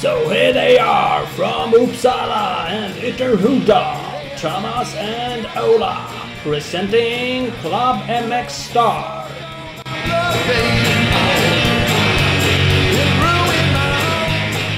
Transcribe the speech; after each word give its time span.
So 0.00 0.28
here 0.28 0.52
they 0.52 0.78
are 0.78 1.26
from 1.28 1.72
Uppsala 1.72 2.68
and 2.68 2.94
Ytterhuda, 2.94 4.38
Thomas 4.38 4.94
and 4.94 5.46
Ola, 5.56 6.08
presenting 6.42 7.50
Club 7.62 8.04
MX 8.06 8.50
Star. 8.50 9.28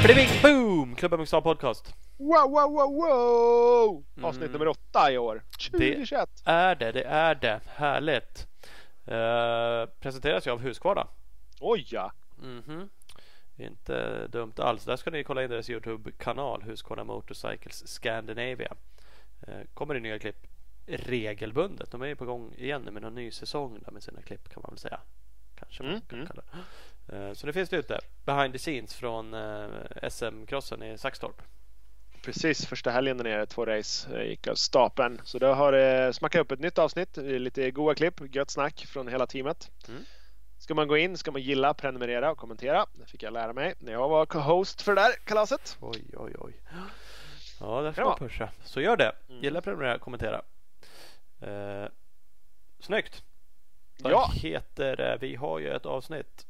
Bling 0.07 0.41
boom! 0.41 0.95
MX 0.97 1.27
Star 1.27 1.43
Podcast. 1.43 1.98
Wow, 2.19 2.51
wow, 2.51 2.73
wow, 2.73 2.95
wow! 2.95 4.05
Avsnitt 4.25 4.43
Mm. 4.43 4.53
nummer 4.53 4.69
åtta 4.69 5.13
i 5.13 5.19
år. 5.19 5.43
Det 5.59 5.69
2021. 5.71 6.29
är 6.45 6.75
det, 6.75 6.93
det 6.93 7.03
är 7.05 7.35
det. 7.35 7.61
Härligt. 7.67 8.47
Uh, 9.09 9.95
presenteras 10.01 10.47
ju 10.47 10.51
av 10.51 10.61
Husqvarna. 10.61 11.07
Oj 11.61 11.87
ja! 11.91 12.13
Mhm. 12.39 12.89
Inte 13.57 14.27
dumt 14.27 14.53
alls. 14.57 14.85
Där 14.85 14.97
ska 14.97 15.11
ni 15.11 15.25
kolla 15.25 15.43
in 15.45 15.51
deras 15.51 15.71
Youtube-kanal 15.71 16.63
Husqvarna 16.63 17.05
Motorcycles 17.05 17.89
Scandinavia. 17.89 18.75
Eh, 19.47 19.61
kommer 19.75 19.95
det 19.95 20.01
nya 20.01 20.19
klipp 20.19 20.47
regelbundet. 20.87 21.91
De 21.91 22.03
är 22.03 22.07
ju 22.07 22.17
på 22.17 22.25
gång 22.25 22.55
igen 22.57 22.83
med 22.83 23.03
någon 23.03 23.15
ny 23.15 23.31
säsong 23.31 23.79
där 23.85 23.93
med 23.93 24.03
sina 24.03 24.23
klipp 24.23 24.49
kan 24.49 24.63
man 24.63 24.71
väl 24.71 24.79
säga. 24.79 25.01
Kanske 25.55 25.83
man 25.83 25.93
Mm, 25.93 26.03
kan 26.09 26.19
mm. 26.19 26.27
kalla 26.29 26.43
det. 27.07 27.17
Eh, 27.17 27.33
Så 27.33 27.47
det 27.47 27.53
finns 27.53 27.71
det 27.71 27.77
ute. 27.77 27.99
Behind 28.25 28.53
the 28.53 28.59
scenes 28.59 28.95
från 28.95 29.35
SM-crossen 30.03 30.83
i 30.95 30.99
Saxtorp. 30.99 31.43
Precis, 32.29 32.67
första 32.67 32.91
helgen 32.91 33.17
där 33.17 33.25
nere, 33.25 33.47
två 33.47 33.67
race, 33.67 34.17
eh, 34.17 34.27
gick 34.29 34.47
av 34.47 34.55
stapeln. 34.55 35.21
Så 35.25 35.39
då 35.39 35.47
har 35.53 35.73
det 35.73 36.13
smackat 36.13 36.41
upp 36.41 36.53
ett 36.53 36.61
nytt 36.61 36.79
avsnitt, 36.79 37.19
eh, 37.19 37.25
lite 37.25 37.71
goa 37.71 37.95
klipp, 37.95 38.35
gött 38.35 38.51
snack 38.51 38.87
från 38.89 39.09
hela 39.09 39.27
teamet. 39.27 39.71
Mm. 39.89 40.01
Ska 40.59 40.75
man 40.75 40.89
gå 40.89 40.97
in 40.97 41.17
ska 41.19 41.31
man 41.31 41.43
gilla, 41.43 41.75
prenumerera 41.75 42.31
och 42.31 42.39
kommentera. 42.39 42.87
Det 42.95 43.07
fick 43.07 43.23
jag 43.23 43.33
lära 43.33 43.53
mig 43.53 43.75
när 43.79 43.93
jag 43.93 44.09
var 44.09 44.27
co-host 44.27 44.83
för 44.83 44.95
det 44.95 45.01
där 45.01 45.13
kalaset. 45.25 45.77
Oj, 45.81 46.05
oj, 46.17 46.33
oj. 46.39 46.53
Ja, 47.61 47.81
där 47.83 47.93
ska 47.93 48.05
man 48.05 48.19
pusha. 48.19 48.51
Så 48.65 48.81
gör 48.81 48.97
det. 48.97 49.13
Mm. 49.29 49.43
Gilla, 49.43 49.61
prenumerera, 49.61 49.99
kommentera. 49.99 50.43
Eh, 51.41 51.89
snyggt. 52.81 53.23
Vad 53.99 54.13
Ja. 54.13 54.31
heter 54.35 54.97
det? 54.97 55.19
Vi 55.21 55.35
har 55.35 55.59
ju 55.59 55.71
ett 55.71 55.87
avsnitt 55.87 56.47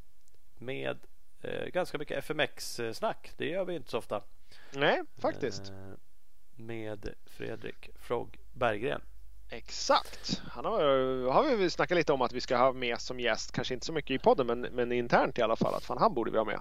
med 0.59 0.99
eh, 1.43 1.65
ganska 1.67 1.99
mycket 1.99 2.19
FMX-snack. 2.19 3.31
Det 3.37 3.47
gör 3.49 3.65
vi 3.65 3.75
inte 3.75 3.91
så 3.91 3.99
ofta. 3.99 4.23
Nej, 4.73 5.03
faktiskt. 5.19 5.71
Eh, 5.71 5.77
med 6.57 7.15
Fredrik 7.27 7.91
Frog 8.01 8.37
Berggren. 8.53 9.01
Exakt. 9.51 10.43
Han 10.51 10.65
har, 10.65 10.81
har 11.33 11.57
vi 11.57 11.71
snackat 11.71 11.97
lite 11.97 12.13
om 12.13 12.23
att 12.23 12.33
vi 12.33 12.41
ska 12.41 12.57
ha 12.57 12.73
med 12.73 13.01
som 13.01 13.21
gäst, 13.21 13.53
kanske 13.53 13.75
inte 13.75 13.87
så 13.87 13.93
mycket 13.93 14.11
i 14.11 14.19
podden 14.19 14.47
men, 14.47 14.61
men 14.61 14.93
internt 14.93 15.39
i 15.39 15.43
alla 15.43 15.57
fall, 15.57 15.75
att 15.75 15.85
fan 15.85 15.99
han 15.99 16.15
borde 16.15 16.31
vi 16.31 16.39
ha 16.39 16.45
med. 16.45 16.61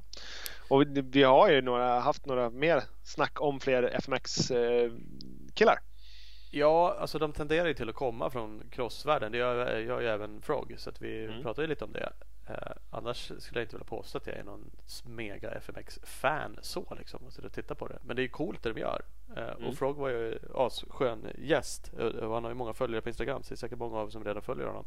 Och 0.69 0.81
vi, 0.81 1.02
vi 1.02 1.23
har 1.23 1.49
ju 1.49 1.61
några, 1.61 1.99
haft 1.99 2.25
några 2.25 2.49
mer 2.49 2.83
snack 3.03 3.41
om 3.41 3.59
fler 3.59 3.83
FMX-killar. 3.83 5.80
Ja, 6.52 6.97
alltså 6.99 7.19
de 7.19 7.33
tenderar 7.33 7.67
ju 7.67 7.73
till 7.73 7.89
att 7.89 7.95
komma 7.95 8.30
från 8.30 8.64
crossvärlden. 8.71 9.31
Det 9.31 9.38
gör, 9.38 9.77
gör 9.80 10.02
ju 10.02 10.08
även 10.08 10.42
Frog. 10.42 10.73
Så 10.77 10.89
att 10.89 11.02
vi 11.02 11.25
Mm. 11.25 11.42
pratar 11.44 11.61
ju 11.61 11.67
lite 11.67 11.86
om 11.86 11.92
det. 11.94 12.14
Eh, 12.49 12.71
annars 12.89 13.17
skulle 13.39 13.59
jag 13.59 13.65
inte 13.65 13.75
vilja 13.75 13.85
påstå 13.85 14.17
att 14.17 14.27
jag 14.27 14.35
är 14.35 14.43
någon 14.43 14.71
mega 15.03 15.51
FMX-fan 15.51 16.59
så 16.61 16.95
liksom. 16.99 17.25
Och 17.25 17.33
sitter 17.33 17.47
och 17.47 17.53
tittar 17.53 17.75
på 17.75 17.87
det. 17.87 17.99
Men 18.03 18.15
det 18.15 18.23
är 18.23 18.27
coolt 18.27 18.63
det 18.63 18.73
de 18.73 18.79
gör. 18.79 19.01
Eh, 19.35 19.43
Mm. 19.47 19.63
Och 19.69 19.75
Frog 19.77 19.97
var 19.97 20.09
ju 20.09 20.39
asskön 20.55 21.27
gäst. 21.37 21.91
Eh, 21.99 22.05
och 22.05 22.33
han 22.33 22.43
har 22.43 22.51
ju 22.51 22.55
många 22.55 22.73
följare 22.73 23.01
på 23.01 23.09
Instagram. 23.09 23.43
Så 23.43 23.49
det 23.49 23.55
är 23.55 23.57
säkert 23.57 23.79
många 23.79 23.97
av 23.97 24.07
er 24.07 24.11
som 24.11 24.23
redan 24.23 24.41
följer 24.41 24.67
honom. 24.67 24.85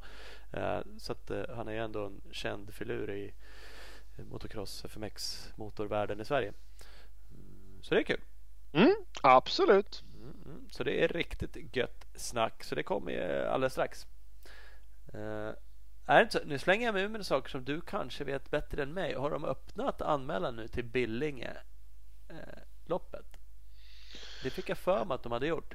Eh, 0.53 0.81
så 0.99 1.13
att 1.13 1.31
eh, 1.31 1.43
han 1.57 1.69
är 1.69 1.73
ju 1.73 1.79
ändå 1.79 2.05
en 2.07 2.21
känd 2.31 2.75
filur 2.75 3.11
i 3.11 3.35
motocross 4.31 4.85
FMX 4.85 5.49
motorvärlden 5.57 6.21
i 6.21 6.25
Sverige. 6.25 6.53
Mm, 7.33 7.83
Så 7.83 7.95
det 7.95 8.01
är 8.01 8.05
kul. 8.05 8.21
Mm, 8.73 8.95
absolut. 9.23 10.05
Mm, 10.17 10.35
mm. 10.45 10.69
Så 10.71 10.85
det 10.85 11.05
är 11.05 11.09
riktigt 11.09 11.77
gött 11.77 12.07
snack. 12.15 12.65
Så 12.65 12.75
det 12.75 12.83
kommer 12.83 13.45
alldeles 13.47 13.73
strax. 13.73 14.07
Är 16.11 16.17
det 16.17 16.23
inte 16.23 16.39
så? 16.39 16.45
Nu 16.47 16.59
slänger 16.59 16.87
jag 16.87 16.93
mig 16.95 17.03
ur 17.03 17.09
med 17.09 17.27
saker 17.27 17.51
som 17.51 17.65
du 17.65 17.81
kanske 17.81 18.25
vet 18.25 18.51
bättre 18.51 18.83
än 18.83 18.93
mig. 18.95 19.15
Har 19.15 19.31
de 19.31 19.45
öppnat 19.45 20.03
anmälan 20.03 20.57
nu 20.57 20.69
till 20.69 20.85
Billinge 20.85 21.51
eh, 22.29 22.37
loppet? 22.87 23.27
Det 24.43 24.51
fick 24.51 24.69
jag 24.69 24.79
för 24.79 25.05
mig 25.05 25.15
att 25.15 25.23
de 25.23 25.33
hade 25.33 25.47
gjort. 25.47 25.75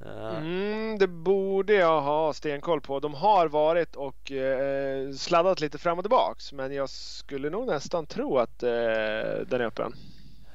Eh, 0.00 0.36
Mm, 0.38 0.98
det 0.98 1.06
borde 1.06 1.74
jag 1.74 2.00
ha 2.02 2.32
stenkoll 2.32 2.80
på. 2.80 3.00
De 3.00 3.14
har 3.14 3.48
varit 3.48 3.96
och 3.96 4.32
eh, 4.32 5.12
sladdat 5.12 5.60
lite 5.60 5.78
fram 5.78 5.98
och 5.98 6.04
tillbaks 6.04 6.52
men 6.52 6.72
jag 6.74 6.88
skulle 6.90 7.50
nog 7.50 7.66
nästan 7.66 8.06
tro 8.06 8.38
att 8.38 8.62
eh, 8.62 8.68
den 9.46 9.60
är 9.60 9.64
öppen. 9.64 9.92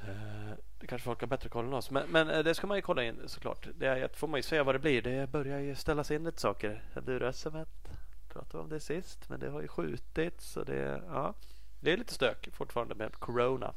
eh, 0.02 0.54
det 0.80 0.86
kanske 0.86 1.04
folk 1.04 1.20
har 1.20 1.26
bättre 1.28 1.48
koll 1.48 1.64
än 1.64 1.74
oss. 1.74 1.90
Men, 1.90 2.02
men 2.08 2.30
eh, 2.30 2.38
det 2.38 2.54
ska 2.54 2.66
man 2.66 2.76
ju 2.78 2.82
kolla 2.82 3.04
in 3.04 3.16
såklart. 3.26 3.68
Det 3.78 3.86
är, 3.86 4.08
får 4.08 4.28
man 4.28 4.38
ju 4.38 4.42
se 4.42 4.62
vad 4.62 4.74
det 4.74 4.78
blir. 4.78 5.02
Det 5.02 5.26
börjar 5.30 5.58
ju 5.58 5.74
ställas 5.74 6.10
in 6.10 6.24
lite 6.24 6.40
saker. 6.40 6.82
Enduro-SM 6.94 7.56
pratade 8.32 8.62
om 8.62 8.68
det 8.68 8.80
sist. 8.80 9.28
Men 9.28 9.40
det 9.40 9.50
har 9.50 9.62
ju 9.62 9.68
skjutits. 9.68 10.56
Och 10.56 10.64
det, 10.64 11.02
ja, 11.08 11.34
det 11.80 11.92
är 11.92 11.96
lite 11.96 12.14
stök 12.14 12.48
fortfarande 12.52 12.94
med 12.94 13.14
Corona. 13.14 13.74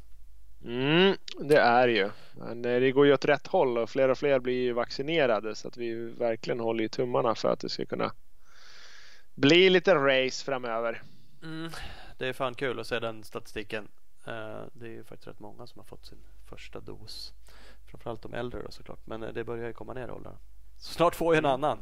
Mm, 0.65 1.17
det 1.39 1.57
är 1.57 1.87
ju. 1.87 2.09
Men 2.33 2.65
eh, 2.65 2.79
det 2.79 2.91
går 2.91 3.05
ju 3.05 3.13
åt 3.13 3.25
rätt 3.25 3.47
håll 3.47 3.77
och 3.77 3.89
fler 3.89 4.09
och 4.09 4.17
fler 4.17 4.39
blir 4.39 4.61
ju 4.61 4.73
vaccinerade 4.73 5.55
så 5.55 5.67
att 5.67 5.77
vi 5.77 5.93
verkligen 6.11 6.59
håller 6.59 6.81
ju 6.81 6.87
tummarna 6.87 7.35
för 7.35 7.49
att 7.49 7.59
det 7.59 7.69
ska 7.69 7.85
kunna 7.85 8.11
bli 9.35 9.69
lite 9.69 9.95
race 9.95 10.45
framöver. 10.45 11.01
Mm, 11.43 11.71
det 12.17 12.27
är 12.27 12.33
fan 12.33 12.55
kul 12.55 12.79
att 12.79 12.87
se 12.87 12.99
den 12.99 13.23
statistiken. 13.23 13.87
Eh, 14.25 14.61
det 14.73 14.85
är 14.85 14.91
ju 14.91 15.03
faktiskt 15.03 15.27
rätt 15.27 15.39
många 15.39 15.67
som 15.67 15.79
har 15.79 15.85
fått 15.85 16.05
sin 16.05 16.19
första 16.49 16.79
dos. 16.79 17.33
Framförallt 17.85 18.21
de 18.21 18.33
äldre 18.33 18.61
då 18.61 18.71
såklart. 18.71 18.99
Men 19.05 19.23
eh, 19.23 19.33
det 19.33 19.43
börjar 19.43 19.67
ju 19.67 19.73
komma 19.73 19.93
ner 19.93 20.07
i 20.07 20.11
åldrarna. 20.11 20.37
Snart 20.77 21.15
får 21.15 21.33
ju 21.33 21.37
en 21.37 21.45
annan. 21.45 21.77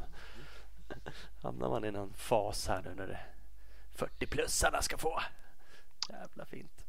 Hamnar 1.42 1.68
man 1.68 1.84
i 1.84 1.90
någon 1.90 2.14
fas 2.14 2.68
här 2.68 2.82
nu 2.82 2.94
när 2.94 3.06
det 3.06 3.20
40-plussarna 3.96 4.80
ska 4.80 4.98
få. 4.98 5.20
Jävla 6.08 6.44
fint. 6.46 6.84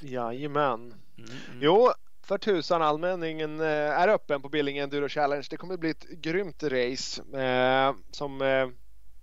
Jajamän. 0.00 0.94
Mm, 1.18 1.30
mm. 1.30 1.58
Jo, 1.60 1.92
för 2.22 2.38
tusan 2.38 2.82
anmälningen 2.82 3.60
eh, 3.60 3.66
är 3.66 4.08
öppen 4.08 4.42
på 4.42 4.48
Billinge 4.48 4.82
Enduro 4.82 5.08
Challenge. 5.08 5.46
Det 5.50 5.56
kommer 5.56 5.76
bli 5.76 5.90
ett 5.90 6.08
grymt 6.10 6.62
race 6.62 7.22
eh, 7.42 7.94
som 8.10 8.42
eh, 8.42 8.68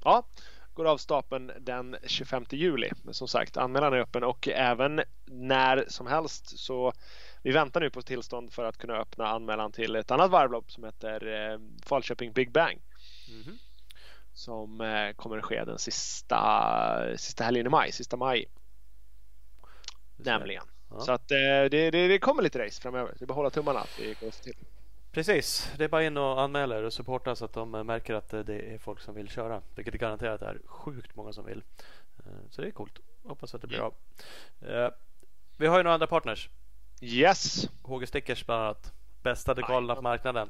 ja, 0.04 0.24
går 0.74 0.86
av 0.86 0.98
stapeln 0.98 1.52
den 1.60 1.98
25 2.04 2.46
juli. 2.50 2.90
Men 3.04 3.14
som 3.14 3.28
sagt, 3.28 3.58
anmälan 3.58 3.94
är 3.94 3.98
öppen 3.98 4.24
och 4.24 4.48
även 4.48 5.02
när 5.26 5.86
som 5.88 6.08
helst 6.08 6.60
så 6.60 6.94
vi 7.42 7.52
väntar 7.52 7.82
nu 7.82 7.90
på 7.90 8.02
tillstånd 8.02 8.54
för 8.54 8.64
att 8.64 8.78
kunna 8.78 8.94
öppna 8.94 9.28
anmälan 9.28 9.72
till 9.72 9.96
ett 9.96 10.12
annat 10.12 10.32
varvlopp 10.32 10.72
som 10.72 10.84
heter 10.84 11.52
eh, 11.52 11.60
Falköping 11.86 12.32
Big 12.34 12.52
Bang 12.52 12.82
Mhm. 13.30 13.58
Som 14.34 14.82
eh, 14.82 15.14
kommer 15.16 15.38
att 15.38 15.44
ske 15.44 15.64
den 15.64 15.80
sista, 15.80 17.18
sista 17.18 17.44
helgen 17.44 17.66
i 17.66 17.70
maj, 17.70 17.92
sista 17.92 18.18
maj 18.18 18.46
nämligen. 20.16 20.64
Ja. 20.90 21.00
Så 21.00 21.12
att 21.12 21.32
eh, 21.32 21.38
det, 21.38 21.68
det, 21.92 22.08
det 22.08 22.20
kommer 22.20 22.44
lite 22.44 22.66
race 22.66 22.82
framöver. 22.82 23.16
Det 23.20 23.26
är 23.26 23.28
bara 23.28 23.34
hålla 23.34 23.50
tummarna 23.50 23.80
att 23.80 23.98
det 23.98 24.20
går 24.20 24.32
till. 24.32 24.56
Precis, 25.12 25.72
det 25.78 25.84
är 25.84 25.88
bara 25.88 26.04
in 26.04 26.18
och 26.18 26.42
anmäla 26.42 26.78
er 26.78 26.84
och 26.84 26.94
supporta 26.94 27.36
så 27.36 27.46
att 27.46 27.54
de 27.54 27.76
eh, 27.76 27.84
märker 27.84 28.14
att 28.14 28.30
det 28.30 28.74
är 28.74 28.78
folk 28.78 29.00
som 29.00 29.16
vill 29.16 29.30
köra. 29.30 29.62
Vilket 29.76 29.94
är 29.94 29.98
garanterat 29.98 30.42
är 30.42 30.62
sjukt 30.66 31.16
många 31.16 31.34
som 31.34 31.46
vill. 31.46 31.64
Så 32.50 32.62
det 32.62 32.68
är 32.68 32.72
coolt. 32.72 33.00
Hoppas 33.24 33.56
att 33.56 33.62
det 33.62 33.68
blir 33.68 33.80
av. 33.80 33.94
Vi 35.58 35.68
har 35.68 35.78
ju 35.78 35.84
några 35.84 35.94
andra 35.94 36.08
partners. 36.08 36.50
Yes! 37.02 37.70
HG 37.82 38.08
Stickers 38.08 38.46
bland 38.46 38.64
annat. 38.64 38.94
Bästa 39.22 39.54
dekalerna 39.54 39.96
på 39.96 40.02
marknaden. 40.02 40.50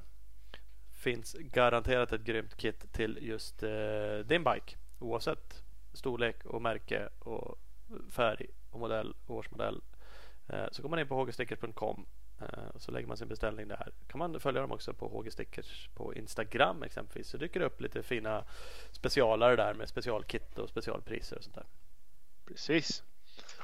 Finns 1.04 1.36
garanterat 1.40 2.12
ett 2.12 2.24
grymt 2.24 2.58
kit 2.58 2.94
till 2.94 3.20
just 3.22 3.64
eh, 3.64 4.18
din 4.26 4.44
bike. 4.44 4.76
Oavsett 5.00 5.64
storlek 5.94 6.46
och 6.46 6.62
märke 6.62 7.10
och 7.20 7.60
färg 8.10 8.48
och 8.70 8.80
modell 8.80 9.16
och 9.26 9.36
årsmodell. 9.36 9.82
Eh, 10.48 10.66
så 10.72 10.82
går 10.82 10.90
man 10.90 11.00
in 11.00 11.08
på 11.08 11.24
hgstickers.com 11.24 12.06
eh, 12.40 12.68
och 12.74 12.82
så 12.82 12.92
lägger 12.92 13.08
man 13.08 13.18
sin 13.18 13.28
beställning 13.28 13.68
där. 13.68 13.92
Kan 14.08 14.20
man 14.20 14.40
följa 14.40 14.62
dem 14.62 14.72
också 14.72 14.94
på 14.94 15.08
hgstickers 15.08 15.90
på 15.94 16.14
Instagram 16.14 16.84
exempelvis. 16.84 17.28
Så 17.28 17.38
dyker 17.38 17.60
det 17.60 17.66
upp 17.66 17.82
lite 17.82 18.04
fina 18.04 18.46
specialare 18.92 19.56
där 19.56 19.74
med 19.74 19.90
specialkit 19.90 20.58
och 20.58 20.70
specialpriser 20.70 21.38
och 21.38 21.44
sånt 21.44 21.56
där. 21.56 21.68
Precis. 22.46 23.04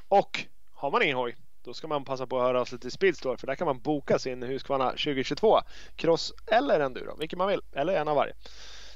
Och 0.08 0.46
har 0.72 0.92
man 0.92 1.04
ingen 1.04 1.18
hoj 1.18 1.36
då 1.70 1.74
ska 1.74 1.88
man 1.88 2.06
passa 2.06 2.28
på 2.28 2.38
att 2.38 2.44
höra 2.44 2.62
av 2.62 2.66
sig 2.66 2.80
till 2.80 2.92
Speedstore 2.92 3.38
för 3.38 3.48
där 3.48 3.56
kan 3.56 3.66
man 3.66 3.80
boka 3.80 4.20
sin 4.20 4.44
Husqvarna 4.44 4.90
2022 4.90 5.60
Cross 5.96 6.34
eller 6.48 6.80
Enduro, 6.80 7.16
vilken 7.20 7.38
man 7.38 7.48
vill. 7.48 7.62
Eller 7.74 7.94
en 7.94 8.08
av 8.08 8.16
varje. 8.16 8.34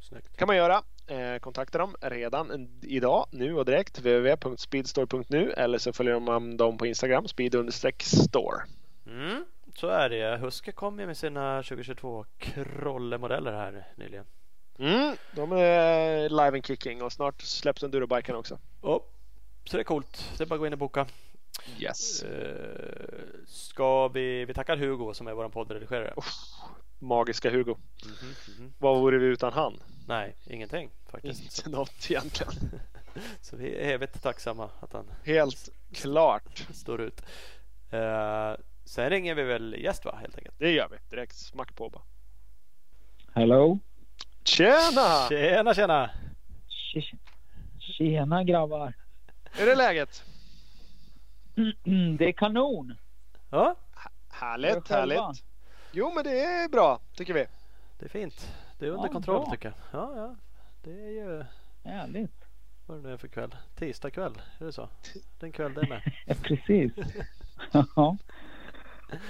Snyggt. 0.02 0.38
kan 0.38 0.48
man 0.48 0.56
göra. 0.56 0.84
Eh, 1.08 1.40
kontakta 1.40 1.78
dem 1.78 1.96
redan 2.02 2.70
idag, 2.81 3.28
nu 3.31 3.56
och 3.56 3.66
direkt. 3.66 4.00
www.speedstore.nu 4.00 5.52
eller 5.52 5.78
så 5.78 5.94
följer 5.94 6.20
man 6.20 6.58
dem 6.58 6.78
på 6.78 6.86
Instagram, 6.86 7.28
speed-store. 7.28 8.62
Mm, 9.08 9.46
så 9.75 9.88
är 9.88 10.10
det. 10.10 10.38
Huske 10.38 10.72
kom 10.72 11.00
ju 11.00 11.06
med 11.06 11.18
sina 11.18 11.64
2022 11.64 12.25
Krolle-modeller 12.38 13.52
här 13.52 13.88
nyligen. 13.96 14.25
Mm, 14.80 15.16
de 15.36 15.52
är 15.52 16.30
live 16.30 16.58
and 16.58 16.66
kicking 16.66 17.02
och 17.02 17.12
snart 17.12 17.42
släpps 17.42 17.84
endurobiken 17.84 18.36
också. 18.36 18.60
Oh, 18.81 19.02
så 19.66 19.78
det 19.78 19.81
är 19.81 19.84
coolt. 19.84 20.31
Det 20.38 20.44
är 20.44 20.48
bara 20.48 20.56
att 20.56 20.60
gå 20.60 20.68
in 20.68 20.74
och 20.74 20.80
boka. 20.80 21.06
Yes. 21.79 22.23
Uh, 22.23 22.29
ska 23.47 24.07
vi, 24.07 24.45
vi 24.45 24.53
tackar 24.53 24.77
Hugo 24.77 25.13
som 25.13 25.27
är 25.27 25.33
vår 25.33 25.50
poddredigerare. 25.50 26.13
Oh, 26.15 26.25
magiska 27.00 27.50
Hugo. 27.50 27.77
Mm 28.05 28.15
-hmm, 28.15 28.23
mm 28.23 28.59
-hmm. 28.59 28.73
Vad 28.77 29.01
vore 29.01 29.17
vi 29.17 29.25
utan 29.25 29.53
han? 29.53 29.79
Nej, 30.07 30.35
ingenting 30.45 30.89
faktiskt. 31.11 31.57
Inte 31.57 31.77
något 31.77 32.11
egentligen. 32.11 32.53
så 33.41 33.55
vi 33.55 33.75
är 33.75 33.94
evigt 33.94 34.23
tacksamma 34.23 34.69
att 34.79 34.94
han 34.94 35.05
Helt 35.23 35.69
klart 35.94 36.67
står 36.71 37.01
ut. 37.01 37.21
Uh, 37.94 38.55
sen 38.85 39.09
ringer 39.09 39.35
vi 39.35 39.44
väl 39.44 39.75
gäst 39.79 40.05
va 40.05 40.17
helt 40.21 40.38
enkelt? 40.38 40.59
Det 40.59 40.71
gör 40.71 40.89
vi 40.91 40.97
direkt. 41.09 41.35
Smack 41.35 41.75
på 41.75 41.89
bara. 41.89 42.03
Hello. 43.33 43.79
Tjena! 44.44 45.29
Tjena 45.29 45.73
tjena! 45.73 46.09
Tjena 47.79 48.44
grabbar! 48.44 48.94
Hur 49.51 49.67
är 49.67 49.75
läget? 49.75 50.23
Det 52.17 52.25
är 52.27 52.31
kanon! 52.31 52.95
Ja. 53.50 53.75
Härligt, 54.29 54.89
härligt. 54.89 55.44
Jo 55.91 56.11
men 56.15 56.23
det 56.23 56.44
är 56.44 56.69
bra 56.69 57.00
tycker 57.15 57.33
vi. 57.33 57.45
Det 58.00 58.05
är 58.05 58.09
fint. 58.09 58.55
Det 58.79 58.85
är 58.85 58.89
under 58.89 59.05
ja, 59.05 59.11
kontroll 59.13 59.41
bra. 59.41 59.51
tycker 59.51 59.67
jag. 59.91 60.01
Ja, 60.01 60.13
ja. 60.15 60.35
Det 60.83 60.91
är 60.91 61.09
ju... 61.09 61.44
Härligt. 61.83 62.45
Vad 62.85 62.97
är 62.97 63.01
det 63.01 63.07
nu 63.07 63.13
är 63.13 63.17
för 63.17 63.27
kväll? 63.27 63.55
Tisdag 63.75 64.09
kväll, 64.11 64.41
är 64.59 64.65
det 64.65 64.71
så? 64.71 64.89
Den 65.39 65.51
kväll 65.51 65.73
det 65.73 65.89
med. 65.89 66.01
ja, 66.25 66.35
precis. 66.44 66.91
ja. 67.71 68.17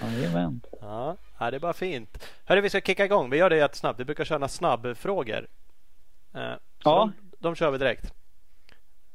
Jajamän. 0.01 0.61
Ja, 0.81 1.17
det 1.39 1.45
är 1.45 1.59
bara 1.59 1.73
fint. 1.73 2.29
Hörru, 2.45 2.61
vi 2.61 2.69
ska 2.69 2.81
kicka 2.81 3.05
igång. 3.05 3.29
Vi 3.29 3.37
gör 3.37 3.49
det 3.49 3.57
jättesnabbt. 3.57 3.99
Vi 3.99 4.05
brukar 4.05 4.25
köra 4.25 4.47
snabbfrågor. 4.47 5.47
Eh, 6.33 6.41
ja. 6.41 6.57
De, 6.83 7.13
de 7.39 7.55
kör 7.55 7.71
vi 7.71 7.77
direkt. 7.77 8.13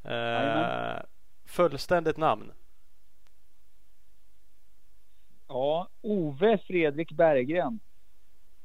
Eh, 0.03 1.03
fullständigt 1.45 2.17
namn? 2.17 2.51
Ja, 5.49 5.87
Ove 6.01 6.57
Fredrik 6.57 7.11
Berggren. 7.11 7.79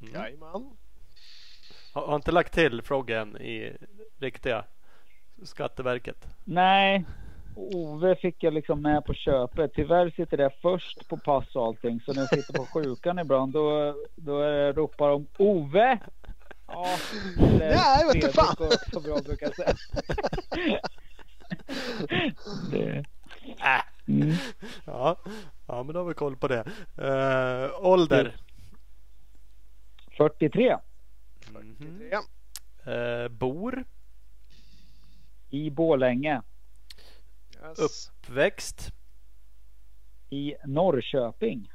Mm. 0.01 0.15
Jajamän. 0.15 0.77
Har, 1.93 2.07
har 2.07 2.17
inte 2.17 2.33
lagt 2.33 2.55
till 2.55 2.83
frågan 2.83 3.37
i 3.37 3.77
riktiga 4.19 4.65
Skatteverket? 5.43 6.27
Nej, 6.45 7.05
Ove 7.57 8.17
fick 8.17 8.43
jag 8.43 8.55
liksom 8.55 8.83
med 8.83 9.05
på 9.05 9.15
köpet. 9.15 9.73
Tyvärr 9.75 10.11
sitter 10.11 10.37
det 10.37 10.51
först 10.63 11.09
på 11.09 11.17
pass 11.17 11.57
och 11.57 11.67
allting. 11.67 12.01
Så 12.01 12.13
när 12.13 12.21
jag 12.21 12.29
sitter 12.29 12.53
på 12.53 12.67
sjukan 12.67 13.19
ibland 13.19 13.53
då, 13.53 13.95
då 14.17 14.43
ropar 14.73 15.09
de 15.09 15.27
Ove! 15.39 15.99
Ja, 16.67 16.97
Nej, 17.59 18.05
vet 18.13 18.23
du 18.23 18.33
fan! 18.33 18.57
Så 18.93 19.01
bra 19.01 19.19
brukar 19.25 19.47
jag 19.47 19.57
säga. 19.57 19.75
det. 22.71 23.05
Äh. 23.59 23.94
Mm. 24.09 24.35
Ja. 24.85 25.17
ja, 25.67 25.83
men 25.83 25.95
då 25.95 26.01
har 26.01 26.05
vi 26.05 26.15
koll 26.15 26.37
på 26.37 26.49
det. 26.49 26.65
Uh, 26.99 27.87
ålder? 27.87 28.37
43. 30.17 30.79
43. 31.39 32.17
Uh, 32.87 33.29
bor? 33.29 33.85
I 35.51 35.71
Bålänge. 35.71 36.43
Yes. 37.63 37.79
Uppväxt? 37.79 38.93
I 40.31 40.55
Norrköping. 40.65 41.73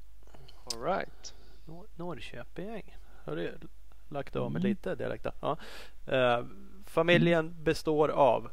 All 0.63 0.83
right. 0.83 1.35
Nor 1.65 1.87
Norrköping. 1.95 2.95
Har 3.25 3.35
du 3.35 3.57
lagt 4.09 4.35
av 4.35 4.51
med 4.51 4.59
mm. 4.59 4.69
lite 4.69 4.95
dialekt? 4.95 5.25
Ja. 5.41 5.57
Uh, 6.11 6.45
familjen 6.85 7.45
mm. 7.45 7.63
består 7.63 8.09
av? 8.09 8.51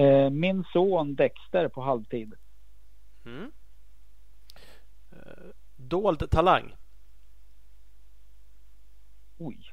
Uh, 0.00 0.30
min 0.30 0.64
son 0.72 1.14
Dexter 1.14 1.68
på 1.68 1.82
halvtid. 1.82 2.34
Mm. 3.24 3.52
Uh, 5.12 5.52
dold 5.76 6.30
talang? 6.30 6.74
Oj. 9.38 9.72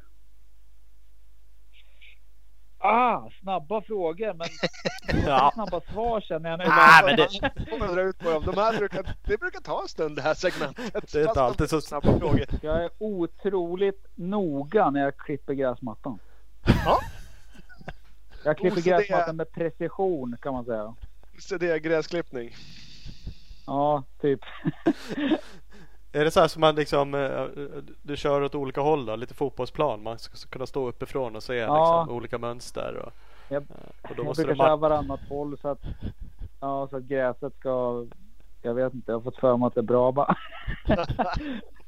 Ah, 2.86 3.30
snabba 3.42 3.82
frågor 3.82 4.34
men 4.34 4.48
ja. 5.26 5.52
snabba 5.54 5.82
svar 5.82 6.22
känner 6.22 6.50
jag 6.50 6.60
nu. 6.60 6.66
Ah, 6.68 7.02
men 7.06 7.16
det... 7.16 8.02
ut 8.02 8.20
på 8.20 8.30
dem. 8.30 8.44
De 8.46 8.58
här 8.58 8.78
brukar, 8.78 9.16
det 9.24 9.38
brukar 9.38 9.60
ta 9.60 9.82
en 9.82 9.88
stund 9.88 10.16
det 10.16 10.22
här 10.22 10.34
segmentet. 10.34 11.12
Det 11.12 11.22
är 11.22 11.28
inte 11.28 11.42
alltid 11.42 11.70
så 11.70 11.82
snabba 11.82 12.20
frågor. 12.20 12.46
Jag 12.62 12.84
är 12.84 12.90
otroligt 12.98 14.08
noga 14.16 14.90
när 14.90 15.02
jag 15.02 15.18
klipper 15.18 15.54
gräsmattan. 15.54 16.20
Ja. 16.86 17.00
Jag 18.44 18.58
klipper 18.58 18.78
OCD... 18.78 18.86
gräsmattan 18.86 19.36
med 19.36 19.52
precision 19.52 20.38
kan 20.42 20.54
man 20.54 20.66
säga. 20.66 20.96
OCD-gräsklippning. 21.38 22.56
Ja, 23.66 24.04
typ. 24.22 24.40
Är 26.12 26.24
det 26.24 26.32
så 26.32 26.40
här 26.40 26.48
som 26.48 26.62
man 26.62 26.76
liksom 26.76 27.12
du 28.02 28.18
kör 28.18 28.42
åt 28.42 28.56
olika 28.56 28.82
håll 28.82 29.06
då? 29.06 29.16
Lite 29.16 29.34
fotbollsplan. 29.34 30.04
Man 30.04 30.20
ska 30.20 30.50
kunna 30.50 30.66
stå 30.66 30.88
uppifrån 30.88 31.36
och 31.36 31.44
se 31.44 31.56
ja. 31.56 32.02
liksom, 32.02 32.16
olika 32.16 32.38
mönster. 32.38 32.96
Och, 33.06 33.14
jag, 33.50 33.64
och 34.02 34.16
då 34.18 34.24
måste 34.24 34.42
jag 34.42 34.48
brukar 34.48 34.64
köra 34.66 34.76
varannat 34.76 35.20
håll 35.30 35.58
så 35.58 35.68
att, 35.68 35.82
ja, 36.60 36.88
så 36.90 36.98
att 36.98 37.04
gräset 37.04 37.54
ska 37.60 38.06
Jag 38.62 38.74
vet 38.74 38.94
inte, 38.94 39.12
jag 39.12 39.16
har 39.16 39.24
fått 39.24 39.40
för 39.40 39.58
mig 39.58 39.68
att 39.68 39.74
det 39.74 39.82
är 39.82 39.84
bra 39.84 40.12
bara. 40.12 40.36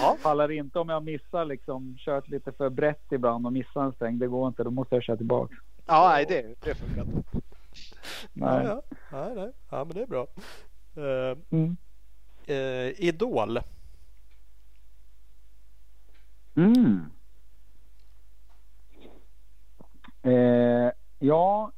ja. 0.00 0.16
Faller 0.20 0.50
inte 0.50 0.78
om 0.78 0.88
jag 0.88 1.04
missar 1.04 1.44
liksom 1.44 1.96
kört 1.98 2.28
lite 2.28 2.52
för 2.52 2.70
brett 2.70 3.12
ibland 3.12 3.46
och 3.46 3.52
missar 3.52 3.84
en 3.84 3.92
stäng. 3.92 4.18
Det 4.18 4.26
går 4.26 4.48
inte, 4.48 4.64
då 4.64 4.70
måste 4.70 4.94
jag 4.94 5.04
köra 5.04 5.16
tillbaka. 5.16 5.54
Ja, 5.86 6.08
nej, 6.08 6.26
det, 6.28 6.54
det 6.60 6.74
funkar 6.74 7.02
inte. 7.02 7.22
Nej. 8.32 8.64
Ja, 8.64 8.64
ja. 8.64 8.82
Nej, 9.12 9.34
nej. 9.36 9.52
ja, 9.70 9.84
men 9.84 9.94
det 9.94 10.02
är 10.02 10.06
bra. 10.06 10.26
Uh, 10.96 11.38
mm 11.50 11.76
eh, 12.46 13.00
Idol. 13.00 13.60
Mm. 16.56 17.10
Eh, 20.22 20.90
ja. 21.18 21.72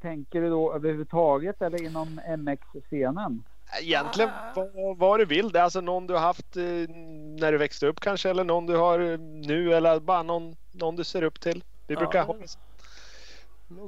Tänker 0.00 0.40
du 0.40 0.50
då 0.50 0.74
överhuvudtaget 0.74 1.62
eller 1.62 1.82
inom 1.82 2.20
MX-scenen? 2.38 3.42
Egentligen 3.80 4.30
vad, 4.54 4.98
vad 4.98 5.20
du 5.20 5.24
vill. 5.24 5.52
Det 5.52 5.58
är 5.58 5.62
alltså 5.62 5.80
någon 5.80 6.06
du 6.06 6.14
har 6.14 6.20
haft 6.20 6.56
eh, 6.56 6.62
när 6.62 7.52
du 7.52 7.58
växte 7.58 7.86
upp 7.86 8.00
kanske 8.00 8.30
eller 8.30 8.44
någon 8.44 8.66
du 8.66 8.76
har 8.76 9.00
eh, 9.00 9.18
nu 9.18 9.74
eller 9.74 10.00
bara 10.00 10.22
någon, 10.22 10.56
någon 10.72 10.96
du 10.96 11.04
ser 11.04 11.22
upp 11.22 11.40
till. 11.40 11.64
Vi 11.86 11.96
brukar 11.96 12.18
ja, 12.18 12.24
ha 12.24 12.36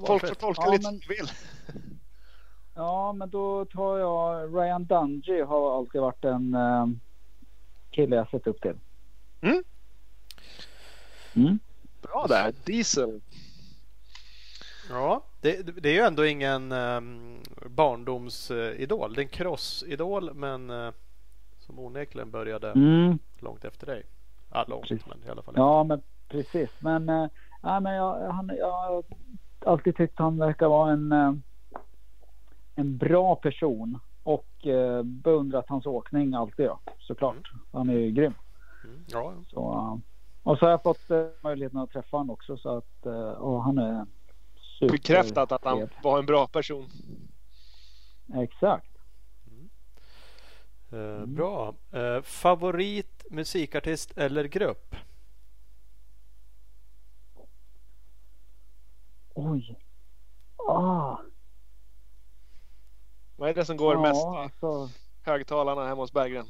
Folk 0.06 0.28
får 0.28 0.34
tolka 0.34 0.62
ja, 0.64 0.72
lite 0.72 0.82
men... 0.90 1.00
som 1.00 1.00
de 1.08 1.14
vill. 1.14 1.30
Ja, 2.74 3.12
men 3.12 3.30
då 3.30 3.64
tar 3.64 3.98
jag 3.98 4.54
Ryan 4.56 4.84
Dungey 4.84 5.42
har 5.42 5.78
alltid 5.78 6.00
varit 6.00 6.24
en 6.24 6.54
uh, 6.54 6.86
kille 7.90 8.16
jag 8.16 8.30
sett 8.30 8.46
upp 8.46 8.60
till. 8.60 8.78
Mm. 9.40 9.64
Mm. 11.34 11.58
Bra 12.02 12.26
där, 12.28 12.54
Diesel. 12.64 13.20
Ja, 14.90 15.24
det, 15.40 15.82
det, 15.82 15.88
är 15.88 15.94
ju 15.94 16.00
ändå 16.00 16.26
ingen 16.26 16.72
um, 16.72 17.40
barndomsidol. 17.66 19.14
Det 19.14 19.20
är 19.20 19.24
en 19.24 19.28
crossidol 19.28 20.34
men 20.34 20.70
uh, 20.70 20.92
som 21.58 21.78
onekligen 21.78 22.30
började 22.30 22.70
mm. 22.70 23.18
långt 23.38 23.64
efter 23.64 23.86
dig. 23.86 24.02
Ja, 24.52 24.64
långt 24.68 24.88
precis. 24.88 25.06
men 25.06 25.18
i 25.26 25.30
alla 25.30 25.42
fall. 25.42 25.54
Ja, 25.56 25.84
men 25.84 26.02
precis. 26.28 26.70
Men, 26.80 27.08
uh, 27.08 27.28
nej, 27.62 27.80
men 27.80 27.94
jag, 27.94 28.32
han, 28.32 28.50
jag 28.58 28.72
har 28.72 29.02
alltid 29.66 29.96
tyckt 29.96 30.18
han 30.18 30.38
verkar 30.38 30.68
vara 30.68 30.92
en 30.92 31.12
uh, 31.12 31.32
en 32.80 32.96
bra 32.96 33.36
person 33.36 33.98
och 34.22 34.66
eh, 34.66 35.02
beundrat 35.02 35.64
hans 35.68 35.86
åkning 35.86 36.34
alltid 36.34 36.66
ja, 36.66 36.80
såklart. 36.98 37.52
Mm. 37.52 37.64
Han 37.72 37.90
är 37.90 37.98
ju 37.98 38.10
grym. 38.10 38.34
Mm. 38.84 39.04
Ja. 39.06 39.32
Så, 39.48 39.72
uh, 39.72 39.96
och 40.42 40.58
så 40.58 40.64
har 40.64 40.70
jag 40.70 40.82
fått 40.82 41.10
uh, 41.10 41.26
möjligheten 41.40 41.78
att 41.78 41.90
träffa 41.90 42.16
honom 42.16 42.30
också 42.30 42.56
så 42.56 42.76
att 42.76 43.06
uh, 43.06 43.60
han 43.60 43.78
är 43.78 44.06
super 44.80 44.92
Bekräftat 44.92 45.52
att 45.52 45.64
han 45.64 45.88
var 46.02 46.18
en 46.18 46.26
bra 46.26 46.46
person. 46.46 46.90
Exakt. 48.34 48.90
Mm. 49.46 49.70
mm. 50.92 51.34
Bra. 51.34 51.74
favorit 52.22 53.24
musikartist 53.30 54.18
eller 54.18 54.44
grupp? 54.44 54.96
Oj. 59.34 59.78
Ah. 60.56 61.18
Vad 63.36 63.48
är 63.48 63.54
det 63.54 63.64
som 63.64 63.76
går 63.76 63.94
ja, 63.94 64.00
mest 64.00 64.24
i 64.24 64.36
alltså... 64.36 64.88
högtalarna 65.22 65.86
hemma 65.86 66.02
hos 66.02 66.12
Berggren? 66.12 66.46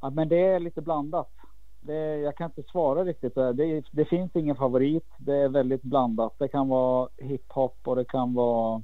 Ja, 0.00 0.10
men 0.10 0.28
det 0.28 0.40
är 0.40 0.60
lite 0.60 0.82
blandat. 0.82 1.35
Det, 1.86 2.16
jag 2.16 2.36
kan 2.36 2.50
inte 2.50 2.70
svara 2.70 3.04
riktigt. 3.04 3.34
Det, 3.34 3.82
det 3.90 4.04
finns 4.04 4.36
ingen 4.36 4.56
favorit. 4.56 5.04
Det 5.18 5.36
är 5.36 5.48
väldigt 5.48 5.82
blandat. 5.82 6.34
Det 6.38 6.48
kan 6.48 6.68
vara 6.68 7.08
hiphop 7.16 7.76
och 7.84 7.96
det 7.96 8.04
kan 8.04 8.34
vara. 8.34 8.82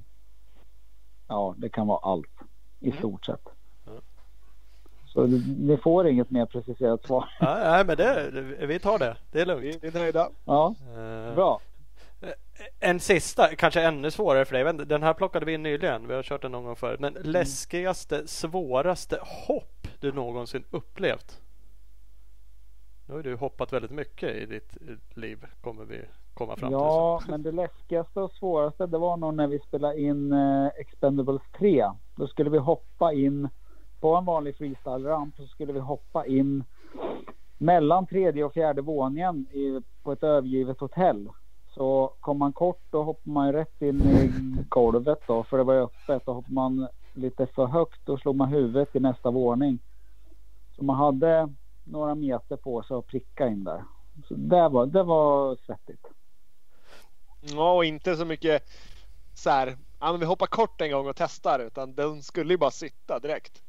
Ja, 1.28 1.54
det 1.58 1.68
kan 1.68 1.86
vara 1.86 1.98
allt 1.98 2.40
i 2.80 2.86
mm. 2.86 2.98
stort 2.98 3.24
sett. 3.24 3.48
Mm. 3.86 4.00
Så 5.06 5.26
ni 5.58 5.76
får 5.76 6.08
inget 6.08 6.30
mer 6.30 6.46
preciserat 6.46 7.06
svar. 7.06 7.28
Ja, 7.40 7.58
nej, 7.64 7.84
men 7.84 7.96
det, 7.96 8.30
vi 8.66 8.78
tar 8.78 8.98
det. 8.98 9.16
Det 9.32 9.40
är 9.40 9.46
lugnt. 9.46 9.64
Vi, 9.64 9.78
vi 9.82 9.88
är 9.88 9.92
nöjda. 9.92 10.28
Ja, 10.44 10.74
Eh, 10.96 11.34
bra. 11.34 11.60
En 12.80 13.00
sista, 13.00 13.48
kanske 13.56 13.82
ännu 13.82 14.10
svårare 14.10 14.44
för 14.44 14.64
dig. 14.64 14.86
Den 14.86 15.02
här 15.02 15.14
plockade 15.14 15.46
vi 15.46 15.54
in 15.54 15.62
nyligen. 15.62 16.08
Vi 16.08 16.14
har 16.14 16.22
kört 16.22 16.42
den 16.42 16.52
någon 16.52 16.64
gång 16.64 16.76
förut. 16.76 17.00
Men 17.00 17.12
läskigaste, 17.12 18.28
svåraste 18.28 19.18
hopp 19.22 19.88
du 20.00 20.12
någonsin 20.12 20.64
upplevt? 20.70 21.41
Nu 23.06 23.14
har 23.14 23.22
du 23.22 23.36
hoppat 23.36 23.72
väldigt 23.72 23.90
mycket 23.90 24.36
i 24.36 24.46
ditt 24.46 24.76
eh, 24.88 25.18
liv. 25.18 25.46
Kommer 25.60 25.84
vi 25.84 26.00
komma 26.34 26.56
fram 26.56 26.72
Ja, 26.72 27.22
men 27.28 27.42
det 27.42 27.52
läskigaste 27.52 28.20
och 28.20 28.32
svåraste 28.32 28.86
det 28.86 28.98
var 28.98 29.16
nog 29.16 29.34
när 29.34 29.46
vi 29.46 29.58
spelade 29.58 30.00
in 30.00 30.32
eh, 30.32 30.66
Expendables 30.66 31.42
3. 31.58 31.90
Då 32.16 32.26
skulle 32.26 32.50
vi 32.50 32.58
hoppa 32.58 33.12
in 33.12 33.48
på 34.00 34.16
en 34.16 34.24
vanlig 34.24 34.56
freestyle-ramp 34.56 35.36
så 35.36 35.46
skulle 35.46 35.72
vi 35.72 35.80
hoppa 35.80 36.26
in 36.26 36.64
mellan 37.58 38.06
tredje 38.06 38.44
och 38.44 38.52
fjärde 38.52 38.82
våningen 38.82 39.46
i, 39.52 39.80
på 40.02 40.12
ett 40.12 40.22
övergivet 40.22 40.80
hotell. 40.80 41.28
Så 41.74 42.14
kom 42.20 42.38
man 42.38 42.52
kort 42.52 42.82
då 42.90 43.02
hoppar 43.02 43.30
man 43.30 43.52
rätt 43.52 43.82
in 43.82 44.00
i 44.00 44.30
golvet 44.68 45.18
då 45.26 45.42
för 45.42 45.58
det 45.58 45.64
var 45.64 45.74
ju 45.74 45.80
öppet. 45.80 46.28
och 46.28 46.34
hoppar 46.34 46.52
man 46.52 46.88
lite 47.14 47.46
för 47.46 47.66
högt 47.66 48.08
och 48.08 48.20
slog 48.20 48.36
man 48.36 48.48
huvudet 48.48 48.96
i 48.96 49.00
nästa 49.00 49.30
våning. 49.30 49.78
Så 50.76 50.84
man 50.84 50.96
hade 50.96 51.48
några 51.84 52.14
meter 52.14 52.56
på 52.56 52.82
sig 52.82 52.96
att 52.96 53.06
pricka 53.06 53.48
in 53.48 53.64
där. 53.64 53.84
Så 54.28 54.34
det 54.34 54.68
var, 54.68 54.86
det 54.86 55.02
var 55.02 55.56
svettigt. 55.66 56.06
Ja, 57.40 57.72
och 57.72 57.84
inte 57.84 58.16
så 58.16 58.24
mycket 58.24 58.62
så 59.34 59.50
här. 59.50 59.76
Ja, 60.00 60.12
vi 60.12 60.26
hoppar 60.26 60.46
kort 60.46 60.80
en 60.80 60.90
gång 60.90 61.08
och 61.08 61.16
testar 61.16 61.58
utan 61.58 61.94
den 61.94 62.22
skulle 62.22 62.54
ju 62.54 62.58
bara 62.58 62.70
sitta 62.70 63.18
direkt. 63.18 63.62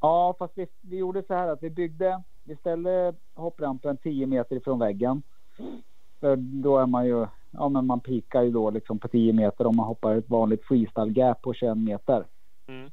Ja, 0.00 0.36
fast 0.38 0.58
vi, 0.58 0.66
vi 0.80 0.96
gjorde 0.96 1.22
så 1.22 1.34
här 1.34 1.48
att 1.48 1.62
vi 1.62 1.70
byggde, 1.70 2.22
vi 2.44 2.56
ställde 2.56 3.14
hopprampen 3.34 3.96
10 3.96 4.26
meter 4.26 4.56
ifrån 4.56 4.78
väggen. 4.78 5.22
För 6.20 6.36
då 6.36 6.78
är 6.78 6.86
man 6.86 7.06
ju, 7.06 7.26
ja 7.50 7.68
men 7.68 7.86
man 7.86 8.00
pikar 8.00 8.42
ju 8.42 8.50
då 8.50 8.70
liksom 8.70 8.98
på 8.98 9.08
10 9.08 9.32
meter 9.32 9.66
om 9.66 9.76
man 9.76 9.86
hoppar 9.86 10.16
ett 10.16 10.30
vanligt 10.30 10.64
freestyle 10.64 11.12
gap 11.12 11.42
på 11.42 11.54
21 11.54 11.76
meter. 11.78 12.24
Mm. 12.66 12.90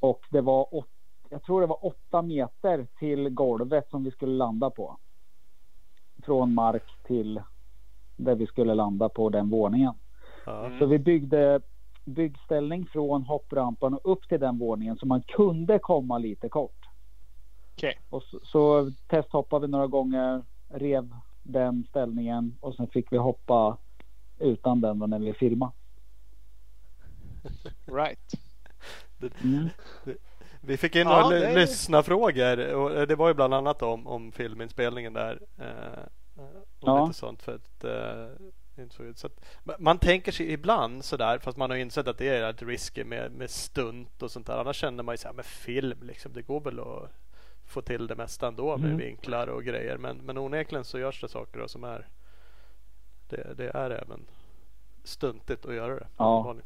Och 0.00 0.26
det 0.30 0.40
var, 0.40 0.84
jag 1.32 1.42
tror 1.42 1.60
det 1.60 1.66
var 1.66 1.86
8 1.86 2.22
meter 2.22 2.86
till 2.98 3.28
golvet 3.28 3.90
som 3.90 4.04
vi 4.04 4.10
skulle 4.10 4.32
landa 4.32 4.70
på. 4.70 4.96
Från 6.22 6.54
mark 6.54 7.02
till 7.02 7.42
där 8.16 8.34
vi 8.34 8.46
skulle 8.46 8.74
landa 8.74 9.08
på 9.08 9.28
den 9.28 9.50
våningen. 9.50 9.94
Ja. 10.46 10.70
Så 10.78 10.86
vi 10.86 10.98
byggde 10.98 11.60
byggställning 12.04 12.86
från 12.86 13.22
hopprampan 13.22 13.94
och 13.94 14.12
upp 14.12 14.28
till 14.28 14.40
den 14.40 14.58
våningen 14.58 14.96
så 14.96 15.06
man 15.06 15.22
kunde 15.22 15.78
komma 15.78 16.18
lite 16.18 16.48
kort. 16.48 16.88
Okej. 17.74 17.98
Och 18.10 18.22
så, 18.22 18.40
så 18.42 18.90
testhoppade 19.06 19.66
vi 19.66 19.70
några 19.70 19.86
gånger, 19.86 20.44
rev 20.68 21.14
den 21.42 21.84
ställningen 21.88 22.56
och 22.60 22.74
sen 22.74 22.86
fick 22.86 23.12
vi 23.12 23.16
hoppa 23.16 23.76
utan 24.38 24.80
den 24.80 24.98
då 24.98 25.06
när 25.06 25.18
vi 25.18 25.32
filmade. 25.32 25.72
Right. 27.86 28.32
Mm. 29.44 29.68
Vi 30.64 30.76
fick 30.76 30.96
in 30.96 31.06
Ja, 31.06 31.22
några 31.22 31.36
är- 31.36 31.40
det... 31.54 31.60
lyssnarfrågor 31.60 32.74
och 32.74 33.06
det 33.06 33.14
var 33.16 33.28
ju 33.28 33.34
bland 33.34 33.54
annat 33.54 33.82
om, 33.82 34.06
om 34.06 34.32
filminspelningen 34.32 35.12
där. 35.12 35.40
Eh, 35.58 36.02
och 36.80 36.88
Ja. 36.88 37.06
lite 37.06 37.18
sånt 37.18 37.42
för 37.42 37.54
att, 37.54 37.84
eh, 37.84 38.86
så, 38.90 39.12
så 39.14 39.26
att 39.26 39.40
ma- 39.64 39.76
man 39.78 39.98
tänker 39.98 40.32
sig 40.32 40.52
ibland 40.52 41.04
sådär 41.04 41.38
fast 41.38 41.58
man 41.58 41.70
har 41.70 41.76
insett 41.76 42.08
att 42.08 42.18
det 42.18 42.28
är 42.28 42.52
lite 42.52 42.64
risky 42.64 43.04
med, 43.04 43.32
med 43.32 43.50
stunt 43.50 44.22
och 44.22 44.30
sånt 44.30 44.46
där. 44.46 44.58
Annars 44.58 44.76
känner 44.76 45.02
man 45.02 45.12
ju 45.12 45.16
såhär 45.16 45.34
med 45.34 45.44
film 45.46 45.98
liksom. 46.02 46.32
Det 46.32 46.42
går 46.42 46.60
väl 46.60 46.80
att 46.80 47.10
få 47.66 47.80
till 47.82 48.06
det 48.06 48.14
mesta 48.16 48.48
ändå 48.48 48.76
med 48.76 48.86
Mm. 48.86 48.98
vinklar 48.98 49.46
och 49.46 49.64
grejer. 49.64 49.96
Men, 49.98 50.16
men 50.16 50.38
onekligen 50.38 50.84
så 50.84 50.98
görs 50.98 51.20
det 51.20 51.28
saker 51.28 51.58
då 51.60 51.68
som 51.68 51.84
är 51.84 52.06
det, 53.28 53.54
det 53.56 53.70
är 53.74 53.90
även 53.90 54.26
stuntigt 55.04 55.66
att 55.66 55.74
göra 55.74 55.94
det. 55.94 56.06
Ja. 56.16 56.56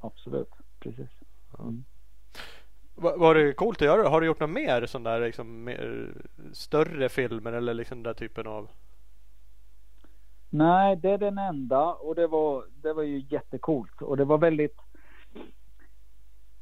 Absolut, 0.00 0.48
precis. 0.80 1.08
Mm. 1.58 1.84
Var 3.02 3.34
det 3.34 3.52
coolt 3.52 3.82
att 3.82 3.86
göra? 3.86 4.08
Har 4.08 4.20
du 4.20 4.26
gjort 4.26 4.40
något 4.40 4.50
mer 4.50 4.86
sån 4.86 5.02
där 5.02 5.20
liksom 5.20 5.64
mer 5.64 6.08
större 6.52 7.08
filmer 7.08 7.52
eller 7.52 7.74
liksom 7.74 8.02
den 8.02 8.02
där 8.02 8.14
typen 8.14 8.46
av? 8.46 8.68
Nej, 10.50 10.96
det 10.96 11.10
är 11.10 11.18
den 11.18 11.38
enda 11.38 11.92
och 11.92 12.14
det 12.14 12.26
var, 12.26 12.64
det 12.82 12.92
var 12.92 13.02
ju 13.02 13.24
jättecoolt 13.28 14.02
och 14.02 14.16
det 14.16 14.24
var 14.24 14.38
väldigt 14.38 14.76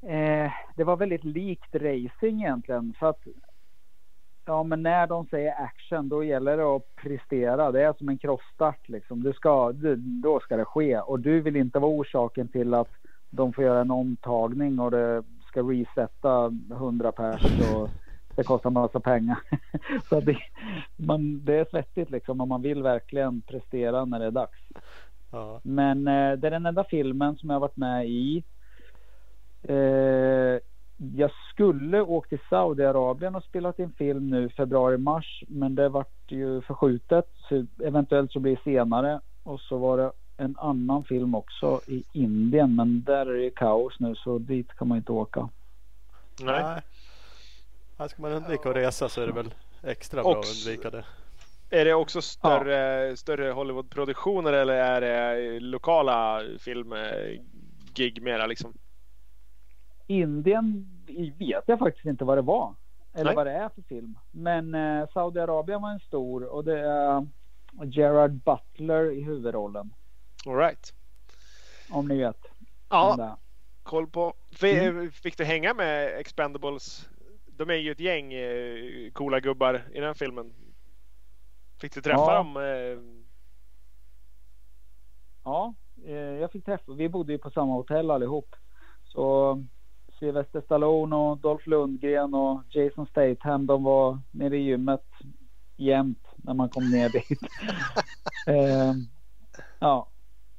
eh, 0.03 0.53
det 0.77 0.85
var 0.85 0.97
väldigt 0.97 1.25
likt 1.25 1.75
racing 1.75 2.43
egentligen 2.43 2.95
för 2.99 3.07
att 3.07 3.27
ja, 4.45 4.63
men 4.63 4.83
när 4.83 5.07
de 5.07 5.27
säger 5.27 5.63
action 5.63 6.09
då 6.09 6.25
gäller 6.25 6.57
det 6.57 6.77
att 6.77 6.97
prestera. 6.97 7.73
Det 7.73 7.83
är 7.83 7.93
som 7.93 8.09
en 8.09 8.19
krossstart 8.19 8.89
liksom. 8.89 9.23
Du 9.23 9.33
ska, 9.33 9.73
du, 9.73 9.97
då 9.97 10.41
ska 10.41 10.57
det 10.57 10.65
ske 10.65 10.99
och 10.99 11.21
du 11.21 11.41
vill 11.41 11.57
inte 11.57 11.79
vara 11.79 11.93
orsaken 11.93 12.49
till 12.49 12.75
att 12.75 12.91
de 13.31 13.53
får 13.53 13.65
göra 13.65 13.81
en 13.81 13.91
omtagning 13.91 14.79
och 14.79 14.91
det 14.91 15.25
ska 15.51 15.63
resetta 15.63 16.53
100 16.71 17.13
pers 17.13 17.43
och 17.75 17.89
det 18.37 18.45
kostar 18.45 18.71
massa 18.71 19.01
pengar. 19.01 19.39
Så 20.09 20.21
det, 20.21 20.37
man, 20.97 21.45
det 21.45 21.55
är 21.55 21.67
svettigt 21.71 22.11
liksom 22.11 22.41
och 22.41 22.49
man 22.49 22.63
vill 22.63 22.83
verkligen 22.83 23.41
prestera 23.41 24.05
när 24.05 24.19
det 24.19 24.27
är 24.27 24.31
dags. 24.31 24.59
Ja. 25.31 25.61
Men 25.63 26.09
eh, 26.09 26.33
det 26.33 26.47
är 26.47 26.51
den 26.51 26.67
enda 26.67 26.85
filmen 26.85 27.37
som 27.37 27.51
jag 27.51 27.61
varit 27.61 27.77
med 27.77 28.09
i. 28.09 28.45
Eh, 29.63 30.59
jag 30.97 31.31
skulle 31.53 32.01
åkt 32.01 32.29
till 32.29 32.41
Saudiarabien 32.51 33.35
och 33.35 33.45
spelat 33.45 33.79
in 33.79 33.93
film 33.93 34.31
nu 34.31 34.49
februari-mars. 34.49 35.45
Men 35.49 35.75
det 35.75 35.89
vart 35.89 36.33
ju 36.33 36.61
förskjutet. 36.61 37.29
Så 37.49 37.67
eventuellt 37.85 38.33
så 38.33 38.41
blir 38.41 38.57
det 38.57 38.63
senare. 38.63 39.21
Och 39.43 39.61
så 39.61 39.79
var 39.79 39.97
det 39.97 40.13
en 40.41 40.57
annan 40.59 41.05
film 41.05 41.35
också 41.35 41.81
i 41.87 42.05
Indien. 42.13 42.77
Men 42.77 43.03
där 43.03 43.27
är 43.27 43.35
det 43.43 43.51
kaos 43.51 44.01
nu 44.01 44.15
så 44.15 44.39
dit 44.39 44.69
kan 44.77 44.89
man 44.89 44.99
inte 44.99 45.13
åka. 45.13 45.49
Nej. 46.41 46.63
Nej. 46.63 46.81
Här 47.99 48.09
ska 48.09 48.23
man 48.23 48.33
undvika 48.33 48.71
att 48.71 48.77
resa 48.77 49.09
så 49.09 49.21
är 49.23 49.27
det 49.27 49.33
väl 49.33 49.55
extra 49.83 50.23
bra 50.23 50.31
att 50.33 50.39
Också- 50.39 50.69
undvika 50.71 50.91
det. 50.91 51.05
Är 51.71 51.85
det 51.85 51.95
också 51.95 52.23
större, 52.23 53.17
större 53.17 53.51
Hollywoodproduktioner 53.51 54.53
eller 54.53 54.75
är 54.75 55.01
det 55.01 55.61
lokala 55.61 56.43
filmgig 56.59 58.23
mera 58.23 58.47
liksom? 58.47 58.73
Indien 60.07 60.87
vet 61.39 61.65
jag 61.67 61.79
faktiskt 61.79 62.07
inte 62.07 62.25
vad 62.25 62.39
det 62.39 62.43
var. 62.43 62.75
Eller 63.15 63.25
Nej. 63.25 63.35
vad 63.37 63.47
det 63.47 63.53
är 63.53 63.69
för 63.69 63.83
film. 63.83 64.19
Men 64.31 64.75
eh, 64.75 65.09
Saudiarabien 65.13 65.83
var 65.83 65.91
en 65.91 66.01
stor 66.01 66.45
och 66.45 66.65
det 66.65 66.81
är 66.81 67.27
Gerard 67.85 68.31
Butler 68.33 69.11
i 69.11 69.23
huvudrollen. 69.23 69.95
All 70.47 70.57
right. 70.57 70.95
Om 71.91 72.09
ni 72.09 72.19
vet. 72.19 72.47
Ja, 72.89 73.39
koll 73.83 74.07
på. 74.07 74.35
F- 74.51 75.15
Fick 75.15 75.37
du 75.39 75.45
hänga 75.45 75.75
med 75.75 76.19
Expendables? 76.19 77.09
De 77.47 77.71
är 77.71 77.75
ju 77.75 77.91
ett 77.93 78.01
gäng 78.01 78.33
eh, 78.33 79.11
coola 79.13 79.41
gubbar 79.41 79.83
i 79.93 80.01
den 80.01 80.15
filmen. 80.15 80.55
Fick 81.81 81.95
du 81.95 82.01
träffa 82.03 82.21
Ja. 82.21 82.35
dem? 82.35 82.57
Eh, 82.57 83.21
Ja, 85.45 85.75
eh, 86.07 86.13
jag 86.15 86.53
fick 86.53 86.65
träffa. 86.65 86.93
Vi 86.93 87.09
bodde 87.09 87.33
ju 87.33 87.39
på 87.39 87.51
samma 87.51 87.73
hotell 87.73 88.11
allihop. 88.11 88.57
Så 89.05 89.57
Sylvester 90.19 90.61
Stallone 90.61 91.17
och 91.17 91.39
Dolph 91.39 91.69
Lundgren 91.69 92.35
och 92.35 92.63
Jason 92.71 93.07
Statham 93.07 93.67
de 93.67 93.83
var 93.85 94.19
nere 94.31 94.57
i 94.57 94.63
gymmet 94.63 95.05
jämt 95.77 96.27
när 96.37 96.55
man 96.55 96.69
kom 96.69 96.91
ner 96.91 97.09
dit. 97.09 97.29
eh, 98.47 98.95
ja. 99.79 100.09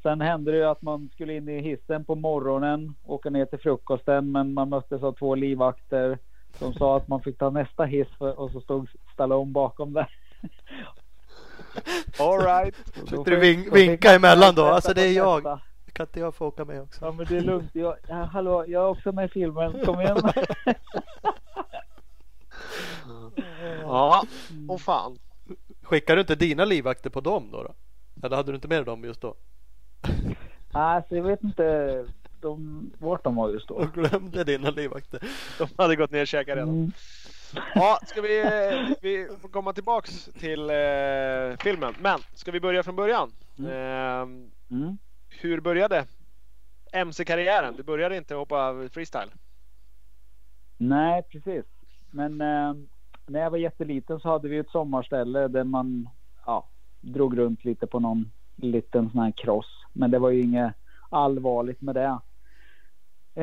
Sen 0.03 0.21
hände 0.21 0.51
det 0.51 0.57
ju 0.57 0.63
att 0.65 0.81
man 0.81 1.09
skulle 1.13 1.33
in 1.35 1.49
i 1.49 1.61
hissen 1.61 2.05
på 2.05 2.15
morgonen, 2.15 2.95
åka 3.03 3.29
ner 3.29 3.45
till 3.45 3.59
frukosten, 3.59 4.31
men 4.31 4.53
man 4.53 4.69
möttes 4.69 5.03
av 5.03 5.13
två 5.13 5.35
livvakter 5.35 6.17
som 6.59 6.73
sa 6.73 6.97
att 6.97 7.07
man 7.07 7.21
fick 7.21 7.37
ta 7.37 7.49
nästa 7.49 7.85
hiss 7.85 8.07
för, 8.17 8.39
och 8.39 8.51
så 8.51 8.61
stod 8.61 8.89
Stallone 9.13 9.51
bakom 9.51 9.93
där. 9.93 10.07
all 12.19 12.39
right. 12.41 12.75
Och 12.79 13.09
Sitter 13.09 13.15
då 13.17 13.23
du 13.23 13.41
fick- 13.41 13.69
då 13.69 13.75
fick 13.75 13.89
vinka 13.89 14.13
emellan 14.13 14.55
då? 14.55 14.63
Alltså, 14.65 14.93
det 14.93 15.01
är 15.07 15.13
jag. 15.13 15.59
Kan 15.93 16.05
inte 16.05 16.19
jag 16.19 16.35
få 16.35 16.47
åka 16.47 16.65
med 16.65 16.81
också? 16.81 17.05
Ja 17.05 17.11
men 17.11 17.25
det 17.25 17.37
är 17.37 17.41
lugnt. 17.41 17.69
Jag, 17.73 17.95
ja, 18.07 18.15
hallå, 18.15 18.65
jag 18.67 18.83
är 18.83 18.87
också 18.87 19.11
med 19.11 19.25
i 19.25 19.29
filmen. 19.29 19.85
Kom 19.85 20.01
igen. 20.01 20.17
Ja, 23.81 24.23
och 24.69 24.81
fan. 24.81 25.17
Skickar 25.83 26.15
du 26.15 26.21
inte 26.21 26.35
dina 26.35 26.65
livvakter 26.65 27.09
på 27.09 27.21
dem 27.21 27.49
då? 27.51 27.63
då? 27.63 27.73
Eller 28.25 28.35
hade 28.35 28.51
du 28.51 28.55
inte 28.55 28.67
med 28.67 28.85
dem 28.85 29.03
just 29.03 29.21
då? 29.21 29.35
alltså 30.71 31.15
jag 31.15 31.23
vet 31.23 31.43
inte 31.43 32.05
de, 32.41 32.91
vart 32.99 33.23
de 33.23 33.35
var 33.35 33.49
just 33.49 33.67
då. 33.67 33.73
Och 33.73 33.93
glömde 33.93 34.43
dina 34.43 34.69
livvakter? 34.69 35.19
De 35.57 35.67
hade 35.77 35.95
gått 35.95 36.11
ner 36.11 36.21
och 36.21 36.27
käkat 36.27 36.55
redan. 36.55 36.69
Mm. 36.69 36.91
Ja, 37.75 37.99
ska 38.05 38.21
vi, 38.21 38.43
vi 39.01 39.27
får 39.41 39.49
komma 39.49 39.73
tillbaks 39.73 40.25
till 40.39 40.69
eh, 40.69 41.57
filmen. 41.59 41.93
Men 41.99 42.19
ska 42.33 42.51
vi 42.51 42.59
börja 42.59 42.83
från 42.83 42.95
början? 42.95 43.31
Eh, 43.59 44.27
Mm. 44.71 44.97
hur 45.29 45.59
började 45.59 46.05
MC-karriären? 46.93 47.75
Du 47.77 47.83
började 47.83 48.17
inte 48.17 48.35
hoppa 48.35 48.89
freestyle? 48.91 49.31
Nej, 50.77 51.23
precis. 51.23 51.65
Men 52.11 52.41
eh, 52.41 52.73
när 53.25 53.39
jag 53.39 53.51
var 53.51 53.57
jätteliten 53.57 54.19
så 54.19 54.29
hade 54.29 54.47
vi 54.49 54.57
ett 54.57 54.69
sommarställe 54.69 55.47
där 55.47 55.63
man 55.63 56.09
ja, 56.45 56.67
drog 57.01 57.37
runt 57.37 57.65
lite 57.65 57.87
på 57.87 57.99
någon 57.99 58.31
liten 58.61 59.09
sån 59.09 59.21
här 59.21 59.31
kross. 59.31 59.85
Men 59.93 60.11
det 60.11 60.19
var 60.19 60.29
ju 60.29 60.41
inget 60.41 60.73
allvarligt 61.09 61.81
med 61.81 61.95
det. 61.95 62.19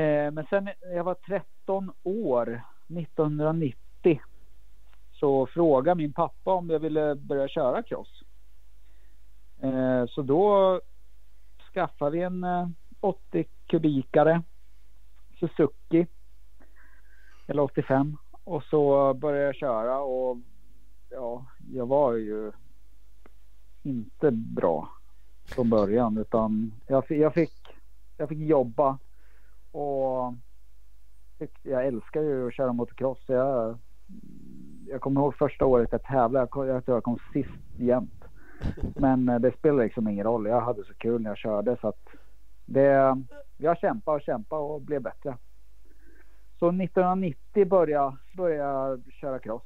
Eh, 0.01 0.31
men 0.31 0.47
sen 0.51 0.65
när 0.65 0.97
jag 0.97 1.05
var 1.05 1.15
13 1.15 1.93
år, 2.03 2.63
1990, 2.89 4.21
så 5.13 5.47
frågade 5.47 5.95
min 5.95 6.13
pappa 6.13 6.53
om 6.53 6.71
jag 6.71 6.79
ville 6.79 7.15
börja 7.15 7.49
köra 7.49 7.83
cross. 7.83 8.23
Eh, 9.63 10.07
så 10.07 10.23
då 10.23 10.81
skaffade 11.73 12.11
vi 12.11 12.23
en 12.23 12.45
eh, 12.45 12.69
80 13.01 13.45
kubikare 13.67 14.43
Suzuki. 15.41 16.07
Eller 17.47 17.63
85. 17.63 18.17
Och 18.45 18.63
så 18.63 19.15
började 19.15 19.45
jag 19.45 19.55
köra 19.55 20.01
och 20.01 20.37
ja, 21.11 21.47
jag 21.73 21.87
var 21.87 22.13
ju 22.13 22.53
inte 23.83 24.31
bra 24.31 24.98
från 25.49 25.71
början 25.71 26.19
utan 26.19 26.73
jag, 26.87 27.05
jag, 27.11 27.35
fick, 27.35 27.53
jag 28.17 28.29
fick 28.29 28.39
jobba 28.39 28.99
och 29.73 30.35
jag 31.63 31.87
älskar 31.87 32.23
ju 32.23 32.47
att 32.49 32.55
köra 32.55 32.73
motocross. 32.73 33.19
Jag, 33.27 33.79
jag 34.87 35.01
kommer 35.01 35.21
ihåg 35.21 35.35
första 35.35 35.67
året 35.67 35.89
jag 35.93 36.03
tävlade. 36.03 36.43
Jag, 36.43 36.51
kom- 36.51 36.67
jag 36.67 36.85
tror 36.85 36.97
jag 36.97 37.05
kom 37.05 37.19
sist 37.33 37.51
jämt. 37.77 38.25
Men 38.97 39.29
eh, 39.29 39.39
det 39.39 39.57
spelar 39.59 39.85
liksom 39.85 40.09
ingen 40.09 40.25
roll. 40.25 40.47
Jag 40.47 40.61
hade 40.61 40.85
så 40.85 40.95
kul 40.95 41.23
när 41.23 41.31
jag 41.31 41.39
körde 41.39 41.77
så 41.81 41.89
att 41.89 42.09
det, 42.67 43.17
jag 43.57 43.79
kämpade 43.79 44.17
och 44.17 44.23
kämpade 44.23 44.63
och 44.63 44.81
blev 44.83 45.03
bättre. 45.03 45.37
Så 46.59 46.69
1990 46.69 47.67
började, 47.69 48.17
började 48.37 48.71
jag 48.73 49.13
köra 49.13 49.39
cross. 49.39 49.63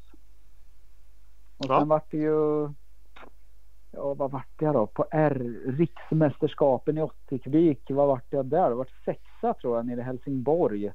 Och 1.58 1.66
Ja. 1.68 1.78
sen 1.78 1.88
vart 1.88 2.10
det 2.10 2.16
ju, 2.16 2.68
ja 3.92 4.14
vad 4.14 4.30
vart 4.30 4.60
jag 4.60 4.74
då? 4.74 4.86
På 4.86 5.06
R, 5.10 5.56
riksmästerskapen 5.66 6.98
i 6.98 7.02
80 7.02 7.38
kubik. 7.38 7.90
Vad 7.90 8.08
vart 8.08 8.26
jag 8.30 8.46
där? 8.46 8.68
Jag 8.70 8.76
vart 8.76 9.04
sexa 9.04 9.54
tror 9.54 9.76
jag 9.76 9.86
nere 9.86 10.00
i 10.00 10.04
Helsingborg. 10.04 10.92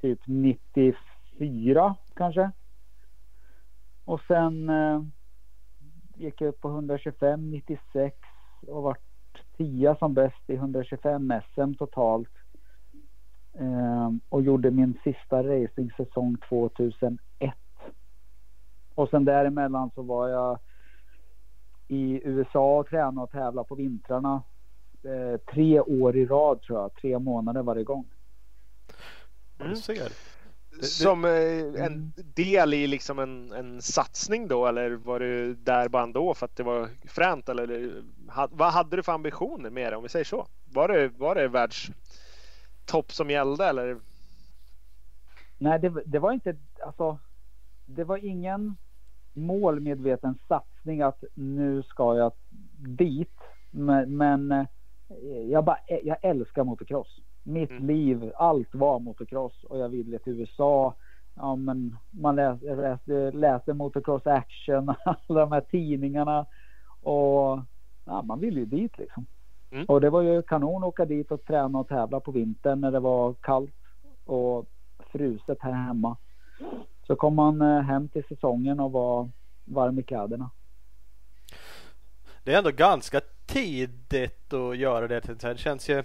Typ 0.00 0.20
94 0.26 1.94
kanske. 2.14 2.50
Och 4.04 4.20
sen 4.20 4.68
eh, 4.68 5.02
gick 6.14 6.40
jag 6.40 6.48
upp 6.48 6.60
på 6.60 6.68
125, 6.68 7.50
96 7.50 8.16
och 8.66 8.82
vart 8.82 9.12
tia 9.56 9.96
som 9.96 10.14
bäst 10.14 10.50
i 10.50 10.54
125 10.54 11.32
SM 11.54 11.74
totalt. 11.74 12.28
Eh, 13.54 14.10
och 14.28 14.42
gjorde 14.42 14.70
min 14.70 14.98
sista 15.04 15.42
racingsäsong 15.42 16.36
2001. 16.48 17.18
Och 18.94 19.08
sen 19.08 19.24
däremellan 19.24 19.90
så 19.94 20.02
var 20.02 20.28
jag 20.28 20.58
i 21.92 22.20
USA 22.24 22.78
och 22.78 22.86
tränade 22.86 23.20
och 23.20 23.30
tävlade 23.30 23.68
på 23.68 23.74
vintrarna. 23.74 24.42
Eh, 25.04 25.40
tre 25.52 25.80
år 25.80 26.16
i 26.16 26.26
rad 26.26 26.62
tror 26.62 26.78
jag, 26.80 26.94
tre 26.94 27.18
månader 27.18 27.62
varje 27.62 27.84
gång. 27.84 28.06
Du 29.58 29.76
ser. 29.76 29.94
det- 30.70 30.84
Som 30.86 31.24
eh, 31.24 31.84
en 31.84 32.12
del 32.16 32.74
i 32.74 32.86
liksom 32.86 33.18
en, 33.18 33.52
en 33.52 33.82
satsning 33.82 34.48
då 34.48 34.66
eller 34.66 34.90
var 34.90 35.20
du 35.20 35.54
där 35.54 35.88
bara 35.88 36.02
ändå 36.02 36.34
för 36.34 36.44
att 36.46 36.56
det 36.56 36.62
var 36.62 36.88
fränt 37.08 37.48
eller 37.48 38.02
ha, 38.30 38.48
vad 38.52 38.72
hade 38.72 38.96
du 38.96 39.02
för 39.02 39.12
ambitioner 39.12 39.70
med 39.70 39.92
det 39.92 39.96
om 39.96 40.02
vi 40.02 40.08
säger 40.08 40.24
så? 40.24 40.46
Var 40.64 40.88
det, 40.88 41.08
var 41.08 41.34
det 41.34 41.48
världstopp 41.48 43.12
som 43.12 43.30
gällde 43.30 43.64
eller? 43.66 44.00
Nej, 45.58 45.78
det, 45.78 46.02
det 46.06 46.18
var 46.18 46.32
inte, 46.32 46.56
alltså, 46.86 47.18
det 47.86 48.04
var 48.04 48.16
ingen 48.24 48.76
målmedveten 49.32 50.38
satsning 50.48 51.02
att 51.02 51.24
nu 51.34 51.82
ska 51.82 52.16
jag 52.16 52.32
dit. 52.78 53.38
Men, 53.70 54.16
men 54.16 54.52
eh, 54.52 54.66
jag, 55.50 55.64
bara, 55.64 55.78
jag 56.02 56.16
älskar 56.22 56.64
motocross. 56.64 57.20
Mitt 57.42 57.70
Mm. 57.70 57.86
liv, 57.86 58.32
allt 58.36 58.74
var 58.74 58.98
motocross 58.98 59.64
och 59.64 59.78
jag 59.78 59.88
ville 59.88 60.18
till 60.18 60.40
USA. 60.40 60.94
Ja, 61.34 61.56
men 61.56 61.96
man 62.10 62.36
läste, 62.36 62.74
läste, 62.74 63.30
läste 63.30 63.74
motocross 63.74 64.26
action, 64.26 64.88
alla 65.04 65.40
de 65.40 65.52
här 65.52 65.60
tidningarna. 65.60 66.46
Och 67.02 67.60
ja, 68.04 68.22
man 68.22 68.40
ville 68.40 68.60
ju 68.60 68.66
dit 68.66 68.98
liksom. 68.98 69.26
Mm. 69.70 69.84
Och 69.84 70.00
det 70.00 70.10
var 70.10 70.22
ju 70.22 70.42
kanon 70.42 70.82
att 70.82 70.88
åka 70.88 71.04
dit 71.04 71.32
och 71.32 71.44
träna 71.44 71.78
och 71.78 71.88
tävla 71.88 72.20
på 72.20 72.30
vintern 72.30 72.80
när 72.80 72.90
det 72.90 73.00
var 73.00 73.34
kallt 73.34 73.74
och 74.24 74.66
fruset 75.12 75.58
här 75.60 75.72
hemma. 75.72 76.16
Så 77.06 77.16
kom 77.16 77.34
man 77.34 77.62
eh, 77.62 77.80
hem 77.80 78.08
till 78.08 78.24
säsongen 78.24 78.80
och 78.80 78.92
var 78.92 79.30
varm 79.64 79.98
i 79.98 80.02
kläderna. 80.02 80.50
Det 82.44 82.54
är 82.54 82.58
ändå 82.58 82.70
ganska 82.70 83.20
tidigt 83.46 84.52
att 84.52 84.76
göra 84.76 85.08
det. 85.08 85.40
Det 85.40 85.58
känns 85.58 85.88
ju... 85.88 86.02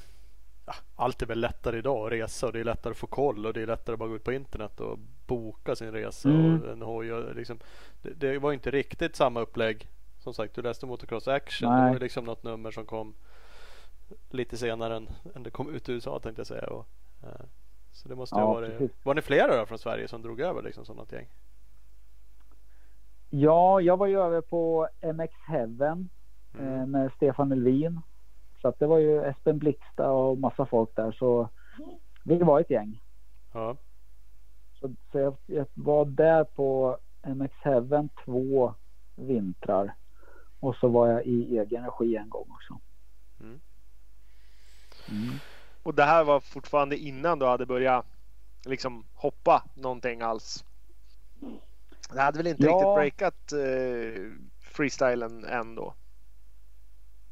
Ja, 0.65 0.73
allt 0.95 1.21
är 1.21 1.25
väl 1.25 1.39
lättare 1.39 1.77
idag 1.77 2.05
att 2.05 2.11
resa 2.11 2.47
och 2.47 2.53
det 2.53 2.59
är 2.59 2.63
lättare 2.63 2.91
att 2.91 2.97
få 2.97 3.07
koll 3.07 3.45
och 3.45 3.53
det 3.53 3.61
är 3.61 3.67
lättare 3.67 3.93
att 3.93 3.99
bara 3.99 4.09
gå 4.09 4.15
ut 4.15 4.23
på 4.23 4.33
internet 4.33 4.79
och 4.79 4.99
boka 5.27 5.75
sin 5.75 5.91
resa 5.91 6.29
Mm. 6.29 6.61
och 6.61 6.71
en 6.71 6.81
hoj. 6.81 7.33
Liksom, 7.35 7.59
det, 8.01 8.13
det 8.13 8.39
var 8.39 8.53
inte 8.53 8.71
riktigt 8.71 9.15
samma 9.15 9.39
upplägg. 9.41 9.87
Som 10.19 10.33
sagt, 10.33 10.55
du 10.55 10.61
läste 10.61 10.85
Motocross 10.85 11.27
Action. 11.27 11.69
Det 11.69 11.75
Nej. 11.75 11.85
var 11.87 11.93
ju 11.93 11.99
liksom 11.99 12.25
något 12.25 12.43
nummer 12.43 12.71
som 12.71 12.85
kom 12.85 13.13
lite 14.29 14.57
senare 14.57 14.95
än, 14.95 15.09
än 15.35 15.43
det 15.43 15.51
kom 15.51 15.75
ut 15.75 15.89
i 15.89 15.91
USA 15.91 16.19
tänkte 16.19 16.39
jag 16.39 16.47
säga. 16.47 16.67
Och, 16.67 16.87
eh, 17.23 17.45
så 17.91 18.09
det 18.09 18.15
måste 18.15 18.35
Ja, 18.35 18.45
ha 18.45 18.53
varit... 18.53 18.77
precis. 18.77 18.91
Var 19.05 19.15
ni 19.15 19.21
flera 19.21 19.57
då 19.57 19.65
från 19.65 19.77
Sverige 19.79 20.07
som 20.07 20.21
drog 20.21 20.39
över 20.39 20.61
liksom 20.61 20.85
som 20.85 20.97
något 20.97 21.11
gäng? 21.11 21.27
Ja, 23.29 23.81
jag 23.81 23.97
var 23.97 24.07
ju 24.07 24.19
över 24.21 24.41
på 24.41 24.87
MX 25.13 25.33
Heaven 25.47 26.09
Mm. 26.59 26.73
eh, 26.79 26.85
med 26.85 27.11
Stefan 27.15 27.51
Elvin. 27.51 28.01
Så 28.61 28.67
att 28.67 28.79
det 28.79 28.87
var 28.87 28.97
ju 28.97 29.23
Espen 29.23 29.57
Blixta 29.57 30.11
och 30.11 30.37
massa 30.37 30.65
folk 30.65 30.95
där. 30.95 31.11
Så 31.11 31.49
vi 32.23 32.37
var 32.37 32.59
ett 32.59 32.69
gäng. 32.69 33.01
Ja. 33.53 33.77
Så, 34.79 34.93
så 35.11 35.19
jag, 35.19 35.35
jag 35.45 35.65
var 35.73 36.05
där 36.05 36.43
på 36.43 36.97
MX 37.35 37.53
Heaven 37.61 38.09
två 38.25 38.73
vintrar. 39.15 39.93
Och 40.59 40.75
så 40.75 40.87
var 40.87 41.07
jag 41.07 41.25
i 41.25 41.57
egen 41.59 41.85
regi 41.85 42.15
en 42.15 42.29
gång 42.29 42.47
också. 42.51 42.79
Mm. 43.39 43.59
Mm. 45.09 45.33
Och 45.87 45.95
det 45.95 46.03
här 46.03 46.23
var 46.23 46.39
fortfarande 46.39 46.97
innan 46.97 47.39
du 47.39 47.45
hade 47.45 47.65
börjat 47.65 48.05
liksom 48.65 49.03
hoppa 49.13 49.63
någonting 49.73 50.21
alls? 50.21 50.65
Det 52.13 52.21
hade 52.21 52.37
väl 52.37 52.47
inte 52.47 52.63
Ja. 52.63 52.69
riktigt 52.71 52.95
breakat 52.95 53.51
eh, 53.51 54.31
freestylen 54.59 55.45
än 55.45 55.75
då? 55.75 55.93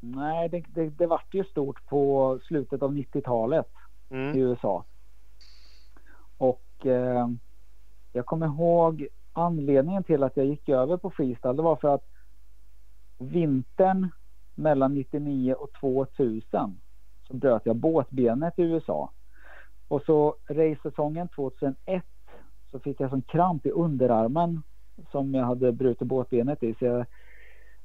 Nej, 0.00 0.48
det, 0.48 0.64
det, 0.74 0.90
det 0.90 1.06
vart 1.06 1.34
ju 1.34 1.44
stort 1.44 1.86
på 1.86 2.38
slutet 2.42 2.82
av 2.82 2.92
90-talet. 2.92 3.66
i 4.10 4.14
Mm. 4.14 4.38
USA. 4.38 4.84
Och 6.38 6.86
eh, 6.86 7.28
jag 8.12 8.26
kommer 8.26 8.46
ihåg 8.46 9.08
anledningen 9.32 10.04
till 10.04 10.22
att 10.22 10.36
jag 10.36 10.46
gick 10.46 10.68
över 10.68 10.96
på 10.96 11.10
freestyle. 11.10 11.56
Det 11.56 11.62
var 11.62 11.76
för 11.76 11.94
att 11.94 12.04
vintern 13.18 14.10
mellan 14.54 14.94
99 14.94 15.54
och 15.54 15.72
2000 15.72 16.80
så 17.26 17.36
bröt 17.36 17.66
jag 17.66 17.76
båtbenet 17.76 18.58
i 18.58 18.62
USA. 18.62 19.10
Och 19.88 20.02
så 20.02 20.36
racesäsongen 20.48 21.28
2001 21.28 22.04
så 22.70 22.78
fick 22.78 23.00
jag 23.00 23.10
sån 23.10 23.22
kramp 23.22 23.66
i 23.66 23.70
underarmen 23.70 24.62
som 25.10 25.34
jag 25.34 25.44
hade 25.44 25.72
brutit 25.72 26.08
båtbenet 26.08 26.62
i. 26.62 26.74
Så 26.74 26.84
jag, 26.84 27.06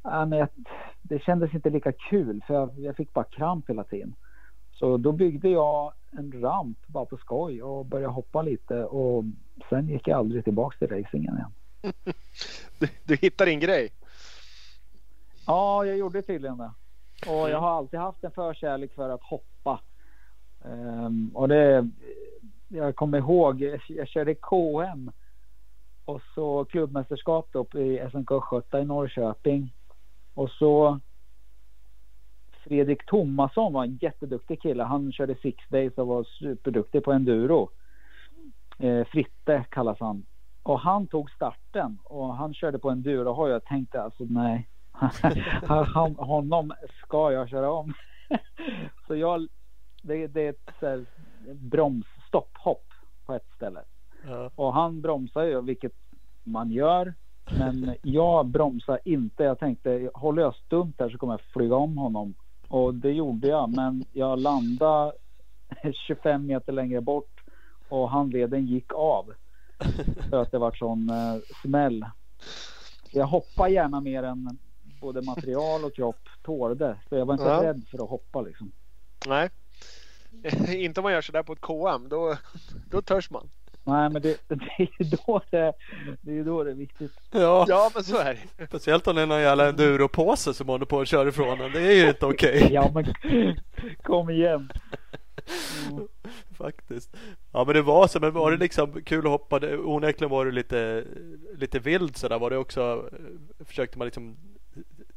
ja, 0.03 0.25
men 0.25 0.39
jag, 0.39 0.47
det 1.01 1.19
kändes 1.19 1.53
inte 1.53 1.69
lika 1.69 1.91
kul 1.91 2.43
för 2.47 2.53
jag, 2.53 2.79
jag 2.79 2.95
fick 2.95 3.13
bara 3.13 3.25
kramp 3.25 3.69
hela 3.69 3.83
tiden. 3.83 4.15
Så 4.71 4.97
då 4.97 5.11
byggde 5.11 5.49
jag 5.49 5.93
en 6.11 6.41
ramp 6.41 6.77
bara 6.87 7.05
på 7.05 7.17
skoj 7.17 7.63
och 7.63 7.85
började 7.85 8.13
hoppa 8.13 8.41
lite 8.41 8.83
och 8.83 9.23
sen 9.69 9.87
gick 9.87 10.07
jag 10.07 10.17
aldrig 10.17 10.43
tillbaks 10.43 10.79
till 10.79 10.87
racingen 10.87 11.37
igen. 11.37 11.51
Du, 12.79 12.87
du 13.03 13.15
hittar 13.15 13.45
din 13.45 13.59
grej? 13.59 13.89
Ja, 15.47 15.85
jag 15.85 15.97
gjorde 15.97 16.21
tydligen 16.21 16.57
det. 16.57 16.71
Och 17.27 17.49
jag 17.49 17.59
har 17.59 17.69
alltid 17.69 17.99
haft 17.99 18.23
en 18.23 18.31
förkärlek 18.31 18.93
för 18.93 19.09
att 19.09 19.23
hoppa. 19.23 19.81
Um, 20.63 21.31
och 21.33 21.47
det, 21.47 21.89
jag 22.67 22.95
kommer 22.95 23.17
ihåg, 23.17 23.61
jag, 23.61 23.81
jag 23.87 24.07
körde 24.07 24.35
KM 24.35 25.11
och 26.05 26.21
så 26.35 26.65
klubbmästerskap 26.65 27.47
då 27.51 27.79
i 27.79 28.09
SMK 28.11 28.31
Östgöta 28.31 28.81
i 28.81 28.85
Norrköping. 28.85 29.73
Och 30.33 30.49
så 30.49 30.99
Fredrik 32.63 33.05
Tomasson 33.05 33.73
var 33.73 33.83
en 33.83 33.97
jätteduktig 34.01 34.61
kille. 34.61 34.83
Han 34.83 35.11
körde 35.11 35.35
six 35.35 35.63
days 35.69 35.97
och 35.97 36.07
var 36.07 36.23
superduktig 36.23 37.03
på 37.03 37.11
enduro. 37.11 37.69
Eh, 38.77 39.05
Fritte 39.05 39.65
kallas 39.69 39.99
han. 39.99 40.25
Och 40.63 40.79
han 40.79 41.07
tog 41.07 41.31
starten 41.31 41.97
och 42.03 42.35
han 42.35 42.53
körde 42.53 42.79
på 42.79 42.89
enduro 42.89 43.29
och 43.29 43.49
jag 43.49 43.65
tänkte 43.65 44.01
alltså 44.01 44.23
nej. 44.29 44.67
Han- 45.93 46.15
honom 46.15 46.73
ska 47.05 47.31
jag 47.31 47.49
köra 47.49 47.71
om. 47.71 47.93
så 49.07 49.15
jag, 49.15 49.47
det, 50.01 50.27
det 50.27 50.41
är 50.41 50.49
ett 50.49 50.71
här 50.81 51.05
bromsstopphopp 51.53 52.85
på 53.25 53.33
ett 53.33 53.47
ställe. 53.55 53.81
Ja. 54.27 54.51
Och 54.55 54.73
han 54.73 55.01
bromsar 55.01 55.43
ju, 55.43 55.61
vilket 55.61 55.93
man 56.43 56.71
gör. 56.71 57.13
Men 57.59 57.95
jag 58.01 58.45
bromsar 58.45 58.99
inte. 59.05 59.43
Jag 59.43 59.59
tänkte, 59.59 60.11
håller 60.13 60.41
jag 60.41 60.55
stumt 60.55 60.93
där 60.97 61.09
så 61.09 61.17
kommer 61.17 61.33
jag 61.33 61.41
flyga 61.41 61.75
om 61.75 61.97
honom. 61.97 62.33
Och 62.67 62.93
det 62.93 63.11
gjorde 63.11 63.47
jag, 63.47 63.75
men 63.75 64.05
jag 64.11 64.39
landade 64.39 65.11
25 66.07 66.45
meter 66.45 66.73
längre 66.73 67.01
bort 67.01 67.43
och 67.89 68.09
handleden 68.09 68.65
gick 68.65 68.93
av. 68.93 69.33
För 70.29 70.41
att 70.41 70.51
det 70.51 70.57
var 70.57 70.71
sån 70.71 71.09
eh, 71.09 71.41
smäll. 71.61 72.05
Jag 73.11 73.25
hoppar 73.25 73.67
gärna 73.67 74.01
mer 74.01 74.23
än 74.23 74.57
både 75.01 75.21
material 75.21 75.85
och 75.85 75.95
kropp 75.95 76.29
tålde. 76.43 76.97
Så 77.09 77.15
jag 77.15 77.25
var 77.25 77.33
inte 77.33 77.45
Ja. 77.45 77.63
rädd 77.63 77.83
för 77.91 78.03
att 78.03 78.09
hoppa 78.09 78.41
liksom. 78.41 78.71
Nej. 79.27 79.49
inte 80.85 80.99
om 80.99 81.03
man 81.03 81.13
gör 81.13 81.21
sådär 81.21 81.43
på 81.43 81.53
ett 81.53 81.61
KM. 81.61 82.09
Då, 82.09 82.37
då 82.89 83.01
törs 83.01 83.29
man. 83.31 83.49
Nej, 83.83 84.09
men 84.09 84.21
det, 84.21 84.37
det 84.47 84.55
är 84.77 84.81
ju 84.99 85.05
då 85.25 85.41
det, 85.51 85.73
det, 86.21 86.31
är 86.31 86.35
ju 86.35 86.43
då 86.43 86.63
det 86.63 86.71
är 86.71 86.75
viktigt. 86.75 87.11
Ja, 87.31 87.65
Ja, 87.67 87.91
men 87.95 88.03
så 88.03 88.17
är 88.17 88.39
det. 88.57 88.67
speciellt 88.67 89.07
om 89.07 89.15
det 89.15 89.21
är 89.21 89.25
någon 89.25 89.41
jävla 89.41 89.69
enduropåse 89.69 90.53
som 90.53 90.67
håller 90.69 90.85
på 90.85 90.99
att 91.01 91.07
köra 91.07 91.29
ifrån 91.29 91.61
en. 91.61 91.71
Det 91.71 91.81
är 91.81 92.03
ju 92.03 92.07
inte 92.09 92.25
okej. 92.25 92.67
Ja, 92.71 92.91
men 92.93 93.05
kom 94.03 94.29
igen. 94.29 94.71
Faktiskt. 96.57 97.15
Ja 97.51 97.63
men 97.65 97.75
det 97.75 97.81
var 97.81 98.07
så, 98.07 98.19
men 98.19 98.33
var 98.33 98.51
det 98.51 98.57
liksom 98.57 99.01
kul 99.03 99.25
att 99.25 99.31
hoppa? 99.31 99.59
Onekligen 99.77 100.29
var 100.31 100.45
det 100.45 100.51
lite, 100.51 101.03
lite 101.55 101.79
vild 101.79 102.17
sådär. 102.17 102.39
Var 102.39 102.49
det 102.49 102.57
också, 102.57 103.09
eh, 103.59 103.65
försökte 103.65 103.97
man 103.97 104.05
liksom 104.05 104.37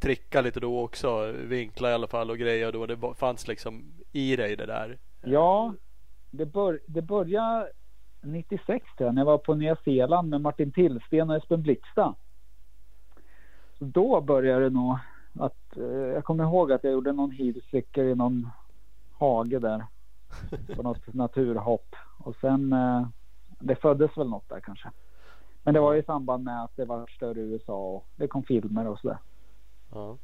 tricka 0.04 0.40
lite 0.40 0.60
då 0.60 0.80
också? 0.80 1.32
Vinkla 1.32 1.90
i 1.90 1.94
alla 1.94 2.06
fall 2.06 2.30
och 2.30 2.38
grejer 2.38 2.72
då. 2.72 2.86
Det 2.86 2.98
fanns 3.14 3.48
liksom 3.48 3.84
i 4.12 4.36
dig 4.36 4.56
det 4.56 4.66
där. 4.66 4.98
Ja, 5.22 5.74
det, 6.30 6.46
bör, 6.46 6.80
det 6.86 7.02
började 7.02 7.68
96 8.22 8.86
tror 8.96 9.08
jag, 9.08 9.14
när 9.14 9.20
jag 9.20 9.26
var 9.26 9.38
på 9.38 9.54
Nya 9.54 9.76
Zeeland 9.84 10.28
med 10.28 10.40
Martin 10.40 10.72
Tillsten 10.72 11.30
och 11.30 11.36
Espen 11.36 11.62
Blixta. 11.62 12.14
Så 13.78 13.84
då 13.84 14.20
började 14.20 14.64
det 14.64 14.70
nog 14.70 14.98
att, 15.38 15.76
eh, 15.76 15.84
jag 15.84 16.24
kommer 16.24 16.44
ihåg 16.44 16.72
att 16.72 16.84
jag 16.84 16.92
gjorde 16.92 17.12
någon 17.12 17.30
heelflicker 17.30 18.04
i 18.04 18.14
någon 18.14 18.50
hage 19.18 19.58
där. 19.58 19.84
På 20.76 20.82
något 20.82 21.14
naturhopp. 21.14 21.96
Och 22.18 22.36
sen, 22.40 22.72
eh, 22.72 23.06
det 23.58 23.76
föddes 23.76 24.18
väl 24.18 24.28
något 24.28 24.48
där 24.48 24.60
kanske. 24.60 24.90
Men 25.62 25.74
det 25.74 25.80
var 25.80 25.94
i 25.94 26.02
samband 26.02 26.44
med 26.44 26.64
att 26.64 26.76
det 26.76 26.84
var 26.84 27.06
större 27.16 27.40
USA 27.40 27.74
och 27.74 28.06
det 28.16 28.28
kom 28.28 28.42
filmer 28.42 28.88
och 28.88 28.98
sådär. 28.98 29.18
Ja. 29.94 30.18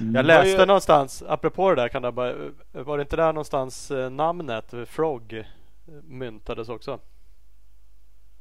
Mm. 0.00 0.14
Jag 0.14 0.26
läste 0.26 0.66
någonstans, 0.66 1.22
apropå 1.28 1.70
det 1.70 1.76
där, 1.76 1.88
kan 1.88 2.02
det 2.02 2.12
bara, 2.12 2.34
var 2.72 2.98
det 2.98 3.02
inte 3.02 3.16
där 3.16 3.32
någonstans 3.32 3.90
eh, 3.90 4.10
namnet 4.10 4.74
Frog 4.86 5.44
myntades 6.04 6.68
också? 6.68 6.98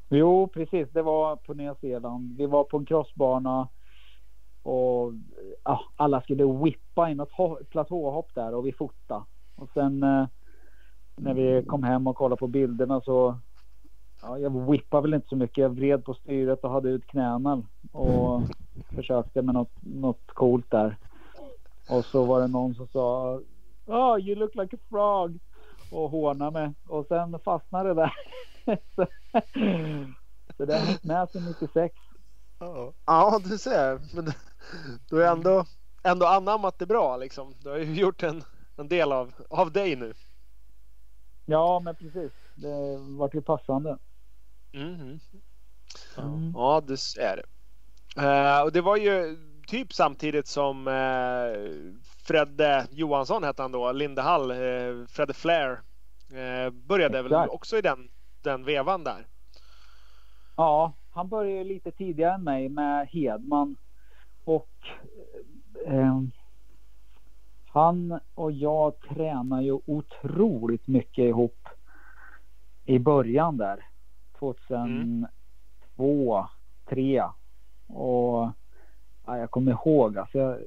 Jo, 0.09 0.47
precis. 0.47 0.89
Det 0.91 1.01
var 1.01 1.35
på 1.35 1.53
Nya 1.53 1.75
Zeeland. 1.75 2.37
Vi 2.37 2.45
var 2.45 2.63
på 2.63 2.77
en 2.77 2.85
crossbana 2.85 3.67
och 4.63 5.13
ja, 5.63 5.81
alla 5.95 6.21
skulle 6.21 6.45
whippa 6.45 7.09
in 7.09 7.19
ett 7.19 7.31
ho- 7.31 7.63
platåhopp 7.63 8.35
där 8.35 8.55
och 8.55 8.65
vi 8.65 8.73
fotade. 8.73 9.23
Och 9.55 9.69
sen 9.73 10.03
eh, 10.03 10.27
när 11.15 11.33
vi 11.33 11.65
kom 11.67 11.83
hem 11.83 12.07
och 12.07 12.15
kollade 12.17 12.39
på 12.39 12.47
bilderna 12.47 13.01
så 13.01 13.37
ja, 14.21 14.39
jag 14.39 14.71
whippade 14.71 15.01
väl 15.01 15.13
inte 15.13 15.27
så 15.27 15.35
mycket. 15.35 15.57
Jag 15.57 15.69
vred 15.69 16.05
på 16.05 16.13
styret 16.13 16.63
och 16.63 16.71
hade 16.71 16.89
ut 16.89 17.07
knäna 17.07 17.63
och 17.95 18.41
försökte 18.95 19.41
med 19.41 19.53
något, 19.53 19.71
något 19.81 20.27
coolt 20.27 20.71
där. 20.71 20.97
Och 21.89 22.05
så 22.05 22.25
var 22.25 22.41
det 22.41 22.47
någon 22.47 22.75
som 22.75 22.87
sa 22.87 23.39
Oh, 23.85 24.19
you 24.19 24.35
look 24.35 24.55
like 24.55 24.75
a 24.75 24.79
frog 24.89 25.39
och 25.91 26.09
hånade 26.09 26.51
mig 26.51 26.73
och 26.87 27.05
sen 27.07 27.39
fastnade 27.39 27.89
det 27.89 27.95
där. 27.95 28.13
så, 28.95 29.05
så 30.57 30.65
det 30.65 30.73
har 30.73 30.85
hängt 30.85 31.03
med 31.03 31.29
sedan 31.29 31.45
96. 31.45 31.95
Ja. 32.59 32.93
Ja, 33.05 33.39
du 33.43 33.57
ser. 33.57 34.15
Men 34.15 34.33
du 35.09 35.15
har 35.15 35.35
ändå, 35.35 35.65
ändå 36.03 36.25
anammat 36.25 36.79
det 36.79 36.85
bra 36.85 37.17
liksom. 37.17 37.53
Du 37.63 37.69
har 37.69 37.77
ju 37.77 37.93
gjort 37.93 38.23
en, 38.23 38.43
en 38.75 38.87
del 38.87 39.11
av, 39.11 39.33
av 39.49 39.71
dig 39.71 39.95
nu. 39.95 40.13
Ja, 41.45 41.79
men 41.79 41.95
precis. 41.95 42.31
Det 42.55 42.97
vart 43.17 43.33
ju 43.33 43.41
passande. 43.41 43.97
Mhm. 44.71 45.19
Mm. 46.17 46.53
Ja, 46.55 46.83
det 46.87 46.93
är 46.93 47.54
Eh, 48.17 48.61
och 48.63 48.71
det 48.71 48.81
var 48.81 48.97
ju 48.97 49.37
typ 49.67 49.93
samtidigt 49.93 50.47
som 50.47 50.87
uh, 50.87 50.93
Fredde 52.27 52.87
Johansson 52.91 53.43
hette 53.43 53.61
han 53.61 53.71
då, 53.71 53.91
Lindehall, 53.91 54.51
uh, 54.51 55.05
Fredde 55.07 55.33
Flair 55.33 55.81
började 56.71 57.21
väl 57.21 57.31
Exakt. 57.31 57.53
också 57.53 57.77
i 57.77 57.81
den, 57.81 58.09
den 58.43 58.63
vevan 58.63 59.03
där. 59.03 59.27
Ja, 60.55 60.93
han 61.09 61.29
började 61.29 61.63
lite 61.63 61.91
tidigare 61.91 62.33
än 62.33 62.43
mig 62.43 62.69
med 62.69 63.07
Hedman. 63.07 63.75
Och 64.43 64.69
han 67.67 68.19
och 68.35 68.51
jag 68.51 68.99
tränar 68.99 69.61
ju 69.61 69.79
otroligt 69.85 70.87
mycket 70.87 71.23
ihop 71.23 71.67
i 72.85 72.99
början 72.99 73.57
där. 73.57 73.85
2002, 74.39 76.47
2003. 76.85 77.23
Och 77.95 78.49
ja, 79.25 79.37
jag 79.37 79.51
kommer 79.51 79.71
ihåg, 79.71 80.17
alltså 80.17 80.37
jag, 80.37 80.57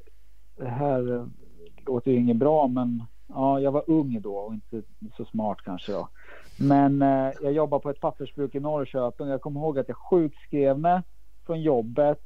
det 0.56 0.68
här 0.68 1.28
låter 1.86 2.10
ju 2.10 2.16
inget 2.16 2.36
bra 2.36 2.66
men 2.66 3.04
ja, 3.26 3.60
jag 3.60 3.72
var 3.72 3.84
ung 3.86 4.20
då 4.20 4.36
och 4.36 4.54
inte 4.54 4.82
så 5.16 5.24
smart 5.24 5.58
kanske 5.64 5.92
då. 5.92 6.08
Men 6.56 7.02
eh, 7.02 7.32
jag 7.42 7.52
jobbar 7.52 7.78
på 7.78 7.90
ett 7.90 8.00
pappersbruk 8.00 8.54
i 8.54 8.60
Norrköping. 8.60 9.28
Jag 9.28 9.40
kommer 9.40 9.60
ihåg 9.60 9.78
att 9.78 9.88
jag 9.88 9.96
sjukskrev 9.96 10.78
mig 10.78 11.02
från 11.46 11.62
jobbet. 11.62 12.20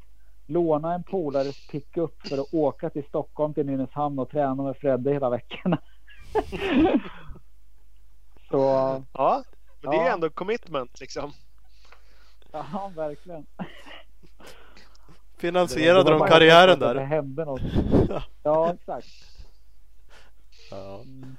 Lånade 0.46 0.94
en 0.94 1.02
polares 1.02 1.66
pickup 1.70 2.20
för 2.28 2.38
att 2.38 2.54
åka 2.54 2.90
till 2.90 3.04
Stockholm 3.04 3.54
till 3.54 3.66
Nynäshamn 3.66 4.18
och 4.18 4.30
träna 4.30 4.54
med 4.62 4.76
Fredde 4.76 5.12
hela 5.12 5.30
veckorna. 5.30 5.78
Så 8.50 8.58
Ja, 9.12 9.42
men 9.80 9.90
det 9.90 9.96
är 9.96 10.06
Ja. 10.06 10.12
ändå 10.14 10.30
commitment 10.30 11.00
liksom. 11.00 11.32
ja, 12.52 12.92
verkligen. 12.96 13.46
Finansierade 15.42 16.10
de 16.10 16.28
karriären 16.28 16.72
att 16.72 16.80
Det 16.80 16.94
där? 16.94 17.04
hände 17.04 17.44
något. 17.44 17.60
Ja, 18.42 18.74
exakt. 18.74 19.06
Ja. 20.70 20.94
Mm. 21.02 21.36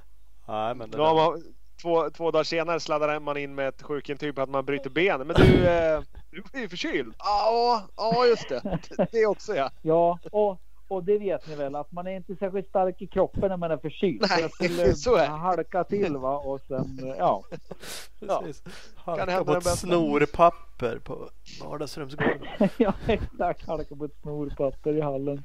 Nej 0.48 0.74
men 0.74 0.90
det 0.90 0.98
Ja, 0.98 1.08
där. 1.08 1.14
man, 1.14 1.42
två, 1.82 2.10
två 2.10 2.30
dagar 2.30 2.44
senare 2.44 2.80
sladdar 2.80 3.20
man 3.20 3.36
in 3.36 3.54
med 3.54 3.68
ett 3.68 3.82
sjukintyg 3.82 4.34
på 4.34 4.42
att 4.42 4.48
man 4.48 4.64
bryter 4.64 4.90
benet. 4.90 5.26
Men 5.26 5.36
du, 5.36 5.66
eh, 5.68 6.00
du 6.30 6.42
var 6.52 6.60
ju 6.60 6.68
förkyld. 6.68 7.14
Ja, 7.18 7.82
ja 7.96 8.26
just 8.26 8.48
det. 8.48 8.78
Det 9.12 9.26
också 9.26 9.54
ja. 9.54 9.70
Ja, 9.82 10.18
och, 10.32 10.60
och 10.94 11.04
det 11.04 11.18
vet 11.18 11.48
ni 11.48 11.54
väl 11.54 11.74
att 11.74 11.92
man 11.92 12.06
är 12.06 12.16
inte 12.16 12.36
särskilt 12.36 12.68
stark 12.68 13.02
i 13.02 13.06
kroppen 13.06 13.48
när 13.48 13.56
man 13.56 13.70
är 13.70 13.76
förkyld. 13.76 14.24
Nej, 14.28 14.40
jag 14.40 14.50
skulle 14.52 14.94
så 14.94 15.16
är 15.16 15.20
det. 15.22 15.26
halka 15.26 15.84
till 15.84 16.16
va 16.16 16.38
och 16.38 16.60
sen 16.60 17.14
ja. 17.18 17.42
Precis. 18.20 18.62
Kan 18.62 18.72
Halka 19.18 19.30
hända 19.30 19.44
på 19.44 19.58
ett 19.58 19.78
snorpapper 19.78 20.98
på 20.98 21.28
vardagsrumsgolvet. 21.64 22.40
ja, 22.78 22.94
exakt. 23.06 23.66
Halka 23.66 23.96
på 23.96 24.04
ett 24.04 24.16
snorpapper 24.22 24.96
i 24.96 25.00
hallen. 25.00 25.44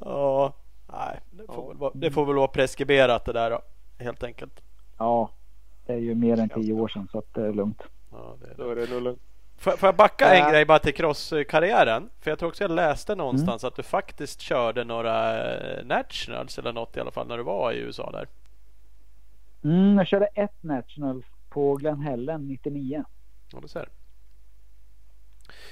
Ja, 0.00 0.52
nej, 0.92 1.20
det 1.30 1.46
får, 1.46 1.68
väl 1.68 1.76
vara, 1.76 1.92
det 1.94 2.10
får 2.10 2.26
väl 2.26 2.36
vara 2.36 2.48
preskriberat 2.48 3.24
det 3.24 3.32
där 3.32 3.50
då, 3.50 3.60
helt 3.98 4.22
enkelt. 4.22 4.60
Ja, 4.98 5.30
det 5.86 5.92
är 5.92 5.96
ju 5.98 6.14
mer 6.14 6.38
än 6.40 6.48
tio 6.48 6.72
år 6.72 6.88
sedan 6.88 7.08
så 7.12 7.18
att 7.18 7.34
det 7.34 7.46
är 7.46 7.52
lugnt. 7.52 7.82
Ja, 8.10 8.36
det 8.40 8.46
är 8.50 8.54
Då 8.56 8.74
det. 8.74 8.82
är 8.82 8.86
det 8.86 8.92
nog 8.92 9.02
lugnt. 9.02 9.22
Får, 9.58 9.70
får 9.70 9.86
jag 9.86 9.96
backa 9.96 10.34
en 10.34 10.52
grej 10.52 10.64
bara 10.64 10.78
till 10.78 10.94
crosskarriären? 10.94 12.10
För 12.20 12.30
jag 12.30 12.38
tror 12.38 12.48
också 12.48 12.64
jag 12.64 12.70
läste 12.70 13.14
någonstans 13.14 13.64
att 13.64 13.76
du 13.76 13.82
faktiskt 13.82 14.40
körde 14.40 14.84
några 14.84 15.44
eh, 15.54 15.84
nationals 15.84 16.58
eller 16.58 16.72
något 16.72 16.96
i 16.96 17.00
alla 17.00 17.10
fall 17.10 17.26
när 17.28 17.36
du 17.36 17.42
var 17.42 17.72
i 17.72 17.78
USA 17.78 18.10
där. 18.10 18.26
Mm, 19.64 19.98
jag 19.98 20.06
körde 20.06 20.26
ett 20.26 20.62
national 20.62 21.24
på 21.48 21.74
Glen 21.76 22.00
Helen 22.00 22.46
99. 22.48 23.04
Ja, 23.52 23.58
du 23.62 23.68
ser. 23.68 23.88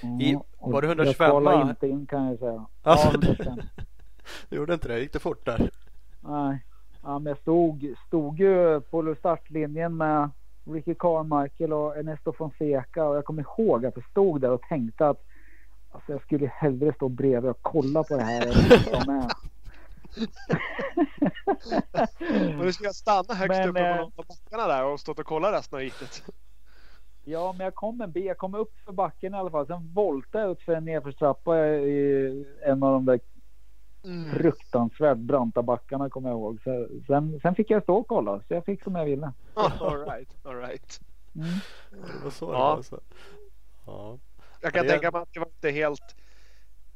Mm, 0.03 0.21
I- 0.21 0.39
var 0.59 0.83
det 0.83 0.87
Jag 0.89 0.97
125? 0.97 1.31
kvalade 1.31 1.71
inte 1.71 1.89
in 1.89 2.07
kan 2.07 2.27
jag 2.27 2.39
säga. 2.39 2.67
Alltså, 2.83 3.07
ja, 3.07 3.11
125. 3.13 3.61
Du 4.49 4.57
gjorde 4.57 4.75
inte 4.75 4.89
det? 4.89 4.99
Gick 4.99 5.13
det 5.13 5.19
fort 5.19 5.45
där? 5.45 5.71
Nej. 6.21 6.59
Ja, 7.03 7.19
men 7.19 7.27
jag 7.31 7.39
stod, 7.39 7.95
stod 8.07 8.39
ju 8.41 8.81
på 8.81 9.15
startlinjen 9.19 9.97
med 9.97 10.31
Ricky 10.67 10.95
Carmichael 10.95 11.73
och 11.73 11.97
Ernesto 11.97 12.33
Fonseca 12.33 13.05
och 13.05 13.17
jag 13.17 13.25
kommer 13.25 13.43
ihåg 13.43 13.87
att 13.87 13.97
jag 13.97 14.11
stod 14.11 14.41
där 14.41 14.51
och 14.51 14.63
tänkte 14.63 15.09
att 15.09 15.25
alltså, 15.91 16.13
jag 16.13 16.23
skulle 16.23 16.47
hellre 16.47 16.93
stå 16.93 17.09
bredvid 17.09 17.51
och 17.51 17.59
kolla 17.63 18.05
på 18.05 18.17
det 18.17 18.23
här 18.23 18.47
än 18.47 18.53
med. 19.07 19.31
Men 22.31 22.59
du 22.59 22.73
ska 22.73 22.89
stanna 22.89 23.35
högst 23.35 23.59
Men, 23.59 23.69
uppe 23.69 23.81
eh, 23.81 23.97
på 23.97 24.03
någon 24.03 24.13
av 24.17 24.27
backarna 24.27 24.67
där 24.67 24.85
och 24.85 25.01
stått 25.01 25.19
och 25.19 25.27
kollat 25.27 25.55
resten 25.55 25.77
av 25.77 25.83
heatet. 25.83 26.23
Ja, 27.29 27.55
men 27.59 27.65
jag 27.65 27.75
kom 27.75 28.01
en 28.01 28.13
bit. 28.13 28.25
Jag 28.25 28.39
kom 28.39 28.55
upp 28.55 28.73
för 28.85 28.93
backen 28.93 29.35
i 29.35 29.37
alla 29.37 29.51
fall. 29.51 29.67
Sen 29.67 29.93
voltade 29.95 30.45
jag 30.45 30.53
ut 30.53 30.63
för 30.63 30.73
en 30.73 30.85
nedförstrappa 30.85 31.67
i 31.67 32.45
en 32.63 32.83
av 32.83 32.93
de 32.93 33.05
där 33.05 33.21
Mm. 34.07 34.31
fruktansvärt 34.31 35.19
branta 35.19 35.63
backarna 35.63 36.11
kommer 36.11 36.29
jag 36.29 36.37
ihåg. 36.37 36.61
Så, 36.65 36.89
sen, 37.07 37.41
sen 37.43 37.55
fick 37.55 37.71
jag 37.71 37.83
stå 37.83 37.97
och 37.97 38.07
kolla 38.09 38.39
så 38.39 38.55
jag 38.55 38.65
fick 38.65 38.83
som 38.83 38.95
jag 38.95 39.05
ville. 39.05 39.33
all 39.55 40.05
right, 40.07 40.29
all 40.45 40.57
right. 40.57 41.01
Mm. 41.35 41.49
Det 41.91 42.25
var 42.25 42.31
så 42.31 42.47
det 42.47 42.53
Ja. 42.53 42.59
var 42.59 42.77
alltså. 42.77 43.01
Ja. 43.87 44.19
Jag 44.61 44.73
kan 44.73 44.85
det- 44.87 44.91
tänka 44.93 45.11
mig 45.11 45.23
att 45.23 45.33
det 45.33 45.41
var 45.41 45.47
inte 45.47 45.71
helt, 45.71 46.17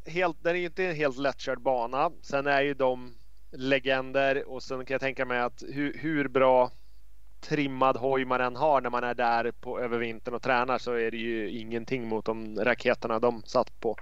helt... 0.06 0.42
Den 0.42 0.54
är 0.56 0.60
ju 0.60 0.66
inte 0.66 0.84
en 0.84 0.96
helt 0.96 1.18
lättkörd 1.18 1.60
bana. 1.60 2.10
Sen 2.22 2.46
är 2.46 2.60
ju 2.62 2.74
de 2.74 3.14
legender 3.52 4.48
och 4.50 4.62
sen 4.62 4.84
kan 4.84 4.94
jag 4.94 5.00
tänka 5.00 5.24
mig 5.24 5.40
att 5.40 5.62
hur, 5.68 5.94
hur 5.98 6.28
bra 6.28 6.70
trimmad 7.40 7.96
hoj 7.96 8.24
man 8.24 8.40
än 8.40 8.56
har 8.56 8.80
när 8.80 8.90
man 8.90 9.04
är 9.04 9.14
där 9.14 9.50
på 9.60 9.80
över 9.80 9.98
vintern 9.98 10.34
och 10.34 10.42
tränar 10.42 10.78
så 10.78 10.92
är 10.92 11.10
det 11.10 11.16
ju 11.16 11.50
ingenting 11.50 12.08
mot 12.08 12.24
de 12.24 12.56
raketerna 12.56 13.18
de 13.18 13.42
satt 13.42 13.80
på. 13.80 13.96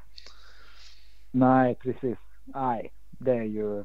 Nej, 1.30 1.74
precis. 1.74 2.18
Nej, 2.44 2.92
det 3.18 3.32
är 3.32 3.42
ju. 3.42 3.84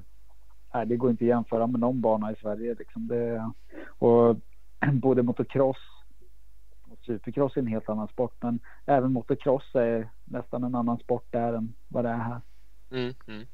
Nej, 0.73 0.85
det 0.85 0.95
går 0.95 1.09
inte 1.11 1.23
att 1.23 1.27
jämföra 1.27 1.67
med 1.67 1.79
någon 1.79 2.01
bana 2.01 2.31
i 2.31 2.35
Sverige 2.35 2.75
liksom. 2.79 3.07
Det, 3.07 3.51
och 3.99 4.35
både 4.93 5.23
motocross 5.23 5.77
och 6.91 6.97
supercross 7.05 7.55
är 7.57 7.61
en 7.61 7.67
helt 7.67 7.89
annan 7.89 8.07
sport, 8.07 8.35
men 8.41 8.59
även 8.85 9.11
motocross 9.13 9.75
är 9.75 10.09
nästan 10.25 10.63
en 10.63 10.75
annan 10.75 10.97
sport 10.97 11.25
där 11.31 11.53
än 11.53 11.73
vad 11.87 12.05
det 12.05 12.09
är 12.09 12.17
här. 12.17 12.41
Mm, 12.91 13.13
mm. 13.27 13.45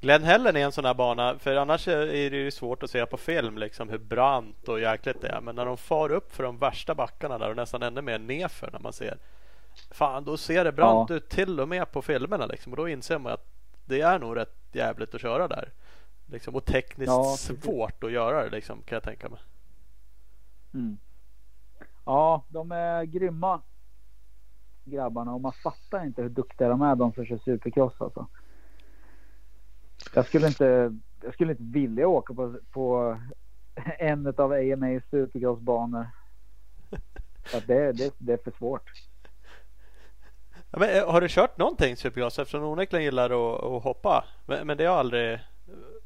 Glen 0.00 0.22
Helen 0.22 0.56
är 0.56 0.60
en 0.64 0.72
sån 0.72 0.84
här 0.84 0.94
bana 0.94 1.38
för 1.38 1.56
annars 1.56 1.88
är 1.88 2.30
det 2.30 2.36
ju 2.36 2.50
svårt 2.50 2.82
att 2.82 2.90
se 2.90 3.06
på 3.06 3.16
film 3.16 3.58
liksom 3.58 3.88
hur 3.88 3.98
brant 3.98 4.68
och 4.68 4.80
jäkligt 4.80 5.20
det 5.20 5.28
är. 5.28 5.40
Men 5.40 5.54
när 5.56 5.66
de 5.66 5.76
far 5.76 6.12
upp 6.12 6.32
för 6.32 6.42
de 6.42 6.58
värsta 6.58 6.94
backarna 6.94 7.38
där 7.38 7.50
och 7.50 7.56
nästan 7.56 7.82
ännu 7.82 8.02
mer 8.02 8.18
nerför 8.18 8.70
när 8.72 8.78
man 8.80 8.92
ser. 8.92 9.18
Fan 9.90 10.24
då 10.24 10.36
ser 10.36 10.64
det 10.64 10.72
brant 10.72 11.10
Ja. 11.10 11.16
ut 11.16 11.28
till 11.28 11.60
och 11.60 11.68
med 11.68 11.92
på 11.92 12.02
filmerna 12.02 12.46
liksom. 12.46 12.72
Och 12.72 12.76
då 12.76 12.88
inser 12.88 13.18
man 13.18 13.32
att 13.32 13.46
det 13.84 14.00
är 14.00 14.18
nog 14.18 14.36
rätt 14.36 14.56
jävligt 14.72 15.14
att 15.14 15.20
köra 15.20 15.48
där. 15.48 15.72
Liksom, 16.26 16.54
och 16.54 16.64
tekniskt 16.64 17.08
Ja, 17.08 17.36
svårt 17.38 18.04
att 18.04 18.12
göra 18.12 18.44
det 18.44 18.50
liksom 18.50 18.82
kan 18.82 18.96
jag 18.96 19.02
tänka 19.02 19.28
mig. 19.28 19.38
Mm. 20.74 20.98
Ja, 22.04 22.44
de 22.48 22.72
är 22.72 23.04
grymma 23.04 23.60
grabbarna 24.84 25.34
och 25.34 25.40
man 25.40 25.52
fattar 25.52 26.06
inte 26.06 26.22
hur 26.22 26.28
duktiga 26.28 26.68
de 26.68 26.82
är 26.82 26.96
de 26.96 27.12
som 27.12 27.26
kör 27.26 27.38
supercross 27.38 28.00
alltså. 28.00 28.26
Jag 30.14 30.26
skulle 30.26 30.46
inte, 30.46 30.98
jag 31.22 31.34
skulle 31.34 31.52
inte 31.52 31.62
vilja 31.62 32.08
åka 32.08 32.34
på, 32.34 32.58
på 32.70 33.18
en 33.98 34.26
av 34.26 34.52
AMAs 34.52 35.02
supercrossbanor. 35.10 36.06
Att 37.54 37.66
det, 37.66 37.92
det, 37.92 38.14
det 38.18 38.32
är 38.32 38.36
för 38.36 38.50
svårt. 38.58 38.90
Men, 40.76 40.96
eh, 40.96 41.10
har 41.10 41.20
du 41.20 41.28
kört 41.28 41.58
någonting 41.58 41.96
supercross 41.96 42.38
eftersom 42.38 42.60
du 42.60 42.66
onekligen 42.66 43.04
gillar 43.04 43.24
att, 43.24 43.64
att 43.64 43.82
hoppa? 43.82 44.24
Men, 44.46 44.66
men 44.66 44.76
det 44.76 44.84
har 44.84 44.96
aldrig 44.96 45.38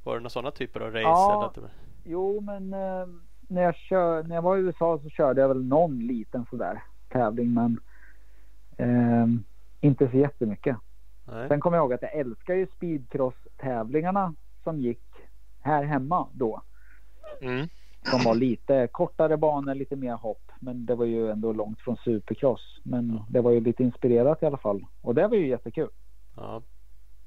varit 0.05 0.23
några 0.23 0.31
sådana 0.31 0.51
typer 0.51 0.81
av 0.81 0.87
race? 0.87 1.01
Ja. 1.01 1.53
Eller. 1.57 1.71
Jo, 2.05 2.41
men 2.41 2.75
eh, 2.75 3.07
när, 3.49 3.63
jag 3.63 3.75
kör, 3.77 4.23
när 4.23 4.35
jag 4.35 4.43
var 4.43 4.57
i 4.57 4.61
USA 4.61 5.01
så 5.03 5.11
körde 5.11 5.41
jag 5.41 5.49
väl 5.49 5.65
någon 5.65 6.07
liten 6.07 6.47
sådär 6.51 6.83
tävling, 7.09 7.55
men 7.55 7.81
eh, 8.77 9.27
inte 9.81 10.11
så 10.11 10.17
jättemycket. 10.17 10.77
Nej. 11.25 11.49
Sen 11.49 11.61
kommer 11.61 11.77
jag 11.77 11.83
ihåg 11.83 11.93
att 11.93 12.03
jag 12.03 12.15
älskar 12.15 12.55
ju 12.55 12.67
speedcross-tävlingarna 12.67 14.35
som 14.65 14.81
gick 14.81 15.03
här 15.61 15.85
hemma 15.85 16.27
då. 16.33 16.63
Mm. 17.41 17.69
De 18.11 18.25
var 18.25 18.35
lite 18.35 18.89
kortare 18.93 19.37
banor, 19.37 19.75
lite 19.75 19.97
mer 19.97 20.15
hopp. 20.15 20.53
Men 20.61 20.87
det 20.87 20.95
var 20.95 21.05
ju 21.05 21.31
ändå 21.31 21.53
långt 21.53 21.81
från 21.81 21.97
supercross. 21.97 22.81
Men 22.83 23.11
Ja. 23.15 23.27
det 23.29 23.41
var 23.41 23.51
ju 23.51 23.61
lite 23.61 23.83
inspirerat 23.83 24.43
i 24.43 24.47
alla 24.47 24.57
fall. 24.59 24.87
Och 25.01 25.15
det 25.15 25.29
var 25.29 25.37
ju 25.37 25.49
jättekul. 25.49 25.91
Ja. 26.37 26.63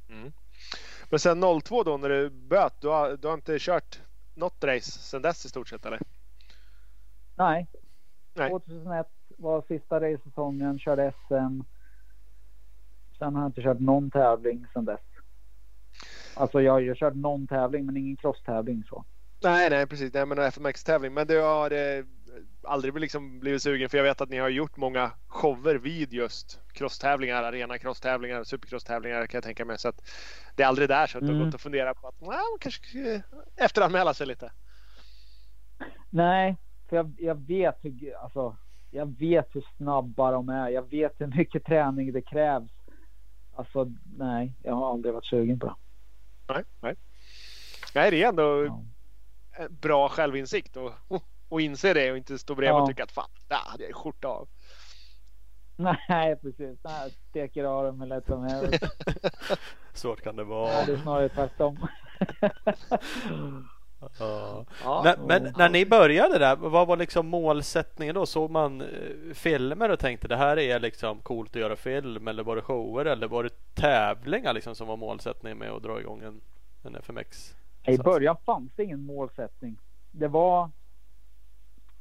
Mm. 0.09 0.31
Men 1.09 1.19
sen 1.19 1.41
02 1.63 1.83
då 1.83 1.97
när 1.97 2.09
du 2.09 2.29
böt, 2.29 2.81
du 2.81 2.87
har, 2.87 3.17
du 3.17 3.27
har 3.27 3.33
inte 3.33 3.57
kört 3.59 3.99
något 4.35 4.63
race 4.63 4.91
sen 4.91 5.21
dess 5.21 5.45
i 5.45 5.49
stort 5.49 5.69
sett 5.69 5.85
eller? 5.85 5.99
Nej. 7.35 7.67
Nej. 8.33 8.49
2001 8.49 9.07
var 9.37 9.63
sista 9.67 10.01
racesäsongen, 10.01 10.79
körde 10.79 11.13
SM. 11.27 11.61
Sen 13.17 13.35
har 13.35 13.41
jag 13.41 13.49
inte 13.49 13.61
kört 13.61 13.79
någon 13.79 14.11
tävling 14.11 14.65
sen 14.73 14.85
dess. 14.85 14.99
Alltså 16.35 16.61
jag 16.61 16.71
har 16.71 16.79
ju 16.79 16.95
kört 16.95 17.15
någon 17.15 17.47
tävling 17.47 17.85
men 17.85 17.97
ingen 17.97 18.17
crosstävling 18.17 18.83
så. 18.89 19.05
Nej, 19.43 19.69
nej 19.69 19.87
precis. 19.87 20.13
Nej, 20.13 20.25
men 20.25 20.37
en 20.37 20.43
FMX-tävling. 20.45 21.13
Men 21.13 21.27
du 21.27 21.41
har 21.41 21.71
eh, 21.71 22.05
aldrig 22.63 22.99
liksom 22.99 23.39
blivit 23.39 23.63
sugen 23.63 23.89
för 23.89 23.97
jag 23.97 24.03
vet 24.03 24.21
att 24.21 24.29
ni 24.29 24.37
har 24.37 24.49
gjort 24.49 24.77
många 24.77 25.11
shower 25.27 25.75
vid 25.75 26.13
just 26.13 26.59
crosstävlingar, 26.73 27.43
arena 27.43 27.77
crosstävlingar, 27.77 28.43
supercrosstävlingar 28.43 29.27
kan 29.27 29.37
jag 29.37 29.43
tänka 29.43 29.65
mig. 29.65 29.79
Så 29.79 29.87
att 29.89 30.09
det 30.55 30.63
är 30.63 30.67
aldrig 30.67 30.89
där 30.89 31.07
så 31.07 31.17
att 31.17 31.21
du 31.23 31.27
har 31.27 31.33
Mm. 31.35 31.45
gått 31.45 31.55
och 31.55 31.61
funderat 31.61 32.01
på 32.01 32.07
att 32.07 32.21
man 32.21 32.35
kanske 32.59 33.21
efteranmäla 33.55 34.13
sig 34.13 34.27
lite. 34.27 34.51
Nej, 36.09 36.57
för 36.89 36.95
jag, 36.95 37.13
jag 37.19 37.47
vet 37.47 37.75
hur, 37.81 38.15
alltså, 38.23 38.55
jag 38.91 39.19
vet 39.19 39.47
hur 39.51 39.65
snabba 39.77 40.31
de 40.31 40.49
är. 40.49 40.69
Jag 40.69 40.89
vet 40.89 41.13
hur 41.17 41.27
mycket 41.27 41.65
träning 41.65 42.13
det 42.13 42.21
krävs. 42.21 42.71
Alltså 43.55 43.91
nej, 44.17 44.53
jag 44.63 44.73
har 44.75 44.91
aldrig 44.91 45.13
varit 45.13 45.25
sugen 45.25 45.59
på 45.59 45.65
det. 45.67 45.75
Nej, 46.53 46.63
nej. 46.81 46.95
Nej, 47.95 48.11
det 48.11 48.23
är 48.23 48.29
ändå 48.29 48.65
Ja. 48.65 48.83
Bra 49.69 50.09
självinsikt 50.09 50.77
och, 50.77 50.91
och 51.49 51.61
inse 51.61 51.93
det 51.93 52.11
och 52.11 52.17
inte 52.17 52.37
stå 52.37 52.55
bredvid 52.55 52.75
Ja. 52.75 52.81
och 52.81 52.87
tycka 52.87 53.03
att 53.03 53.11
fan, 53.11 53.29
det 53.47 53.55
hade 53.55 53.83
jag 53.83 53.95
skjorta 53.95 54.27
av. 54.27 54.47
Nej, 55.75 56.35
precis. 56.35 56.79
Nej, 56.83 57.13
steker 57.29 57.63
av 57.63 57.83
dem 57.85 57.99
hur 58.01 58.07
lätt 58.07 58.25
som 58.25 58.43
helst. 58.43 58.83
Svårt 59.93 60.21
kan 60.21 60.35
det 60.35 60.43
Nej, 60.43 60.49
vara. 60.49 60.85
det 60.85 60.93
är 60.93 60.97
snarare 60.97 61.29
tvärtom. 61.29 61.87
Ja. 64.19 64.65
Ja. 64.83 65.01
När, 65.03 65.17
men 65.17 65.53
när 65.57 65.69
ni 65.69 65.85
började 65.85 66.37
där, 66.39 66.55
vad 66.55 66.87
var 66.87 66.97
liksom 66.97 67.27
målsättningen 67.27 68.15
då? 68.15 68.25
Såg 68.25 68.51
man 68.51 68.81
eh, 68.81 68.87
filmer 69.33 69.89
och 69.89 69.99
tänkte 69.99 70.27
det 70.27 70.35
här 70.37 70.59
är 70.59 70.79
liksom 70.79 71.19
coolt 71.21 71.55
att 71.55 71.61
göra 71.61 71.75
film 71.75 72.27
eller 72.27 72.43
var 72.43 72.55
det 72.55 72.61
shower 72.61 73.05
eller 73.05 73.27
var 73.27 73.43
det 73.43 73.75
tävlingar 73.75 74.53
liksom 74.53 74.75
som 74.75 74.87
var 74.87 74.97
målsättningen 74.97 75.57
med 75.57 75.71
att 75.71 75.83
dra 75.83 75.99
igång 75.99 76.21
en, 76.23 76.41
en 76.83 76.95
FMX? 76.95 77.55
I 77.87 77.97
början 77.97 78.35
fanns 78.45 78.71
det 78.75 78.83
ingen 78.83 79.05
målsättning. 79.05 79.77
Det 80.11 80.27
var 80.27 80.69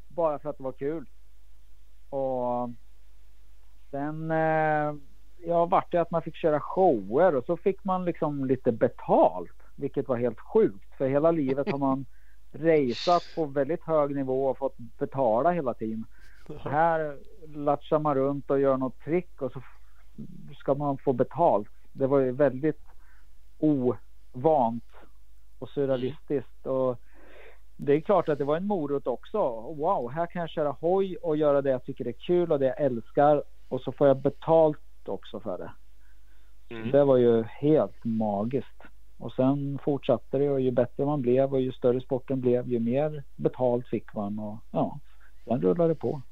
bara 0.09 0.39
för 0.39 0.51
att 0.51 0.59
det 0.59 0.65
var 0.65 0.73
kul. 0.73 1.07
Och 2.11 2.71
sen 3.91 4.31
eh, 4.31 4.95
ja, 5.39 5.67
vart 5.67 5.93
det 5.93 6.01
att 6.01 6.11
man 6.11 6.23
fick 6.23 6.37
köra 6.37 6.61
shower 6.61 7.35
och 7.35 7.45
så 7.45 7.57
fick 7.57 7.85
man 7.85 8.05
liksom 8.05 8.45
lite 8.45 8.73
betalt. 8.73 9.57
Vilket 9.75 10.09
var 10.09 10.17
helt 10.17 10.41
sjukt. 10.41 10.95
För 10.99 11.09
hela 11.09 11.31
livet 11.31 11.71
har 11.71 11.79
man 11.79 12.07
raceat 12.53 13.23
på 13.35 13.45
väldigt 13.45 13.83
hög 13.83 14.17
nivå 14.17 14.47
och 14.47 14.59
fått 14.59 14.77
betala 14.77 15.51
hela 15.51 15.75
tiden. 15.75 16.07
Här 16.59 17.19
latchar 17.47 17.99
man 17.99 18.15
runt 18.15 18.51
och 18.51 18.61
gör 18.61 18.77
något 18.77 19.01
trick 19.01 19.43
och 19.43 19.53
så 19.53 19.63
ska 20.59 20.75
man 20.75 20.99
få 20.99 21.13
betalt. 21.13 21.71
Det 21.93 22.07
var 22.07 22.19
ju 22.19 22.33
väldigt 22.33 22.83
ovant 23.59 24.90
och 25.63 25.69
surrealistiskt. 25.69 26.67
Och 26.67 27.01
det 27.77 27.93
är 27.93 28.01
klart 28.01 28.29
att 28.29 28.39
det 28.39 28.45
var 28.45 28.57
en 28.57 28.67
morot 28.67 29.07
också. 29.07 29.39
Wow, 29.61 30.11
här 30.11 30.27
kan 30.27 30.41
jag 30.41 30.51
köra 30.51 30.77
hoj 30.81 31.17
och 31.17 31.37
göra 31.37 31.63
det 31.63 31.71
jag 31.71 31.85
tycker 31.85 32.07
är 32.09 32.13
kul 32.13 32.53
och 32.53 32.59
det 32.59 32.67
jag 32.67 32.81
älskar. 32.81 33.43
Och 33.69 33.81
så 33.81 33.93
får 33.93 34.07
jag 34.07 34.17
betalt 34.17 34.79
också 35.05 35.41
för 35.41 35.59
det. 35.59 35.73
Mm. 36.75 36.91
Det 36.91 37.05
var 37.05 37.17
ju 37.17 37.43
helt 37.43 38.05
magiskt. 38.05 38.83
Och 39.19 39.33
sen 39.33 39.79
fortsatte 39.85 40.39
det 40.39 40.51
och 40.51 40.61
ju 40.61 40.71
bättre 40.71 41.05
man 41.05 41.23
blev 41.23 41.55
och 41.55 41.61
ju 41.61 41.73
större 41.73 42.01
sporten 42.01 42.41
blev 42.41 42.69
ju 42.69 42.79
mer 42.79 43.25
betalt 43.37 43.87
fick 43.87 44.15
man 44.15 44.39
och 44.39 44.57
ja, 44.71 44.99
sen 45.45 45.63
rullade 45.63 45.89
det 45.89 45.95
på. 45.95 46.23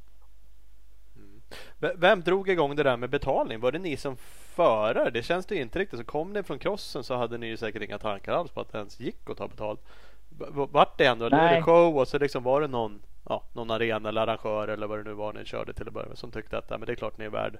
Vem 1.78 2.20
drog 2.20 2.48
igång 2.48 2.76
det 2.76 2.82
där 2.82 2.96
med 2.96 3.10
betalning? 3.10 3.60
Var 3.60 3.72
det 3.72 3.78
ni 3.78 3.96
som 3.96 4.16
förare? 4.16 5.10
Det 5.10 5.22
känns 5.22 5.46
det 5.46 5.54
ju 5.54 5.62
inte 5.62 5.78
riktigt. 5.78 5.98
Så 5.98 6.04
kom 6.04 6.32
ni 6.32 6.42
från 6.42 6.58
crossen 6.58 7.04
så 7.04 7.16
hade 7.16 7.38
ni 7.38 7.46
ju 7.46 7.56
säkert 7.56 7.82
inga 7.82 7.98
tankar 7.98 8.32
alls 8.32 8.50
på 8.50 8.60
att 8.60 8.72
det 8.72 8.78
ens 8.78 9.00
gick 9.00 9.30
att 9.30 9.36
ta 9.36 9.48
betalt. 9.48 9.80
Vart 10.70 10.98
det 10.98 11.06
ändå? 11.06 11.24
Är 11.24 11.30
det 11.30 11.36
Nej. 11.36 11.62
show 11.62 11.98
och 11.98 12.08
så 12.08 12.18
liksom 12.18 12.42
var 12.42 12.60
det 12.60 12.66
någon, 12.66 13.02
ja, 13.28 13.42
någon 13.52 13.70
arena 13.70 14.08
eller 14.08 14.20
arrangör 14.20 14.68
eller 14.68 14.86
vad 14.86 14.98
det 14.98 15.02
nu 15.02 15.12
var 15.12 15.32
ni 15.32 15.44
körde 15.44 15.72
till 15.72 15.88
att 15.88 15.94
börja 15.94 16.08
med 16.08 16.18
som 16.18 16.30
tyckte 16.30 16.58
att 16.58 16.70
men 16.70 16.80
det 16.80 16.92
är 16.92 16.96
klart 16.96 17.18
ni 17.18 17.24
är 17.24 17.30
värd 17.30 17.58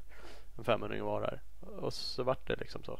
en 0.58 0.64
500 0.64 1.04
var 1.04 1.20
här. 1.20 1.40
Och 1.80 1.92
så 1.92 2.22
vart 2.22 2.48
det 2.48 2.56
liksom 2.56 2.82
så. 2.82 2.98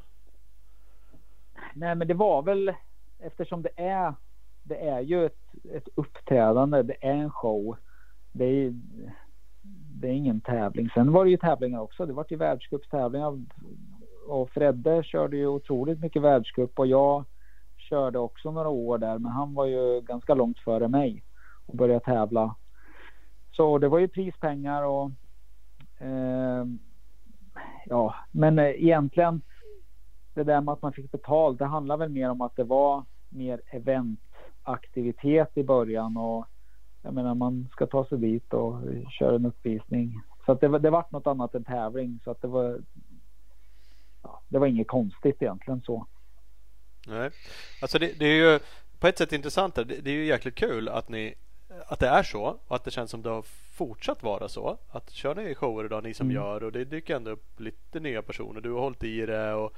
Nej, 1.75 1.95
men 1.95 2.09
det 2.09 2.15
var 2.15 2.43
väl 2.43 2.75
eftersom 3.19 3.63
det 3.63 3.71
är. 3.77 4.15
Det 4.63 4.77
är 4.89 5.01
ju 5.01 5.27
ett, 5.27 5.39
ett 5.75 5.89
uppträdande. 5.95 6.83
Det 6.83 6.97
är 7.01 7.15
en 7.15 7.31
show. 7.31 7.77
Det 8.33 8.45
är, 8.45 8.75
det 10.01 10.09
är 10.09 10.13
ingen 10.13 10.41
tävling. 10.41 10.91
Sen 10.95 11.13
var 11.13 11.25
det 11.25 11.31
ju 11.31 11.37
tävlingar 11.37 11.81
också. 11.81 12.07
Det 12.07 12.13
var 12.13 12.27
ju 12.29 12.37
världscupstävlingar 12.37 13.39
och 14.29 14.51
Fredde 14.51 15.03
körde 15.03 15.37
ju 15.37 15.47
otroligt 15.47 16.01
mycket 16.01 16.23
världscup 16.23 16.79
och 16.79 16.87
jag 16.87 17.25
körde 17.77 18.19
också 18.19 18.51
några 18.51 18.69
år 18.69 18.99
där. 18.99 19.19
Men 19.19 19.33
han 19.33 19.55
var 19.55 19.67
ju 19.67 20.01
ganska 20.01 20.35
långt 20.35 20.59
före 20.59 20.89
mig 20.89 21.23
och 21.67 21.77
började 21.77 22.05
tävla. 22.05 22.55
Så 23.53 23.79
det 23.79 23.89
var 23.89 23.99
ju 23.99 24.09
prispengar 24.09 24.83
och 24.83 25.11
eh, 25.99 26.65
ja, 27.87 28.15
men 28.33 28.59
eh, 28.59 28.65
egentligen 28.65 29.43
det 30.35 30.45
där 30.45 30.61
med 30.61 30.73
att 30.73 30.83
man 30.83 30.93
fick 30.93 31.13
betalt, 31.13 31.59
det 31.59 31.65
handlar 31.65 31.97
väl 31.97 32.09
mer 32.09 32.31
om 32.31 32.41
att 32.41 32.57
det 32.57 32.65
var 32.65 33.05
mer 33.29 33.61
eventaktivitet 33.71 35.57
i 35.57 35.65
början 35.65 36.17
och 36.17 36.47
jag 37.03 37.15
menar 37.15 37.35
man 37.35 37.69
ska 37.73 37.87
ta 37.87 38.05
sig 38.05 38.19
dit 38.19 38.53
och 38.53 38.81
köra 39.11 39.37
en 39.37 39.47
uppvisning. 39.47 40.21
Så 40.47 40.53
att 40.53 40.61
det, 40.61 40.69
var, 40.69 40.79
det 40.79 40.91
vart 40.91 41.13
något 41.13 41.27
annat 41.27 41.55
än 41.55 41.65
tävling 41.65 42.21
så 42.25 42.31
att 42.31 42.43
det 42.43 42.49
var. 42.49 42.81
Ja, 44.23 44.43
det 44.49 44.59
var 44.59 44.67
inget 44.67 44.89
konstigt 44.89 45.43
egentligen 45.43 45.81
så. 45.81 46.07
Nej, 47.07 47.31
alltså 47.83 47.99
det, 47.99 48.19
det 48.19 48.27
är 48.27 48.53
ju 48.53 48.61
på 48.99 49.07
ett 49.07 49.19
sätt 49.19 49.33
intressant. 49.33 49.75
Det, 49.75 49.85
det 49.85 50.11
är 50.11 50.15
ju 50.15 50.25
jäkligt 50.25 50.55
kul 50.55 50.89
att 50.89 51.09
ni 51.09 51.35
att 51.87 51.99
det 51.99 52.09
är 52.09 52.23
så 52.23 52.61
och 52.67 52.77
att 52.77 52.85
det 52.85 52.91
känns 52.91 53.11
som 53.11 53.23
det 53.23 53.31
har 53.31 53.45
fortsatt 53.73 54.23
vara 54.23 54.49
så. 54.49 54.79
Att 54.89 55.11
kör 55.11 55.35
ni 55.35 55.55
shower 55.55 55.85
idag 55.85 56.05
ni 56.05 56.15
som 56.15 56.27
mm. 56.27 56.35
gör 56.35 56.63
och 56.63 56.73
det 56.73 56.85
dyker 56.85 57.17
ändå 57.17 57.31
upp 57.31 57.61
lite 57.61 58.01
nya 58.01 58.23
personer. 58.23 58.61
Du 58.61 58.73
har 58.73 58.81
hållit 58.81 59.05
i 59.05 59.27
det 59.27 59.55
och 59.55 59.73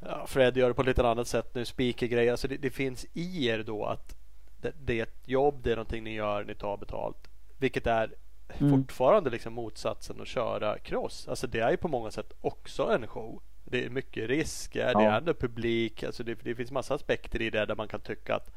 ja, 0.00 0.26
Fred 0.26 0.56
gör 0.56 0.68
det 0.68 0.74
på 0.74 0.80
ett 0.80 0.88
lite 0.88 1.08
annat 1.08 1.28
sätt 1.28 1.54
nu. 1.54 1.64
Speaker-grejer. 1.64 2.30
Alltså 2.30 2.48
det, 2.48 2.56
det, 2.56 2.70
finns 2.70 3.06
i 3.12 3.46
er 3.48 3.62
då 3.62 3.84
att 3.84 4.21
det, 4.62 4.72
det, 4.84 4.98
är 4.98 5.02
ett 5.02 5.28
jobb, 5.28 5.60
det 5.62 5.72
är 5.72 5.76
någonting 5.76 6.04
ni 6.04 6.14
gör, 6.14 6.44
ni 6.44 6.54
tar 6.54 6.76
betalt. 6.76 7.28
Vilket 7.58 7.86
är 7.86 8.14
mm. 8.48 8.70
fortfarande 8.70 9.30
liksom 9.30 9.52
motsatsen 9.52 10.20
att 10.20 10.28
köra 10.28 10.78
cross. 10.78 11.28
Alltså 11.28 11.46
det 11.46 11.60
är 11.60 11.70
ju 11.70 11.76
på 11.76 11.88
många 11.88 12.10
sätt 12.10 12.32
också 12.40 12.90
en 12.90 13.06
show. 13.06 13.42
Det 13.64 13.84
är 13.84 13.90
mycket 13.90 14.28
risker, 14.28 14.92
ja. 14.92 14.98
det 14.98 15.04
är 15.04 15.16
ändå 15.18 15.34
publik. 15.34 16.02
Alltså 16.02 16.22
det, 16.22 16.34
det 16.42 16.54
finns 16.54 16.70
massa 16.70 16.94
aspekter 16.94 17.42
i 17.42 17.50
det 17.50 17.66
där 17.66 17.76
man 17.76 17.88
kan 17.88 18.00
tycka 18.00 18.34
att 18.34 18.50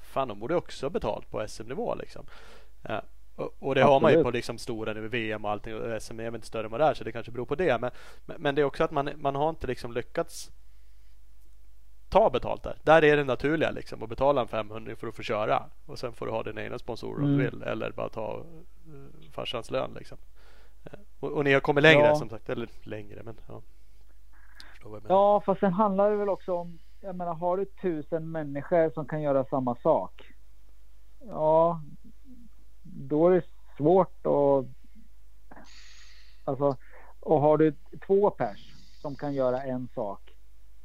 fan 0.00 0.28
de 0.28 0.38
borde 0.38 0.54
också 0.54 0.86
ha 0.86 0.90
betalt 0.90 1.30
på 1.30 1.48
SM-nivå 1.48 1.94
liksom. 1.94 2.26
Ja. 2.82 3.02
Och, 3.36 3.56
och, 3.58 3.74
det 3.74 3.80
Absolut. 3.80 3.84
har 3.84 4.00
man 4.00 4.12
ju 4.12 4.22
på 4.22 4.30
liksom 4.30 4.58
stora 4.58 4.94
VM 4.94 5.44
och 5.44 5.50
allting. 5.50 5.74
Och 5.74 6.02
SM 6.02 6.20
är 6.20 6.34
inte 6.34 6.46
större 6.46 6.64
än 6.64 6.70
vad 6.70 6.80
det 6.80 6.84
är 6.84 6.94
så 6.94 7.04
det 7.04 7.12
kanske 7.12 7.32
beror 7.32 7.46
på 7.46 7.54
det. 7.54 7.80
Men, 7.80 7.90
men 8.38 8.54
det 8.54 8.60
är 8.60 8.64
också 8.64 8.84
att 8.84 8.90
man, 8.90 9.10
man 9.16 9.34
har 9.34 9.50
inte 9.50 9.66
liksom 9.66 9.92
lyckats 9.92 10.50
ta 12.10 12.30
betalt 12.30 12.62
där. 12.62 12.76
Där 12.82 13.04
är 13.04 13.16
det 13.16 13.24
naturliga 13.24 13.70
liksom 13.70 14.02
att 14.02 14.08
betala 14.08 14.40
en 14.40 14.48
500 14.48 14.96
för 14.96 15.06
att 15.06 15.16
få 15.16 15.22
köra. 15.22 15.62
Och 15.86 15.98
sen 15.98 16.12
får 16.12 16.26
du 16.26 16.32
ha 16.32 16.42
dina 16.42 16.62
egna 16.62 16.78
sponsorer 16.78 17.18
mm. 17.18 17.24
om 17.24 17.38
du 17.38 17.44
mm. 17.44 17.58
vill. 17.58 17.68
Eller 17.68 17.90
bara 17.90 18.08
ta 18.08 18.36
uh, 18.36 19.30
farsans 19.32 19.70
lön 19.70 19.90
liksom. 19.98 20.18
Och, 21.20 21.32
och, 21.32 21.44
ni 21.44 21.52
har 21.52 21.60
kommit 21.60 21.82
längre 21.82 22.06
ja. 22.06 22.16
som 22.16 22.28
sagt. 22.28 22.48
Eller 22.48 22.68
längre 22.82 23.22
men 23.24 23.36
ja. 23.48 23.62
Ja 25.08 25.42
fast 25.46 25.60
sen 25.60 25.72
handlar 25.72 26.10
det 26.10 26.16
väl 26.16 26.28
också 26.28 26.54
om 26.54 26.78
jag 27.00 27.16
menar, 27.16 27.34
har 27.34 27.56
du 27.56 27.64
tusen 27.64 28.30
människor 28.30 28.90
som 28.90 29.06
kan 29.06 29.22
göra 29.22 29.44
samma 29.44 29.74
sak. 29.74 30.32
Ja, 31.20 31.80
då 32.82 33.28
är 33.28 33.30
det 33.30 33.44
svårt 33.76 34.26
att. 34.26 34.66
Alltså, 36.44 36.76
och 37.20 37.40
har 37.40 37.58
du 37.58 37.74
två 38.06 38.30
pers 38.30 38.74
som 39.00 39.16
kan 39.16 39.34
göra 39.34 39.62
en 39.62 39.88
sak. 39.94 40.36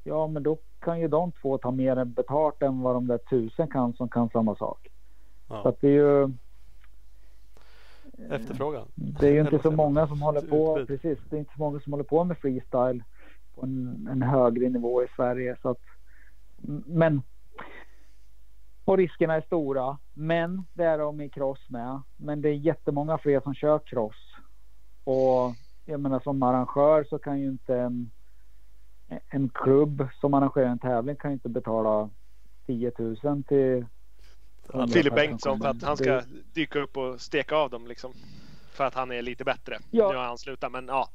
Ja, 0.04 0.28
men 0.28 0.44
då 0.44 0.58
kan 0.86 1.00
ju 1.00 1.08
de 1.08 1.32
två 1.32 1.58
ta 1.58 1.71
mer 1.71 2.06
betalt 2.06 2.62
än 2.62 2.82
vad 2.82 2.95
de 2.95 3.08
där 3.08 3.17
tusen 3.17 3.67
kan 3.67 3.93
som 3.93 4.10
kan 4.10 4.30
samma 4.30 4.56
sak. 4.56 4.88
Ja. 5.50 5.62
Så 5.62 5.69
att 5.69 5.82
det 5.82 5.88
är 5.88 5.91
ju. 5.91 6.34
Efterfrågan. 8.30 8.88
Det 8.95 9.28
är 9.28 9.32
ju 9.32 9.41
inte 9.41 9.60
så 9.60 9.71
många 9.71 10.08
som 10.08 10.21
håller 10.21 10.41
på. 10.41 10.86
Precis, 10.86 11.19
det 11.30 11.36
är 11.36 11.39
inte 11.39 11.54
så 11.54 11.60
många 11.60 11.80
som 11.80 11.93
håller 11.93 12.04
på 12.04 12.24
med 12.24 12.38
freestyle 12.38 13.04
på 13.56 13.63
en, 13.65 14.08
en 14.12 14.21
högre 14.21 14.69
nivå 14.69 15.04
i 15.04 15.08
Sverige 15.15 15.58
så 15.62 15.69
att 15.69 15.82
men 16.86 17.21
och 18.86 18.98
riskerna 18.98 19.34
är 19.34 19.41
stora. 19.41 19.98
Men 20.13 20.65
det 20.74 20.84
är 20.84 20.98
de 20.98 21.21
i 21.21 21.30
cross 21.30 21.69
med. 21.69 22.02
Men 22.17 22.41
det 22.41 22.50
är 22.50 22.54
jättemånga 22.54 23.17
fler 23.17 23.39
som 23.39 23.54
kör 23.54 23.80
cross. 23.80 24.36
Och 25.04 25.54
jag 25.86 26.00
menar 26.00 26.19
som 26.19 26.43
arrangör 26.43 27.04
så 27.10 27.17
kan 27.17 27.39
ju 27.39 27.48
inte 27.48 27.76
en, 27.76 28.12
en 29.30 29.50
klubb 29.50 30.08
som 30.22 30.34
arrangerar 30.34 30.68
en 30.68 30.80
tävling 30.80 31.15
kan 31.15 31.32
ju 31.32 31.34
inte 31.34 31.50
betala 31.50 32.10
10 32.65 32.91
000 32.98 33.44
till 33.44 33.86
Filip 34.94 35.15
Bengtsson 35.15 35.60
för 35.60 35.68
att 35.68 35.84
han 35.84 35.98
ska 35.98 36.22
dyka 36.54 36.80
upp 36.80 36.98
och 36.98 37.22
steka 37.22 37.56
av 37.56 37.70
dem 37.70 37.88
liksom. 37.88 38.13
För 38.72 38.84
att 38.84 38.94
han 38.94 39.12
är 39.12 39.22
lite 39.22 39.44
bättre. 39.44 39.80
Ja. 39.91 40.12
Nu 40.12 40.18
har 40.18 40.24
han 40.24 40.38
slutat 40.38 40.72
men 40.72 40.88
ja. 40.88 41.10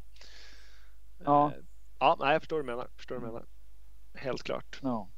Ja. 1.25 1.47
Eh, 1.47 1.63
ja, 1.99 2.17
nej, 2.21 2.33
jag 2.33 2.43
förstår 2.43 2.57
vad 2.57 2.65
du 2.65 2.67
menar. 2.67 2.89
Förstår 2.97 3.15
du 3.15 3.21
menar. 3.21 3.45
Helt 4.15 4.43
klart. 4.43 4.79
Ja. 4.83 5.09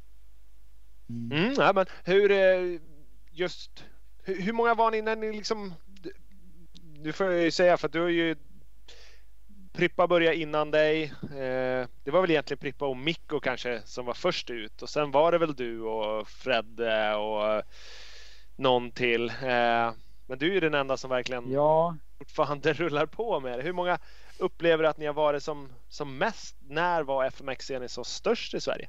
Mm. 1.08 1.42
mm, 1.42 1.54
ja, 1.58 1.72
men 1.72 1.86
hur 2.04 2.30
eh, 2.30 2.80
just 3.30 3.84
hur, 4.24 4.42
hur, 4.42 4.52
många 4.52 4.74
var 4.74 4.90
ni 4.90 5.02
när 5.02 5.16
ni 5.16 5.32
liksom? 5.32 5.74
Nu 6.98 7.12
får 7.12 7.26
jag 7.26 7.42
ju 7.42 7.50
säga 7.50 7.76
för 7.76 7.86
att 7.86 7.92
du 7.92 8.00
har 8.00 8.08
ju 8.08 8.36
Prippa 9.72 10.06
började 10.06 10.36
innan 10.36 10.70
dig. 10.70 11.02
Eh, 11.22 11.88
det 12.04 12.10
var 12.10 12.20
väl 12.20 12.30
egentligen 12.30 12.58
Prippa 12.58 12.86
och 12.86 12.96
Mikko 12.96 13.40
kanske 13.40 13.80
som 13.84 14.06
var 14.06 14.14
först 14.14 14.50
ut 14.50 14.82
och 14.82 14.88
sen 14.88 15.10
var 15.10 15.32
det 15.32 15.38
väl 15.38 15.54
du 15.54 15.80
och 15.80 16.28
Fredde 16.28 17.14
och 17.14 17.62
någon 18.56 18.90
till. 18.90 19.28
Eh, 19.28 19.92
men 20.26 20.38
du 20.38 20.48
är 20.48 20.54
ju 20.54 20.60
den 20.60 20.74
enda 20.74 20.96
som 20.96 21.10
verkligen 21.10 21.52
ja. 21.52 21.96
fortfarande 22.18 22.72
rullar 22.72 23.06
på 23.06 23.40
med 23.40 23.58
det. 23.58 23.62
Hur 23.62 23.72
många 23.72 23.98
upplever 24.38 24.84
att 24.84 24.98
ni 24.98 25.06
har 25.06 25.14
varit 25.14 25.42
som, 25.42 25.68
som 25.88 26.18
mest? 26.18 26.56
När 26.68 27.02
var 27.02 27.24
FMX-scenen 27.24 27.88
så 27.88 28.04
störst 28.04 28.54
i 28.54 28.60
Sverige? 28.60 28.88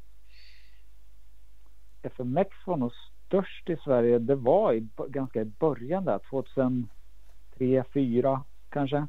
FMX 2.02 2.50
var 2.65 2.78
nog 2.78 2.91
störst 3.28 3.69
i 3.69 3.78
Sverige. 3.84 4.19
Det 4.19 4.36
var 4.36 4.74
i, 4.74 4.88
ganska 5.08 5.41
i 5.41 5.46
början 5.46 6.06
där, 6.06 6.19
2003, 6.30 6.88
2004 7.58 8.43
kanske. 8.69 9.08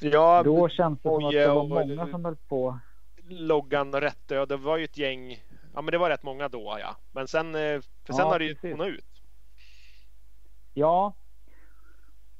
Ja, 0.00 0.42
Då 0.42 0.68
känns 0.68 0.98
det 1.02 1.08
som 1.08 1.24
att 1.24 1.32
det 1.32 1.46
var 1.48 1.68
många 1.68 2.06
som 2.06 2.24
höll 2.24 2.36
på. 2.36 2.78
Loggan 3.28 3.94
och 3.94 4.00
Rättö, 4.00 4.46
det 4.46 4.56
var 4.56 4.76
ju 4.76 4.84
ett 4.84 4.98
gäng. 4.98 5.42
Ja, 5.74 5.82
men 5.82 5.92
det 5.92 5.98
var 5.98 6.10
rätt 6.10 6.22
många 6.22 6.48
då, 6.48 6.76
ja. 6.80 6.96
Men 7.12 7.28
sen, 7.28 7.54
eh, 7.54 7.80
för 8.06 8.12
sen 8.12 8.16
ja, 8.18 8.24
har 8.24 8.38
det 8.38 8.44
ju 8.44 8.54
tonat 8.54 8.88
ut. 8.88 9.04
Ja. 10.74 11.14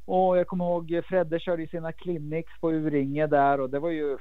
Och 0.05 0.39
jag 0.39 0.47
kommer 0.47 0.65
ihåg 0.65 1.01
Fredde 1.05 1.41
körde 1.41 1.69
sina 1.69 1.93
clinics 1.93 2.61
på 2.61 2.73
Uringe 2.73 3.27
där 3.27 3.61
och 3.61 3.71
det 3.71 3.79
var 3.79 3.91
ju 3.91 4.19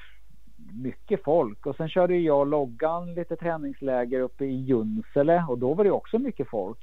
mycket 0.73 1.23
folk 1.23 1.65
och 1.65 1.75
sen 1.75 1.89
körde 1.89 2.17
jag 2.17 2.39
och 2.39 2.47
Loggan 2.47 3.13
lite 3.13 3.35
träningsläger 3.35 4.19
uppe 4.19 4.45
i 4.45 4.55
Junsele 4.55 5.45
och 5.49 5.57
då 5.57 5.73
var 5.73 5.83
det 5.83 5.91
också 5.91 6.19
mycket 6.19 6.49
folk. 6.49 6.79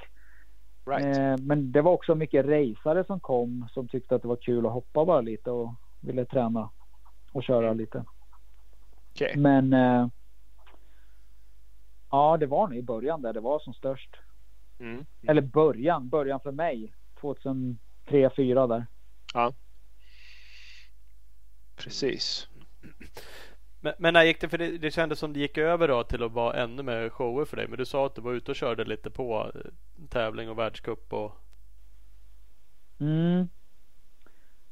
Right. 0.86 1.16
Eh, 1.18 1.36
men 1.46 1.72
det 1.72 1.82
var 1.82 1.92
också 1.92 2.14
mycket 2.14 2.46
racare 2.46 3.04
som 3.04 3.20
kom 3.20 3.68
som 3.70 3.88
tyckte 3.88 4.14
att 4.14 4.22
det 4.22 4.28
var 4.28 4.36
kul 4.36 4.66
att 4.66 4.72
hoppa 4.72 5.04
bara 5.04 5.20
lite 5.20 5.50
och 5.50 5.70
ville 6.06 6.24
träna 6.24 6.70
och 7.32 7.42
köra 7.42 7.72
lite. 7.72 8.04
Okay. 9.14 9.36
Men 9.36 9.72
eh, 9.72 10.08
ja, 12.10 12.36
det 12.36 12.46
var 12.46 12.68
nog 12.68 12.78
i 12.78 12.82
början 12.82 13.22
där 13.22 13.32
det 13.32 13.40
var 13.40 13.58
som 13.58 13.74
störst. 13.74 14.16
Mm. 14.78 14.92
Mm. 14.94 15.06
Eller 15.28 15.42
början, 15.42 16.08
början 16.08 16.40
för 16.40 16.52
mig 16.52 16.92
2003, 17.20 17.76
2004 18.04 18.66
där. 18.66 18.86
Ja. 19.34 19.52
Precis. 21.76 22.48
Men, 23.80 23.94
men 23.98 24.14
när 24.14 24.24
gick 24.24 24.40
det? 24.40 24.48
För 24.48 24.58
det, 24.58 24.78
det 24.78 24.90
kändes 24.90 25.18
som 25.18 25.32
det 25.32 25.40
gick 25.40 25.58
över 25.58 25.88
då 25.88 26.04
till 26.04 26.22
att 26.22 26.32
vara 26.32 26.62
ännu 26.62 26.82
mer 26.82 27.08
shower 27.08 27.44
för 27.44 27.56
dig. 27.56 27.68
Men 27.68 27.78
du 27.78 27.84
sa 27.84 28.06
att 28.06 28.14
du 28.14 28.20
var 28.20 28.32
ute 28.32 28.50
och 28.50 28.56
körde 28.56 28.84
lite 28.84 29.10
på 29.10 29.52
eh, 29.54 29.60
tävling 30.08 30.50
och 30.50 30.58
världscup 30.58 31.12
och. 31.12 31.32
Mm. 33.00 33.48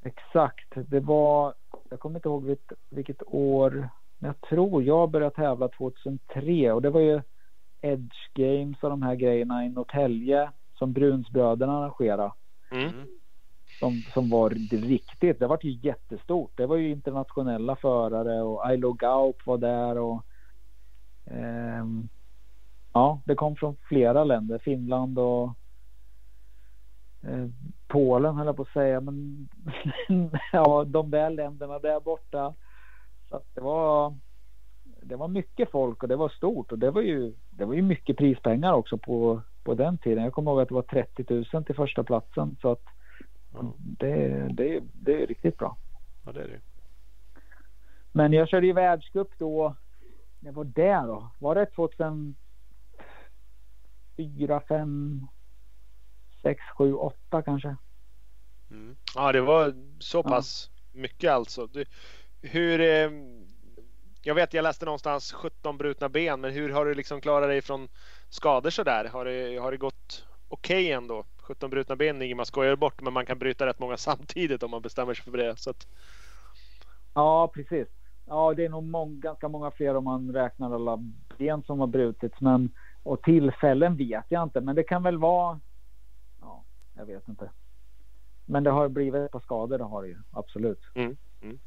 Exakt. 0.04 0.72
Det 0.88 1.00
var. 1.00 1.54
Jag 1.90 2.00
kommer 2.00 2.18
inte 2.18 2.28
ihåg 2.28 2.44
vilket, 2.44 2.78
vilket 2.90 3.22
år. 3.26 3.88
Men 4.18 4.28
jag 4.28 4.48
tror 4.48 4.82
jag 4.82 5.10
började 5.10 5.36
tävla 5.36 5.68
2003 5.68 6.72
och 6.72 6.82
det 6.82 6.90
var 6.90 7.00
ju 7.00 7.22
Edge 7.80 8.34
Games 8.34 8.82
och 8.82 8.90
de 8.90 9.02
här 9.02 9.14
grejerna 9.14 9.64
i 9.64 9.68
Norrtälje 9.68 10.50
som 10.74 10.92
Brunsbröderna 10.92 11.78
arrangerade. 11.78 12.32
Mm. 12.70 12.92
som, 13.80 14.02
som 14.14 14.30
var 14.30 14.50
riktigt. 14.70 15.38
Det 15.38 15.46
var 15.46 15.58
ju 15.62 15.78
jättestort. 15.82 16.52
Det 16.54 16.66
var 16.66 16.76
ju 16.76 16.90
internationella 16.90 17.76
förare 17.76 18.42
och 18.42 18.66
Ailo 18.66 18.92
Gaup 18.92 19.46
var 19.46 19.58
där 19.58 19.98
och 19.98 20.24
eh, 21.24 21.84
ja, 22.92 23.20
det 23.24 23.34
kom 23.34 23.56
från 23.56 23.76
flera 23.88 24.24
länder. 24.24 24.58
Finland 24.58 25.18
och 25.18 25.50
eh, 27.22 27.48
Polen 27.94 28.36
höll 28.36 28.46
jag 28.46 28.56
på 28.56 28.62
att 28.62 28.68
säga, 28.68 29.00
men 29.00 29.48
ja, 30.52 30.84
de 30.84 31.10
där 31.10 31.30
länderna 31.30 31.78
där 31.78 32.00
borta. 32.00 32.54
Så 33.28 33.40
det 33.54 33.60
var. 33.60 34.14
Det 35.02 35.16
var 35.16 35.28
mycket 35.28 35.70
folk 35.70 36.02
och 36.02 36.08
det 36.08 36.16
var 36.16 36.28
stort 36.28 36.72
och 36.72 36.78
det 36.78 36.90
var 36.90 37.02
ju. 37.02 37.34
Det 37.50 37.64
var 37.64 37.74
ju 37.74 37.82
mycket 37.82 38.16
prispengar 38.16 38.72
också 38.72 38.98
på 38.98 39.42
på 39.64 39.74
den 39.74 39.98
tiden. 39.98 40.24
Jag 40.24 40.32
kommer 40.32 40.50
ihåg 40.50 40.60
att 40.60 40.68
det 40.68 40.74
var 40.74 40.82
30 40.82 41.44
000 41.52 41.64
till 41.64 41.74
första 41.74 42.04
platsen 42.04 42.56
så 42.60 42.72
att 42.72 42.82
det, 43.78 44.48
det, 44.52 44.82
det 44.92 45.22
är 45.22 45.26
riktigt 45.26 45.58
bra. 45.58 45.76
Ja, 46.26 46.32
det 46.32 46.40
är 46.40 46.48
det. 46.48 46.60
Men 48.12 48.32
jag 48.32 48.48
körde 48.48 48.66
ju 48.66 48.72
världscup 48.72 49.38
då. 49.38 49.74
Det 50.40 50.50
var 50.50 50.64
det 50.64 51.02
då. 51.06 51.30
Var 51.38 51.54
det 51.54 51.66
2004, 51.66 54.60
5, 54.68 55.26
6, 56.42 56.60
7, 56.78 56.94
8 56.94 57.42
kanske? 57.42 57.76
Mm. 58.74 58.96
Ja, 59.14 59.32
det 59.32 59.40
var 59.40 59.74
så 59.98 60.22
pass 60.22 60.70
ja. 60.92 61.00
mycket 61.00 61.32
alltså. 61.32 61.66
Du, 61.66 61.84
hur? 62.42 62.80
Eh, 62.80 63.10
jag 64.26 64.34
vet, 64.34 64.54
jag 64.54 64.62
läste 64.62 64.84
någonstans 64.84 65.32
17 65.32 65.78
brutna 65.78 66.08
ben, 66.08 66.40
men 66.40 66.52
hur 66.52 66.70
har 66.70 66.84
du 66.84 66.94
liksom 66.94 67.20
klarat 67.20 67.48
dig 67.48 67.62
från 67.62 67.88
skador 68.28 68.70
så 68.70 68.82
där? 68.82 69.04
Har 69.04 69.24
det, 69.24 69.56
har 69.58 69.70
det 69.70 69.76
gått 69.76 70.26
okej 70.48 70.84
okay 70.84 70.92
ändå 70.92 71.24
17 71.36 71.70
brutna 71.70 71.96
ben 71.96 72.22
är 72.22 72.34
man 72.34 72.46
skojar 72.46 72.76
bort, 72.76 73.02
men 73.02 73.12
man 73.12 73.26
kan 73.26 73.38
bryta 73.38 73.66
rätt 73.66 73.78
många 73.78 73.96
samtidigt 74.10 74.62
om 74.62 74.70
man 74.70 74.82
bestämmer 74.82 75.14
sig 75.14 75.24
för 75.24 75.38
det. 75.38 75.56
Så 75.56 75.70
att... 75.70 75.86
Ja, 77.14 77.50
precis. 77.54 77.88
Ja, 78.26 78.54
det 78.54 78.64
är 78.64 78.68
nog 78.68 78.84
mång, 78.84 79.20
ganska 79.20 79.48
många 79.48 79.70
fler 79.70 79.96
om 79.96 80.04
man 80.04 80.32
räknar 80.32 80.74
alla 80.74 80.96
ben 81.38 81.62
som 81.62 81.80
har 81.80 81.86
brutits. 81.86 82.40
Men, 82.40 82.70
och 83.02 83.22
tillfällen 83.22 83.96
vet 83.96 84.24
jag 84.28 84.42
inte, 84.42 84.60
men 84.60 84.76
det 84.76 84.84
kan 84.84 85.02
väl 85.02 85.18
vara... 85.18 85.60
Ja, 86.40 86.64
jag 86.94 87.06
vet 87.06 87.28
inte. 87.28 87.50
Men 88.44 88.64
det 88.64 88.70
har 88.70 88.88
blivit 88.88 89.30
par 89.30 89.40
skador, 89.40 89.78
det 89.78 89.84
har 89.84 90.02
det 90.02 90.08
ju 90.08 90.18
absolut. 90.30 90.80
Mm, 90.94 91.16
mm. 91.42 91.58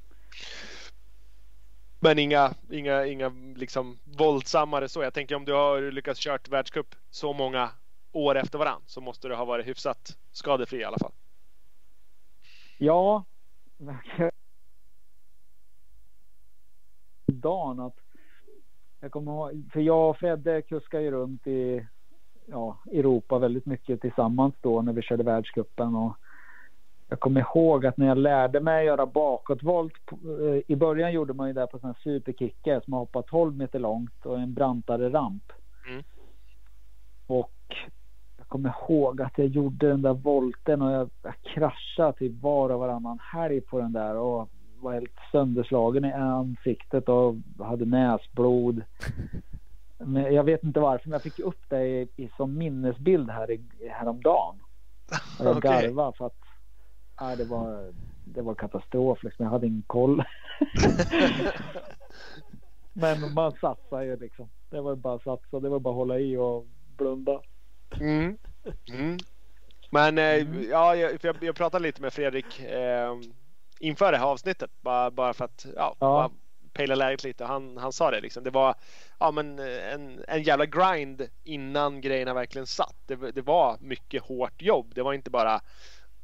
Men 1.99 2.19
inga, 2.19 2.53
inga, 2.69 3.05
inga 3.05 3.29
liksom 3.55 3.99
våldsammare 4.17 4.89
så. 4.89 5.03
Jag 5.03 5.13
tänker 5.13 5.35
om 5.35 5.45
du 5.45 5.53
har 5.53 5.91
lyckats 5.91 6.19
kört 6.19 6.49
världscup 6.49 6.95
så 7.09 7.33
många 7.33 7.69
år 8.11 8.35
efter 8.37 8.57
varann 8.57 8.81
så 8.85 9.01
måste 9.01 9.27
du 9.27 9.35
ha 9.35 9.45
varit 9.45 9.67
hyfsat 9.67 10.17
skadefri 10.31 10.79
i 10.79 10.83
alla 10.83 10.97
fall. 10.97 11.11
Ja. 12.77 13.23
Dan 17.25 17.79
att 17.79 17.99
jag 18.99 19.11
kommer 19.11 19.31
ihåg, 19.31 19.69
för 19.73 19.79
jag 19.79 20.09
och 20.09 20.17
Fredde 20.17 20.61
kuskade 20.61 21.03
ju 21.03 21.11
runt 21.11 21.47
i 21.47 21.87
ja, 22.45 22.77
Europa 22.91 23.39
väldigt 23.39 23.65
mycket 23.65 24.01
tillsammans 24.01 24.55
då 24.61 24.81
när 24.81 24.93
vi 24.93 25.01
körde 25.01 25.23
världscupen 25.23 25.95
och 25.95 26.17
jag 27.09 27.19
kommer 27.19 27.41
ihåg 27.41 27.85
att 27.85 27.97
när 27.97 28.07
jag 28.07 28.17
lärde 28.17 28.59
mig 28.59 28.85
göra 28.85 29.05
bakåtvolt. 29.05 29.93
Eh, 30.11 30.61
I 30.67 30.75
början 30.75 31.13
gjorde 31.13 31.33
man 31.33 31.47
ju 31.47 31.53
det 31.53 31.67
på 31.67 31.79
sån 31.79 31.93
superkickar 32.03 32.81
som 32.81 32.93
har 32.93 32.99
hoppat 32.99 33.27
12 33.27 33.57
meter 33.57 33.79
långt 33.79 34.25
och 34.25 34.39
en 34.39 34.53
brantare 34.53 35.09
ramp. 35.09 35.51
Mm. 35.89 36.03
Och 37.27 37.53
jag 38.37 38.47
kommer 38.47 38.69
ihåg 38.69 39.21
att 39.21 39.37
jag 39.37 39.47
gjorde 39.47 39.87
den 39.87 40.01
där 40.01 40.13
volten 40.13 40.81
och 40.81 40.91
jag, 40.91 41.09
jag 41.23 41.35
kraschade 41.41 42.13
typ 42.13 42.41
var 42.41 42.69
och 42.69 42.79
varannan 42.79 43.19
helg 43.21 43.61
på 43.61 43.79
den 43.79 43.93
där 43.93 44.15
och 44.15 44.49
var 44.79 44.93
helt 44.93 45.19
sönderslagen 45.31 46.05
i 46.05 46.13
ansiktet 46.13 47.09
och 47.09 47.35
hade 47.59 47.85
näsblod. 47.85 48.81
Men 49.99 50.33
jag 50.33 50.43
vet 50.43 50.63
inte 50.63 50.79
varför, 50.79 51.09
men 51.09 51.13
jag 51.13 51.21
fick 51.21 51.39
upp 51.39 51.69
det 51.69 51.87
i, 51.87 52.07
i 52.15 52.29
som 52.37 52.57
minnesbild 52.57 53.29
här 53.29 53.51
i, 53.51 53.61
häromdagen. 53.89 54.55
Och 55.39 55.45
jag 55.45 55.57
okay. 55.57 55.87
garvade 55.87 56.17
för 56.17 56.25
att 56.25 56.46
ja, 57.19 57.35
det, 57.35 57.43
var, 57.43 57.93
det 58.25 58.41
var 58.41 58.55
katastrof. 58.55 59.23
Liksom. 59.23 59.45
Jag 59.45 59.51
hade 59.51 59.67
ingen 59.67 59.83
koll. 59.87 60.23
Men 62.93 63.33
man 63.33 63.51
satsar 63.51 64.01
ju 64.01 64.17
liksom. 64.17 64.49
Det 64.69 64.81
var 64.81 64.95
bara 64.95 65.15
att 65.15 65.23
satsa. 65.23 65.59
Det 65.59 65.69
var 65.69 65.79
bara 65.79 65.89
att 65.89 65.95
hålla 65.95 66.19
i 66.19 66.37
och 66.37 66.67
blunda. 66.97 67.41
Mm. 67.99 68.37
Mm. 68.89 69.17
Men 69.89 70.17
eh, 70.17 70.41
mm. 70.41 70.69
ja, 70.69 70.95
jag, 70.95 71.17
jag, 71.21 71.35
jag 71.41 71.55
pratade 71.55 71.83
lite 71.83 72.01
med 72.01 72.13
Fredrik 72.13 72.59
eh, 72.59 73.15
inför 73.79 74.11
det 74.11 74.17
här 74.17 74.25
avsnittet. 74.25 74.71
Bara, 74.81 75.11
bara 75.11 75.33
för 75.33 75.45
att 75.45 75.65
ja, 75.75 75.95
ja. 75.99 76.31
pejla 76.73 76.95
läget 76.95 77.23
lite. 77.23 77.45
Han, 77.45 77.77
han 77.77 77.91
sa 77.91 78.11
det 78.11 78.21
liksom. 78.21 78.43
Det 78.43 78.49
var 78.49 78.75
ja, 79.19 79.31
men 79.31 79.59
en, 79.59 80.23
en 80.27 80.43
jävla 80.43 80.65
grind 80.65 81.27
innan 81.43 82.01
grejerna 82.01 82.33
verkligen 82.33 82.67
satt. 82.67 82.95
Det, 83.05 83.31
det 83.31 83.41
var 83.41 83.77
mycket 83.79 84.23
hårt 84.23 84.61
jobb. 84.61 84.91
Det 84.95 85.03
var 85.03 85.13
inte 85.13 85.29
bara 85.29 85.61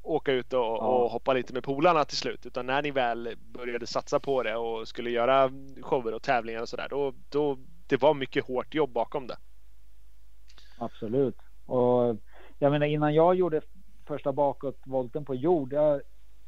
åka 0.04 0.32
ut 0.32 0.54
och, 0.54 0.60
ja. 0.60 0.78
och, 0.78 1.10
hoppa 1.10 1.34
lite 1.34 1.54
med 1.54 1.64
polarna 1.64 2.06
till 2.06 2.18
slut. 2.18 2.46
Utan 2.46 2.66
när 2.66 2.82
ni 2.82 2.92
väl 2.92 3.36
började 3.54 3.88
satsa 3.88 4.20
på 4.20 4.44
det 4.44 4.56
och 4.56 4.88
skulle 4.88 5.10
göra 5.10 5.52
shower 5.82 6.14
och 6.14 6.22
tävlingar 6.22 6.62
och 6.62 6.70
sådär. 6.70 6.88
Då, 6.90 7.14
då, 7.30 7.58
det 7.88 8.02
var 8.02 8.14
mycket 8.14 8.46
hårt 8.46 8.76
jobb 8.76 8.90
bakom 8.90 9.28
det. 9.28 9.38
Absolut. 10.78 11.38
Och 11.66 12.18
jag 12.60 12.72
menar 12.72 12.86
innan 12.86 13.14
jag 13.14 13.36
gjorde 13.36 13.62
första 14.08 14.32
bakåtvolten 14.34 15.26
på 15.26 15.36
jord. 15.36 15.74
Jag, 15.74 16.02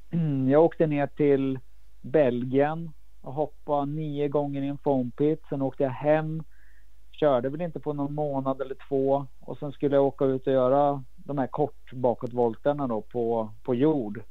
jag 0.50 0.64
åkte 0.64 0.88
ner 0.88 1.08
till 1.08 1.60
Belgien 2.02 2.92
och 3.22 3.34
hoppade 3.34 3.92
nio 3.92 4.28
gånger 4.28 4.62
i 4.62 4.68
en 4.68 4.78
foam 4.78 5.12
pit. 5.12 5.42
Sen 5.50 5.62
åkte 5.62 5.84
jag 5.84 5.90
hem. 5.90 6.44
Körde 7.12 7.50
väl 7.50 7.62
inte 7.62 7.80
på 7.80 7.94
någon 7.94 8.14
månad 8.14 8.62
eller 8.62 8.76
två 8.90 9.28
och 9.40 9.58
sen 9.58 9.72
skulle 9.72 9.96
jag 9.96 10.06
åka 10.06 10.26
ut 10.26 10.48
och 10.48 10.54
göra 10.54 11.04
de 11.26 11.38
här 11.38 11.48
kort 11.48 11.94
bakåtvolterna 11.94 12.88
då 12.88 13.02
på, 13.02 13.50
på 13.64 13.76
jord. 13.76 14.22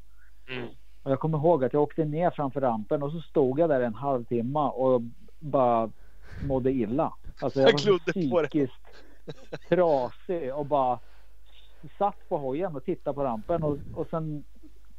Mm. 0.49 0.69
Och 1.03 1.11
jag 1.11 1.21
kommer 1.21 1.39
ihåg 1.39 1.65
att 1.65 1.73
jag 1.73 1.83
åkte 1.83 2.05
ner 2.05 2.31
framför 2.31 2.61
rampen 2.61 3.03
och 3.03 3.13
så 3.13 3.21
stod 3.21 3.59
jag 3.59 3.69
där 3.69 3.81
en 3.81 3.95
halvtimme 3.95 4.61
och 4.61 5.03
bara 5.39 5.91
mådde 6.47 6.73
illa. 6.73 7.15
Alltså 7.41 7.61
jag, 7.61 7.71
jag 7.71 7.93
var 7.93 8.47
psykiskt 8.47 9.05
trasig 9.69 10.55
och 10.55 10.67
bara 10.67 10.99
satt 11.99 12.29
på 12.29 12.39
hojen 12.39 12.77
och 12.77 12.85
tittade 12.85 13.15
på 13.15 13.25
rampen 13.25 13.63
och, 13.63 13.79
och 13.95 14.07
sen 14.11 14.45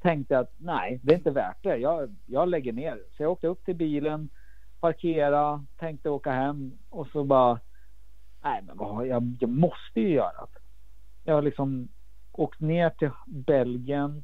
tänkte 0.02 0.34
jag 0.34 0.42
att 0.42 0.54
nej, 0.58 1.00
det 1.04 1.14
är 1.14 1.18
inte 1.18 1.32
värt 1.32 1.64
det. 1.64 1.78
Jag, 1.78 2.16
jag 2.26 2.48
lägger 2.48 2.74
ner. 2.74 3.00
Så 3.18 3.24
jag 3.24 3.32
åkte 3.32 3.48
upp 3.48 3.66
till 3.66 3.76
bilen, 3.76 4.30
parkera, 4.80 5.66
tänkte 5.78 6.10
åka 6.10 6.32
hem 6.32 6.78
och 6.90 7.08
så 7.08 7.24
bara 7.24 7.60
nej, 8.44 8.62
men 8.68 8.78
vad, 8.78 9.08
jag, 9.08 9.38
jag 9.40 9.50
måste 9.50 10.00
ju 10.02 10.10
göra 10.10 10.48
det 10.54 10.65
jag 11.26 11.36
har 11.36 11.42
liksom 11.42 11.88
åkt 12.32 12.60
ner 12.60 12.90
till 12.90 13.10
Belgien 13.26 14.24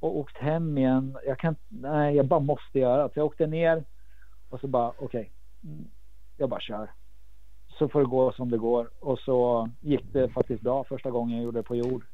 och 0.00 0.16
åkt 0.16 0.36
hem 0.36 0.78
igen. 0.78 1.18
Jag 1.26 1.38
kan 1.38 1.56
nej, 1.68 2.16
jag 2.16 2.26
bara 2.26 2.40
måste 2.40 2.78
göra 2.78 3.02
det. 3.02 3.10
Jag 3.14 3.26
åkte 3.26 3.46
ner 3.46 3.84
och 4.48 4.60
så 4.60 4.68
bara 4.68 4.88
okej, 4.88 5.04
okay, 5.04 5.26
jag 6.36 6.48
bara 6.48 6.60
kör. 6.60 6.90
Så 7.78 7.88
får 7.88 8.00
det 8.00 8.06
gå 8.06 8.32
som 8.32 8.50
det 8.50 8.58
går 8.58 8.90
och 9.00 9.18
så 9.18 9.68
gick 9.80 10.12
det 10.12 10.28
faktiskt 10.28 10.62
bra 10.62 10.84
första 10.84 11.10
gången 11.10 11.36
jag 11.36 11.44
gjorde 11.44 11.58
det 11.58 11.62
på 11.62 11.76
jord. 11.76 12.04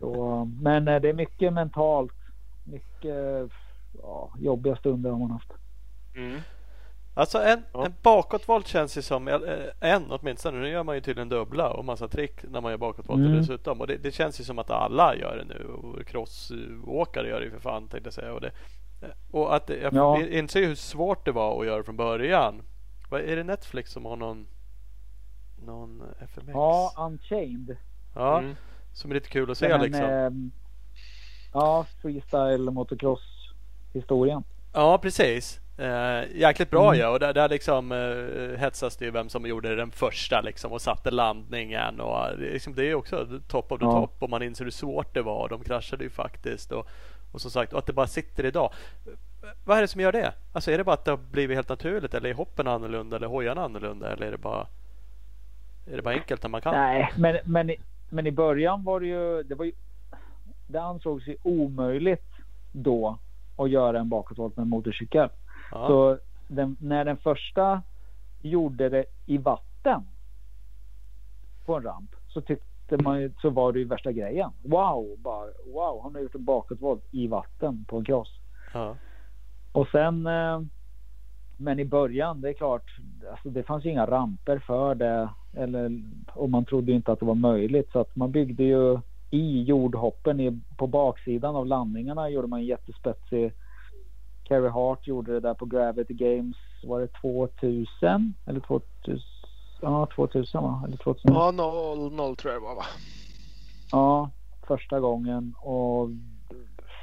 Så, 0.00 0.44
men 0.44 0.88
eh, 0.88 1.00
det 1.00 1.08
är 1.08 1.14
mycket 1.14 1.52
mentalt, 1.52 2.12
mycket 2.64 3.50
ja, 4.02 4.32
jobbiga 4.38 4.76
stunder 4.76 5.10
har 5.10 5.18
man 5.18 5.30
haft. 5.30 5.52
Mm. 6.14 6.40
Alltså 7.14 7.38
en, 7.38 7.62
ja. 7.72 7.86
en 7.86 7.94
bakåtvolt 8.02 8.66
känns 8.66 8.98
ju 8.98 9.02
som, 9.02 9.28
eh, 9.28 9.38
en 9.80 10.10
åtminstone, 10.10 10.58
nu 10.58 10.68
gör 10.68 10.82
man 10.82 10.94
ju 10.94 11.00
tydligen 11.00 11.28
dubbla 11.28 11.70
och 11.70 11.84
massa 11.84 12.08
trick 12.08 12.44
när 12.50 12.60
man 12.60 12.70
gör 12.70 12.78
bakåtvolter 12.78 13.26
mm. 13.26 13.38
dessutom. 13.38 13.80
Och 13.80 13.86
det, 13.86 13.96
det, 13.96 14.10
känns 14.10 14.40
ju 14.40 14.44
som 14.44 14.58
att 14.58 14.70
alla 14.70 15.16
gör 15.16 15.36
det 15.36 15.44
nu. 15.44 15.64
Och 15.64 16.06
crossåkare 16.06 17.28
gör 17.28 17.40
det 17.40 17.44
ju 17.44 17.50
för 17.50 17.58
fan 17.58 17.88
tänkte 17.88 18.06
jag 18.06 18.14
säga. 18.14 18.32
Och, 18.32 18.40
det, 18.40 18.52
och 19.30 19.54
att 19.54 19.68
jag 19.68 19.94
ja. 19.94 20.26
inser 20.26 20.66
hur 20.66 20.74
svårt 20.74 21.24
det 21.24 21.32
var 21.32 21.60
att 21.60 21.66
göra 21.66 21.82
från 21.82 21.96
början. 21.96 22.62
Vad 23.10 23.20
Är 23.20 23.36
det 23.36 23.44
Netflix 23.44 23.92
som 23.92 24.04
har 24.04 24.16
någon, 24.16 24.46
någon 25.66 26.02
FMX? 26.20 26.50
Ja, 26.52 26.92
Unchained. 26.98 27.76
Ja, 28.14 28.38
mm. 28.38 28.54
som 28.92 29.10
är 29.10 29.14
lite 29.14 29.28
kul 29.28 29.50
att 29.50 29.58
se 29.58 29.68
Den, 29.68 29.82
liksom. 29.82 30.04
Eh, 30.04 30.30
ja, 31.52 31.86
freestyle 32.02 32.70
motocross 32.70 33.52
historien. 33.92 34.44
Ja, 34.72 34.98
precis. 34.98 35.61
Uh, 35.82 36.36
jäkligt 36.36 36.70
bra 36.70 36.88
mm. 36.88 37.00
ja 37.00 37.08
och 37.08 37.20
där, 37.20 37.34
där 37.34 37.48
liksom 37.48 37.92
uh, 37.92 38.56
hetsas 38.56 38.96
det 38.96 39.04
ju 39.04 39.10
vem 39.10 39.28
som 39.28 39.46
gjorde 39.46 39.76
den 39.76 39.90
första 39.90 40.40
liksom 40.40 40.72
och 40.72 40.80
satte 40.80 41.10
landningen 41.10 42.00
och 42.00 42.38
liksom, 42.38 42.74
det 42.74 42.90
är 42.90 42.94
också 42.94 43.26
top 43.48 43.72
of 43.72 43.78
the 43.78 43.84
ja. 43.84 43.92
top 43.92 44.22
och 44.22 44.30
man 44.30 44.42
inser 44.42 44.64
hur 44.64 44.70
svårt 44.70 45.14
det 45.14 45.22
var. 45.22 45.48
De 45.48 45.64
kraschade 45.64 46.04
ju 46.04 46.10
faktiskt 46.10 46.72
och, 46.72 46.88
och 47.32 47.40
som 47.40 47.50
sagt 47.50 47.72
och 47.72 47.78
att 47.78 47.86
det 47.86 47.92
bara 47.92 48.06
sitter 48.06 48.46
idag. 48.46 48.72
Vad 49.64 49.76
är 49.76 49.82
det 49.82 49.88
som 49.88 50.00
gör 50.00 50.12
det? 50.12 50.32
Alltså 50.52 50.70
är 50.70 50.78
det 50.78 50.84
bara 50.84 50.94
att 50.94 51.04
det 51.04 51.10
har 51.10 51.18
blivit 51.30 51.56
helt 51.56 51.68
naturligt 51.68 52.14
eller 52.14 52.30
är 52.30 52.34
hoppen 52.34 52.66
annorlunda 52.66 53.16
eller 53.16 53.26
hojarna 53.26 53.64
annorlunda 53.64 54.12
eller 54.12 54.26
är 54.26 54.30
det 54.30 54.38
bara 54.38 54.66
är 55.86 55.96
det 55.96 56.02
bara 56.02 56.14
enkelt 56.14 56.42
när 56.42 56.50
man 56.50 56.60
kan? 56.60 56.74
Nej, 56.74 57.12
men, 57.16 57.38
men, 57.44 57.70
men 58.10 58.26
i 58.26 58.32
början 58.32 58.84
var 58.84 59.00
det 59.00 59.06
ju 59.06 59.42
det 59.42 59.54
var 59.54 59.64
ju 59.64 59.72
det 60.66 60.82
ansågs 60.82 61.26
ju 61.26 61.36
omöjligt 61.42 62.30
då 62.72 63.18
att 63.56 63.70
göra 63.70 64.00
en 64.00 64.08
bakåtvolt 64.08 64.56
med 64.56 64.66
motorcykel. 64.66 65.28
Ja. 65.72 65.86
Så 65.86 66.18
den, 66.48 66.76
när 66.80 67.04
den 67.04 67.16
första 67.16 67.82
gjorde 68.42 68.88
det 68.88 69.04
i 69.26 69.38
vatten 69.38 70.06
på 71.66 71.76
en 71.76 71.82
ramp 71.82 72.10
så 72.28 72.40
tyckte 72.40 72.96
man 73.02 73.20
ju, 73.20 73.32
så 73.42 73.50
var 73.50 73.72
det 73.72 73.78
ju 73.78 73.84
värsta 73.84 74.12
grejen. 74.12 74.50
Wow, 74.62 75.16
bara, 75.18 75.46
wow, 75.66 76.00
han 76.02 76.14
har 76.14 76.22
gjort 76.22 76.34
en 76.34 76.44
bakåtvolt 76.44 77.04
i 77.10 77.26
vatten 77.26 77.84
på 77.88 77.98
en 77.98 78.04
cross. 78.04 78.40
Ja. 78.74 78.96
Och 79.72 79.88
sen, 79.88 80.26
eh, 80.26 80.60
men 81.56 81.78
i 81.78 81.84
början, 81.84 82.40
det 82.40 82.48
är 82.48 82.52
klart, 82.52 82.84
alltså 83.30 83.50
det 83.50 83.62
fanns 83.62 83.84
ju 83.84 83.90
inga 83.90 84.06
ramper 84.06 84.58
för 84.58 84.94
det. 84.94 85.28
Eller, 85.54 86.02
och 86.34 86.50
man 86.50 86.64
trodde 86.64 86.92
inte 86.92 87.12
att 87.12 87.20
det 87.20 87.26
var 87.26 87.34
möjligt 87.34 87.92
så 87.92 88.00
att 88.00 88.16
man 88.16 88.32
byggde 88.32 88.64
ju 88.64 88.98
i 89.30 89.62
jordhoppen 89.62 90.40
i, 90.40 90.60
på 90.76 90.86
baksidan 90.86 91.56
av 91.56 91.66
landningarna 91.66 92.30
gjorde 92.30 92.48
man 92.48 92.58
en 92.58 92.66
jättespetsig 92.66 93.52
Carey 94.44 94.70
Hart 94.70 95.06
gjorde 95.06 95.32
det 95.32 95.40
där 95.40 95.54
på 95.54 95.64
Gravity 95.64 96.14
Games, 96.14 96.56
var 96.82 97.00
det 97.00 97.08
2000? 97.20 98.34
Eller 98.46 98.60
2000? 98.60 99.18
Ja, 99.80 100.08
2000 100.14 100.62
va? 100.62 100.82
Eller 100.86 100.96
2000? 100.96 101.34
Ja, 101.34 101.50
00 101.50 102.36
tror 102.36 102.52
jag 102.52 102.62
det 102.62 102.66
var 102.66 102.74
va? 102.74 102.84
Ja, 103.92 104.30
första 104.66 105.00
gången 105.00 105.54
och 105.58 106.08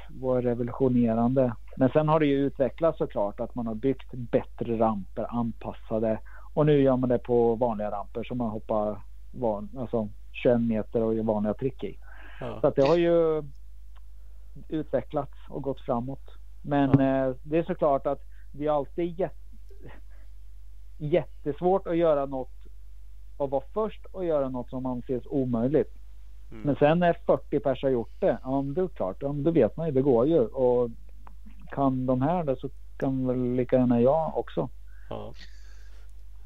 var 0.08 0.42
revolutionerande. 0.42 1.54
Men 1.76 1.90
sen 1.90 2.08
har 2.08 2.20
det 2.20 2.26
ju 2.26 2.46
utvecklats 2.46 2.98
såklart 2.98 3.40
att 3.40 3.54
man 3.54 3.66
har 3.66 3.74
byggt 3.74 4.12
bättre 4.12 4.78
ramper 4.78 5.26
anpassade 5.28 6.18
och 6.54 6.66
nu 6.66 6.82
gör 6.82 6.96
man 6.96 7.08
det 7.08 7.18
på 7.18 7.54
vanliga 7.54 7.90
ramper 7.90 8.24
som 8.24 8.38
man 8.38 8.50
hoppar 8.50 9.02
van, 9.32 9.68
alltså 9.78 10.08
21 10.32 10.60
meter 10.60 11.02
och 11.02 11.14
gör 11.14 11.22
vanliga 11.22 11.54
trick 11.54 11.84
i. 11.84 11.98
Ja. 12.40 12.60
Så 12.60 12.66
att 12.66 12.76
det 12.76 12.86
har 12.86 12.96
ju 12.96 13.42
utvecklats 14.68 15.32
och 15.48 15.62
gått 15.62 15.80
framåt. 15.80 16.30
Men 16.62 16.90
eh, 17.00 17.34
det 17.42 17.58
är 17.58 17.62
såklart 17.62 18.06
att 18.06 18.20
det 18.52 18.66
är 18.66 18.70
alltid 18.70 19.18
jätte, 19.20 19.34
jättesvårt 20.98 21.86
att 21.86 21.96
göra 21.96 22.26
något 22.26 22.52
och 23.36 23.50
vara 23.50 23.62
först 23.74 24.04
och 24.12 24.24
göra 24.24 24.48
något 24.48 24.70
som 24.70 24.86
anses 24.86 25.22
omöjligt. 25.26 25.94
Mm. 26.50 26.62
Men 26.62 26.76
sen 26.76 26.98
när 26.98 27.16
40 27.26 27.60
pers 27.60 27.82
har 27.82 27.90
gjort 27.90 28.12
det, 28.18 28.38
ja 28.42 28.62
men 28.62 28.74
det 28.74 28.80
är 28.80 28.88
klart, 28.88 29.16
ja, 29.20 29.28
då 29.28 29.50
vet 29.50 29.76
man 29.76 29.86
ju, 29.86 29.92
det 29.92 30.02
går 30.02 30.26
ju. 30.26 30.38
Och 30.40 30.90
kan 31.70 32.06
de 32.06 32.22
här 32.22 32.44
det 32.44 32.56
så 32.56 32.68
kan 32.96 33.26
väl 33.26 33.52
lika 33.54 33.76
gärna 33.76 34.00
jag 34.00 34.38
också. 34.38 34.68
Ja. 35.10 35.32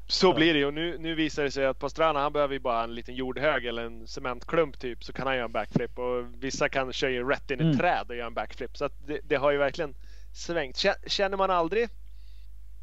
Så 0.07 0.27
Ja. 0.27 0.33
blir 0.35 0.53
det 0.53 0.59
ju. 0.59 0.65
Och 0.65 0.73
nu, 0.73 0.97
nu 0.99 1.15
visar 1.15 1.43
det 1.43 1.51
sig 1.51 1.65
att 1.65 1.79
Pastrana 1.79 2.19
han 2.19 2.33
behöver 2.33 2.53
ju 2.53 2.59
bara 2.59 2.83
en 2.83 2.95
liten 2.95 3.15
jordhög 3.15 3.65
eller 3.65 3.85
en 3.85 4.07
cementklump 4.07 4.79
typ 4.79 5.03
så 5.03 5.13
kan 5.13 5.27
han 5.27 5.35
göra 5.35 5.45
en 5.45 5.51
backflip. 5.51 5.99
Och 5.99 6.25
vissa 6.39 6.69
kan 6.69 6.93
köra 6.93 7.11
ju 7.11 7.29
rätt 7.29 7.51
in 7.51 7.59
i 7.59 7.63
Mm. 7.63 7.77
träd 7.77 8.05
och 8.09 8.15
göra 8.15 8.27
en 8.27 8.33
backflip. 8.33 8.77
Så 8.77 8.89
det, 9.05 9.19
det 9.23 9.35
har 9.35 9.51
ju 9.51 9.57
verkligen 9.57 9.93
svängt. 10.35 10.75
Kä- 10.75 11.07
Känner 11.09 11.37
man 11.37 11.51
aldrig 11.51 11.89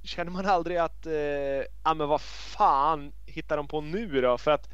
Känner 0.05 0.31
man 0.31 0.47
aldrig 0.47 0.77
att, 0.77 1.07
eh, 1.07 1.13
ja 1.85 1.95
men 1.95 2.09
vad 2.09 2.21
fan 2.21 3.13
hittar 3.27 3.57
de 3.57 3.69
på 3.69 3.81
nu 3.81 4.21
då? 4.21 4.39
För 4.39 4.51
att 4.51 4.69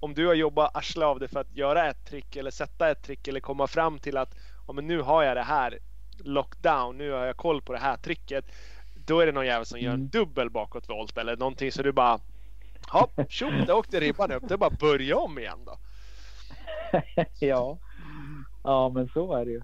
om 0.00 0.14
du 0.14 0.26
har 0.26 0.34
jobbat 0.34 0.76
arsle 0.76 1.04
av 1.06 1.20
det 1.20 1.28
för 1.28 1.40
att 1.40 1.56
göra 1.56 1.90
ett 1.90 2.04
trick 2.06 2.36
eller 2.36 2.50
sätta 2.50 2.90
ett 2.90 3.02
trick 3.02 3.28
eller 3.28 3.40
komma 3.40 3.66
fram 3.66 3.98
till 3.98 4.16
att 4.16 4.34
ja, 4.66 4.72
men 4.72 4.86
nu 4.86 5.00
har 5.00 5.22
jag 5.22 5.36
det 5.36 5.42
här 5.42 5.78
lockdown, 6.18 6.98
nu 6.98 7.10
har 7.10 7.24
jag 7.26 7.36
koll 7.36 7.62
på 7.62 7.72
det 7.72 7.78
här 7.78 7.96
tricket. 7.96 8.44
Då 8.94 9.20
är 9.20 9.26
det 9.26 9.32
någon 9.32 9.46
jävel 9.46 9.66
som 9.66 9.80
gör 9.80 9.90
en 9.90 9.94
Mm. 9.94 10.08
dubbel 10.08 10.50
bakåtvolt 10.50 11.18
eller 11.18 11.36
någonting 11.36 11.72
så 11.72 11.82
du 11.82 11.92
bara 11.92 12.20
Ja, 12.92 13.08
tjo, 13.28 13.50
där 13.50 13.72
åkte 13.76 14.00
ribban 14.00 14.32
upp. 14.32 14.42
Det 14.48 14.54
är 14.54 14.58
bara 14.58 14.70
börja 14.80 15.16
om 15.16 15.38
igen 15.38 15.58
då. 15.66 15.78
ja. 17.38 17.78
ja, 18.64 18.88
men 18.88 19.08
så 19.08 19.32
är 19.34 19.44
det 19.44 19.50
ju. 19.50 19.62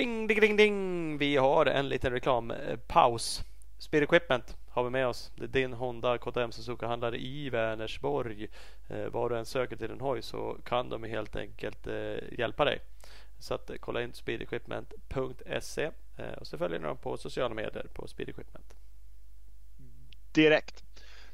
Bing, 0.00 0.26
ding, 0.26 0.40
ding, 0.40 0.56
ding. 0.56 1.18
Vi 1.18 1.36
har 1.36 1.66
en 1.66 1.88
liten 1.88 2.12
reklampaus. 2.12 3.44
Speed 3.78 4.02
Equipment 4.02 4.56
har 4.68 4.84
vi 4.84 4.90
med 4.90 5.06
oss. 5.06 5.32
Det 5.36 5.44
är 5.44 5.48
din 5.48 5.72
Honda 5.72 6.18
KTM 6.18 6.52
Suzuka-handlare 6.52 7.18
i 7.18 7.50
Vänersborg. 7.50 8.48
Eh, 8.88 9.06
var 9.06 9.30
du 9.30 9.38
än 9.38 9.46
söker 9.46 9.76
till 9.76 9.90
en 9.90 10.00
hoj 10.00 10.22
så 10.22 10.56
kan 10.64 10.88
de 10.88 11.04
helt 11.04 11.36
enkelt 11.36 11.86
eh, 11.86 12.38
hjälpa 12.38 12.64
dig. 12.64 12.80
Så 13.38 13.54
att, 13.54 13.70
eh, 13.70 13.76
kolla 13.80 14.02
in 14.02 14.12
speedequipment.se 14.12 15.90
eh, 16.16 16.32
och 16.40 16.46
så 16.46 16.58
följer 16.58 16.78
ni 16.78 16.86
dem 16.86 16.96
på 16.96 17.16
sociala 17.16 17.54
medier 17.54 17.86
på 17.94 18.06
Speed 18.06 18.28
Equipment. 18.28 18.74
direkt. 20.32 20.84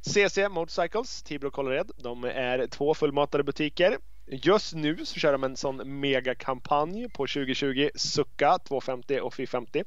CC 0.01 0.49
Motorcycles, 0.49 1.23
Tibro 1.23 1.49
och 1.49 1.55
Kållered. 1.55 1.91
De 1.97 2.25
är 2.25 2.67
två 2.67 2.95
fullmatade 2.95 3.45
butiker. 3.45 3.99
Just 4.29 4.75
nu 4.75 5.05
så 5.05 5.21
kör 5.21 5.33
de 5.33 5.45
en 5.45 5.57
sån 5.57 6.01
megakampanj 6.01 7.09
på 7.09 7.27
2020 7.27 7.91
Sucka 7.95 8.59
250 8.59 9.21
och 9.21 9.35
450. 9.35 9.85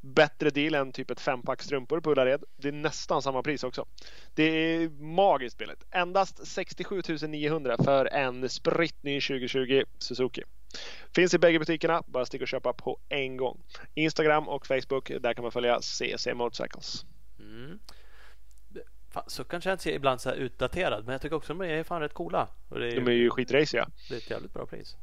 Bättre 0.00 0.50
deal 0.50 0.74
än 0.74 0.92
typ 0.92 1.10
ett 1.10 1.20
fempack 1.20 1.62
strumpor 1.62 2.00
på 2.00 2.10
Ullared. 2.10 2.44
Det 2.56 2.68
är 2.68 2.72
nästan 2.72 3.22
samma 3.22 3.42
pris 3.42 3.64
också. 3.64 3.86
Det 4.34 4.42
är 4.42 4.88
magiskt 5.02 5.58
billigt. 5.58 5.84
Endast 5.90 6.46
67 6.46 7.02
900 7.28 7.76
för 7.84 8.06
en 8.06 8.48
spritt 8.48 9.02
ny 9.02 9.20
2020 9.20 9.82
Suzuki. 9.98 10.42
Finns 11.14 11.34
i 11.34 11.38
bägge 11.38 11.58
butikerna. 11.58 12.02
Bara 12.06 12.26
stick 12.26 12.42
och 12.42 12.48
köpa 12.48 12.72
på 12.72 12.98
en 13.08 13.36
gång. 13.36 13.60
Instagram 13.94 14.48
och 14.48 14.66
Facebook. 14.66 15.12
Där 15.20 15.34
kan 15.34 15.42
man 15.42 15.52
följa 15.52 15.80
CC 15.80 16.34
Motorcycles. 16.34 17.04
Mm. 17.38 17.78
Fan, 19.18 19.30
Succan 19.30 19.60
känns 19.60 19.86
ju 19.86 19.90
ibland 19.92 20.20
så 20.20 20.28
här 20.28 20.36
utdaterad 20.36 21.04
men 21.04 21.12
jag 21.12 21.22
tycker 21.22 21.36
också 21.36 21.54
de 21.54 21.64
är 21.64 21.82
fan 21.82 22.00
rätt 22.00 22.14
coola. 22.14 22.48
Och 22.68 22.78
det, 22.78 22.86
är, 22.86 22.94
De 22.94 23.06
är 23.06 23.12
ju 23.12 23.30
skitraciga. 23.30 23.88
det 24.08 24.14
är 24.14 24.18
ett 24.18 24.30
jävligt 24.30 24.52
bra 24.52 24.66
pris. 24.66 24.96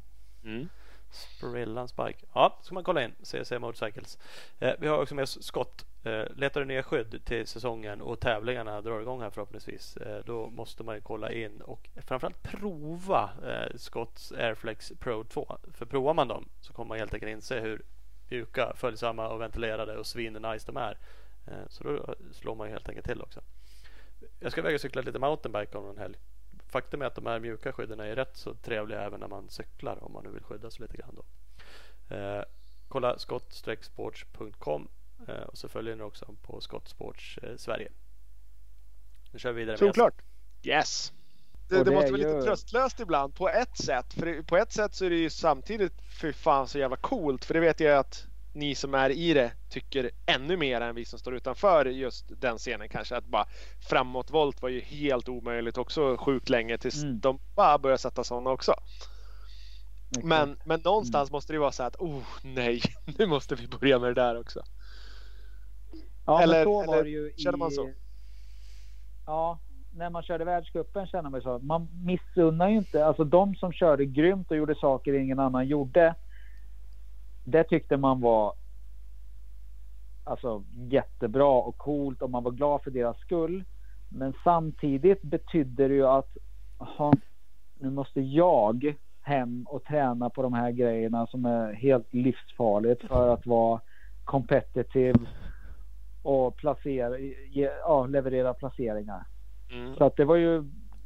Mm. 0.43 0.69
Sprillans 1.11 1.95
bike. 1.95 2.25
Ja, 2.33 2.59
ska 2.61 2.73
man 2.73 2.83
kolla 2.83 3.03
in. 3.03 3.15
CC 3.23 3.51
Motorcycles. 3.59 4.17
Eh, 4.59 4.73
vi 4.79 4.87
har 4.87 5.01
också 5.01 5.15
med 5.15 5.23
oss 5.23 5.43
Scott. 5.43 5.85
Eh, 6.03 6.23
letar 6.35 6.61
du 6.61 6.65
nya 6.65 6.83
skydd 6.83 7.25
till 7.25 7.47
säsongen 7.47 8.01
och 8.01 8.19
tävlingarna 8.19 8.81
drar 8.81 9.01
igång 9.01 9.21
här 9.21 9.29
förhoppningsvis. 9.29 9.97
Eh, 9.97 10.25
då 10.25 10.49
måste 10.49 10.83
man 10.83 10.95
ju 10.95 11.01
kolla 11.01 11.31
in 11.31 11.61
och 11.61 11.89
framförallt 11.95 12.43
prova 12.43 13.29
eh, 13.45 13.77
Scotts 13.77 14.31
Airflex 14.31 14.91
Pro 14.99 15.23
2. 15.23 15.57
För 15.73 15.85
provar 15.85 16.13
man 16.13 16.27
dem 16.27 16.49
så 16.61 16.73
kommer 16.73 16.89
man 16.89 16.97
helt 16.97 17.13
enkelt 17.13 17.31
inse 17.31 17.59
hur 17.59 17.81
mjuka, 18.29 18.73
följsamma 18.75 19.27
och 19.29 19.41
ventilerade 19.41 19.97
och 19.97 20.05
svin-nice 20.05 20.65
de 20.65 20.77
är. 20.77 20.97
Eh, 21.47 21.67
så 21.69 21.83
då 21.83 22.15
slår 22.31 22.55
man 22.55 22.67
ju 22.67 22.73
helt 22.73 22.89
enkelt 22.89 23.07
till 23.07 23.21
också. 23.21 23.41
Jag 24.45 24.51
ska 24.51 24.61
iväg 24.61 24.75
och 24.75 24.81
cykla 24.81 25.01
lite 25.01 25.19
mountainbike 25.19 25.77
om 25.77 25.89
en 25.89 25.97
helg. 25.97 26.15
Faktum 26.67 27.01
är 27.01 27.05
att 27.05 27.15
de 27.15 27.25
här 27.25 27.39
mjuka 27.39 27.73
skydden 27.73 27.99
är 27.99 28.15
rätt 28.15 28.37
så 28.37 28.53
trevliga 28.53 29.01
även 29.01 29.19
när 29.19 29.27
man 29.27 29.49
cyklar 29.49 30.03
om 30.03 30.13
man 30.13 30.23
nu 30.23 30.29
vill 30.29 30.43
skydda 30.43 30.71
sig 30.71 30.81
lite 30.81 30.97
grann. 30.97 31.15
Då. 31.15 32.15
Eh, 32.15 32.43
kolla 32.87 33.19
skottsports.com 33.19 34.87
eh, 35.27 35.43
och 35.43 35.57
så 35.57 35.67
följer 35.69 35.95
ni 35.95 36.03
också 36.03 36.35
på 36.41 36.61
Skottsports 36.61 37.37
eh, 37.37 37.55
Sverige. 37.57 37.91
Nu 39.31 39.39
kör 39.39 39.51
vi 39.51 39.59
vidare. 39.59 39.71
med 39.73 39.79
Såklart. 39.79 40.21
Yes. 40.63 41.13
Det, 41.69 41.75
det 41.75 41.83
det 41.83 41.91
måste 41.91 42.11
vara 42.11 42.21
ju- 42.21 42.27
lite 42.27 42.41
tröstlöst 42.41 42.99
ibland 42.99 43.35
på 43.35 43.49
ett 43.49 43.77
sätt. 43.77 44.13
För 44.13 44.41
på 44.41 44.57
ett 44.57 44.71
sätt 44.71 44.93
så 44.93 45.05
är 45.05 45.09
det 45.09 45.15
ju 45.15 45.29
samtidigt 45.29 46.01
för 46.19 46.31
fan 46.31 46.67
så 46.67 46.79
jävla 46.79 46.97
coolt. 46.97 47.45
För 47.45 47.53
det 47.53 47.59
vet 47.59 47.79
jag 47.79 47.97
att 47.97 48.27
ni 48.55 48.75
som 48.75 48.93
är 48.93 49.09
i 49.09 49.33
det 49.33 49.51
tycker 49.69 50.11
ännu 50.25 50.57
mer 50.57 50.81
än 50.81 50.95
vi 50.95 51.05
som 51.05 51.19
står 51.19 51.35
utanför 51.35 51.85
just 51.85 52.41
den 52.41 52.57
scenen 52.57 52.89
kanske. 52.89 53.17
Att 53.17 53.25
bara 53.25 53.45
framåtvolt 53.89 54.61
var 54.61 54.69
ju 54.69 54.79
helt 54.81 55.29
omöjligt 55.29 55.77
också 55.77 56.17
sjukt 56.17 56.49
länge 56.49 56.77
tills 56.77 57.03
Mm. 57.03 57.19
de 57.19 57.39
bara 57.55 57.77
började 57.77 57.97
sätta 57.97 58.23
sådana 58.23 58.49
också. 58.49 58.73
Exakt. 60.09 60.25
Men, 60.25 60.57
men 60.65 60.79
någonstans 60.79 61.31
måste 61.31 61.53
det 61.53 61.55
ju 61.55 61.59
vara 61.61 61.71
så 61.71 61.83
här 61.83 61.87
att 61.87 61.95
oh 61.99 62.23
nej, 62.43 62.81
nu 63.17 63.25
måste 63.25 63.55
vi 63.55 63.67
börja 63.67 63.99
med 63.99 64.09
det 64.09 64.21
där 64.21 64.39
också. 64.39 64.63
Ja, 66.25 66.41
Eller- 66.41 66.53
men 66.55 66.63
så 66.65 66.85
var 66.85 66.93
eller 66.93 67.03
det 67.03 67.09
ju 67.09 67.33
känner 67.37 67.57
i... 67.57 67.59
man 67.59 67.71
så? 67.71 67.91
Ja, 69.25 69.59
när 69.93 70.09
man 70.09 70.23
körde 70.23 70.45
världscupen 70.45 71.07
känner 71.07 71.29
man 71.29 71.39
ju 71.39 71.43
så. 71.43 71.59
Man 71.59 71.87
missunnar 72.05 72.69
ju 72.69 72.77
inte, 72.77 73.05
alltså 73.05 73.23
de 73.23 73.55
som 73.55 73.73
körde 73.73 74.05
grymt 74.05 74.51
och 74.51 74.57
gjorde 74.57 74.75
saker 74.75 75.13
ingen 75.13 75.39
annan 75.39 75.67
gjorde. 75.67 76.15
Det 77.45 77.63
tyckte 77.63 77.97
man 77.97 78.21
var 78.21 78.53
alltså 80.23 80.63
jättebra 80.89 81.51
och 81.51 81.77
coolt 81.77 82.21
och 82.21 82.29
man 82.29 82.43
var 82.43 82.51
glad 82.51 82.81
för 82.83 82.91
deras 82.91 83.17
skull. 83.17 83.63
Men 84.09 84.33
samtidigt 84.43 85.21
betydde 85.21 85.87
det 85.87 85.93
ju 85.93 86.07
att 86.07 86.37
aha, 86.77 87.13
nu 87.79 87.89
måste 87.89 88.21
jag 88.21 88.95
hem 89.21 89.65
och 89.69 89.83
träna 89.83 90.29
på 90.29 90.41
de 90.41 90.53
här 90.53 90.71
grejerna 90.71 91.27
som 91.27 91.45
är 91.45 91.73
helt 91.73 92.13
livsfarligt 92.13 93.01
för 93.07 93.33
att 93.33 93.45
vara 93.45 93.81
competitive 94.23 95.19
och 96.23 96.55
placera, 96.55 97.19
ge, 97.19 97.71
ja, 97.79 98.05
leverera 98.05 98.53
placeringar. 98.53 99.25
Mm. 99.71 99.95
Så 99.95 100.03
att 100.03 100.15
det 100.15 100.25
var 100.25 100.35
ju 100.35 100.63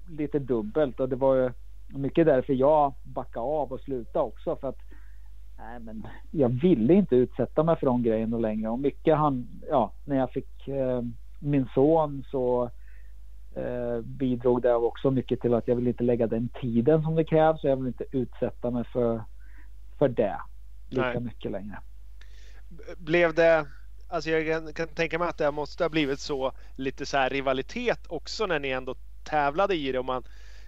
lite 0.09 0.39
dubbelt 0.39 0.99
och 0.99 1.09
det 1.09 1.15
var 1.15 1.35
ju 1.35 1.51
mycket 1.87 2.25
därför 2.25 2.53
jag 2.53 2.93
backade 3.03 3.45
av 3.45 3.71
och 3.71 3.79
slutade 3.79 4.25
också 4.25 4.55
för 4.55 4.67
att 4.67 4.79
nej 5.59 5.79
men 5.79 6.07
jag 6.31 6.49
ville 6.49 6.93
inte 6.93 7.15
utsätta 7.15 7.63
mig 7.63 7.75
för 7.75 7.85
de 7.85 8.03
grejerna 8.03 8.37
längre 8.37 8.69
och 8.69 8.79
mycket 8.79 9.17
han, 9.17 9.47
ja 9.69 9.93
när 10.03 10.15
jag 10.15 10.31
fick 10.31 10.67
eh, 10.67 11.01
min 11.39 11.67
son 11.73 12.23
så 12.31 12.71
eh, 13.55 14.01
bidrog 14.01 14.61
det 14.61 14.73
också 14.73 15.11
mycket 15.11 15.41
till 15.41 15.53
att 15.53 15.67
jag 15.67 15.75
vill 15.75 15.87
inte 15.87 16.03
lägga 16.03 16.27
den 16.27 16.49
tiden 16.61 17.03
som 17.03 17.15
det 17.15 17.23
krävs 17.23 17.63
och 17.63 17.69
jag 17.69 17.75
vill 17.77 17.87
inte 17.87 18.05
utsätta 18.11 18.71
mig 18.71 18.83
för, 18.83 19.23
för 19.97 20.07
det 20.09 20.37
lika 20.89 21.13
Nej. 21.13 21.19
mycket 21.19 21.51
längre. 21.51 21.79
blev 22.97 23.33
det 23.33 23.65
Alltså 24.11 24.29
jag 24.29 24.75
kan, 24.75 24.87
tänka 24.87 25.19
mig 25.19 25.27
att 25.27 25.37
det 25.37 25.51
måste 25.51 25.83
ha 25.83 25.89
blivit 25.89 26.19
så 26.19 26.51
lite 26.75 27.05
så 27.05 27.17
här 27.17 27.29
rivalitet 27.29 27.99
också 28.07 28.45
när 28.45 28.59
ni 28.59 28.69
ändå 28.69 28.95
tävlade 29.23 29.75
i 29.75 29.91
det. 29.91 29.99
Och 29.99 30.05
man, 30.05 30.23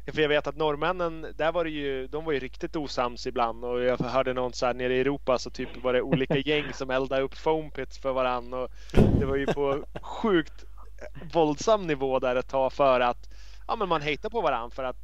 för 0.05 0.21
jag 0.21 0.29
vet 0.29 0.47
att 0.47 0.57
norrmännen, 0.57 1.33
där 1.35 1.51
var 1.51 1.63
det 1.63 1.69
ju, 1.69 2.07
de 2.07 2.25
var 2.25 2.31
ju 2.33 2.39
riktigt 2.39 2.75
osams 2.75 3.27
ibland 3.27 3.65
och 3.65 3.81
jag 3.81 3.97
hörde 3.97 4.33
någon 4.33 4.53
så 4.53 4.65
här 4.65 4.73
nere 4.73 4.95
i 4.95 4.99
Europa 4.99 5.37
så 5.39 5.49
typ 5.49 5.77
var 5.83 5.93
det 5.93 6.01
olika 6.01 6.37
gäng 6.45 6.73
som 6.73 6.89
eldade 6.89 7.21
upp 7.21 7.37
foam 7.37 7.71
pits 7.71 7.99
för 7.99 8.13
varann 8.13 8.53
och 8.53 8.67
det 9.19 9.25
var 9.25 9.35
ju 9.35 9.45
på 9.45 9.85
sjukt 10.01 10.65
våldsam 11.33 11.87
nivå 11.87 12.19
där 12.19 12.35
ett 12.35 12.49
tag 12.49 12.73
för 12.73 12.99
att 12.99 13.29
ja, 13.67 13.75
men 13.75 13.89
man 13.89 14.01
hejtade 14.01 14.31
på 14.31 14.41
varann 14.41 14.71
för 14.71 14.83
att 14.83 14.97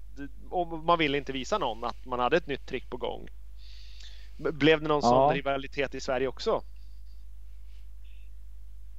man 0.85 0.99
ville 0.99 1.17
inte 1.17 1.31
visa 1.31 1.57
någon 1.57 1.83
att 1.83 2.05
man 2.05 2.19
hade 2.19 2.37
ett 2.37 2.47
nytt 2.47 2.65
trick 2.67 2.89
på 2.89 2.97
gång. 2.97 3.27
Blev 4.37 4.81
det 4.81 4.87
någon 4.87 5.01
Ja. 5.03 5.09
sån 5.09 5.33
rivalitet 5.33 5.95
i 5.95 6.01
Sverige 6.01 6.27
också? 6.27 6.61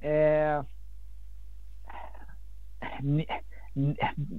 Eh, 0.01 0.63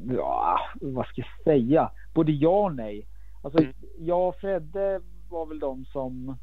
ja, 0.09 0.59
vad 0.81 1.07
ska 1.07 1.21
jag 1.21 1.45
säga? 1.45 1.91
Både 2.15 2.33
ja 2.33 2.65
och 2.65 2.75
nej. 2.75 3.07
Alltså, 3.43 3.61
Mm. 3.61 3.73
Jag 3.99 4.29
och 4.29 4.37
Fredde 4.37 5.01
var 5.31 5.47
väl 5.47 5.59
de 5.59 5.85
som 5.85 6.37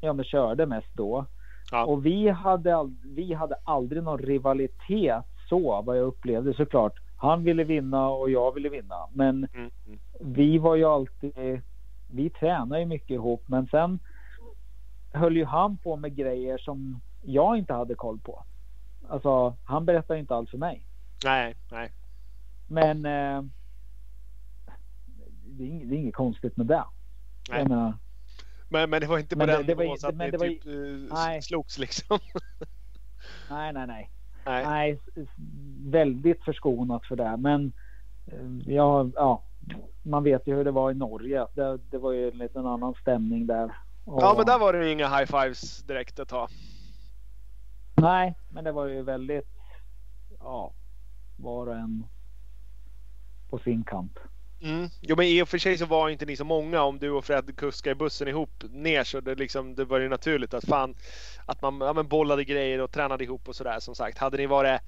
ja, 0.00 0.12
men 0.12 0.24
körde 0.24 0.66
mest 0.66 0.94
då. 0.94 1.26
Ja. 1.70 1.84
Och 1.84 2.06
vi 2.06 2.28
hade, 2.28 2.90
vi 3.04 3.34
hade 3.34 3.54
aldrig 3.64 4.02
någon 4.02 4.18
rivalitet 4.18 5.24
så 5.48 5.82
vad 5.82 5.98
jag 5.98 6.04
upplevde 6.04 6.54
såklart. 6.54 6.92
Han 7.16 7.44
ville 7.44 7.64
vinna 7.64 8.08
och 8.08 8.30
jag 8.30 8.54
ville 8.54 8.68
vinna. 8.68 9.08
Men 9.12 9.48
Mm. 9.54 9.70
Mm. 9.86 9.98
vi 10.20 10.58
var 10.58 10.74
ju 10.76 10.84
alltid, 10.84 11.60
vi 12.10 12.30
tränade 12.30 12.80
ju 12.80 12.86
mycket 12.86 13.10
ihop 13.10 13.42
men 13.46 13.66
sen 13.66 13.98
höll 15.12 15.36
ju 15.36 15.44
han 15.44 15.76
på 15.76 15.96
med 15.96 16.16
grejer 16.16 16.58
som 16.58 17.00
jag 17.22 17.56
inte 17.58 17.74
hade 17.74 17.94
koll 17.94 18.18
på. 18.18 18.42
Alltså 19.08 19.56
han 19.64 19.84
berättade 19.84 20.18
inte 20.20 20.34
alls 20.34 20.50
för 20.50 20.58
mig. 20.58 20.86
Nej, 21.24 21.54
nej. 21.72 21.90
Men 22.66 23.06
eh, 23.06 23.42
det, 25.44 25.64
är 25.64 25.68
inget, 25.68 25.88
det 25.90 25.96
är 25.96 25.98
inget 25.98 26.14
konstigt 26.14 26.56
med 26.56 26.66
det. 26.66 26.84
Menar, 27.50 27.98
Men, 28.68 28.90
men 28.90 29.00
det 29.00 29.06
var 29.06 29.18
inte 29.18 29.36
på 29.36 29.46
den 29.46 29.66
nivån 29.66 29.98
så 29.98 30.08
att 30.08 30.16
ni 30.16 30.30
det 30.30 30.38
var 30.38 30.46
typ 30.46 30.66
eh, 31.36 31.40
slogs 31.40 31.78
liksom. 31.78 32.18
nej, 33.50 33.72
nej, 33.72 33.86
nej. 33.86 34.10
nej. 34.44 34.64
Nej, 34.66 35.00
väldigt 35.90 36.44
förskonat 36.44 37.06
för 37.06 37.16
det. 37.16 37.36
Men 37.36 37.72
eh, 38.26 38.74
ja, 38.74 39.10
ja, 39.14 39.42
man 40.02 40.22
vet 40.24 40.46
ju 40.46 40.54
hur 40.54 40.64
det 40.64 40.70
var 40.70 40.90
i 40.90 40.94
Norge. 40.94 41.46
Det, 41.54 41.78
det 41.90 41.98
var 41.98 42.12
ju 42.12 42.30
en 42.30 42.38
liten 42.38 42.66
annan 42.66 42.94
stämning 43.00 43.46
där. 43.46 43.76
Och- 44.04 44.22
Ja, 44.22 44.34
men 44.36 44.46
där 44.46 44.58
var 44.58 44.72
det 44.72 44.84
ju 44.86 44.92
inga 44.92 45.08
high 45.08 45.26
fives 45.26 45.82
direkt 45.82 46.18
ett 46.18 46.28
tag. 46.28 46.48
Nej, 47.96 48.34
men 48.48 48.64
det 48.64 48.72
var 48.72 48.86
ju 48.86 49.02
väldigt, 49.02 49.48
ja, 50.40 50.72
var 51.36 51.66
och 51.66 51.76
en 51.76 52.06
på 53.54 53.58
sin 53.58 53.84
kant. 53.84 54.18
Mm. 54.62 54.88
Jo 55.00 55.16
men 55.16 55.26
i 55.26 55.42
och 55.42 55.48
för 55.48 55.58
sig 55.58 55.78
så 55.78 55.86
var 55.86 56.08
inte 56.08 56.26
ni 56.26 56.36
så 56.36 56.44
många 56.44 56.82
om 56.82 56.98
du 56.98 57.10
och 57.10 57.24
Fred 57.24 57.56
kuskade 57.56 57.94
bussen 57.94 58.28
ihop 58.28 58.64
ner 58.70 59.04
så 59.04 59.20
det, 59.20 59.34
liksom, 59.34 59.74
det 59.74 59.84
var 59.84 60.00
ju 60.00 60.08
naturligt 60.08 60.54
att 60.54 60.64
fan 60.64 60.94
att 61.46 61.62
man 61.62 61.80
ja, 61.80 62.02
bollade 62.02 62.44
grejer 62.44 62.80
och 62.80 62.90
tränade 62.90 63.24
ihop 63.24 63.48
och 63.48 63.56
sådär 63.56 63.80
som 63.80 63.94
sagt. 63.94 64.18
Hade 64.18 64.36
ni 64.36 64.46
varit 64.46 64.80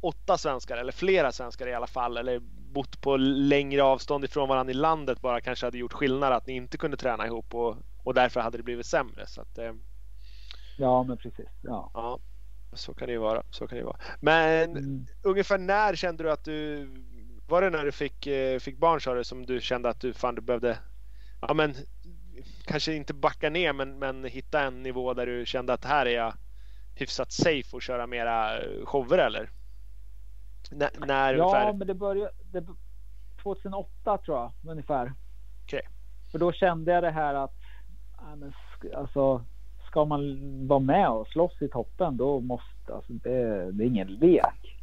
åtta 0.00 0.38
svenskar 0.38 0.76
eller 0.76 0.92
flera 0.92 1.32
svenskar 1.32 1.66
i 1.66 1.74
alla 1.74 1.86
fall 1.86 2.16
eller 2.16 2.38
bott 2.72 3.00
på 3.00 3.16
längre 3.16 3.82
avstånd 3.82 4.24
ifrån 4.24 4.48
varandra 4.48 4.70
i 4.70 4.74
landet 4.74 5.20
bara 5.20 5.40
kanske 5.40 5.66
hade 5.66 5.78
gjort 5.78 5.92
skillnad 5.92 6.32
att 6.32 6.46
ni 6.46 6.52
inte 6.52 6.78
kunde 6.78 6.96
träna 6.96 7.26
ihop 7.26 7.54
och, 7.54 7.76
och 8.04 8.14
därför 8.14 8.40
hade 8.40 8.56
det 8.56 8.62
blivit 8.62 8.86
sämre. 8.86 9.26
Så 9.26 9.40
att, 9.40 9.58
eh, 9.58 9.72
Ja, 10.76 11.02
men 11.02 11.16
precis. 11.16 11.48
Ja. 11.62 11.90
ja, 11.94 12.18
så 12.72 12.94
kan 12.94 13.06
det 13.06 13.12
ju 13.12 13.18
vara. 13.18 13.42
Så 13.50 13.66
kan 13.66 13.78
det 13.78 13.84
vara. 13.84 13.98
Men 14.20 14.76
Mm. 14.76 15.06
ungefär 15.22 15.58
när 15.58 15.94
kände 15.94 16.24
du 16.24 16.30
att 16.30 16.44
du 16.44 16.88
var 17.48 17.62
det 17.62 17.70
när 17.70 17.84
du 17.84 17.92
fick, 17.92 18.26
eh, 18.26 18.58
fick 18.58 18.78
barn 18.78 19.00
sa 19.00 19.14
du 19.14 19.24
som 19.24 19.46
du 19.46 19.60
kände 19.60 19.88
att 19.88 20.00
du 20.00 20.12
fan 20.12 20.34
du 20.34 20.40
behövde 20.40 20.78
ja 21.40 21.54
men 21.54 21.74
kanske 22.64 22.94
inte 22.94 23.14
backa 23.14 23.50
ner 23.50 23.72
men, 23.72 23.98
men 23.98 24.24
hitta 24.24 24.60
en 24.62 24.82
nivå 24.82 25.14
där 25.14 25.26
du 25.26 25.46
kände 25.46 25.72
att 25.72 25.84
här 25.84 26.06
är 26.06 26.10
jag 26.14 26.34
hyfsat 26.94 27.32
safe 27.32 27.76
och 27.76 27.82
köra 27.82 28.06
mera 28.06 28.58
eh, 28.62 28.84
shower 28.86 29.18
eller? 29.18 29.50
N- 30.72 30.88
när 31.06 31.34
Ja, 31.34 31.44
ungefär? 31.44 31.72
men 31.72 31.86
det 31.86 31.94
började 31.94 32.30
det, 32.52 32.66
2008 33.42 34.18
tror 34.18 34.38
jag 34.38 34.52
ungefär. 34.70 35.12
Okej. 35.64 35.82
För 36.32 36.38
då 36.38 36.52
kände 36.52 36.92
jag 36.92 37.02
det 37.02 37.10
här 37.10 37.34
att 37.34 37.54
ja, 38.16 38.36
men, 38.36 38.52
sk- 38.52 38.94
alltså, 38.96 39.44
ska 39.86 40.04
man 40.04 40.20
vara 40.66 40.80
med 40.80 41.08
och 41.10 41.28
slåss 41.28 41.62
i 41.62 41.68
toppen 41.68 42.16
då 42.16 42.40
måste 42.40 42.94
alltså, 42.94 43.12
det, 43.12 43.72
det 43.72 43.84
är 43.84 43.86
ingen 43.86 44.08
lek. 44.08 44.73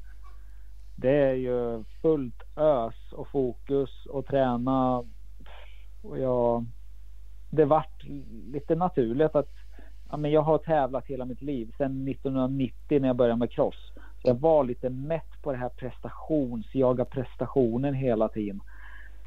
Det 0.96 1.16
är 1.16 1.34
ju 1.34 1.84
fullt 2.02 2.44
ös 2.56 3.12
och 3.12 3.28
fokus 3.28 4.06
och 4.06 4.26
träna. 4.26 5.04
Och 6.02 6.20
jag, 6.20 6.66
det 7.50 7.66
vart 7.66 8.04
lite 8.52 8.76
naturligt 8.76 9.36
att 9.36 9.50
ja, 10.10 10.18
men 10.18 10.32
jag 10.32 10.42
har 10.42 10.58
tävlat 10.58 11.08
hela 11.08 11.26
mitt 11.26 11.42
liv 11.42 11.74
sedan 11.78 12.08
1990 12.08 13.02
när 13.02 13.08
jag 13.08 13.16
började 13.16 13.40
med 13.40 13.52
cross. 13.52 13.94
Jag 14.24 14.40
var 14.40 14.64
lite 14.64 14.90
mätt 14.90 15.42
på 15.42 15.52
det 15.52 15.58
här 15.58 15.70
prestationsjaga 15.70 17.06
prestationen 17.06 17.94
hela 17.94 18.28
tiden. 18.28 18.62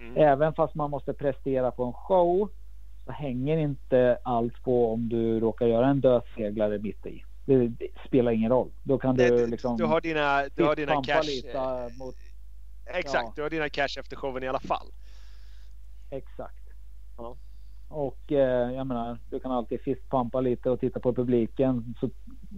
Mm. 0.00 0.16
Även 0.16 0.54
fast 0.54 0.74
man 0.74 0.90
måste 0.90 1.12
prestera 1.12 1.70
på 1.70 1.84
en 1.84 1.92
show 1.92 2.48
så 3.04 3.12
hänger 3.12 3.56
inte 3.56 4.18
allt 4.22 4.62
på 4.62 4.92
om 4.92 5.08
du 5.08 5.40
råkar 5.40 5.66
göra 5.66 5.86
en 5.86 6.00
dödsseglare 6.00 6.78
mitt 6.78 7.06
i. 7.06 7.24
Det, 7.44 7.72
spelar 8.06 8.32
ingen 8.32 8.50
roll. 8.50 8.70
Då 8.82 8.98
kan 8.98 9.16
Det- 9.16 9.28
du 9.28 9.46
liksom 9.46 9.76
du 9.76 9.84
har 9.84 10.00
dina, 10.00 10.48
du 10.54 10.64
har 10.64 10.76
dina 10.76 11.02
cash. 11.02 11.22
lite 11.26 11.58
eh, 11.58 11.98
mot 11.98 12.14
Exakt, 12.86 13.24
ja. 13.24 13.32
du 13.36 13.42
har 13.42 13.50
dina 13.50 13.68
cash 13.68 13.98
efter 13.98 14.16
showen 14.16 14.42
i 14.42 14.48
alla 14.48 14.60
fall. 14.60 14.86
Exakt. 16.10 16.64
Ja. 17.16 17.36
Och 17.88 18.32
eh, 18.32 18.72
jag 18.72 18.86
menar, 18.86 19.18
du 19.30 19.40
kan 19.40 19.52
alltid 19.52 19.80
fistpumpa 19.80 20.40
lite 20.40 20.70
och 20.70 20.80
titta 20.80 21.00
på 21.00 21.14
publiken 21.14 21.94
så 22.00 22.10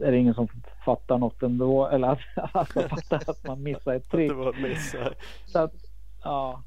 är 0.04 0.10
det 0.12 0.18
ingen 0.18 0.34
som 0.34 0.48
fattar 0.84 1.18
något 1.18 1.42
ändå. 1.42 1.86
Eller 1.86 2.08
att, 2.08 2.18
alltså, 2.54 2.80
fattar 2.88 3.30
att 3.30 3.46
man 3.46 3.62
missar 3.62 3.94
ett 3.94 4.10
trick. 4.10 4.32
Så 5.46 5.58
att, 5.58 5.72
ja. 6.22 6.62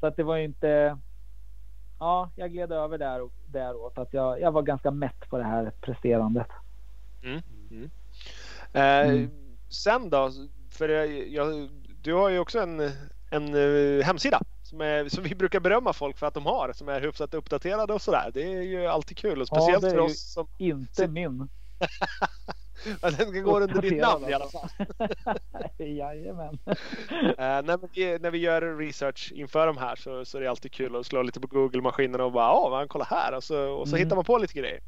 Så 0.00 0.06
att 0.06 0.16
det 0.16 0.22
var 0.22 0.36
ju 0.36 0.44
inte. 0.44 0.98
Ja, 1.98 2.30
jag 2.36 2.50
gled 2.52 2.72
över 2.72 2.98
där 2.98 3.22
och 3.22 3.32
däråt 3.46 3.98
att 3.98 4.12
jag, 4.14 4.40
jag 4.40 4.52
var 4.52 4.62
ganska 4.62 4.90
mätt 4.90 5.28
på 5.30 5.38
det 5.38 5.44
här 5.44 5.72
presterandet. 5.80 6.46
Eh, 8.72 9.08
Mm. 9.08 9.30
Sen 9.68 10.10
då? 10.10 10.30
För 10.70 10.88
jag, 10.88 11.68
du 12.02 12.14
har 12.14 12.28
ju 12.28 12.38
också 12.38 12.58
en, 12.60 12.80
en 13.30 13.54
eh, 13.54 14.04
hemsida 14.04 14.40
som, 14.62 14.80
är, 14.80 15.08
som 15.08 15.24
vi 15.24 15.34
brukar 15.34 15.60
berömma 15.60 15.92
folk 15.92 16.18
för 16.18 16.26
att 16.26 16.34
de 16.34 16.46
har. 16.46 16.72
Som 16.74 16.88
är 16.88 17.00
hyfsat 17.00 17.34
uppdaterade 17.34 17.92
och 17.92 18.02
sådär. 18.02 18.30
Det 18.34 18.42
är 18.42 18.62
ju 18.62 18.86
alltid 18.86 19.16
kul 19.16 19.42
och 19.42 19.48
Ja, 19.50 19.56
speciellt 19.56 19.82
det 19.82 19.88
är 19.88 19.90
för 19.90 19.98
oss 19.98 20.32
som... 20.32 20.48
Inte 20.58 21.08
min. 21.08 21.48
Ja, 23.02 23.10
Den 23.10 23.44
går 23.44 23.60
under 23.60 23.82
ditt 23.82 23.92
Uppdaterad 23.92 24.20
namn 24.20 24.30
i 24.30 24.34
alla 24.34 24.48
fall. 24.48 24.68
Jajamän. 25.78 26.58
Eh, 27.38 27.62
när, 27.62 27.94
vi, 27.94 28.18
när 28.18 28.30
vi 28.30 28.38
gör 28.38 28.76
research 28.78 29.32
inför 29.34 29.66
de 29.66 29.76
här 29.76 29.96
så, 29.96 30.24
så 30.24 30.36
är 30.38 30.42
det 30.42 30.50
alltid 30.50 30.72
kul 30.72 30.96
att 30.96 31.06
slå 31.06 31.22
lite 31.22 31.40
på 31.40 31.46
Google-maskinen 31.46 32.20
och 32.20 32.32
bara 32.32 32.52
åh, 32.52 32.70
man 32.70 32.88
kolla 32.88 33.04
här 33.04 33.34
och 33.34 33.44
så, 33.44 33.68
och 33.70 33.88
så 33.88 33.96
Mm. 33.96 34.04
hittar 34.06 34.16
man 34.16 34.24
på 34.24 34.38
lite 34.38 34.54
grejer. 34.54 34.80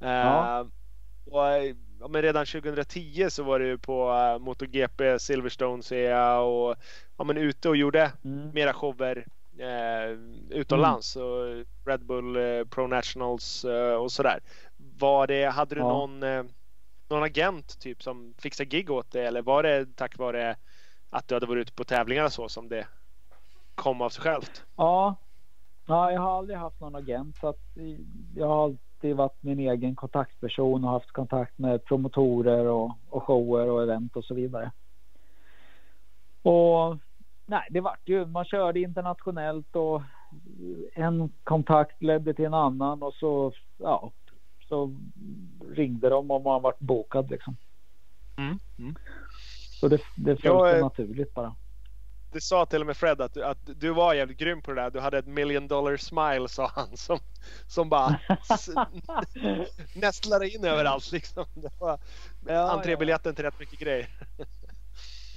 Eh, 0.00 0.08
Ja. 0.10 0.66
Och, 1.24 1.40
ja, 2.00 2.08
men 2.08 2.22
redan 2.22 2.46
2010 2.46 3.26
så 3.30 3.42
var 3.42 3.58
du 3.58 3.78
på 3.78 4.10
uh, 4.10 4.38
MotoGP, 4.38 5.18
Silverstone 5.18 5.82
ser 5.82 6.10
jag 6.10 6.48
och 6.52 6.76
ja, 7.16 7.24
men 7.24 7.36
ute 7.36 7.68
och 7.68 7.76
gjorde 7.76 8.12
Mm. 8.24 8.50
mera 8.50 8.72
shower 8.74 9.26
eh, 9.58 10.10
utomlands 10.50 11.16
och 11.16 11.64
Red 11.86 12.06
Bull 12.06 12.36
eh, 12.36 12.64
Pro 12.64 12.86
Nationals 12.86 13.64
eh, 13.64 13.94
och 13.94 14.12
sådär. 14.12 14.40
Var 14.76 15.26
det, 15.26 15.44
hade 15.44 15.74
du 15.74 15.80
Ja. 15.80 15.88
någon, 15.88 16.22
eh, 16.22 16.44
någon 17.10 17.22
agent 17.22 17.78
typ 17.80 18.02
som 18.02 18.34
fixade 18.38 18.66
gig 18.70 18.90
åt 18.90 19.10
dig 19.10 19.26
eller 19.26 19.42
var 19.42 19.62
det 19.62 19.86
tack 19.96 20.18
vare 20.18 20.56
att 21.10 21.28
du 21.28 21.34
hade 21.34 21.46
varit 21.46 21.62
ute 21.62 21.72
på 21.72 21.84
tävlingar 21.84 22.24
och 22.24 22.32
så 22.32 22.48
som 22.48 22.68
det 22.68 22.86
kom 23.74 24.00
av 24.00 24.08
sig 24.10 24.22
självt? 24.22 24.64
Ja. 24.76 25.16
ja, 25.86 26.12
jag 26.12 26.20
har 26.20 26.38
aldrig 26.38 26.58
haft 26.58 26.80
någon 26.80 26.94
agent 26.94 27.36
så 27.36 27.48
att 27.48 27.60
jag 28.36 28.46
har 28.48 28.76
alltid 29.04 29.16
varit 29.16 29.42
min 29.42 29.58
egen 29.58 29.94
kontaktperson 29.94 30.84
och 30.84 30.90
haft 30.90 31.12
kontakt 31.12 31.58
med 31.58 31.84
promotorer 31.84 32.66
och, 32.66 32.92
och 33.10 33.22
shower 33.22 33.68
och 33.68 33.82
event 33.82 34.16
och 34.16 34.24
så 34.24 34.34
vidare. 34.34 34.72
Och 36.42 36.96
nej, 37.46 37.66
det 37.70 37.80
vart 37.80 38.08
ju, 38.08 38.26
man 38.26 38.44
körde 38.44 38.80
internationellt 38.80 39.76
och 39.76 40.02
en 40.94 41.30
kontakt 41.44 42.02
ledde 42.02 42.34
till 42.34 42.44
en 42.44 42.54
annan 42.54 43.02
och 43.02 43.14
så, 43.14 43.52
ja, 43.78 44.12
så 44.68 44.94
ringde 45.74 46.08
de 46.08 46.30
om 46.30 46.42
man 46.42 46.62
varit 46.62 46.78
bokad 46.78 47.30
liksom. 47.30 47.56
Mm. 48.36 48.58
Mm. 48.78 48.94
Så 49.80 49.88
det, 49.88 50.00
det 50.16 50.36
följde 50.36 50.76
är- 50.76 50.80
naturligt 50.80 51.34
bara. 51.34 51.54
Det 52.34 52.40
sa 52.40 52.66
till 52.66 52.80
och 52.80 52.86
med 52.86 52.96
Fred 52.96 53.20
att 53.20 53.32
du, 53.34 53.44
att 53.44 53.58
du 53.64 53.90
var 53.90 54.14
jävligt 54.14 54.38
grym 54.38 54.62
på 54.62 54.72
det 54.72 54.82
där. 54.82 54.90
Du 54.90 55.00
hade 55.00 55.18
ett 55.18 55.26
million 55.26 55.68
dollar 55.68 55.96
smile 55.96 56.48
sa 56.48 56.70
han 56.74 56.96
som, 56.96 57.18
som 57.66 57.88
bara 57.88 58.20
nästlade 59.94 60.48
in 60.48 60.64
överallt 60.64 61.12
liksom. 61.12 61.44
Det 61.54 61.70
var 61.78 61.98
Ja, 62.46 62.70
entrébiljetten 62.72 63.34
till 63.34 63.44
rätt 63.44 63.58
mycket 63.58 63.78
grejer. 63.80 64.08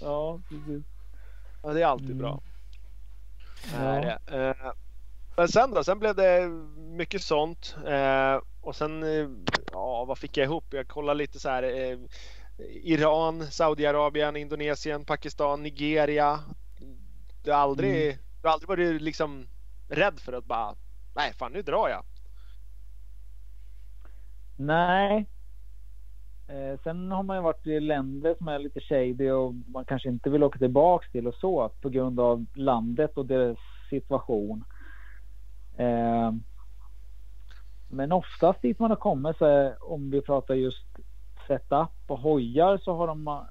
Ja, 0.02 0.42
precis. 0.50 0.86
Ja, 1.62 1.74
det 1.74 1.82
är 1.82 1.86
alltid 1.86 2.10
Mm. 2.12 2.18
bra. 2.18 2.44
Ja. 3.72 4.20
Eh, 4.26 4.72
Men 5.38 5.48
sen 5.48 5.72
då? 5.72 5.84
Sen 5.84 6.00
blev 6.00 6.16
det 6.16 6.48
mycket 6.98 7.22
sånt. 7.22 7.76
Eh, 7.88 8.40
Och 8.62 8.76
sen, 8.76 9.04
eh, 9.04 9.30
ja 9.72 10.06
vad 10.06 10.18
fick 10.18 10.38
jag 10.38 10.44
ihop? 10.46 10.66
Jag 10.70 10.88
kollade 10.88 11.18
lite 11.18 11.40
så 11.40 11.50
här. 11.50 11.64
Iran, 12.84 13.52
Saudiarabien, 13.52 14.36
Indonesien, 14.36 15.06
Pakistan, 15.06 15.64
Nigeria. 15.64 16.40
Du 17.48 17.54
har 17.54 17.60
aldrig, 17.60 18.06
Mm. 18.06 18.18
du 18.42 18.48
har 18.48 18.54
aldrig 18.54 18.70
varit 18.70 19.02
liksom 19.02 19.48
rädd 19.90 20.20
för 20.20 20.34
att 20.34 20.46
bara, 20.46 20.76
nej 21.16 21.34
fan 21.34 21.52
nu 21.52 21.62
drar 21.62 21.90
jag. 21.90 22.04
Nej. 24.56 25.26
Eh, 26.48 26.80
sen 26.84 27.12
har 27.12 27.24
man 27.24 27.38
ju 27.38 27.44
varit 27.44 27.68
i 27.68 27.80
länder 27.80 28.36
som 28.38 28.48
är 28.48 28.60
lite 28.60 28.80
shady 28.80 29.32
och 29.32 29.54
man 29.54 29.86
kanske 29.86 30.10
inte 30.10 30.30
vill 30.30 30.44
åka 30.44 30.60
tillbaks 30.60 31.12
till 31.12 31.28
och 31.28 31.36
så 31.36 31.70
på 31.70 31.90
grund 31.90 32.20
av 32.20 32.46
landet 32.54 33.18
och 33.18 33.26
deras 33.26 33.58
situation. 33.90 34.64
Eh, 35.78 36.32
men 37.88 38.12
oftast 38.12 38.62
dit 38.62 38.80
man 38.80 38.92
har 38.92 38.98
kommit 38.98 39.38
så 39.38 39.46
är, 39.46 39.92
om 39.92 40.10
vi 40.12 40.22
pratar 40.22 40.56
just 40.56 40.88
setup 41.48 41.90
och 42.08 42.20
hojar 42.20 42.78
så 42.78 42.96
har 42.96 43.08
de 43.08 43.28
eh, 43.28 43.42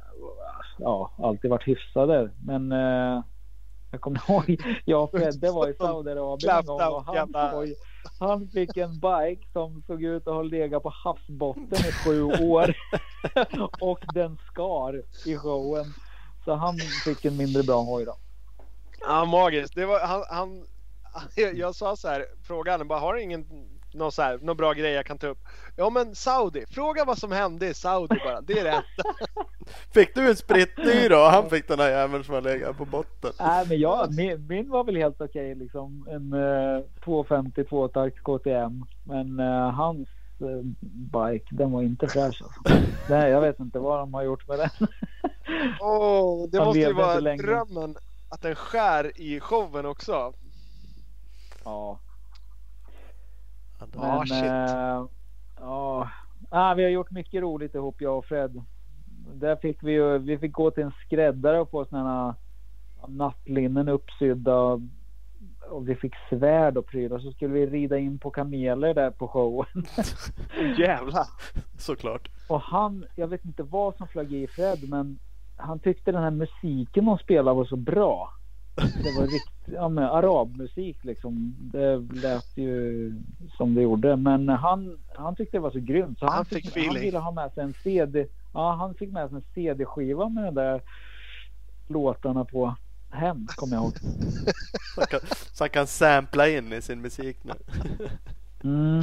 ja, 0.78 1.12
alltid 1.18 1.50
varit 1.50 1.68
hyfsade. 1.68 2.30
Men 2.44 2.72
eh, 2.72 3.22
Jag 3.96 4.00
kommer 4.00 4.30
ihåg, 4.30 4.62
jag 4.84 5.02
och 5.02 5.10
Fredde 5.10 5.50
var 5.50 5.68
i 5.68 5.74
Saudiarabien 5.74 6.58
en 6.58 6.66
gång 6.66 6.80
och 6.80 7.04
han, 7.04 7.32
var 7.32 7.66
han 8.18 8.48
fick 8.48 8.76
en 8.76 8.92
bike 8.92 9.48
som 9.52 9.82
såg 9.86 10.02
ut 10.02 10.28
att 10.28 10.34
ha 10.34 10.42
legat 10.42 10.82
på 10.82 10.92
havsbotten 11.04 11.78
i 11.88 11.92
sju 11.92 12.22
år. 12.22 12.76
och 13.80 14.04
den 14.14 14.38
skar 14.50 15.02
i 15.26 15.36
showen. 15.36 15.94
Så 16.44 16.54
han 16.54 16.78
fick 17.04 17.24
en 17.24 17.36
mindre 17.36 17.62
bra 17.62 17.82
hoj 17.82 18.04
då. 18.04 18.16
Ja, 19.00 19.24
magiskt. 19.24 19.74
Det 19.74 19.86
var, 19.86 20.00
han, 20.06 20.24
han, 20.30 20.66
jag, 21.36 21.54
jag 21.58 21.74
sa 21.74 21.96
så 21.96 22.08
här, 22.08 22.24
fråga 22.42 22.72
honom 22.72 22.88
bara, 22.88 22.98
har 22.98 23.16
ingen 23.16 23.46
någon, 23.96 24.12
så 24.12 24.22
här, 24.22 24.38
någon 24.42 24.56
bra 24.56 24.72
grej 24.72 24.92
jag 24.92 25.06
kan 25.06 25.18
ta 25.18 25.26
upp? 25.26 25.38
Ja 25.76 25.90
men 25.90 26.14
Saudi, 26.14 26.64
fråga 26.70 27.04
vad 27.04 27.18
som 27.18 27.32
hände 27.32 27.68
i 27.68 27.74
Saudi 27.74 28.20
bara. 28.24 28.40
Det 28.40 28.58
är 28.58 28.64
det 28.64 28.82
Fick 29.94 30.14
du 30.14 30.28
en 30.28 30.36
spritt 30.36 30.76
ny 30.76 31.08
då? 31.08 31.24
Han 31.24 31.50
fick 31.50 31.68
den 31.68 31.78
här 31.78 31.90
jäveln 31.90 32.24
som 32.24 32.34
har 32.34 32.42
legat 32.42 32.76
på 32.76 32.84
botten. 32.84 33.32
Nej, 33.40 33.66
men 33.68 33.78
jag, 33.78 34.14
min, 34.14 34.46
min 34.46 34.70
var 34.70 34.84
väl 34.84 34.96
helt 34.96 35.20
okej 35.20 35.54
liksom. 35.54 36.06
En 36.10 36.32
uh, 36.32 36.84
250 37.04 37.64
tvåtakt 37.64 38.22
KTM. 38.22 38.84
Men 39.04 39.40
eh, 39.40 39.70
hans 39.70 40.08
eh, 40.40 40.62
bike, 40.82 41.46
den 41.50 41.72
var 41.72 41.82
inte 41.82 42.08
fräsch 42.08 42.24
alltså. 42.24 42.46
Nej, 43.10 43.30
jag 43.30 43.40
vet 43.40 43.60
inte 43.60 43.78
vad 43.78 43.98
de 43.98 44.14
har 44.14 44.22
gjort 44.22 44.48
med 44.48 44.58
den. 44.58 44.70
Åh, 45.80 46.48
det 46.50 46.58
Han 46.58 46.66
måste 46.66 46.80
ju 46.80 46.92
vara 46.92 47.20
drömmen 47.20 47.96
att 48.30 48.42
den 48.42 48.54
skär 48.54 49.20
i 49.20 49.40
showen 49.40 49.86
också. 49.86 50.32
ja, 51.64 51.98
Ja, 53.78 53.86
Ja, 53.94 54.18
men 54.18 54.26
shit. 54.26 54.44
eh, 54.44 55.06
ja, 55.60 56.10
ah, 56.50 56.74
vi 56.74 56.82
har 56.82 56.90
gjort 56.90 57.10
mycket 57.10 57.42
roligt 57.42 57.74
ihop 57.74 58.00
jag 58.00 58.18
och 58.18 58.24
Fred. 58.24 58.62
Där 59.34 59.56
fick 59.56 59.82
vi 59.82 59.92
ju, 59.92 60.18
vi 60.18 60.38
fick 60.38 60.52
gå 60.52 60.70
till 60.70 60.82
en 60.82 60.92
skräddare 61.06 61.60
och 61.60 61.70
få 61.70 61.84
sådana 61.84 62.34
nattlinnen 63.08 63.88
uppsydda. 63.88 64.80
Och 65.70 65.88
vi 65.88 65.94
fick 65.94 66.12
svärd 66.30 66.76
och 66.76 66.86
prylar. 66.86 67.18
Så 67.18 67.32
skulle 67.32 67.54
vi 67.54 67.66
rida 67.66 67.98
in 67.98 68.18
på 68.18 68.30
kameler 68.30 68.94
där 68.94 69.10
på 69.10 69.28
showen. 69.28 69.84
Jävlar. 70.78 71.24
Såklart. 71.78 72.28
Och 72.48 72.60
han, 72.60 73.04
jag 73.16 73.28
vet 73.28 73.44
inte 73.44 73.62
vad 73.62 73.96
som 73.96 74.08
flög 74.08 74.32
i 74.32 74.46
Fred, 74.46 74.88
men 74.88 75.18
han 75.56 75.78
tyckte 75.78 76.12
den 76.12 76.22
här 76.22 76.30
musiken 76.30 77.04
de 77.04 77.18
spelade 77.18 77.56
var 77.56 77.64
så 77.64 77.76
bra. 77.76 78.32
Det 78.76 79.12
var 79.16 79.22
riktigt, 79.22 79.74
ja 79.74 79.88
men 79.88 80.04
arabmusik 80.04 81.04
liksom. 81.04 81.56
Det 81.58 81.96
lät 81.96 82.56
ju 82.56 83.12
som 83.56 83.74
det 83.74 83.82
gjorde. 83.82 84.16
Men 84.16 84.48
han, 84.48 84.98
han 85.14 85.36
tyckte 85.36 85.56
det 85.56 85.60
var 85.60 85.70
så 85.70 85.80
grymt. 85.80 86.18
Så 86.18 86.26
Han 86.26 86.44
fick 86.44 86.64
han 86.64 86.70
feeling. 86.72 87.02
ville 87.02 87.18
ha 87.18 87.30
med 87.30 87.52
sig 87.52 87.64
en 87.64 87.74
CD. 87.82 88.26
Ja, 88.54 88.74
han 88.74 88.94
fick 88.94 89.12
med 89.12 89.28
sig 89.28 89.36
en 89.36 89.44
CD-skiva 89.54 90.28
med 90.28 90.44
de 90.44 90.54
där 90.54 90.82
låtarna 91.88 92.44
på 92.44 92.74
hem, 93.10 93.46
kommer 93.56 93.76
jag 93.76 93.82
ihåg. 93.84 93.94
Så 94.94 95.00
han, 95.00 95.06
kan, 95.06 95.20
så 95.52 95.64
han 95.64 95.70
kan 95.70 95.86
sampla 95.86 96.48
in 96.48 96.72
i 96.72 96.82
sin 96.82 97.00
musik 97.00 97.36
nu. 97.42 97.52
Mm, 98.64 99.02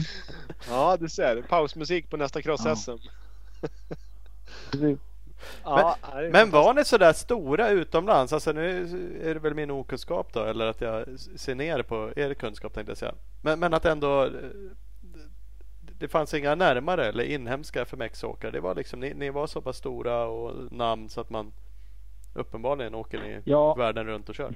Ja, 0.69 0.97
du 0.99 1.09
ser. 1.09 1.41
Pausmusik 1.41 2.09
på 2.09 2.17
nästa 2.17 2.41
cross-SM. 2.41 2.97
precis. 4.71 4.99
Ja, 5.63 5.97
Men 6.31 6.49
var 6.51 6.73
ni 6.73 6.85
sådär 6.85 7.13
stora 7.13 7.69
utomlands? 7.69 8.33
Alltså 8.33 8.51
nu 8.51 8.81
är 9.23 9.33
det 9.33 9.39
väl 9.39 9.53
min 9.53 9.71
okunskap 9.71 10.33
då 10.33 10.43
eller 10.43 10.67
att 10.67 10.81
jag 10.81 11.19
ser 11.19 11.55
ner 11.55 11.81
på 11.83 12.11
er 12.15 12.33
kunskap 12.33 12.73
tänkte 12.73 12.91
jag 12.91 12.97
säga. 12.97 13.13
Men, 13.41 13.59
men 13.59 13.73
att 13.73 13.85
ändå 13.85 14.23
eh, 14.23 14.31
det 15.99 16.07
fanns 16.07 16.33
inga 16.33 16.55
närmare 16.55 17.05
eller 17.05 17.23
inhemska 17.23 17.81
FMX-åkare. 17.81 18.51
Det 18.51 18.59
var 18.59 18.75
liksom, 18.75 18.99
ni, 18.99 19.13
ni 19.13 19.29
var 19.29 19.47
så 19.47 19.61
pass 19.61 19.77
stora 19.77 20.25
och 20.25 20.71
namn 20.71 21.09
så 21.09 21.21
att 21.21 21.29
man 21.29 21.51
uppenbarligen 22.33 22.95
åker 22.95 23.19
ni 23.19 23.41
Ja. 23.43 23.73
världen 23.73 24.05
runt 24.07 24.29
och 24.29 24.35
kör. 24.35 24.55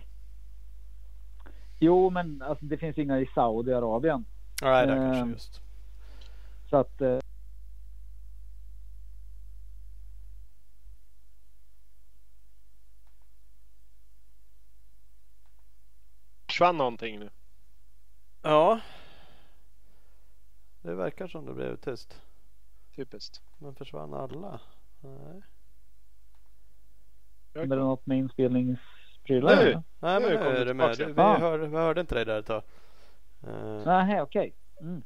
Jo, 1.80 2.10
men 2.10 2.42
alltså, 2.42 2.66
det 2.66 2.78
finns 2.78 2.98
inga 2.98 3.20
i 3.20 3.26
Saudiarabien. 3.36 4.26
Nej, 4.62 4.88
det 4.88 4.94
Eh, 4.94 5.00
kanske 5.14 5.32
just. 5.32 5.62
Så 6.70 6.78
att 6.78 7.02
försvann 16.58 16.78
någonting 16.78 17.20
nu. 17.20 17.30
Ja. 18.42 18.80
Det 20.82 20.96
verkar 20.96 21.28
som 21.28 21.46
det 21.46 21.54
blev 21.54 21.76
tyst. 21.76 22.22
Typiskt. 22.96 23.42
Men 23.58 23.76
försvann 23.76 24.14
alla? 24.14 24.60
Nej. 25.00 25.42
är 27.54 27.66
det 27.66 27.76
något 27.76 28.06
med 28.06 28.18
inspelningsprylar? 28.18 29.56
Nu. 29.56 29.62
eller? 29.62 29.84
Nej 30.00 30.22
men 30.22 30.22
Nu 30.22 30.30
nu 30.30 30.36
är 30.46 30.60
du 30.60 30.66
det 30.66 30.74
med. 30.74 30.98
Vi, 30.98 31.14
Ah. 31.18 31.38
hörde, 31.40 31.68
vi 31.68 31.76
hörde 31.78 32.02
inte 32.02 32.16
dig 32.16 32.26
där 32.26 32.40
ett 32.40 32.46
tag. 32.46 32.64
Eh, 33.48 33.82
Nej, 33.86 34.22
okej. 34.22 34.54
Mm. 34.82 35.02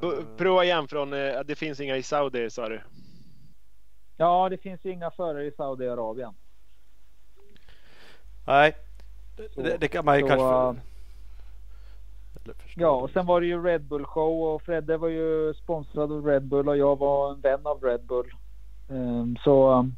P- 0.00 0.06
eh, 0.06 0.36
Prova 0.36 0.64
igen 0.64 0.88
från, 0.88 1.12
eh, 1.12 1.40
det 1.44 1.54
finns 1.56 1.80
inga 1.80 1.96
i 1.96 2.02
Saudi 2.02 2.50
sa 2.50 2.68
du. 2.68 2.80
Ja, 4.16 4.48
det 4.48 4.58
finns 4.58 4.84
ju 4.84 4.90
inga 4.90 5.10
förare 5.10 5.44
i 5.46 5.52
Saudiarabien. 5.52 6.34
Nej. 8.46 8.76
Så- 9.54 9.62
Det, 9.62 9.76
det 9.76 9.88
kan 9.88 10.04
man 10.04 10.16
ju 10.16 10.22
så, 10.22 10.28
kanske... 10.28 10.80
förstå. 12.44 12.60
Ja, 12.74 12.90
och 12.90 13.10
sen 13.10 13.26
var 13.26 13.40
det 13.40 13.46
ju 13.46 13.62
Red 13.62 13.84
Bull 13.84 14.04
show 14.04 14.42
och 14.42 14.62
Fredde 14.62 14.96
var 14.96 15.08
ju 15.08 15.54
sponsrad 15.54 16.12
av 16.12 16.26
Red 16.26 16.42
Bull 16.44 16.68
och 16.68 16.76
jag 16.76 16.98
var 16.98 17.32
en 17.32 17.40
vän 17.40 17.66
av 17.66 17.82
Red 17.82 18.04
Bull. 18.06 18.32
Ehm, 18.90 19.36
så 19.44 19.70
um, 19.72 19.96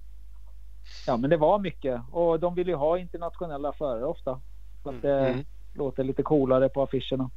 ja, 1.06 1.16
men 1.16 1.30
det 1.30 1.36
var 1.36 1.58
mycket 1.58 2.00
och 2.10 2.40
de 2.40 2.54
vill 2.54 2.68
ju 2.68 2.74
ha 2.74 2.98
internationella 2.98 3.72
förare 3.72 4.04
ofta. 4.04 4.40
Så 4.82 4.88
att 4.90 5.02
det 5.02 5.18
Mm. 5.28 5.44
låter 5.74 6.04
lite 6.04 6.22
coolare 6.22 6.68
på 6.68 6.82
affischerna. 6.82 7.30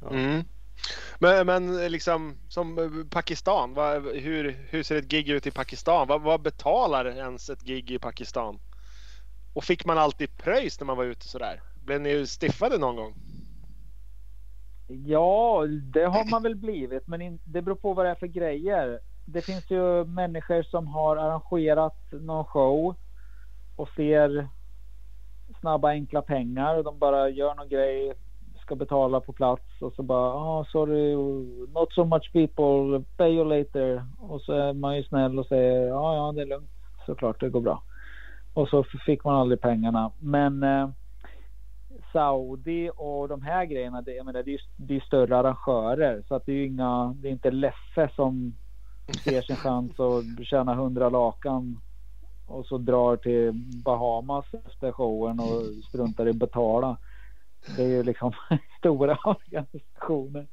Ja. 0.00 0.10
Mm. 0.10 0.44
Men, 1.18 1.46
men 1.46 1.92
liksom 1.92 2.36
som 2.48 2.78
eh, 2.78 2.84
Pakistan, 3.10 3.74
vad, 3.74 4.02
hur, 4.02 4.66
hur 4.70 4.82
ser 4.82 4.96
ett 4.96 5.08
gig 5.10 5.28
ut 5.28 5.46
i 5.46 5.50
Pakistan? 5.50 6.08
Vad, 6.08 6.22
vad 6.22 6.40
betalar 6.42 7.04
ens 7.06 7.50
ett 7.50 7.62
gig 7.62 7.90
i 7.90 7.98
Pakistan? 7.98 8.58
Och 9.52 9.64
fick 9.64 9.84
man 9.84 9.98
alltid 9.98 10.36
pröjs 10.36 10.80
när 10.80 10.86
man 10.86 10.96
var 10.96 11.04
ute 11.04 11.28
sådär? 11.28 11.60
Blev 11.84 12.00
ni 12.00 12.26
stiffade 12.26 12.78
någon 12.78 12.96
gång? 12.96 13.14
Ja, 14.88 15.66
det 15.66 16.04
har 16.04 16.30
man 16.30 16.42
väl 16.42 16.56
blivit, 16.56 17.06
men 17.06 17.22
in, 17.22 17.38
det 17.44 17.62
beror 17.62 17.76
på 17.76 17.94
vad 17.94 18.06
det 18.06 18.10
är 18.10 18.14
för 18.14 18.26
grejer. 18.26 19.00
Det 19.24 19.42
finns 19.42 19.70
ju 19.70 20.04
människor 20.04 20.62
som 20.62 20.86
har 20.86 21.16
arrangerat 21.16 21.98
någon 22.10 22.44
show 22.44 22.94
och 23.76 23.88
ser 23.96 24.48
snabba 25.60 25.88
enkla 25.88 26.22
pengar 26.22 26.76
och 26.76 26.84
de 26.84 26.98
bara 26.98 27.28
gör 27.28 27.54
någon 27.54 27.68
grej, 27.68 28.12
ska 28.60 28.76
betala 28.76 29.20
på 29.20 29.32
plats 29.32 29.64
och 29.80 29.92
så 29.92 30.02
bara 30.02 30.34
oh, 30.34 30.64
sorry, 30.64 31.16
not 31.72 31.92
so 31.92 32.04
much 32.04 32.32
people, 32.32 33.04
pay 33.16 33.30
you 33.30 33.44
later. 33.44 34.04
Och 34.18 34.40
så 34.40 34.52
är 34.52 34.72
man 34.72 34.96
ju 34.96 35.02
snäll 35.04 35.38
och 35.38 35.46
säger 35.46 35.86
ja, 35.86 36.16
ja, 36.16 36.32
det 36.32 36.42
är 36.42 36.46
lugnt, 36.46 36.70
såklart, 37.06 37.40
det 37.40 37.50
går 37.50 37.60
bra. 37.60 37.82
Och 38.52 38.68
så 38.68 38.84
fick 39.06 39.24
man 39.24 39.34
aldrig 39.34 39.60
pengarna. 39.60 40.12
Men 40.18 40.62
eh, 40.62 40.90
Saudi 42.12 42.90
och 42.96 43.28
de 43.28 43.42
här 43.42 43.64
grejerna, 43.64 44.02
det, 44.02 44.12
jag 44.14 44.26
menar, 44.26 44.42
det, 44.42 44.50
är, 44.50 44.52
ju- 44.52 44.58
det 44.76 44.96
är 44.96 45.00
större 45.00 45.36
arrangörer 45.38 46.22
så 46.28 46.34
att 46.34 46.46
det 46.46 46.52
är 46.52 46.56
ju 46.56 46.66
inga, 46.66 47.14
det 47.16 47.28
är 47.28 47.32
inte 47.32 47.50
Leffe 47.50 48.10
som 48.16 48.54
ser 49.24 49.42
sin 49.42 49.56
chans 49.56 50.00
att 50.00 50.46
tjäna 50.46 50.72
100 50.72 51.08
lakan 51.08 51.80
och 52.46 52.66
så 52.66 52.78
drar 52.78 53.16
till 53.16 53.52
Bahamas 53.84 54.44
efter 54.66 54.92
showen 54.92 55.40
och 55.40 55.84
struntar 55.88 56.26
i 56.26 56.30
att 56.30 56.36
betala. 56.36 56.96
Det 57.76 57.82
är 57.82 57.88
ju 57.88 58.02
liksom 58.02 58.32
stora 58.78 59.18
organisationer. 59.24 60.46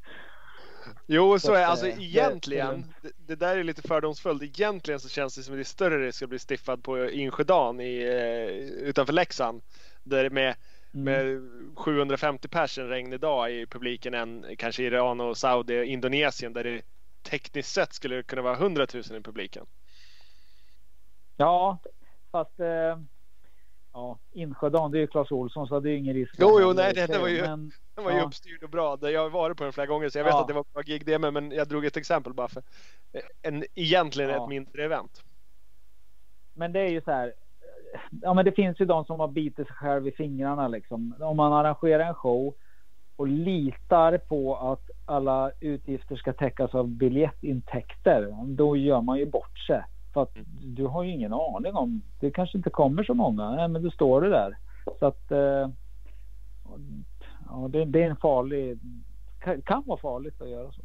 Jo, 1.08 1.40
så 1.40 1.48
Så 1.48 1.54
är 1.54 1.64
att, 1.64 1.70
alltså 1.70 1.88
eh, 1.88 1.96
det- 1.98 2.04
egentligen. 2.04 2.94
Det, 3.02 3.12
det 3.18 3.36
där 3.36 3.58
är 3.58 3.64
lite 3.64 3.82
fördomsfullt. 3.82 4.44
Egentligen 4.44 5.00
så 5.00 5.10
känns 5.10 5.36
det 5.36 5.44
som 5.44 5.54
att 5.54 5.58
det 5.58 5.62
är 5.62 5.64
större 5.64 6.08
risk 6.08 6.22
att 6.22 6.30
bli 6.30 6.40
stiffad 6.40 6.84
på 6.84 7.10
Insjödan 7.10 7.80
i, 7.80 8.02
eh, 8.02 8.88
utanför 8.88 9.14
Leksand. 9.14 9.62
Där 10.04 10.30
med, 10.30 10.56
Mm. 10.94 11.04
med 11.04 11.50
750 11.78 12.48
pers 12.48 12.78
en 12.78 12.88
regnig 12.90 13.20
dag 13.20 13.52
i 13.52 13.66
publiken 13.66 14.14
än 14.14 14.46
kanske 14.58 14.84
Iran 14.84 15.22
och 15.22 15.38
Saudi 15.38 15.80
och 15.82 15.86
Indonesien 15.86 16.54
där 16.54 16.64
det 16.64 16.82
tekniskt 17.24 17.74
sett 17.74 17.94
skulle 17.94 18.24
kunna 18.24 18.42
vara 18.42 18.56
100 18.56 18.88
000 18.94 19.04
i 19.20 19.22
publiken. 19.24 19.66
Ja, 21.38 21.78
fast 22.32 22.60
eh, 22.60 23.00
ja, 23.98 24.18
Insjödan, 24.34 24.92
det 24.92 24.98
är 24.98 25.00
ju 25.00 25.08
Clas 25.08 25.32
Olsson 25.32 25.68
så 25.68 25.80
det 25.80 25.92
är 25.92 25.98
ingen 25.98 26.14
risk. 26.14 26.36
Jo, 26.38 26.58
jo, 26.62 26.74
nej, 26.74 26.94
det- 26.94 27.08
det 27.08 27.20
var 27.20 27.28
ju- 27.28 27.42
Men, 27.42 27.72
Den 27.96 28.04
var 28.04 28.12
ju 28.12 28.18
Ja. 28.18 28.24
uppstyrd 28.24 28.64
och 28.64 28.70
bra. 28.70 28.96
Det- 28.96 29.12
Jag 29.12 29.22
har 29.22 29.30
varit 29.30 29.58
på 29.58 29.64
den 29.64 29.74
flera 29.74 29.88
gånger 29.88 30.10
så 30.10 30.18
jag 30.20 30.24
vet 30.24 30.34
Ja. 30.34 30.42
att 30.42 30.48
det 30.48 30.54
var 30.54 30.66
bra 30.74 30.82
gig 30.82 31.06
det 31.06 31.20
med. 31.20 31.34
Men 31.34 31.52
jag 31.52 31.68
drog 31.68 31.86
ett 31.86 31.98
exempel 31.98 32.34
bara 32.34 32.48
för 32.48 32.64
en, 33.42 33.64
egentligen 33.76 34.30
Ja. 34.30 34.44
ett 34.44 34.50
mindre 34.50 34.84
event. 34.86 35.24
men 36.54 36.74
det 36.74 36.80
är 36.80 36.90
ju 36.90 37.02
så 37.02 37.12
här. 37.12 37.34
Ja, 38.22 38.34
men 38.34 38.46
det 38.46 38.52
finns 38.52 38.80
ju 38.82 38.86
de 38.86 39.06
som 39.06 39.20
har 39.20 39.28
bitit 39.28 39.68
sig 39.68 39.76
själv 39.76 40.08
i 40.08 40.12
fingrarna 40.12 40.68
liksom. 40.68 41.16
Om 41.20 41.38
man 41.38 41.54
arrangerar 41.54 42.08
en 42.08 42.14
show 42.16 42.54
och 43.16 43.28
litar 43.28 44.18
på 44.18 44.56
att 44.56 44.90
alla 45.06 45.52
utgifter 45.60 46.16
ska 46.16 46.34
täckas 46.34 46.76
av 46.76 46.88
biljettintäkter. 46.88 48.36
Då 48.46 48.76
gör 48.78 49.02
man 49.02 49.18
ju 49.20 49.26
bort 49.26 49.60
sig. 49.60 49.84
För 50.18 50.24
att 50.24 50.38
du 50.64 50.86
har 50.86 51.04
ju 51.04 51.12
ingen 51.12 51.34
aning 51.34 51.76
om. 51.76 52.02
Det 52.20 52.32
kanske 52.32 52.58
inte 52.58 52.70
kommer 52.70 53.04
så 53.04 53.14
många. 53.14 53.52
Nej, 53.52 53.68
men 53.68 53.84
då 53.84 53.92
står 53.92 54.22
du 54.22 54.30
där. 54.30 54.58
Så 55.00 55.06
att 55.06 55.32
eh, 55.32 55.70
ja, 57.50 57.68
det, 57.70 57.86
det 57.86 58.04
är 58.04 58.10
en 58.10 58.16
farlig, 58.16 58.80
kan, 59.40 59.62
kan 59.62 59.84
vara 59.86 60.00
farligt 60.00 60.42
att 60.42 60.50
göra 60.50 60.72
så. 60.72 60.82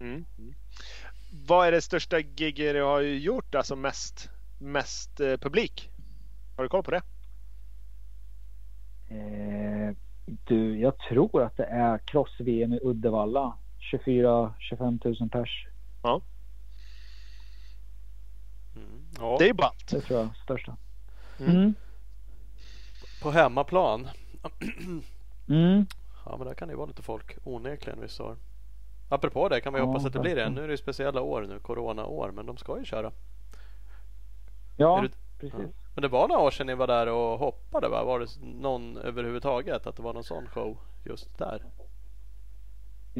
Mm. 0.00 0.24
Mm. 0.38 0.54
Vad 1.48 1.66
är 1.66 1.72
det 1.72 1.80
största 1.80 2.18
giget 2.18 2.74
du 2.74 2.82
har 2.82 3.00
gjort, 3.00 3.54
alltså 3.54 3.76
mest, 3.76 4.30
mest 4.58 5.20
eh, 5.20 5.36
publik? 5.36 5.90
Har 6.56 6.62
du 6.62 6.68
koll 6.68 6.82
på 6.82 6.90
det? 6.90 7.02
Eh, 9.08 9.96
du, 10.44 10.80
jag 10.80 10.98
tror 10.98 11.42
att 11.42 11.56
det 11.56 11.64
är 11.64 11.98
cross-VM 11.98 12.72
i 12.72 12.80
Uddevalla. 12.82 13.54
24-25 13.92 15.20
000 15.20 15.30
pers. 15.30 15.66
Ja. 16.02 16.22
Ja, 19.18 19.36
Det 19.38 19.48
är 19.48 19.52
ballt. 19.54 19.88
Det 19.90 20.00
tror 20.00 20.18
jag 20.18 20.28
är 20.28 20.34
största. 20.44 20.76
Mm. 21.40 21.50
Mm. 21.56 21.74
på 23.22 23.30
hemmaplan. 23.30 24.08
Mm. 25.50 25.86
Ja 26.26 26.36
men 26.36 26.46
där 26.46 26.54
kan 26.54 26.68
det 26.68 26.72
ju 26.72 26.76
vara 26.78 26.86
lite 26.86 27.02
folk 27.02 27.36
onekligen 27.44 28.00
vissa 28.00 28.22
år. 28.24 28.36
Apropå 29.08 29.48
det 29.48 29.60
kan 29.60 29.72
vi 29.72 29.78
Ja, 29.78 29.84
hoppas 29.84 30.04
att 30.06 30.12
det 30.12 30.18
blir 30.20 30.36
det. 30.36 30.50
Nu 30.50 30.62
är 30.62 30.66
det 30.68 30.72
ju 30.72 30.76
speciella 30.76 31.20
år 31.20 31.42
nu, 31.48 31.58
Corona-år, 31.58 32.30
men 32.30 32.46
de 32.46 32.56
ska 32.56 32.78
ju 32.78 32.84
köra. 32.84 33.12
Ja, 34.76 35.00
det- 35.02 35.38
precis. 35.40 35.74
Men 35.94 36.02
det 36.02 36.08
var 36.08 36.28
några 36.28 36.40
år 36.42 36.50
sedan 36.50 36.66
ni 36.66 36.74
var 36.74 36.86
där 36.86 37.06
och 37.06 37.38
hoppade 37.38 37.88
va? 37.88 38.04
Var 38.04 38.20
det 38.20 38.26
någon 38.60 38.96
överhuvudtaget? 38.96 39.86
Att 39.86 39.96
det 39.96 40.02
var 40.02 40.14
någon 40.14 40.24
sån 40.24 40.48
show 40.48 40.76
just 41.04 41.38
där? 41.38 41.62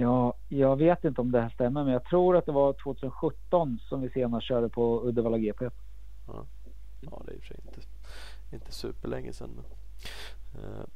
Ja, 0.00 0.34
jag 0.48 0.76
vet 0.76 1.04
inte 1.04 1.20
om 1.20 1.30
det 1.32 1.40
här 1.40 1.48
stämmer, 1.48 1.84
men 1.84 1.92
jag 1.92 2.04
tror 2.04 2.36
att 2.36 2.46
det 2.46 2.52
var 2.52 2.72
2017 2.72 3.78
som 3.88 4.00
vi 4.00 4.10
senast 4.10 4.46
körde 4.46 4.68
på 4.68 5.02
Uddevalla 5.04 5.38
GP. 5.38 5.64
Ja, 6.26 6.44
det 7.00 7.06
är 7.32 7.34
i 7.34 7.38
och 7.38 7.42
för 7.42 7.46
sig 7.48 7.56
inte, 7.66 7.80
inte 8.52 8.72
superlänge 8.72 9.32
sedan. 9.32 9.50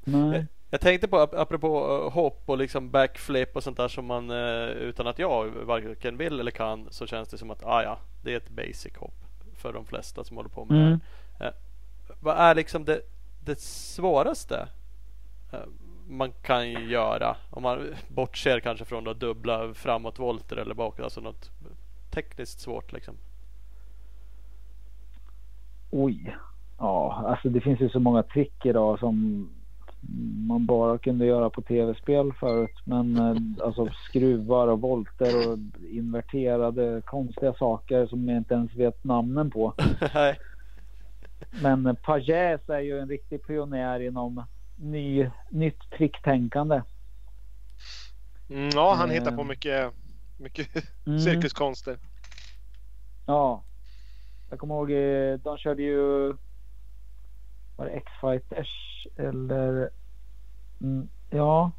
Men, 0.05 0.23
eh, 0.25 0.31
Nej. 0.31 0.47
Jag 0.71 0.81
tänkte 0.81 1.09
på 1.09 1.17
ap- 1.17 1.35
apropå 1.37 2.01
eh, 2.07 2.13
hopp 2.13 2.43
och 2.47 2.59
liksom 2.59 2.91
backflip 2.91 3.57
och 3.57 3.63
sånt 3.63 3.77
där 3.77 3.89
som 3.89 4.07
man 4.07 4.31
eh, 4.31 4.67
utan 4.69 5.07
att 5.07 5.19
jag 5.19 5.49
varken 5.49 6.17
vill 6.17 6.41
eller 6.41 6.51
kan 6.51 6.87
så 6.91 7.07
känns 7.07 7.29
det 7.29 7.39
som 7.39 7.51
att 7.51 7.65
ah, 7.65 7.83
ja, 7.83 7.99
det 8.25 8.33
är 8.33 8.37
ett 8.37 8.51
basic 8.51 8.97
hopp 8.97 9.15
för 9.57 9.73
de 9.73 9.85
flesta 9.85 10.25
som 10.25 10.37
håller 10.37 10.51
på 10.51 10.65
med 10.65 10.87
Mm. 10.87 10.99
det 11.39 11.45
här. 11.45 11.47
Eh, 11.51 11.55
vad 12.21 12.37
är 12.37 12.55
liksom 12.55 12.85
det, 12.85 13.01
det 13.45 13.61
svåraste 13.61 14.69
man 16.09 16.33
kan 16.33 16.71
göra 16.89 17.37
om 17.51 17.63
man 17.63 17.95
bortser 18.09 18.61
kanske 18.61 18.85
från 18.85 19.05
då 19.05 19.13
dubbla 19.13 19.75
framåtvolter 19.75 20.57
eller 20.57 20.75
bakåt, 20.75 21.01
alltså 21.01 21.21
något 21.21 21.51
tekniskt 22.11 22.61
svårt 22.61 22.93
liksom. 22.93 23.15
Oj. 25.91 26.37
Ja, 26.79 27.25
alltså 27.27 27.49
det 27.49 27.61
finns 27.61 27.81
ju 27.81 27.89
så 27.89 28.01
många 28.01 28.23
trick 28.23 28.67
idag 28.67 28.99
som 28.99 29.49
man 30.49 30.67
bara 30.67 30.99
kunde 30.99 31.27
göra 31.27 31.51
på 31.51 31.63
tv-spel 31.63 32.33
förut. 32.33 32.81
Men 32.85 33.17
eh, 33.17 33.67
alltså 33.67 33.89
skruvar 34.09 34.69
och 34.69 34.81
volter 34.81 35.49
och 35.51 35.59
inverterade 35.91 37.03
konstiga 37.05 37.55
saker 37.55 38.07
som 38.07 38.29
jag 38.29 38.39
inte 38.39 38.55
ens 38.55 38.75
vet 38.75 39.05
namnen 39.05 39.51
på. 39.51 39.75
Men 41.63 41.97
Pagés 41.97 42.69
är 42.69 42.81
ju 42.81 42.99
en 42.99 43.09
riktig 43.09 43.47
pionjär 43.47 44.01
inom 44.01 44.45
ny, 44.77 45.31
nytt 45.51 45.91
tricktänkande. 45.91 46.83
Mm, 48.49 48.69
ja, 48.75 48.95
han 48.95 49.09
Eh. 49.11 49.15
hittar 49.15 49.37
på 49.37 49.45
mycket, 49.45 49.93
mycket 50.37 50.69
Mm. 51.07 51.19
cirkuskonster. 51.21 51.99
Ja. 53.27 53.63
Jag 54.51 54.59
kommer 54.59 54.75
ihåg, 54.75 54.91
eh, 54.91 55.39
de 55.39 55.59
körde 55.59 55.83
ju 55.83 56.27
var 57.77 57.87
det 57.87 57.91
X-Fighters 57.91 59.07
eller 59.17 59.91
mm, 60.81 61.09
ja 61.31 61.71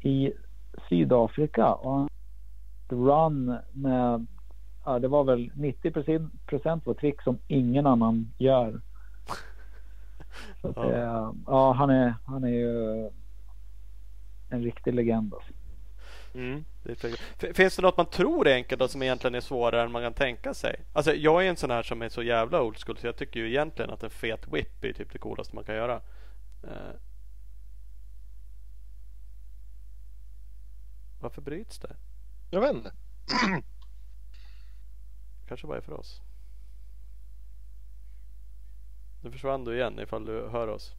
i 0.00 0.32
Sydafrika 0.88 1.74
och 1.74 2.10
run 2.88 3.56
med 3.72 4.26
ja, 4.84 4.98
det 4.98 5.08
var 5.08 5.24
väl 5.24 5.50
90 5.54 5.90
procent 6.46 6.86
var 6.86 6.94
trick 6.94 7.22
som 7.22 7.38
ingen 7.46 7.86
annan 7.86 8.32
gör. 8.38 8.80
Så 10.60 10.68
att, 10.68 10.76
Ja. 10.76 10.92
ja. 10.92 11.34
ja, 11.46 11.72
han 11.72 11.90
är, 11.90 12.14
han 12.24 12.44
är 12.44 12.48
ju 12.48 13.10
en 14.48 14.62
riktig 14.62 14.94
legend. 14.94 15.34
Alltså. 15.34 15.52
Mm, 16.34 16.64
det 16.82 17.56
Finns 17.56 17.76
det 17.76 17.82
något 17.82 17.96
man 17.96 18.06
tror 18.06 18.48
är 18.48 18.54
enkelt 18.54 18.82
och 18.82 18.90
som 18.90 19.02
egentligen 19.02 19.34
är 19.34 19.40
svårare 19.40 19.82
än 19.82 19.92
man 19.92 20.02
kan 20.02 20.12
tänka 20.14 20.54
sig? 20.54 20.84
Alltså 20.92 21.14
jag 21.14 21.44
är 21.44 21.48
en 21.50 21.56
sån 21.56 21.70
här 21.70 21.82
som 21.82 22.02
är 22.02 22.08
så 22.08 22.22
jävla 22.22 22.62
old 22.62 22.78
school 22.78 22.98
så 22.98 23.06
jag 23.06 23.16
tycker 23.16 23.40
ju 23.40 23.48
egentligen 23.48 23.90
att 23.90 24.02
en 24.02 24.10
fet 24.10 24.48
whip 24.48 24.84
är 24.84 24.92
typ 24.92 25.12
det 25.12 25.18
coolaste 25.18 25.54
man 25.54 25.64
kan 25.64 25.74
göra. 25.74 26.00
Eh. 26.64 26.94
Varför 31.20 31.42
bryts 31.42 31.78
det? 31.78 31.96
Jag 32.50 32.60
vet 32.60 32.74
inte. 32.74 32.92
Kanske 35.48 35.66
bara 35.66 35.76
är 35.78 35.82
för 35.82 35.92
oss. 35.92 36.22
Nu 39.20 39.30
försvann 39.30 39.64
du 39.64 39.74
igen 39.76 39.98
ifall 40.00 40.24
du 40.24 40.48
hör 40.48 40.68
oss. 40.68 40.94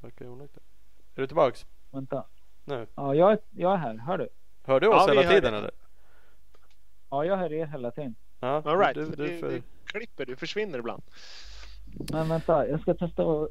Verkar 0.00 0.26
onödigt. 0.28 0.56
Är 1.14 1.20
du 1.20 1.26
tillbaks? 1.26 1.66
Vänta. 1.90 2.24
Nu. 2.64 2.86
Ja, 2.94 3.14
jag, 3.14 3.32
är- 3.32 3.38
jag 3.50 3.72
är 3.72 3.76
här. 3.76 3.96
Hör 3.98 4.18
du? 4.18 4.28
Hör 4.64 4.80
du 4.80 4.88
oss 4.88 5.04
Ja, 5.06 5.14
hela 5.14 5.30
tiden 5.30 5.54
eller? 5.54 5.70
Ja, 7.10 7.24
jag 7.24 7.36
hör 7.36 7.52
er 7.52 7.66
hela 7.66 7.90
tiden. 7.90 8.14
Ja, 8.40 8.62
All 8.64 8.78
right. 8.78 8.94
du, 8.94 9.04
du, 9.10 9.28
det, 9.28 9.38
för... 9.38 9.50
det 9.50 9.62
klipper, 9.84 10.26
du 10.26 10.36
försvinner 10.36 10.78
ibland. 10.78 11.02
Men 12.12 12.28
vänta, 12.28 12.68
jag 12.68 12.80
ska 12.80 12.94
testa. 12.94 13.22
att- 13.22 13.48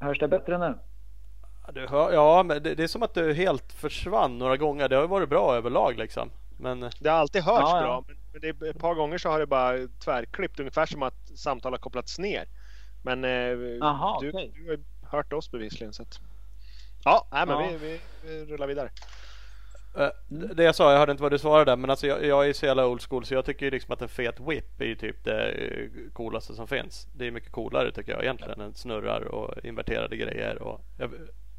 Hörs 0.00 0.18
det 0.18 0.28
bättre 0.28 0.58
nu? 0.58 0.78
Ja, 1.66 1.72
Du 1.72 1.86
hör, 1.86 2.12
ja, 2.12 2.42
men 2.42 2.62
det, 2.62 2.74
det 2.74 2.82
är 2.82 2.88
som 2.88 3.02
att 3.02 3.14
du 3.14 3.34
helt 3.34 3.72
försvann 3.72 4.38
några 4.38 4.56
gånger. 4.56 4.88
Det 4.88 4.94
har 4.96 5.02
ju 5.02 5.08
varit 5.08 5.28
bra 5.28 5.54
överlag 5.54 5.96
liksom. 5.98 6.30
Men 6.56 6.80
Det 7.00 7.08
har 7.08 7.16
alltid 7.18 7.42
hörts 7.42 7.60
Ja, 7.60 7.76
ja. 7.76 7.82
bra, 7.82 8.04
men, 8.08 8.16
men 8.32 8.40
det 8.40 8.66
är, 8.66 8.70
ett 8.70 8.78
par 8.78 8.94
gånger 8.94 9.18
så 9.18 9.28
har 9.28 9.38
det 9.40 9.46
bara 9.46 9.88
tvärklippt. 10.04 10.60
Ungefär 10.60 10.86
som 10.86 11.02
att 11.02 11.28
samtal 11.38 11.72
har 11.72 11.78
kopplats 11.78 12.18
ner. 12.18 12.44
Men 13.02 13.24
eh, 13.24 13.86
Aha, 13.88 14.18
du, 14.22 14.28
okej. 14.30 14.52
du 14.54 14.64
har 14.64 14.72
ju 14.72 14.84
hört 15.02 15.32
oss 15.32 15.50
bevisligen. 15.50 15.92
Så 15.92 16.02
att... 16.02 16.20
Ja, 17.04 17.28
nej, 17.32 17.46
men 17.46 17.60
Ja. 17.64 17.68
Vi, 17.70 17.76
vi, 17.76 18.00
vi 18.22 18.44
rullar 18.44 18.66
vidare. 18.66 18.90
eh, 19.98 20.08
det 20.54 20.64
jag 20.64 20.74
sa, 20.74 20.92
jag 20.92 20.98
hörde 20.98 21.12
inte 21.12 21.22
vad 21.22 21.32
du 21.32 21.38
svarade 21.38 21.70
där, 21.70 21.76
men 21.76 21.90
alltså 21.90 22.06
jag, 22.06 22.24
jag 22.24 22.48
är 22.48 22.52
så 22.52 22.66
jävla 22.66 22.86
old 22.86 23.02
school 23.02 23.24
så 23.24 23.34
jag 23.34 23.44
tycker 23.44 23.66
ju 23.66 23.70
liksom 23.70 23.92
att 23.92 24.02
en 24.02 24.08
fet 24.08 24.40
whip 24.40 24.80
är 24.80 24.84
ju 24.84 24.94
typ 24.96 25.24
det 25.24 25.48
eh, 25.50 25.88
coolaste 26.12 26.54
som 26.54 26.66
finns. 26.68 27.08
Det 27.14 27.26
är 27.26 27.30
mycket 27.30 27.52
coolare 27.52 27.92
tycker 27.92 28.12
jag 28.12 28.22
egentligen 28.22 28.60
än 28.60 28.74
snurrar 28.74 29.20
och 29.24 29.64
inverterade 29.64 30.16
grejer. 30.16 30.62
Och 30.62 30.80
jag, 30.98 31.10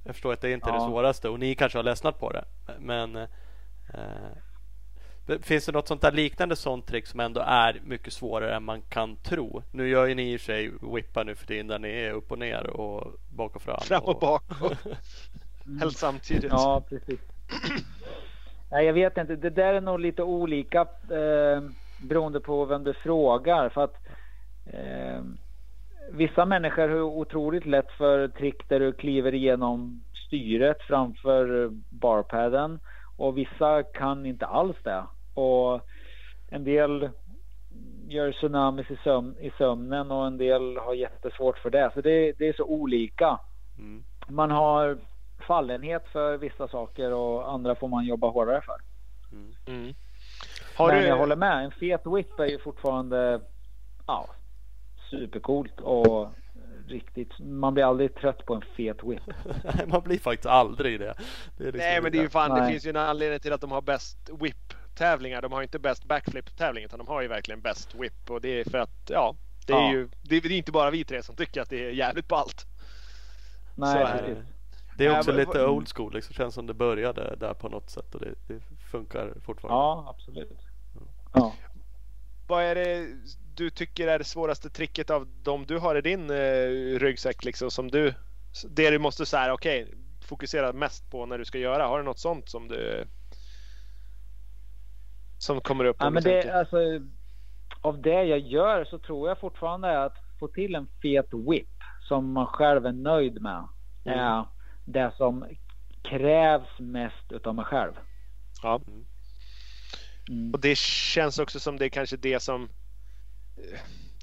jag 0.06 0.16
förstår 0.16 0.34
att 0.34 0.42
det 0.42 0.52
inte 0.52 0.70
är 0.70 0.74
det 0.74 0.78
Ja. 0.80 0.88
svåraste 0.88 1.30
och 1.30 1.40
ni 1.40 1.56
kanske 1.56 1.78
har 1.78 1.84
ledsnat 1.84 2.20
på 2.20 2.32
det. 2.32 2.46
Men 2.80 3.16
eh, 3.16 3.28
Finns 5.42 5.66
det 5.66 5.72
något 5.72 5.88
sånt 5.88 6.02
där 6.02 6.12
liknande 6.12 6.56
sånt 6.56 6.88
trick 6.88 7.08
som 7.08 7.20
ändå 7.20 7.42
är 7.42 7.82
mycket 7.86 8.14
svårare 8.14 8.56
än 8.56 8.64
man 8.64 8.82
kan 8.82 9.16
tro? 9.16 9.64
Nu 9.72 9.88
gör 9.88 10.06
ju 10.06 10.16
ni 10.16 10.34
i 10.34 10.36
och 10.36 10.40
för 10.40 10.46
sig 10.46 10.72
whippar 10.94 11.24
nu 11.24 11.36
för 11.36 11.48
tiden 11.48 11.68
där 11.68 11.80
ni 11.80 11.90
är 11.90 12.12
upp 12.12 12.32
och 12.32 12.40
ner 12.40 12.68
och 12.68 13.14
bak 13.36 13.56
och 13.56 13.62
fram. 13.62 13.80
Fram 13.82 14.04
och 14.04 14.20
bak. 14.20 14.44
Och 14.62 14.74
helst 15.80 15.98
samtidigt. 15.98 16.52
Ja, 16.52 16.84
precis. 16.90 17.20
Nej, 18.72 18.86
jag 18.86 18.94
vet 18.94 19.18
inte. 19.18 19.36
Det 19.36 19.50
där 19.50 19.74
är 19.74 19.82
nog 19.82 20.00
lite 20.00 20.24
olika 20.24 20.82
eh, 21.12 21.64
beroende 22.02 22.40
på 22.40 22.66
vem 22.66 22.84
du 22.84 22.94
frågar. 22.94 23.70
För 23.70 23.84
att 23.84 23.96
eh, 24.66 25.24
vissa 26.12 26.46
människor 26.46 26.90
har 26.90 27.02
otroligt 27.02 27.66
lätt 27.66 27.92
för 27.92 28.28
trick 28.28 28.70
där 28.70 28.80
du 28.80 28.94
kliver 28.94 29.34
igenom 29.34 30.04
styret 30.28 30.82
framför 30.82 31.70
barpaden 31.90 32.80
och 33.18 33.38
vissa 33.38 33.84
kan 33.84 34.26
inte 34.26 34.46
alls 34.46 34.78
det. 34.84 35.04
Och 35.36 35.82
en 36.50 36.64
del 36.64 37.10
gör 38.08 38.32
tsunamis 38.32 38.92
i, 38.92 38.98
sömn, 39.04 39.36
i 39.40 39.52
sömnen 39.58 40.12
och 40.12 40.28
en 40.28 40.38
del 40.38 40.78
har 40.78 40.94
jättesvårt 40.94 41.58
för 41.58 41.70
det. 41.70 41.92
Så 41.94 42.02
det, 42.02 42.32
det 42.32 42.48
är 42.48 42.54
så 42.54 42.64
olika 42.64 43.40
Mm. 43.78 44.04
man 44.28 44.52
har 44.52 44.98
fallenhet 45.48 46.04
för 46.12 46.38
vissa 46.38 46.68
saker 46.68 47.12
och 47.14 47.52
andra 47.54 47.76
får 47.76 47.88
man 47.88 48.06
jobba 48.06 48.30
hårdare 48.30 48.62
för. 48.62 48.76
Mm. 49.68 49.94
Har 50.78 50.88
Men 50.88 51.02
du, 51.02 51.08
jag 51.08 51.18
håller 51.18 51.36
med. 51.36 51.66
En 51.66 51.72
fet 51.72 52.02
whip 52.06 52.40
är 52.40 52.46
ju 52.46 52.60
fortfarande 52.60 53.42
ja, 54.08 54.30
supercoolt 55.10 55.80
och 55.82 56.28
riktigt. 56.88 57.40
Man 57.40 57.74
blir 57.74 57.84
aldrig 57.84 58.16
trött 58.16 58.46
på 58.46 58.54
en 58.54 58.64
fet 58.76 59.04
whip. 59.04 59.22
Nej, 59.64 59.88
man 59.88 60.02
blir 60.02 60.20
faktiskt 60.20 60.46
aldrig 60.46 61.00
det. 61.00 61.14
det 61.58 61.64
är 61.64 61.72
liksom 61.72 61.80
Nej 61.80 62.02
men 62.02 62.12
det 62.12 62.18
är 62.18 62.22
ju 62.24 62.30
fan, 62.30 62.60
det 62.60 62.72
finns 62.72 62.86
ju 62.86 62.90
en 62.90 62.96
anledning 62.96 63.40
till 63.40 63.54
att 63.54 63.62
de 63.62 63.72
har 63.72 63.82
bäst 63.82 64.30
whip 64.40 64.74
tävlingar. 64.96 65.42
De 65.42 65.52
har 65.52 65.62
inte 65.62 65.80
bäst 65.80 66.06
backflip 66.06 66.58
tävling 66.58 66.84
utan 66.84 67.00
de 67.00 67.08
har 67.08 67.22
ju 67.22 67.28
verkligen 67.28 67.62
bäst 67.62 67.96
whip 67.96 68.30
och 68.30 68.42
det 68.42 68.60
är 68.60 68.70
för 68.70 68.78
att 68.78 69.10
ja, 69.10 69.36
det 69.66 69.74
är 69.74 69.78
Ja. 69.78 69.92
ju 69.92 70.10
det 70.22 70.36
är, 70.36 70.52
inte 70.52 70.72
bara 70.72 70.92
vi 70.92 71.04
tre 71.04 71.24
som 71.24 71.36
tycker 71.36 71.62
att 71.62 71.70
det 71.70 71.86
är 71.86 71.92
jävligt 71.92 72.28
ballt. 72.28 72.66
Nej, 73.76 74.08
Så 74.20 74.26
det. 74.26 74.46
Det 74.98 75.06
är 75.06 75.18
också 75.18 75.32
men- 75.32 75.40
lite 75.40 75.66
old 75.66 75.90
school. 75.96 76.14
Liksom. 76.14 76.34
känns 76.36 76.56
som 76.56 76.68
det 76.68 76.74
började 76.74 77.36
där 77.36 77.54
på 77.54 77.70
något 77.70 77.90
sätt 77.90 78.16
och 78.16 78.22
det, 78.22 78.34
det 78.48 78.60
funkar 78.92 79.34
fortfarande. 79.46 79.76
Ja, 79.76 80.16
absolut. 80.16 80.60
Ja. 81.34 81.54
vad 82.48 82.64
är 82.64 82.76
det 82.76 83.08
du 83.56 83.70
tycker 83.70 84.08
är 84.08 84.20
det 84.20 84.26
svåraste 84.26 84.70
tricket 84.70 85.10
av 85.10 85.28
de 85.44 85.66
du 85.66 85.78
har 85.78 85.96
i 85.96 86.02
din 86.02 86.30
eh, 86.30 87.00
ryggsäck 87.00 87.44
liksom 87.46 87.72
som 87.72 87.92
du 87.92 88.14
det 88.70 88.90
du 88.90 89.00
måste 89.00 89.26
säga 89.26 89.54
okej 89.54 89.84
okay, 89.84 89.96
fokusera 90.22 90.74
mest 90.74 91.12
på 91.12 91.26
när 91.26 91.38
du 91.38 91.46
ska 91.46 91.58
göra? 91.58 91.88
Har 91.88 91.98
du 91.98 92.04
något 92.06 92.20
sånt 92.20 92.50
som 92.50 92.68
du 92.68 93.08
som 95.46 95.62
kommer 95.62 95.86
upp? 95.86 95.98
Ja, 96.00 96.10
men 96.10 96.24
det, 96.24 96.50
alltså, 96.50 96.78
av 97.82 98.02
det 98.02 98.24
jag 98.24 98.40
gör 98.40 98.86
så 98.86 99.00
tror 99.00 99.30
jag 99.30 99.40
fortfarande 99.40 100.04
att 100.04 100.14
få 100.40 100.48
till 100.48 100.76
en 100.76 100.88
fet 101.02 101.34
whip 101.34 101.68
som 102.08 102.32
man 102.32 102.48
själv 102.48 102.86
är 102.86 102.92
nöjd 102.92 103.42
med 103.42 103.68
mm. 104.06 104.20
är 104.20 104.46
det 104.86 105.12
som 105.18 105.46
krävs 106.04 106.80
mest 106.80 107.32
utav 107.32 107.56
mig 107.56 107.66
själv. 107.66 107.94
Ja. 108.64 108.82
Mm. 110.30 110.54
Och 110.54 110.60
det 110.60 110.78
känns 110.78 111.40
också 111.40 111.60
som 111.60 111.78
det 111.78 111.86
är 111.86 111.90
kanske 111.90 112.18
det 112.18 112.40
som 112.40 112.70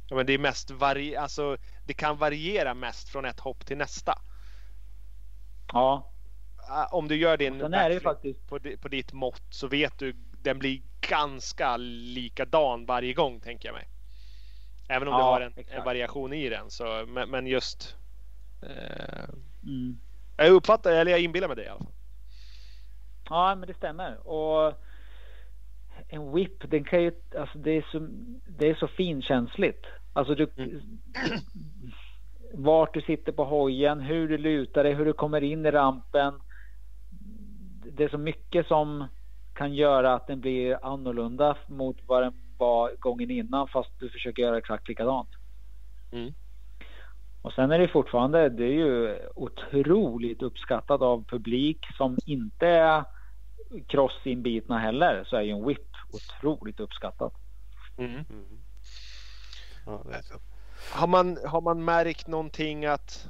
ja, 0.09 0.16
men 0.16 0.27
det 0.27 0.33
är 0.33 0.39
mest 0.39 0.70
vari 0.70 1.16
alltså 1.16 1.57
det 1.87 1.95
kan 1.95 2.16
variera 2.16 2.75
mest 2.75 3.09
från 3.09 3.25
ett 3.25 3.41
hopp 3.41 3.66
till 3.66 3.77
nästa. 3.77 4.14
Ja. 5.73 6.09
Om 6.91 7.09
du 7.09 7.16
gör 7.16 7.37
din 7.37 7.59
Sen 7.59 7.75
är 7.75 7.91
det 7.91 8.01
faktiskt... 8.01 8.49
på, 8.49 8.59
på 8.81 8.89
ditt 8.89 9.12
mått 9.12 9.43
så 9.51 9.68
vet 9.68 9.99
du 9.99 10.14
den 10.43 10.59
blir 10.59 10.82
ganska 11.09 11.76
likadan 11.76 12.86
varje 12.86 13.12
gång 13.12 13.40
tänker 13.40 13.68
jag 13.68 13.74
mig. 13.74 13.88
Även 14.88 15.09
om 15.09 15.14
ja, 15.14 15.18
du 15.18 15.24
har 15.24 15.40
en, 15.40 15.53
en, 15.68 15.84
variation 15.84 16.32
i 16.32 16.49
den 16.49 16.70
så 16.70 17.05
men, 17.09 17.30
men 17.30 17.47
just 17.47 17.97
eh, 18.62 19.24
mm. 19.62 19.99
Jag 20.36 20.51
uppfattar 20.51 20.93
eller 20.93 21.11
jag 21.11 21.20
inbillar 21.20 21.49
mig 21.49 21.57
det 21.57 21.64
i 21.64 21.68
alla 21.68 21.78
fall. 21.78 21.93
Ja 23.28 23.55
men 23.55 23.68
det 23.68 23.74
stämmer 23.74 24.28
och 24.28 24.74
en 26.09 26.32
whip 26.32 26.70
den 26.70 26.84
kan 26.84 27.03
ju 27.03 27.12
alltså 27.38 27.59
det 27.59 27.70
är 27.70 27.86
så 27.93 28.09
det 28.47 28.70
är 28.70 28.74
så 28.74 28.88
finkänsligt. 28.88 29.86
Alltså 30.12 30.34
du 30.34 30.51
mm. 30.57 30.80
vart 32.55 32.95
du 32.95 33.01
sitter 33.01 33.32
på 33.32 33.45
hojen, 33.45 34.01
hur 34.01 34.28
du 34.28 34.38
lutar 34.38 34.84
dig, 34.84 34.95
hur 34.95 35.05
du 35.05 35.12
kommer 35.12 35.43
in 35.43 35.66
i 35.66 35.70
rampen. 35.70 36.40
Det 37.93 38.05
är 38.05 38.09
så 38.09 38.18
mycket 38.18 38.66
som 38.66 39.09
kan 39.55 39.74
göra 39.74 40.14
att 40.14 40.26
den 40.26 40.40
blir 40.40 40.78
annorlunda 40.82 41.57
mot 41.66 41.96
vad 42.07 42.22
den 42.22 42.32
var 42.59 42.90
gången 42.98 43.30
innan 43.30 43.68
fast 43.68 43.90
du 43.98 44.11
försöker 44.11 44.42
göra 44.42 44.59
exakt 44.59 44.88
likadant. 44.88 45.28
Mm. 46.12 46.34
Och 47.42 47.53
sen 47.53 47.70
är 47.70 47.78
det 47.78 47.88
fortfarande, 47.88 48.48
det 48.48 48.64
är 48.64 48.72
ju 48.72 49.18
otroligt 49.34 50.42
uppskattat 50.42 51.03
av 51.03 51.24
publik 51.24 51.78
som 51.96 52.18
inte 52.26 52.66
är 52.66 53.05
crossinbitna 53.88 54.78
heller 54.78 55.24
så 55.24 55.36
är 55.36 55.42
ju 55.42 55.50
en 55.50 55.66
whip 55.66 55.78
otroligt 56.12 56.80
uppskattat. 56.80 57.32
Mm. 57.96 58.11
Mm. 58.11 58.59
Ja, 59.86 60.05
har, 60.92 61.07
man, 61.07 61.38
har 61.46 61.61
man 61.61 61.84
märkt 61.84 62.26
någonting 62.26 62.86
att 62.86 63.26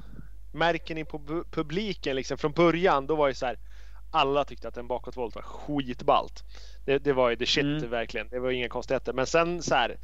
märker 0.51 0.95
ni 0.95 1.05
på 1.05 1.43
publiken 1.51 2.15
liksom 2.15 2.37
från 2.37 2.51
början 2.51 3.07
då 3.07 3.15
var 3.15 3.27
det 3.27 3.33
så 3.33 3.45
här 3.45 3.57
alla 4.13 4.43
tyckte 4.43 4.67
att 4.67 4.77
en 4.77 4.87
bakåtvolt 4.87 5.35
var 5.35 5.41
skitballt. 5.41 6.43
Det, 6.85 6.97
det 6.97 7.13
var 7.13 7.29
ju 7.29 7.35
the 7.35 7.45
shit 7.45 7.63
mm. 7.63 7.89
verkligen. 7.89 8.27
Det 8.29 8.39
var 8.39 8.51
inga 8.51 8.69
konstigheter. 8.69 9.13
Men 9.13 9.27
sen 9.27 9.61
så 9.61 9.75
här 9.75 9.97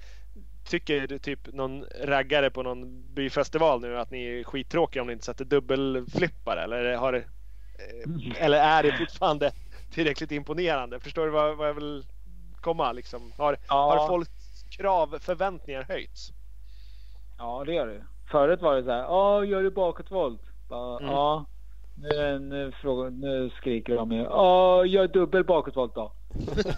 tycker 0.66 1.18
typ 1.18 1.54
någon 1.54 1.86
raggare 2.02 2.50
på 2.50 2.64
någon 2.64 3.14
byfestival 3.14 3.82
nu 3.82 3.98
att 3.98 4.12
ni 4.12 4.26
är 4.26 4.44
skittråkiga 4.44 5.02
om 5.02 5.08
ni 5.08 5.14
inte 5.14 5.26
sätter 5.26 5.46
dubbelflippar 5.46 6.58
eller 6.58 6.96
har 6.96 7.14
eh, 7.14 7.24
eller 8.44 8.58
är 8.58 8.84
det 8.84 8.98
fortfarande 8.98 9.52
tillräckligt 9.92 10.32
imponerande? 10.32 11.00
Förstår 11.00 11.26
du 11.26 11.32
vad, 11.32 11.58
vad 11.58 11.68
jag 11.68 11.74
vill 11.74 12.06
komma 12.62 12.92
liksom? 12.92 13.34
Har, 13.38 13.58
ja. 13.68 13.76
har 13.76 14.08
folks 14.08 14.64
krav, 14.70 15.20
förväntningar 15.20 15.84
höjts? 15.84 16.34
Ja, 17.38 17.64
det 17.66 17.74
gör 17.74 17.88
det. 17.88 18.06
Förut 18.32 18.62
var 18.62 18.76
det 18.76 18.84
så 18.84 18.92
här, 18.92 19.02
ja, 19.02 19.46
gör 19.46 19.64
du 19.64 19.72
bakåtvolt? 19.72 20.42
Mm. 20.72 21.46
Nu, 22.02 22.40
nu, 22.40 22.72
frågar, 22.82 23.10
nu 23.10 23.50
skriker 23.50 23.96
de 23.96 24.12
ju, 24.12 24.24
ja, 24.24 24.86
gör 24.86 25.08
dubbel 25.08 25.44
bakåtvolt 25.44 25.96
då. 25.96 26.12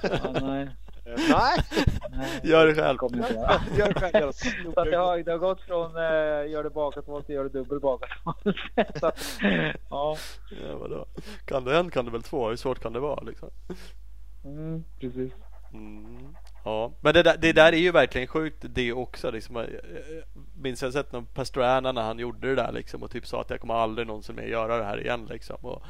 ja, 0.03 0.32
nej. 0.41 0.69
Nej. 1.05 1.59
Gör 2.43 2.67
det 2.67 2.76
själv. 2.76 2.97
Gör 3.78 3.93
det 3.93 4.11
själv. 4.11 4.32
Så 4.32 4.84
det, 4.84 4.97
har, 4.97 5.17
det 5.17 5.32
har 5.32 5.38
gått 5.38 5.61
från 5.61 5.95
uh, 5.95 6.51
gör 6.51 6.63
det 6.63 6.69
bakåtvolt 6.69 7.26
till 7.26 7.36
gör 7.36 7.43
det 7.43 7.49
dubbel 7.49 7.80
bakåtvolt. 7.80 8.57
ja. 9.89 10.17
ja 10.49 10.78
vadå? 10.80 11.05
Kan 11.45 11.63
du 11.63 11.78
en 11.78 11.91
kan 11.91 12.05
du 12.05 12.11
väl 12.11 12.24
två? 12.24 12.49
Hur 12.49 12.55
svårt 12.55 12.80
kan 12.80 12.93
det 12.93 12.99
vara 12.99 13.24
liksom? 13.24 13.49
Mm, 14.45 14.84
precis. 14.99 15.34
Mm. 15.74 16.36
Ja, 16.64 16.93
men 17.01 17.14
det 17.14 17.24
där, 17.24 17.38
det 17.38 17.53
där 17.53 17.74
är 17.74 17.78
ju 17.78 17.91
verkligen 17.91 18.28
sjukt 18.28 18.66
det 18.70 18.93
också. 18.93 19.32
Liksom, 19.32 19.55
jag 19.55 19.68
minns 20.55 20.82
jag 20.82 20.93
sett 20.93 21.12
någon 21.12 21.26
Pastrana 21.26 21.91
när 21.91 22.01
han 22.01 22.20
gjorde 22.20 22.47
det 22.47 22.55
där 22.55 22.72
liksom, 22.72 23.03
och 23.03 23.12
typ 23.12 23.28
sa 23.28 23.41
att 23.41 23.49
jag 23.49 23.59
kommer 23.59 23.74
aldrig 23.74 24.07
någonsin 24.07 24.36
mer 24.36 24.43
göra 24.43 24.78
det 24.78 24.84
här 24.84 25.01
igen. 25.01 25.26
Liksom. 25.30 25.55
Och, 25.62 25.84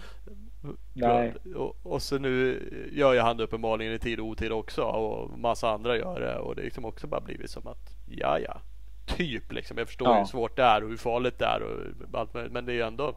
Nej. 0.93 1.33
Och, 1.55 1.75
och, 1.83 2.01
så 2.01 2.17
nu 2.17 2.61
gör 2.93 3.13
jag 3.13 3.23
han 3.23 3.37
det 3.37 3.43
uppenbarligen 3.43 3.93
i 3.93 3.99
tid 3.99 4.19
och 4.19 4.25
otid 4.25 4.51
också 4.51 4.83
och 4.83 5.39
massa 5.39 5.69
andra 5.69 5.97
gör 5.97 6.19
det 6.19 6.37
och 6.37 6.55
det 6.55 6.61
liksom 6.61 6.85
också 6.85 7.07
bara 7.07 7.21
blivit 7.21 7.49
som 7.49 7.67
att 7.67 7.95
ja 8.05 8.39
ja 8.39 8.61
typ 9.05 9.51
liksom. 9.51 9.77
Jag 9.77 9.87
förstår 9.87 10.07
ja. 10.07 10.19
hur 10.19 10.25
svårt 10.25 10.55
det 10.55 10.63
är 10.63 10.83
och 10.83 10.89
hur 10.89 10.97
farligt 10.97 11.39
det 11.39 11.45
är 11.45 11.61
och 11.63 12.19
allt 12.19 12.33
möjligt, 12.33 12.53
men 12.53 12.65
det 12.65 12.71
är 12.71 12.75
ju 12.75 12.81
ändå 12.81 13.15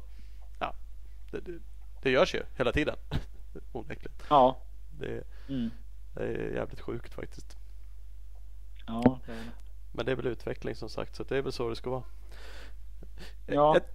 ja, 0.61 0.75
det, 1.31 1.41
det, 1.41 1.59
det 2.03 2.11
görs 2.11 2.35
ju 2.35 2.43
hela 2.57 2.73
tiden 2.73 2.97
onekligen. 3.73 4.17
Ja. 4.31 4.57
Det, 4.99 5.23
mm. 5.49 5.71
Det 6.15 6.25
är 6.25 6.55
jävligt 6.55 6.81
sjukt 6.81 7.15
faktiskt. 7.15 7.57
Ja, 8.87 9.21
det 9.27 9.33
är 9.33 9.37
det. 9.37 9.51
Men 9.93 10.07
det 10.07 10.13
är 10.13 10.17
väl 10.17 10.27
utveckling 10.27 10.75
som 10.75 10.89
sagt 10.89 11.17
så 11.17 11.23
det 11.23 11.37
är 11.37 11.43
väl 11.43 11.53
så 11.53 11.69
det 11.69 11.77
ska 11.77 11.91
vara. 11.91 12.03
Ja. 13.47 13.77
Ett, 13.77 13.89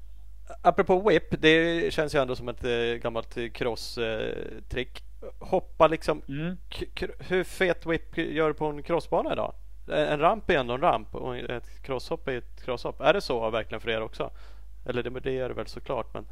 apropå 0.62 1.10
whip, 1.10 1.42
det 1.42 1.94
känns 1.94 2.16
ju 2.16 2.22
ändå 2.22 2.36
som 2.36 2.50
ett 2.50 2.64
äh, 2.64 3.02
gammalt 3.02 3.36
cross-trick. 3.36 5.04
Hoppa 5.40 5.88
liksom. 5.88 6.22
Mm. 6.28 6.58
Hur 7.20 7.44
fet 7.44 7.86
whip 7.86 8.18
gör 8.18 8.48
du 8.48 8.54
på 8.54 8.66
en 8.66 8.84
crossbana 8.84 9.34
idag? 9.34 9.54
En 9.88 10.20
ramp 10.20 10.50
är 10.50 10.58
ändå 10.58 10.74
en 10.74 10.82
ramp 10.82 11.16
och 11.16 11.38
ett 11.38 11.82
crosshopp 11.82 12.28
är 12.28 12.38
ett 12.38 12.64
crosshopp. 12.64 13.02
Är 13.02 13.14
det 13.14 13.22
så 13.22 13.50
verkligen 13.50 13.82
för 13.82 13.90
er 13.90 14.02
också? 14.02 14.32
Eller 14.86 15.04
det, 15.04 15.20
det 15.20 15.40
är 15.40 15.50
det 15.50 15.56
väl 15.56 15.68
såklart 15.68 16.14
men. 16.14 16.26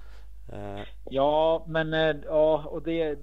Äh... 0.54 0.84
Ja, 1.10 1.66
men 1.68 1.94
ja, 2.26 2.64
och 2.66 2.84
det 2.84 3.20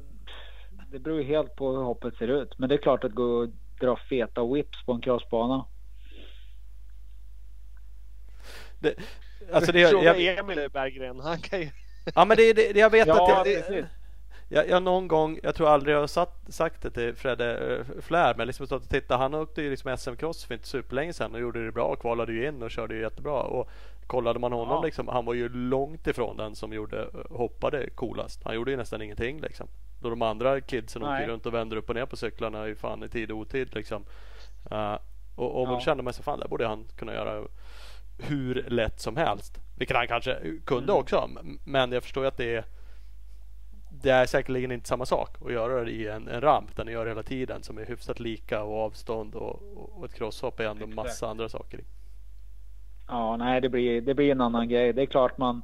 det 0.94 1.00
beror 1.00 1.20
ju 1.20 1.26
helt 1.26 1.56
på 1.56 1.72
hur 1.72 1.82
hoppet 1.82 2.16
ser 2.16 2.28
ut. 2.28 2.58
Men 2.58 2.68
det 2.68 2.74
är 2.74 2.78
klart 2.78 3.04
att 3.04 3.12
gå 3.12 3.24
och 3.24 3.48
dra 3.80 3.96
feta 3.96 4.44
whips 4.44 4.84
på 4.86 4.92
en 4.92 5.00
crossbana. 5.00 5.64
Det, 8.78 8.94
alltså 9.52 9.72
det, 9.72 9.86
Fråga 9.86 10.16
jag, 10.16 10.38
Emil 10.38 10.68
Berggren. 10.72 11.20
Han 11.20 11.38
kan 11.38 11.60
ju... 11.60 11.70
Ja 12.14 12.24
men 12.24 12.36
det, 12.36 12.52
det 12.52 12.76
jag 12.76 12.90
vet 12.90 13.06
ja, 13.06 13.22
att 13.22 13.46
jag, 13.46 13.66
det, 13.68 13.86
jag, 14.48 14.68
jag 14.68 14.82
någon 14.82 15.08
gång, 15.08 15.40
jag 15.42 15.54
tror 15.54 15.68
aldrig 15.68 15.94
jag 15.94 16.00
har 16.00 16.06
satt, 16.06 16.44
sagt 16.48 16.82
det 16.82 16.90
till 16.90 17.14
Fredde 17.14 17.56
uh, 17.56 18.00
Flär, 18.00 18.34
men 18.34 18.46
liksom 18.46 18.66
stått 18.66 18.82
och 18.82 18.90
tittat. 18.90 19.18
Han 19.18 19.34
åkte 19.34 19.62
ju 19.62 19.70
liksom 19.70 19.96
SM-cross 19.96 20.46
för 20.46 20.54
inte 20.54 20.68
superlänge 20.68 21.12
sedan 21.12 21.34
och 21.34 21.40
gjorde 21.40 21.64
det 21.64 21.72
bra 21.72 21.84
och 21.84 22.00
kvalade 22.00 22.32
ju 22.32 22.48
in 22.48 22.62
och 22.62 22.70
körde 22.70 22.94
ju 22.94 23.00
jättebra. 23.00 23.42
Och 23.42 23.70
kollade 24.06 24.38
man 24.38 24.52
honom 24.52 24.74
ja. 24.74 24.82
liksom, 24.82 25.08
han 25.08 25.24
var 25.24 25.34
ju 25.34 25.48
långt 25.48 26.06
ifrån 26.06 26.36
den 26.36 26.54
som 26.54 26.72
gjorde, 26.72 27.02
eh, 27.02 27.36
hoppade 27.36 27.90
coolast. 27.90 28.40
Han 28.44 28.54
gjorde 28.54 28.70
ju 28.70 28.76
nästan 28.76 29.02
ingenting 29.02 29.40
liksom. 29.40 29.68
Då 30.04 30.10
de 30.10 30.22
andra 30.22 30.60
kidsen 30.60 31.02
Nej. 31.02 31.22
åker 31.22 31.32
runt 31.32 31.46
och 31.46 31.54
vänder 31.54 31.76
upp 31.76 31.88
och 31.88 31.94
ner 31.94 32.06
på 32.06 32.16
cyklarna 32.16 32.68
i 32.68 32.74
fan 32.74 33.02
i 33.02 33.08
tid 33.08 33.30
och 33.30 33.38
otid 33.38 33.74
liksom. 33.74 34.04
Uh, 34.72 34.98
och, 35.34 35.62
och 35.62 35.68
ja. 35.68 35.72
man 35.72 35.80
kände 35.80 36.02
man 36.02 36.12
sig 36.12 36.24
fan 36.24 36.40
det 36.40 36.48
borde 36.48 36.66
han 36.66 36.84
kunna 36.96 37.14
göra 37.14 37.42
hur 38.18 38.64
lätt 38.68 39.00
som 39.00 39.16
helst. 39.16 39.60
Vilket 39.78 39.96
han 39.96 40.08
kanske 40.08 40.38
kunde 40.64 40.92
mm. 40.92 41.00
också. 41.00 41.30
Men 41.64 41.92
jag 41.92 42.02
förstår 42.02 42.24
att 42.24 42.36
det 42.36 42.54
är 42.54 42.64
det 44.02 44.10
är 44.10 44.26
säkerligen 44.26 44.72
inte 44.72 44.88
samma 44.88 45.06
sak 45.06 45.36
att 45.46 45.52
göra 45.52 45.84
det 45.84 45.90
i 45.90 46.08
en, 46.08 46.28
en 46.28 46.40
ramp 46.40 46.76
där 46.76 46.84
ni 46.84 46.92
gör 46.92 47.06
hela 47.06 47.22
tiden 47.22 47.62
som 47.62 47.78
är 47.78 47.86
hyfsat 47.86 48.20
lika 48.20 48.62
och 48.62 48.80
avstånd 48.80 49.34
och, 49.34 49.62
och 49.98 50.04
ett 50.04 50.14
crosshopp 50.14 50.60
är 50.60 50.64
ändå 50.64 50.86
massa 50.86 51.28
andra 51.28 51.48
saker. 51.48 51.80
Ja, 53.08 53.36
nej, 53.36 53.60
det 53.60 53.68
blir, 53.68 54.00
det 54.00 54.14
blir 54.14 54.32
en 54.32 54.40
annan 54.40 54.68
grej. 54.68 54.92
Det 54.92 55.02
är 55.02 55.06
klart 55.06 55.38
man 55.38 55.62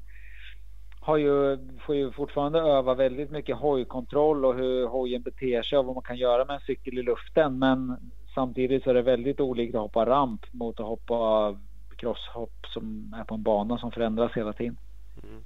har 1.11 1.17
ju, 1.17 1.59
får 1.87 1.95
ju 1.95 2.13
fortfarande 2.13 2.59
öva 2.59 2.95
väldigt 2.95 3.31
mycket 3.31 3.57
hojkontroll 3.57 4.45
och 4.45 4.55
hur 4.55 4.87
hojen 4.87 5.23
beter 5.23 5.63
sig 5.63 5.79
och 5.79 5.85
vad 5.85 5.95
man 5.95 6.03
kan 6.03 6.17
göra 6.17 6.45
med 6.45 6.55
en 6.55 6.61
cykel 6.61 6.99
i 6.99 7.03
luften. 7.03 7.59
Men 7.59 7.97
samtidigt 8.35 8.85
så 8.85 8.91
är 8.91 8.95
det 8.95 9.03
väldigt 9.03 9.41
olikt 9.41 9.75
att 9.75 9.81
hoppa 9.81 10.07
ramp 10.07 10.41
mot 10.53 10.81
att 10.81 10.87
hoppa 10.87 11.57
crosshopp 11.97 12.67
som 12.75 13.15
är 13.19 13.25
på 13.25 13.35
en 13.35 13.43
bana 13.43 13.79
som 13.79 13.93
förändras 13.93 14.33
hela 14.33 14.53
tiden. 14.53 14.77
Mm. 15.23 15.43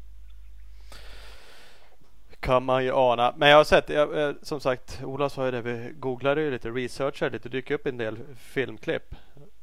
Kan 2.40 2.64
man 2.64 2.84
ju 2.84 2.92
ana. 2.94 3.34
Men 3.36 3.48
jag 3.48 3.56
har 3.56 3.64
sett, 3.64 3.88
jag, 3.88 4.28
eh, 4.28 4.34
som 4.42 4.60
sagt, 4.60 5.02
Ola 5.04 5.28
sa 5.28 5.44
ju 5.44 5.50
det, 5.50 5.62
vi 5.62 5.92
googlade 5.96 6.42
ju 6.42 6.50
lite, 6.50 6.70
researchade 6.70 7.30
lite, 7.30 7.48
dyker 7.48 7.74
upp 7.74 7.86
en 7.86 7.96
del 7.96 8.18
filmklipp. 8.36 9.14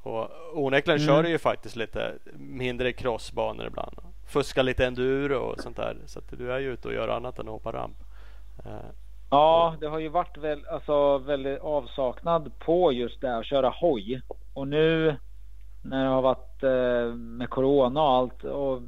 Och 0.04 0.30
onekligen 0.54 1.02
mm. 1.02 1.08
kör 1.08 1.24
du 1.24 1.30
ju 1.30 1.38
faktiskt 1.38 1.76
lite 1.76 2.14
mindre 2.36 2.93
crossbanor 2.93 3.68
ibland 3.68 4.11
fuska 4.32 4.62
lite 4.62 4.86
enduro 4.86 5.38
och 5.38 5.60
sånt 5.60 5.78
där. 5.78 5.98
Så 6.06 6.20
att 6.20 6.30
du 6.30 6.52
är 6.54 6.60
ju 6.60 6.74
ute 6.74 6.88
och 6.88 6.94
gör 6.94 7.08
annat 7.08 7.40
än 7.40 7.48
att 7.48 7.54
hoppa 7.54 7.72
ramp. 7.72 7.98
Eh, 8.66 8.92
Ja, 9.34 9.76
det 9.82 9.88
har 9.88 10.00
ju 10.00 10.10
varit 10.10 10.38
väl, 10.38 10.66
alltså, 10.68 11.18
väldigt 11.18 11.60
avsaknad 11.60 12.60
på 12.60 12.92
just 12.94 13.22
det 13.22 13.28
här 13.28 13.40
att 13.40 13.46
köra 13.46 13.70
hoj. 13.70 14.22
Och 14.54 14.68
nu 14.68 15.18
när 15.82 16.04
det 16.04 16.10
har 16.10 16.22
varit 16.22 16.64
eh, 16.64 17.16
med 17.16 17.50
corona 17.50 18.02
och 18.02 18.10
allt 18.10 18.44
och 18.44 18.82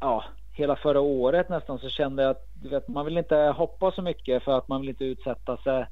ja, 0.00 0.24
hela 0.52 0.76
förra 0.76 1.00
året 1.00 1.48
nästan 1.48 1.78
så 1.78 1.88
kände 1.88 2.22
jag 2.22 2.30
att 2.30 2.46
du 2.54 2.68
vet, 2.68 2.88
man 2.88 3.04
vill 3.04 3.18
inte 3.18 3.36
hoppa 3.36 3.90
så 3.92 4.02
mycket 4.02 4.42
för 4.42 4.58
att 4.58 4.68
man 4.68 4.80
vill 4.80 4.90
inte 4.90 5.04
utsätta 5.04 5.56
sig 5.56 5.86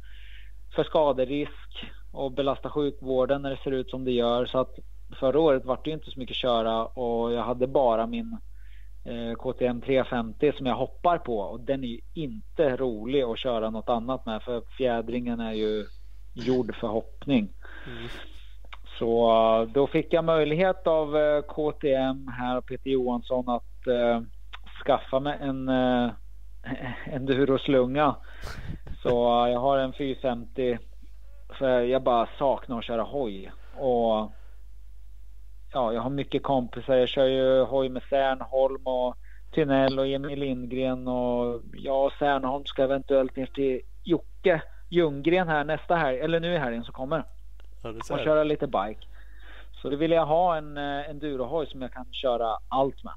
för 0.75 0.85
skaderisk 0.85 1.87
och 2.13 2.33
belasta 2.33 2.71
sjukvården 2.71 3.43
när 3.43 3.51
det 3.51 3.63
ser 3.65 3.71
ut 3.71 3.91
som 3.91 4.05
det 4.05 4.13
gör. 4.13 4.47
Så 4.47 4.59
att 4.59 4.79
förra 5.21 5.41
året 5.41 5.65
var 5.65 5.81
det 5.85 5.91
inte 5.91 6.11
så 6.11 6.21
mycket 6.21 6.37
köra 6.37 6.87
och 6.87 7.33
jag 7.33 7.43
hade 7.43 7.67
bara 7.67 8.07
min 8.07 8.39
Eh, 9.09 9.35
KTM 9.35 9.81
350 9.81 10.53
som 10.57 10.67
jag 10.67 10.75
hoppar 10.75 11.19
på 11.19 11.39
och 11.39 11.61
den 11.61 11.85
är 11.85 11.89
ju 11.89 12.01
inte 12.15 12.77
rolig 12.77 13.23
att 13.23 13.39
köra 13.39 13.71
något 13.71 13.89
annat 13.89 14.27
med 14.27 14.43
för 14.43 14.63
fjädringen 14.77 15.41
är 15.41 15.53
ju 15.53 15.87
gjord 16.35 16.77
för 16.77 16.89
hoppning. 16.89 17.49
Mm. 17.87 18.09
Så 18.99 19.31
eh, 19.31 19.69
då 19.69 19.87
fick 19.87 20.13
jag 20.13 20.25
möjlighet 20.25 20.87
av 20.87 21.17
eh, 21.17 21.43
KTM 21.43 22.29
här, 22.29 22.61
Peter 22.61 22.91
Johansson, 22.91 23.49
att 23.49 23.87
eh, 23.87 24.23
skaffa 24.85 25.21
mig 25.21 25.39
en 25.41 25.69
eh, 25.69 26.11
enduroslunga. 27.15 28.17
Så 29.03 29.45
uh, 29.45 29.51
jag 29.51 29.61
har 29.61 29.79
en 29.79 29.93
450 29.93 30.79
för 31.59 31.81
jag 31.81 32.03
bara 32.03 32.29
saknar 32.39 32.79
att 32.79 32.85
köra 32.85 33.03
hoj. 33.03 33.53
Och 33.77 34.33
ja, 35.73 35.93
jag 35.93 36.01
har 36.01 36.11
mycket 36.11 36.43
kompisar. 36.43 36.95
Jag 36.95 37.09
kör 37.09 37.27
ju 37.27 37.62
hoj 37.62 37.89
med 37.89 38.03
Särnholm 38.03 38.87
och 38.87 39.16
Tynell 39.51 39.99
och 39.99 40.07
Emil 40.07 40.39
Lindgren 40.39 41.09
och 41.09 41.62
jag 41.73 42.05
och 42.05 42.12
Särnholm 42.12 42.64
ska 42.64 42.83
eventuellt 42.83 43.37
ner 43.37 43.47
till 43.47 43.81
Jocke 44.05 44.62
Ljunggren 44.89 45.49
här 45.49 45.64
nästa 45.64 45.97
helg, 45.97 46.21
eller 46.21 46.41
nu 46.41 46.55
i 46.55 46.59
helgen 46.59 46.85
som 46.85 46.95
kommer. 46.95 47.25
Ja, 47.83 47.91
och 47.91 48.19
köra 48.19 48.45
lite 48.45 48.66
bike. 48.66 49.07
Så 49.73 49.91
då 49.91 49.97
vill 49.97 50.11
jag 50.11 50.27
ha 50.27 50.57
en 50.57 50.77
eh, 50.77 51.11
endurohoj 51.11 51.66
som 51.66 51.83
jag 51.83 51.93
kan 51.93 52.12
köra 52.12 52.59
allt 52.69 53.05
med. 53.05 53.12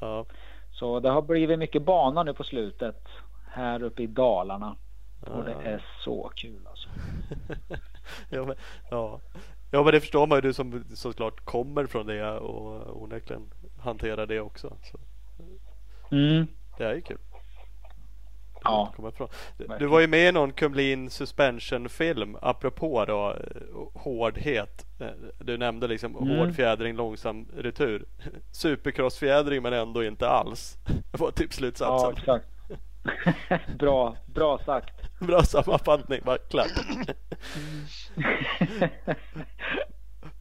Ja. 0.00 0.26
Så 0.72 1.00
det 1.00 1.10
har 1.10 1.22
blivit 1.22 1.58
mycket 1.58 1.82
bana 1.82 2.22
nu 2.22 2.34
på 2.34 2.44
slutet 2.44 3.08
här 3.50 3.82
uppe 3.82 4.02
i 4.02 4.06
Dalarna. 4.06 4.76
Och 5.20 5.44
det 5.44 5.52
är 5.52 5.84
så 6.04 6.30
kul 6.34 6.66
alltså. 6.66 6.88
ja, 8.30 8.44
men, 8.44 8.56
ja. 8.90 9.20
Ja 9.74 9.82
men 9.82 9.92
det 9.92 10.00
förstår 10.00 10.26
man 10.26 10.36
ju 10.36 10.42
du 10.42 10.52
som 10.52 10.84
såklart 10.94 11.44
kommer 11.44 11.86
från 11.86 12.06
det 12.06 12.30
och 12.30 13.02
onekligen 13.02 13.42
hanterar 13.78 14.26
det 14.26 14.40
också. 14.40 14.76
Så. 14.82 14.98
Mm. 16.16 16.46
Det 16.78 16.84
är 16.84 16.94
ju 16.94 17.00
kul. 17.00 17.18
Ja. 18.64 18.94
Du 19.78 19.86
var 19.86 20.00
ju 20.00 20.06
med 20.06 20.28
i 20.28 20.32
någon 20.32 20.52
Kumlin 20.52 21.10
Suspension 21.10 21.88
film 21.88 22.36
apropå 22.42 23.04
då 23.04 23.30
eh, 23.30 24.02
hårdhet. 24.02 24.86
Eh, 25.00 25.06
du 25.38 25.58
nämnde 25.58 25.88
liksom 25.88 26.16
mm. 26.16 26.38
hård 26.38 26.54
fjädring, 26.54 26.96
långsam 26.96 27.48
retur. 27.56 28.04
Supercrossfjädring 28.52 29.62
men 29.62 29.72
ändå 29.72 30.04
inte 30.04 30.28
alls. 30.28 30.78
Det 31.12 31.20
var 31.20 31.30
typ 31.30 31.52
slutsatsen. 31.52 32.14
Ja, 32.26 32.34
exakt. 32.34 32.48
bra, 33.78 34.16
bra 34.26 34.58
sagt. 34.58 35.03
Bra 35.26 35.42
sammanfattning, 35.42 36.20
bara 36.24 36.38
klart. 36.38 36.72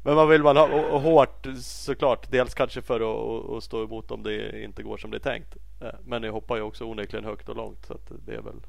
Men 0.03 0.15
vad 0.15 0.27
vill 0.27 0.43
man 0.43 0.57
ha? 0.57 0.63
Och, 0.91 1.01
hårt 1.01 1.47
såklart. 1.61 2.31
Dels 2.31 2.53
kanske 2.53 2.81
för 2.81 2.95
att, 2.95 3.49
att 3.57 3.63
stå 3.63 3.83
emot 3.83 4.11
om 4.11 4.23
det 4.23 4.63
inte 4.63 4.83
går 4.83 4.97
som 4.97 5.11
det 5.11 5.17
är 5.17 5.31
tänkt. 5.31 5.57
Eh, 5.81 5.87
men 6.03 6.21
ni 6.21 6.27
hoppar 6.27 6.55
ju 6.55 6.61
också 6.61 6.85
onekligen 6.85 7.25
högt 7.25 7.49
och 7.49 7.55
långt 7.55 7.85
så 7.85 7.93
att 7.93 8.11
det 8.25 8.35
är 8.35 8.41
väl. 8.41 8.61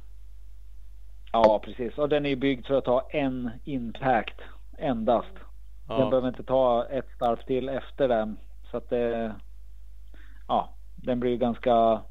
Ja 1.32 1.60
precis 1.64 1.98
och 1.98 2.08
den 2.08 2.26
är 2.26 2.36
byggd 2.36 2.66
för 2.66 2.74
att 2.74 2.84
ta 2.84 3.08
en 3.10 3.50
impact 3.64 4.40
endast. 4.78 5.34
Ja. 5.88 5.98
Den 5.98 6.10
behöver 6.10 6.28
inte 6.28 6.44
ta 6.44 6.86
ett 6.86 7.10
starv 7.16 7.36
till 7.36 7.68
efter 7.68 8.08
den. 8.08 8.36
Så 8.70 8.76
att 8.76 8.90
det. 8.90 9.34
Ja, 10.48 10.74
den 10.96 11.20
blir 11.20 11.36
ganska 11.36 12.02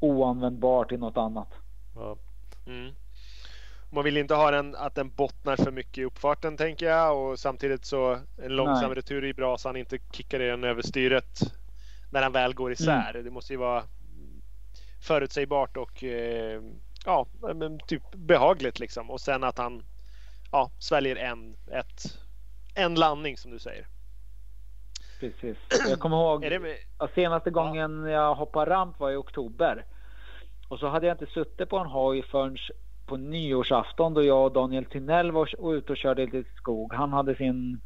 oanvändbar 0.00 0.84
till 0.84 0.98
något 0.98 1.16
annat. 1.16 1.48
Ja. 1.94 2.16
Mm. 2.66 2.94
Man 3.90 4.04
vill 4.04 4.16
inte 4.16 4.34
ha 4.34 4.50
den 4.50 4.76
att 4.76 4.94
den 4.94 5.10
bottnar 5.10 5.56
för 5.56 5.70
mycket 5.70 5.98
i 5.98 6.04
uppfarten 6.04 6.56
tänker 6.56 6.86
jag 6.86 7.18
och 7.18 7.38
samtidigt 7.38 7.84
så 7.84 8.18
en 8.42 8.56
långsam 8.56 8.88
Nej. 8.88 8.94
retur 8.94 9.24
är 9.24 9.32
bra 9.32 9.58
så 9.58 9.68
han 9.68 9.76
inte 9.76 9.98
kickar 10.12 10.38
den 10.38 10.64
över 10.64 10.82
styret 10.82 11.40
när 12.10 12.22
han 12.22 12.32
väl 12.32 12.54
går 12.54 12.72
isär. 12.72 13.10
Mm. 13.10 13.24
Det 13.24 13.30
måste 13.30 13.52
ju 13.52 13.56
vara 13.56 13.82
förutsägbart 15.00 15.76
och 15.76 16.04
eh, 16.04 16.62
ja, 17.04 17.26
men 17.54 17.78
typ 17.78 18.02
behagligt 18.14 18.78
liksom. 18.78 19.10
Och 19.10 19.20
sen 19.20 19.44
att 19.44 19.58
han 19.58 19.82
ja, 20.52 20.70
sväljer 20.78 21.16
en, 21.16 21.56
ett, 21.72 22.18
en 22.74 22.94
landning 22.94 23.36
som 23.36 23.50
du 23.50 23.58
säger. 23.58 23.86
Precis. 25.20 25.56
Jag 25.88 25.98
kommer 25.98 26.16
ihåg 26.16 26.40
med... 26.60 26.76
senaste 27.14 27.50
gången 27.50 28.02
ja. 28.02 28.10
jag 28.10 28.34
hoppade 28.34 28.70
ramp 28.70 29.00
var 29.00 29.10
i 29.10 29.16
oktober. 29.16 29.84
Och 30.68 30.78
så 30.78 30.88
hade 30.88 31.06
jag 31.06 31.14
inte 31.14 31.32
suttit 31.32 31.68
på 31.68 31.78
en 31.78 31.86
hoj 31.86 32.22
förrän 32.22 32.58
på 33.08 33.16
nyårsafton 33.16 34.14
då 34.14 34.22
jag 34.22 34.44
och 34.44 34.52
Daniel 34.52 34.84
Tinell 34.84 35.32
var 35.32 35.74
ute 35.74 35.92
och 35.92 35.98
körde 35.98 36.26
lite 36.26 36.50
skog. 36.56 36.94
Han 36.94 37.12
hade 37.12 37.34
sin 37.34 37.80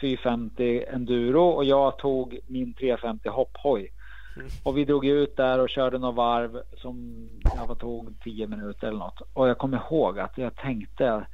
450 0.00 0.84
eh, 0.88 0.94
enduro 0.94 1.44
och 1.44 1.64
jag 1.64 1.98
tog 1.98 2.38
min 2.46 2.74
350 2.74 3.28
hopphoj. 3.28 3.92
Mm. 4.36 4.48
Och 4.62 4.78
vi 4.78 4.84
drog 4.84 5.06
ut 5.06 5.36
där 5.36 5.58
och 5.58 5.68
körde 5.68 5.98
några 5.98 6.14
varv 6.14 6.62
som 6.76 7.28
jag 7.42 7.78
tog 7.78 8.20
10 8.20 8.46
minuter 8.46 8.88
eller 8.88 8.98
något. 8.98 9.20
Och 9.32 9.48
jag 9.48 9.58
kommer 9.58 9.76
ihåg 9.76 10.18
att 10.18 10.38
jag 10.38 10.56
tänkte 10.56 11.26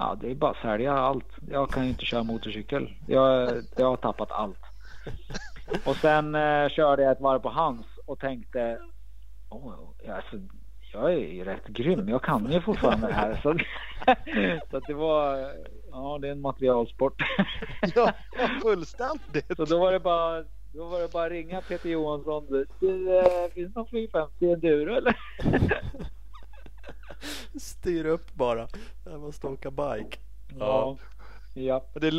Ja, 0.00 0.16
det 0.20 0.30
är 0.30 0.34
bara 0.34 0.50
att 0.50 0.62
sälja 0.62 0.92
allt. 0.92 1.28
Jag 1.50 1.70
kan 1.70 1.84
ju 1.84 1.88
inte 1.88 2.04
köra 2.04 2.22
motorcykel. 2.22 2.90
Jag, 3.06 3.50
jag 3.76 3.86
har 3.86 3.96
tappat 3.96 4.30
allt. 4.30 4.60
Och 5.86 5.96
sen 5.96 6.34
eh, 6.34 6.68
körde 6.68 7.02
jag 7.02 7.12
ett 7.12 7.20
varv 7.20 7.38
på 7.38 7.48
hans 7.48 7.86
och 8.06 8.18
tänkte 8.18 8.78
oh, 9.48 9.74
alltså, 10.16 10.36
jag 10.92 11.12
är 11.12 11.18
ju 11.18 11.44
rätt 11.44 11.66
grym. 11.66 12.08
Jag 12.08 12.22
kan 12.22 12.52
ju 12.52 12.60
fortfarande 12.60 13.06
det 13.06 13.12
här. 13.12 13.40
Så, 13.42 13.58
så 14.70 14.80
det 14.86 14.94
var, 14.94 15.52
ja 15.90 16.18
det 16.20 16.28
är 16.28 16.32
en 16.32 16.40
materialsport. 16.40 17.22
ja, 17.94 18.12
fullständigt. 18.62 19.56
Så 19.56 19.64
då 19.64 19.78
var 19.78 19.92
det 19.92 20.00
bara, 20.00 20.44
då 20.72 20.84
var 20.84 21.00
det 21.00 21.12
bara 21.12 21.30
ringa 21.30 21.60
Peter 21.60 21.88
Johansson. 21.88 22.66
Du, 22.80 23.18
äh, 23.18 23.50
finns 23.54 23.74
det 23.74 23.80
någon 23.80 23.88
450 23.88 24.52
enduro 24.52 24.94
eller? 24.94 25.16
Styr 27.60 28.06
upp 28.06 28.34
bara. 28.34 28.68
Jag 29.04 29.20
måste 29.20 29.46
åka 29.46 29.70
bike. 29.70 30.18
Ja. 30.58 30.96
ja. 31.54 31.84
Det, 31.94 32.10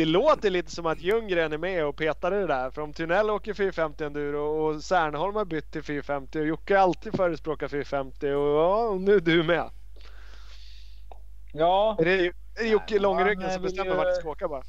det 0.00 0.06
låter 0.06 0.50
lite 0.50 0.70
som 0.70 0.86
att 0.86 1.00
Ljunggren 1.00 1.52
är 1.52 1.58
med 1.58 1.86
och 1.86 1.96
petar 1.96 2.30
det 2.30 2.46
där. 2.46 2.70
För 2.70 2.82
om 2.82 2.92
Tunnell 2.92 3.30
åker 3.30 3.54
450 3.54 4.04
enduro 4.04 4.40
och 4.40 4.82
Särnholm 4.82 5.36
har 5.36 5.44
bytt 5.44 5.72
till 5.72 5.82
450 5.82 6.40
och 6.40 6.46
Jocke 6.46 6.76
har 6.76 6.82
alltid 6.82 7.16
förespråkat 7.16 7.70
450 7.70 8.26
och 8.26 8.48
ja, 8.48 8.96
nu 9.00 9.14
är 9.14 9.20
du 9.20 9.42
med. 9.42 9.70
Ja. 11.52 11.96
Är 11.98 12.04
det, 12.04 12.26
är 12.26 12.32
det 12.58 12.68
Jocke 12.68 12.94
ja, 12.94 13.00
långryggen 13.00 13.50
som 13.50 13.62
bestämmer 13.62 13.90
ju... 13.90 13.96
vart 13.96 14.06
du 14.06 14.14
ska 14.14 14.28
åka 14.28 14.48
bara? 14.48 14.62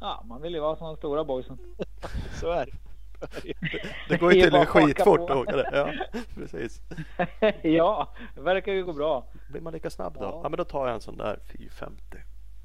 Ja, 0.00 0.24
man 0.28 0.42
vill 0.42 0.54
ju 0.54 0.60
vara 0.60 0.76
som 0.76 0.86
de 0.86 0.96
stora 0.96 1.24
boysen. 1.24 1.58
Så 2.40 2.50
är 2.50 2.66
det. 2.66 2.72
Det 4.08 4.16
går 4.16 4.32
ju 4.32 4.42
tydligen 4.42 4.66
skitfort 4.66 5.30
att 5.30 5.36
åka 5.36 5.56
det. 5.56 5.70
Ja, 5.72 6.20
precis. 6.34 6.82
ja, 7.62 8.14
det 8.34 8.40
verkar 8.40 8.72
ju 8.72 8.84
gå 8.84 8.92
bra. 8.92 9.26
Blir 9.48 9.60
man 9.60 9.72
lika 9.72 9.90
snabb 9.90 10.14
då? 10.14 10.24
Ja, 10.24 10.40
ja 10.42 10.48
men 10.48 10.58
då 10.58 10.64
tar 10.64 10.86
jag 10.86 10.94
en 10.94 11.00
sån 11.00 11.16
där 11.16 11.38
450. 11.52 12.16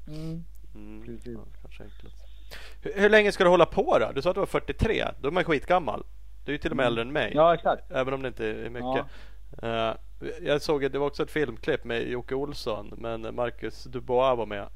Mm. 0.08 0.44
Mm, 0.76 1.20
ja, 1.24 1.40
kanske 1.60 1.84
Hur, 2.82 2.92
hur, 3.00 3.10
länge 3.10 3.32
ska 3.32 3.44
du 3.44 3.50
hålla 3.50 3.66
på 3.66 3.98
då? 3.98 4.12
Du 4.14 4.22
sa 4.22 4.30
att 4.30 4.36
du 4.36 4.40
var 4.40 4.46
43. 4.46 5.04
Då 5.20 5.28
är 5.28 5.32
man 5.32 5.44
skitgammal. 5.44 6.04
Du 6.44 6.52
är 6.52 6.54
ju 6.54 6.58
till 6.58 6.70
och 6.70 6.76
med 6.76 6.84
mm. 6.84 6.90
äldre 6.90 7.02
än 7.02 7.12
mig. 7.12 7.32
Ja, 7.34 7.54
exakt. 7.54 7.90
Även 7.90 8.14
om 8.14 8.22
det 8.22 8.28
inte 8.28 8.46
är 8.46 8.70
mycket. 8.70 9.04
Ja. 9.62 9.90
Uh, 9.90 9.94
jag 10.42 10.62
såg 10.62 10.84
att 10.84 10.92
det 10.92 10.98
var 10.98 11.06
också 11.06 11.22
ett 11.22 11.30
filmklipp 11.30 11.84
med 11.84 12.08
Jocke 12.08 12.34
Olsson. 12.34 12.94
Men 12.96 13.34
Marcus 13.34 13.84
Dubois 13.84 14.38
var 14.38 14.46
med. 14.46 14.68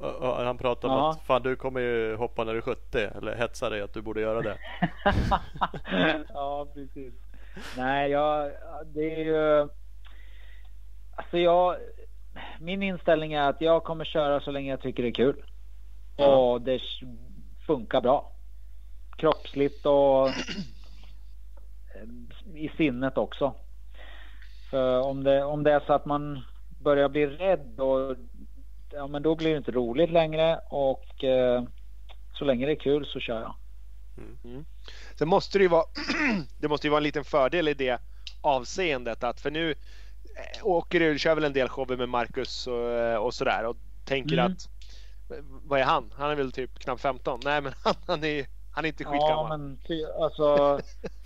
Uh, 0.00 0.06
uh, 0.06 0.44
han 0.44 0.58
pratade 0.58 0.94
om 0.94 1.00
att 1.00 1.22
fan 1.22 1.42
du 1.42 1.56
kommer 1.56 1.80
ju 1.80 2.16
hoppa 2.16 2.44
när 2.44 2.52
du 2.52 2.58
är 2.58 2.62
70. 2.62 2.98
Eller 2.98 3.36
hetsa 3.36 3.70
dig 3.70 3.80
att 3.80 3.94
du 3.94 4.02
borde 4.02 4.20
göra 4.20 4.42
det. 4.42 4.58
ja, 6.28 6.66
precis. 6.74 7.14
Nej, 7.76 8.10
jag, 8.10 8.52
det 8.84 9.20
är 9.20 9.24
ju... 9.24 9.68
Alltså 11.16 11.38
jag, 11.38 11.76
min 12.60 12.82
inställning 12.82 13.32
är 13.32 13.48
att 13.48 13.60
jag 13.60 13.84
kommer 13.84 14.04
köra 14.04 14.40
så 14.40 14.50
länge 14.50 14.70
jag 14.70 14.80
tycker 14.80 15.02
det 15.02 15.08
är 15.08 15.12
kul. 15.12 15.44
Ja. 16.16 16.36
Och 16.36 16.62
det 16.62 16.80
funkar 17.66 18.00
bra. 18.00 18.32
Kroppsligt 19.16 19.86
och 19.86 20.28
i 22.54 22.68
sinnet 22.76 23.18
också. 23.18 23.54
För 24.70 25.00
om 25.00 25.24
det, 25.24 25.44
om 25.44 25.62
det 25.62 25.72
är 25.72 25.80
så 25.86 25.92
att 25.92 26.06
man 26.06 26.44
börjar 26.82 27.08
bli 27.08 27.26
rädd 27.26 27.80
och 27.80 28.16
ja, 28.92 29.06
men 29.06 29.22
då 29.22 29.34
blir 29.34 29.50
det 29.50 29.56
inte 29.56 29.70
roligt 29.70 30.10
längre 30.10 30.60
och 30.70 31.24
eh, 31.24 31.64
så 32.38 32.44
länge 32.44 32.66
det 32.66 32.72
är 32.72 32.80
kul 32.80 33.06
så 33.06 33.20
kör 33.20 33.40
jag. 33.40 33.54
Mm. 34.18 34.38
mm. 34.44 34.64
Sen 35.18 35.28
måste 35.28 35.58
det 35.58 35.62
ju 35.62 35.68
vara, 35.68 35.84
det 36.60 36.68
måste 36.68 36.86
ju 36.86 36.90
vara 36.90 36.98
en 36.98 37.04
liten 37.04 37.24
fördel 37.24 37.68
i 37.68 37.74
det 37.74 38.00
avseendet 38.40 39.24
att 39.24 39.40
för 39.40 39.50
nu 39.50 39.74
åker, 40.62 41.18
kör 41.18 41.34
väl 41.34 41.44
en 41.44 41.52
del 41.52 41.68
shower 41.68 41.96
med 41.96 42.08
Marcus 42.08 42.66
och, 42.66 42.90
eh, 42.90 43.16
och 43.16 43.34
sådär 43.34 43.64
och 43.66 43.76
tänker 44.04 44.38
Mm. 44.38 44.52
att 44.52 44.68
vad 45.64 45.80
är 45.80 45.84
han? 45.84 46.12
Han 46.16 46.30
är 46.30 46.34
väl 46.34 46.52
typ 46.52 46.78
knappt 46.78 47.00
15? 47.02 47.40
Nej 47.44 47.60
men 47.60 47.72
han, 47.84 47.94
han 48.06 48.24
är 48.24 48.46
han 48.72 48.84
är 48.84 48.88
inte 48.88 49.02
Ja, 49.02 49.10
skitgammal. 49.10 49.58
men 49.58 49.78
ty, 49.86 50.04
alltså. 50.04 50.80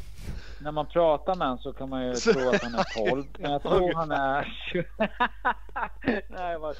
när 0.62 0.72
man 0.72 0.86
pratar 0.86 1.34
med 1.34 1.46
honom 1.46 1.58
så 1.62 1.72
kan 1.72 1.88
man 1.88 2.06
ju 2.06 2.14
tro 2.14 2.48
att 2.48 2.62
han 2.62 2.74
är 2.74 3.06
12. 3.10 3.24
Men 3.38 3.50
jag 3.52 3.62
tror 3.62 3.94
han 3.94 4.10
är 4.12 4.54
20. 4.72 4.84
Nej, 6.28 6.58
vad, 6.58 6.70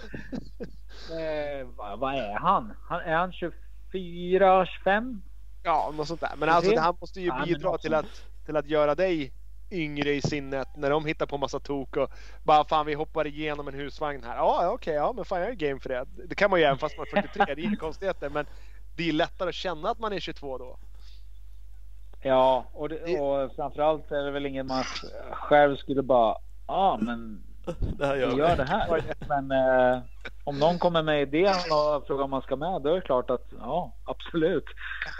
eh, 1.11 1.67
vad, 1.99 2.15
är 2.15 2.39
han? 2.39 2.73
han? 2.89 3.01
Är 3.01 3.17
han 3.17 3.33
24, 3.33 4.67
25? 4.67 5.23
Ja, 5.63 5.93
något 5.97 6.09
sånt 6.09 6.21
där. 6.21 6.33
Men 6.37 6.49
alltså 6.49 6.81
här 6.81 6.95
måste 7.01 7.21
ju 7.21 7.27
Ja, 7.27 7.37
men 7.39 7.45
bidra 7.49 7.71
något 7.71 7.81
till 7.83 7.95
att, 7.95 8.25
till 8.47 8.57
att 8.57 8.67
göra 8.67 8.95
dig 8.95 9.33
yngre 9.71 10.13
i 10.13 10.23
sinnet 10.23 10.69
när 10.77 10.91
de 10.91 11.05
hittar 11.07 11.27
på 11.27 11.39
massa 11.39 11.61
tok 11.61 11.97
och 11.97 12.11
bara 12.43 12.65
fan 12.65 12.87
vi 12.87 12.95
hoppar 12.95 13.27
igenom 13.27 13.69
en 13.69 13.75
husvagn 13.75 14.25
här. 14.25 14.37
Ja, 14.37 14.71
okej, 14.71 14.95
ja 14.95 15.13
men 15.17 15.25
fan 15.25 15.41
jag 15.41 15.51
är 15.51 15.55
game 15.55 15.81
för 15.81 15.89
det. 15.89 16.07
Det 16.29 16.35
kan 16.35 16.51
man 16.51 16.59
ju 16.61 16.65
även 16.65 16.79
fast 16.79 16.97
man 16.99 17.07
är 17.07 17.11
43, 17.23 17.55
det 17.55 17.63
är 17.63 17.65
inga 17.65 17.77
konstigheter. 17.77 18.31
Men 18.31 18.47
det 18.97 19.09
är 19.09 19.13
lättare 19.13 19.49
att 19.49 19.55
känna 19.55 19.91
att 19.91 19.99
man 19.99 20.13
är 20.13 20.21
22 20.21 20.59
då. 20.59 20.79
Ja, 22.23 22.65
och, 22.73 22.89
det, 22.89 23.21
och 23.21 23.55
framförallt 23.57 24.11
är 24.11 24.25
det 24.25 24.31
väl 24.31 24.47
ingen 24.47 24.67
man 24.67 24.85
själv 25.33 25.77
skulle 25.77 26.03
bara. 26.03 26.37
Ja, 26.67 26.75
ah, 26.75 26.99
men 27.01 27.43
Det 27.99 28.07
här 28.07 28.15
vi 28.15 28.21
gör 28.21 28.37
gör 28.37 28.51
vi. 28.51 28.57
det 28.57 28.65
här. 28.65 29.03
Men 29.29 29.51
eh, 29.51 30.03
om 30.45 30.59
någon 30.59 30.79
kommer 30.79 31.03
med 31.03 31.23
idén 31.23 31.55
och 31.71 32.07
frågar 32.07 32.25
om 32.25 32.31
man 32.31 32.43
ska 32.43 32.57
med, 32.57 32.83
då 32.83 32.91
är 32.91 32.95
det 32.95 33.01
klart 33.01 33.31
att 33.31 33.47
ja, 33.59 33.97
absolut. 34.05 34.65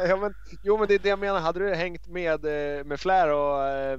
Ja, 0.09 0.17
men, 0.17 0.35
jo 0.63 0.79
men 0.79 0.89
det 0.89 0.95
är 0.95 0.99
det 0.99 1.09
jag 1.09 1.19
menar. 1.19 1.41
Hade 1.41 1.59
du 1.61 1.75
hängt 1.75 2.07
med, 2.07 2.45
eh, 2.45 2.85
med 2.85 3.01
Flair 3.01 3.33
och 3.33 3.65
eh, 3.65 3.99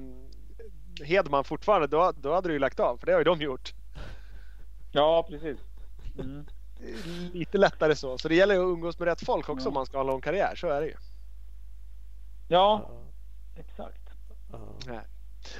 Hedman 1.03 1.43
fortfarande 1.43 1.87
då, 1.87 2.11
då 2.17 2.33
hade 2.33 2.49
du 2.49 2.53
ju 2.53 2.59
lagt 2.59 2.79
av. 2.79 2.97
För 2.97 3.05
det 3.05 3.11
har 3.11 3.19
ju 3.19 3.23
de 3.23 3.41
gjort. 3.41 3.73
Ja, 4.91 5.25
precis. 5.29 5.57
Mm. 6.19 6.45
Lite 7.33 7.57
lättare 7.57 7.95
så. 7.95 8.17
Så 8.17 8.27
det 8.27 8.35
gäller 8.35 8.55
ju 8.55 8.61
att 8.61 8.73
umgås 8.73 8.99
med 8.99 9.07
rätt 9.07 9.25
folk 9.25 9.49
också 9.49 9.65
Ja. 9.65 9.67
om 9.67 9.73
man 9.73 9.85
ska 9.85 9.97
ha 9.97 10.01
en 10.01 10.07
lång 10.07 10.21
karriär. 10.21 10.55
Så 10.55 10.67
är 10.67 10.81
det 10.81 10.87
ju. 10.87 10.95
Ja, 12.47 12.89
exakt. 13.55 14.01
Nej. 14.87 14.99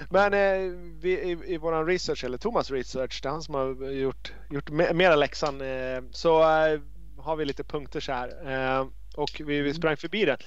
Men 0.10 0.34
eh, 0.34 0.74
vi, 1.02 1.20
i, 1.20 1.54
i 1.54 1.58
våran 1.58 1.86
research, 1.86 2.24
eller 2.24 2.38
Thomas 2.38 2.72
research, 2.72 3.20
det 3.24 3.30
är 3.30 3.32
han 3.32 3.42
som 3.42 3.56
har 3.56 3.92
gjort, 3.92 4.34
gjort 4.50 4.70
me, 4.70 4.94
mera 4.94 5.16
läxan, 5.16 5.62
eh, 5.62 6.02
så 6.12 6.42
eh, 6.42 6.80
har 7.18 7.36
vi 7.36 7.46
lite 7.46 7.64
punkter 7.64 8.00
så 8.00 8.12
här. 8.12 8.52
Eh, 8.80 8.88
och 9.16 9.42
vi, 9.46 9.62
vi 9.62 9.74
sprang 9.74 9.98
förbi 9.98 10.26
den. 10.26 10.38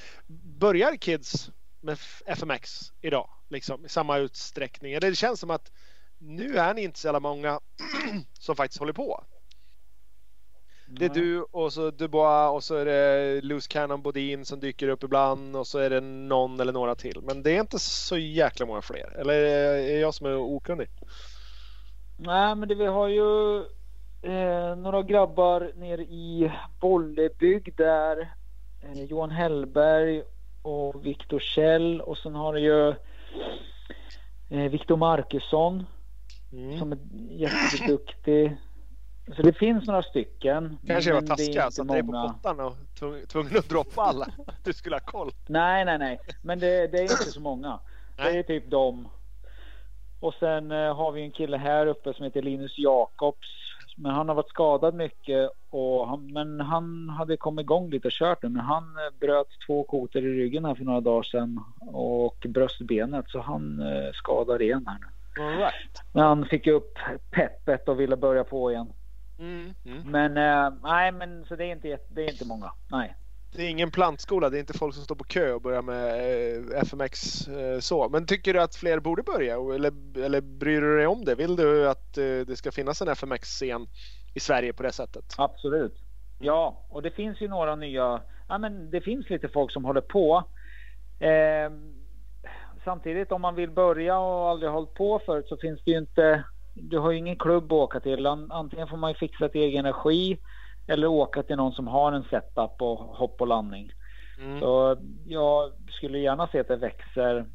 Börjar 0.59 0.97
kids 0.97 1.51
med 1.85 1.99
FMX 2.27 2.93
idag? 3.01 3.31
Liksom, 3.49 3.85
I 3.85 3.89
samma 3.89 4.19
utsträckning? 4.19 4.93
Eller 4.93 5.11
det 5.11 5.17
känns 5.17 5.41
som 5.41 5.51
att 5.51 5.73
nu 6.19 6.57
är 6.57 6.75
ni 6.75 6.83
inte 6.83 6.99
så 6.99 7.07
jävla 7.07 7.21
många 7.21 7.61
som 8.39 8.57
faktiskt 8.57 8.81
håller 8.81 8.93
på. 8.93 9.25
Det 10.87 11.05
är 11.05 11.09
du 11.09 11.43
och 11.43 11.73
så 11.73 11.91
Dubois 11.91 12.55
och 12.55 12.65
så 12.65 12.75
är 12.75 12.85
det 12.85 13.41
Loose 13.41 13.69
Cannon 13.69 14.03
Bodin 14.03 14.45
som 14.45 14.61
dyker 14.61 14.89
upp 14.89 15.03
ibland 15.03 15.57
och 15.57 15.67
så 15.67 15.79
är 15.79 15.91
det 15.91 16.01
någon 16.01 16.61
eller 16.61 16.73
några 16.73 16.95
till. 16.95 17.21
Men 17.23 17.43
det 17.43 17.51
är 17.51 17.61
inte 17.61 17.79
så 17.79 18.17
jäkla 18.17 18.67
många 18.67 18.83
fler. 18.83 19.17
Eller 19.19 19.35
är 19.35 20.01
jag 20.01 20.15
som 20.15 20.27
är 20.27 20.37
okunnig? 20.37 20.89
Nej, 22.19 22.55
men 22.55 22.69
det, 22.69 22.75
vi 22.75 22.87
har 22.87 23.09
ju 23.09 23.59
eh, 24.23 24.77
några 24.77 25.03
grabbar 25.03 25.73
nere 25.75 26.03
i 26.03 26.53
Bollebygd 26.81 27.77
där. 27.77 28.35
Eh, 28.83 29.05
Johan 29.05 29.31
Hellberg 29.31 30.23
och 30.65 31.07
Viktor 31.07 31.39
Kjell 31.39 32.01
och 32.01 32.19
sen 32.19 32.35
har 32.35 32.53
du 32.55 32.61
ju 32.61 32.89
eh, 34.51 34.71
Viktor 34.71 34.97
Markusson 34.97 35.87
Mm. 36.53 36.79
som 36.79 36.93
är 36.93 36.99
jätteduktig. 37.31 38.57
Så 39.37 39.43
det 39.43 39.53
finns 39.53 39.87
några 39.87 40.03
stycken. 40.03 40.79
Kanske 40.87 41.11
jag 41.11 41.15
var 41.15 41.21
det 41.23 41.27
taskig, 41.27 41.47
inte 41.49 41.71
satte 41.71 41.93
dig 41.93 42.03
på 42.03 42.13
pottan 42.13 42.61
och 42.61 42.77
tvung- 43.01 43.27
tvungen 43.27 43.57
att 43.59 43.69
droppa 43.69 44.03
alla. 44.03 44.27
Du 44.65 44.73
skulle 44.73 44.95
ha 44.97 45.01
koll. 45.01 45.31
Nej, 45.47 45.85
nej, 45.85 45.99
nej. 45.99 46.21
Men 46.43 46.59
det, 46.59 46.87
det 46.87 46.99
är 46.99 47.03
inte 47.03 47.15
så 47.17 47.41
många. 47.41 47.81
Det 48.17 48.23
Nej. 48.23 48.39
är 48.39 48.43
typ 48.43 48.71
dem. 48.71 49.09
Och 50.21 50.35
sen 50.35 50.71
eh, 50.73 50.97
har 50.97 51.13
vi 51.13 51.23
en 51.23 51.31
kille 51.33 51.57
här 51.57 51.87
uppe 51.87 52.15
som 52.15 52.25
heter 52.25 52.43
Linus 52.43 52.79
Jakobs. 52.79 53.49
Men 53.97 54.13
han 54.13 54.29
har 54.29 54.35
varit 54.35 54.49
skadad 54.49 54.95
mycket. 54.95 55.51
Och 55.71 56.09
han, 56.09 56.33
men 56.33 56.61
han 56.61 57.09
hade 57.09 57.37
kommit 57.37 57.63
igång 57.63 57.91
lite 57.91 58.09
och 58.09 58.13
kört 58.13 58.43
nu. 58.43 58.49
Men 58.49 58.65
han 58.65 58.83
eh, 58.83 59.19
bröt 59.21 59.49
två 59.67 59.83
kotor 59.85 60.23
i 60.23 60.33
ryggen 60.33 60.65
här 60.65 60.75
för 60.75 60.85
några 60.85 61.01
dagar 61.01 61.23
sedan. 61.23 61.65
Och 61.93 62.47
bröstbenet. 62.49 63.25
Så 63.29 63.41
han 63.41 63.81
eh, 63.81 64.13
skadar 64.13 64.63
igen 64.63 64.87
här 64.87 64.99
nu. 65.01 65.43
All 65.43 65.59
right. 65.59 66.03
Men 66.13 66.25
han 66.25 66.45
fick 66.45 66.67
upp 66.67 66.99
peppet 67.31 67.89
och 67.89 68.01
ville 68.01 68.17
börja 68.17 68.45
på 68.45 68.71
igen. 68.71 68.93
Mm. 69.39 69.75
Mm. 69.85 70.11
Men 70.11 70.37
eh, 70.37 70.73
nej, 70.83 71.13
men 71.13 71.45
så 71.45 71.57
det 71.57 71.65
är 71.65 71.73
inte, 71.73 71.99
det 72.09 72.25
är 72.25 72.31
inte 72.31 72.47
många. 72.47 72.73
Nej. 72.91 73.15
Det 73.57 73.63
är 73.63 73.71
ingen 73.71 73.91
plantskola, 73.91 74.51
det 74.51 74.59
är 74.59 74.61
inte 74.61 74.79
folk 74.79 74.95
som 74.95 75.05
står 75.05 75.15
på 75.15 75.25
kö 75.25 75.53
och 75.53 75.63
börjar 75.63 75.83
med 75.83 76.09
eh, 76.75 76.81
FMX 76.81 77.49
eh, 77.49 77.79
så. 77.81 78.09
Men 78.09 78.27
tycker 78.27 78.55
du 78.55 78.61
att 78.61 78.77
fler 78.77 79.01
borde 79.01 79.23
börja? 79.23 79.55
Eller, 79.55 80.19
eller 80.25 80.41
bryr 80.41 80.81
du 80.81 80.97
dig 80.97 81.07
om 81.07 81.25
det? 81.25 81.35
Vill 81.35 81.57
du 81.57 81.89
att 81.89 82.19
eh, 82.19 82.25
det 82.25 82.57
ska 82.57 82.73
finnas 82.73 83.03
en 83.03 83.09
FMX-scen 83.09 83.87
i 84.35 84.41
Sverige 84.41 84.73
på 84.73 84.83
det 84.83 84.93
sättet? 84.93 85.25
Absolut. 85.39 85.95
Ja, 86.39 86.87
och 86.89 87.03
det 87.03 87.11
finns 87.11 87.41
ju 87.41 87.49
några 87.49 87.77
nya. 87.77 88.23
Ja, 88.49 88.59
men 88.59 88.91
det 88.91 89.01
finns 89.01 89.31
lite 89.31 89.49
folk 89.49 89.73
som 89.73 89.85
håller 89.85 90.01
på. 90.01 90.45
Eh, 91.19 91.71
samtidigt 92.85 93.33
om 93.33 93.43
man 93.43 93.55
vill 93.55 93.71
börja 93.71 94.19
och 94.19 94.49
aldrig 94.49 94.71
har 94.71 94.75
hållit 94.75 94.95
på 94.95 95.21
förut 95.27 95.47
så 95.49 95.57
finns 95.57 95.81
det 95.85 95.91
ju 95.91 95.99
inte. 95.99 96.45
Du 96.75 96.99
har 96.99 97.11
ju 97.11 97.19
ingen 97.19 97.39
klubb 97.39 97.65
att 97.65 97.73
åka 97.73 98.01
till. 98.01 98.27
Antingen 98.27 98.89
får 98.89 98.97
man 98.97 99.11
ju 99.11 99.17
fixa 99.17 99.49
till 99.49 99.61
egen 99.61 99.87
energi 99.87 100.39
eller 100.87 101.07
åka 101.07 101.43
till 101.43 101.57
någon 101.57 101.73
som 101.73 101.87
har 101.87 102.13
en 102.13 102.25
setup 102.25 102.83
och 102.83 102.99
hopp 102.99 103.41
och 103.41 103.47
landning. 103.47 103.93
Mm. 104.39 104.61
Så 104.61 104.97
jag 105.27 105.73
skulle 105.91 106.19
gärna 106.19 106.47
se 106.47 106.61
att 106.61 106.69
det 106.69 106.77
växer. 106.77 107.47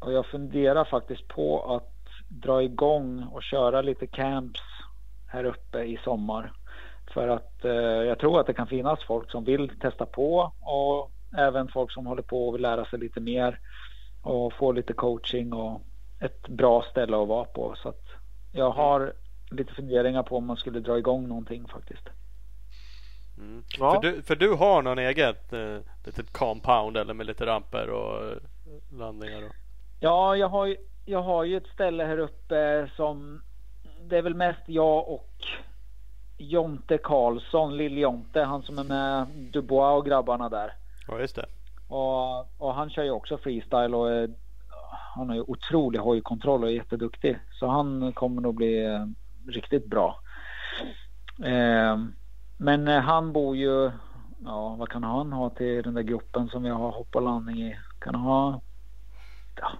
Och 0.00 0.12
jag 0.12 0.26
funderar 0.26 0.84
faktiskt 0.84 1.28
på 1.28 1.74
att 1.74 1.88
dra 2.28 2.62
igång 2.62 3.22
och 3.22 3.42
köra 3.42 3.82
lite 3.82 4.06
camps 4.06 4.60
här 5.26 5.44
uppe 5.44 5.82
i 5.82 5.98
sommar. 6.04 6.52
För 7.14 7.28
att 7.28 7.64
eh, 7.64 7.72
jag 7.80 8.18
tror 8.18 8.40
att 8.40 8.46
det 8.46 8.54
kan 8.54 8.66
finnas 8.66 9.04
folk 9.06 9.30
som 9.30 9.44
vill 9.44 9.78
testa 9.78 10.06
på 10.06 10.52
och 10.60 11.10
även 11.38 11.68
folk 11.68 11.92
som 11.92 12.06
håller 12.06 12.22
på 12.22 12.48
och 12.48 12.54
vill 12.54 12.62
lära 12.62 12.84
sig 12.84 12.98
lite 12.98 13.20
mer 13.20 13.58
och 14.22 14.52
få 14.52 14.72
lite 14.72 14.92
coaching 14.92 15.52
och 15.52 15.82
ett 16.20 16.48
bra 16.48 16.84
ställe 16.90 17.22
att 17.22 17.28
vara 17.28 17.44
på. 17.44 17.74
Så 17.82 17.88
att 17.88 18.04
jag 18.52 18.70
har 18.70 19.12
lite 19.52 19.74
funderingar 19.74 20.22
på 20.22 20.36
om 20.36 20.46
man 20.46 20.56
skulle 20.56 20.80
dra 20.80 20.98
igång 20.98 21.28
någonting 21.28 21.68
faktiskt. 21.68 22.08
Mm. 23.38 23.64
Ja. 23.78 23.92
För, 23.92 24.12
du, 24.12 24.22
för 24.22 24.36
du 24.36 24.54
har 24.54 24.82
någon 24.82 24.98
eget 24.98 25.52
eh, 25.52 25.78
litet 26.04 26.32
compound 26.32 26.96
eller 26.96 27.14
med 27.14 27.26
lite 27.26 27.46
ramper 27.46 27.90
och 27.90 28.24
eh, 28.26 28.36
landningar? 28.98 29.42
Och... 29.42 29.52
Ja, 30.00 30.36
jag 30.36 30.48
har, 30.48 30.66
ju- 30.66 30.76
jag 31.04 31.22
har 31.22 31.44
ju 31.44 31.56
ett 31.56 31.66
ställe 31.74 32.04
här 32.04 32.18
uppe 32.18 32.90
som 32.96 33.42
det 34.08 34.18
är 34.18 34.22
väl 34.22 34.34
mest 34.34 34.60
jag 34.66 35.08
och 35.08 35.30
Jonte 36.38 36.98
Karlsson, 36.98 37.76
Lill-Jonte, 37.76 38.44
han 38.44 38.62
som 38.62 38.78
är 38.78 38.84
med 38.84 39.26
Dubois 39.52 39.98
och 39.98 40.06
grabbarna 40.06 40.48
där. 40.48 40.72
Ja, 41.08 41.20
just 41.20 41.36
det. 41.36 41.46
Och, 41.88 42.40
och 42.60 42.74
han 42.74 42.90
kör 42.90 43.02
ju 43.02 43.10
också 43.10 43.38
freestyle 43.38 43.94
och 43.94 44.10
är, 44.12 44.30
han 45.14 45.28
har 45.28 45.36
ju 45.36 45.42
otrolig 45.42 45.98
hojkontroll 45.98 46.62
och 46.64 46.70
är 46.70 46.74
jätteduktig. 46.74 47.38
Så 47.52 47.66
han 47.66 48.12
kommer 48.12 48.42
nog 48.42 48.54
bli 48.54 48.84
eh, 48.84 49.06
riktigt 49.48 49.86
bra. 49.86 50.20
Eh, 51.44 51.98
men 52.56 52.88
eh, 52.88 53.00
han 53.00 53.32
bor 53.32 53.56
ju, 53.56 53.90
ja 54.44 54.74
vad 54.78 54.88
kan 54.88 55.04
han 55.04 55.32
ha 55.32 55.50
till 55.50 55.82
den 55.82 55.94
där 55.94 56.02
gruppen 56.02 56.48
som 56.48 56.62
vi 56.62 56.68
har 56.70 56.90
hopp 56.90 57.16
och 57.16 57.22
landning 57.22 57.62
i? 57.62 57.78
Kan 57.98 58.14
han 58.14 58.24
ha 58.24 58.60
ja, 59.60 59.72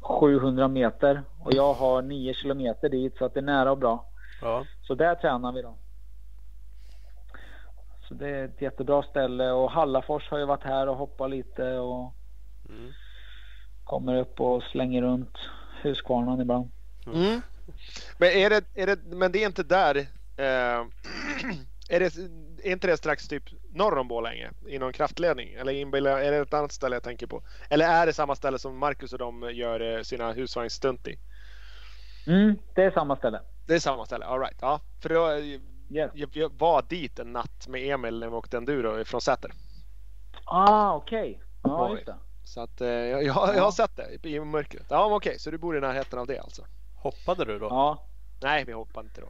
700 0.00 0.68
meter 0.68 1.22
och 1.40 1.54
jag 1.54 1.74
har 1.74 2.02
9 2.02 2.34
kilometer 2.34 2.88
dit 2.88 3.16
så 3.18 3.24
att 3.24 3.34
det 3.34 3.40
är 3.40 3.44
nära 3.44 3.70
och 3.70 3.78
bra. 3.78 4.04
Ja. 4.40 4.64
Så 4.82 4.94
där 4.94 5.14
tränar 5.14 5.52
vi 5.52 5.62
då. 5.62 5.76
Så 8.08 8.14
det 8.14 8.28
är 8.28 8.44
ett 8.44 8.62
jättebra 8.62 9.02
ställe 9.02 9.50
och 9.50 9.70
Hallafors 9.70 10.30
har 10.30 10.38
ju 10.38 10.44
varit 10.44 10.64
här 10.64 10.88
och 10.88 10.96
hoppat 10.96 11.30
lite 11.30 11.78
och 11.78 12.14
Mm. 12.68 12.92
kommer 13.84 14.16
upp 14.16 14.40
och 14.40 14.62
slänger 14.62 15.02
runt 15.02 15.38
Huskvarnan 15.82 16.40
ibland. 16.40 16.70
Mm. 17.06 17.40
Men, 18.18 18.28
är 18.28 18.50
det, 18.50 18.64
är 18.74 18.86
det, 18.86 18.98
men 19.04 19.32
det 19.32 19.42
är 19.42 19.46
inte 19.46 19.62
där. 19.62 19.96
Eh, 20.36 20.86
är, 21.88 22.00
det, 22.00 22.16
är 22.66 22.72
inte 22.72 22.86
det 22.86 22.96
strax 22.96 23.28
typ 23.28 23.44
norr 23.70 23.98
om 23.98 24.08
Borlänge? 24.08 24.50
I 24.66 24.78
någon 24.78 24.92
kraftledning? 24.92 25.52
Eller 25.54 25.72
inbillar, 25.72 26.18
är 26.18 26.30
det 26.30 26.36
ett 26.38 26.54
annat 26.54 26.72
ställe 26.72 26.96
jag 26.96 27.02
tänker 27.02 27.26
på? 27.26 27.42
Eller 27.70 27.88
är 27.88 28.06
det 28.06 28.12
samma 28.12 28.34
ställe 28.36 28.58
som 28.58 28.78
Marcus 28.78 29.12
och 29.12 29.18
de 29.18 29.50
gör 29.54 29.96
eh, 29.96 30.02
sina 30.02 30.32
husvagnsstunt 30.32 31.08
i? 31.08 31.18
Mm, 32.26 32.56
det 32.74 32.82
är 32.82 32.90
samma 32.90 33.16
ställe. 33.16 33.40
Det 33.66 33.74
är 33.74 33.78
samma 33.78 34.06
ställe, 34.06 34.24
alright. 34.24 34.58
Ja, 34.60 34.80
för 35.02 35.08
då, 35.08 35.38
Yes. 35.90 36.10
jag, 36.14 36.30
jag 36.32 36.52
var 36.58 36.82
dit 36.88 37.18
en 37.18 37.32
natt 37.32 37.68
med 37.68 37.90
Emil 37.94 38.18
när 38.18 38.28
vi 38.28 38.34
åkte 38.34 38.56
enduro 38.56 39.04
från 39.04 39.20
Säter. 39.20 39.50
Ah, 40.44 40.94
okej. 40.94 41.42
Ja, 41.62 41.88
Oj. 41.88 41.94
just 41.94 42.06
det. 42.06 42.16
Så 42.44 42.60
att 42.60 42.80
eh, 42.80 42.88
jag, 42.88 43.22
jag, 43.24 43.56
jag 43.56 43.62
har 43.62 43.70
sett 43.70 43.96
det 43.96 44.28
i 44.28 44.40
mörkret. 44.40 44.86
Ja, 44.90 45.14
okej, 45.14 45.38
så 45.38 45.50
du 45.50 45.58
bor 45.58 45.76
i 45.76 45.80
närheten 45.80 46.18
av 46.18 46.26
det 46.26 46.38
alltså? 46.38 46.62
Hoppade 47.08 47.44
du 47.44 47.58
då? 47.58 47.66
Ja. 47.66 48.04
Nej, 48.42 48.64
vi 48.64 48.72
hoppar 48.72 49.00
inte 49.00 49.20
då. 49.20 49.28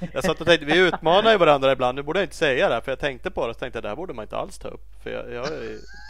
Jag 0.12 0.24
satt 0.24 0.40
och 0.40 0.46
tänkte, 0.46 0.66
vi 0.66 0.78
utmanar 0.78 1.32
ju 1.32 1.38
varandra 1.38 1.72
ibland. 1.72 1.96
Nu 1.96 2.02
borde 2.02 2.18
jag 2.18 2.24
inte 2.26 2.36
säga 2.36 2.68
det 2.68 2.80
för 2.80 2.92
jag 2.92 2.98
tänkte 2.98 3.30
på 3.30 3.44
det 3.44 3.50
och 3.50 3.58
tänkte 3.58 3.80
det 3.80 3.88
här 3.88 3.96
borde 3.96 4.14
man 4.14 4.22
inte 4.22 4.36
alls 4.36 4.58
ta 4.58 4.68
upp. 4.68 5.02
För 5.02 5.10
jag, 5.10 5.32
jag 5.32 5.46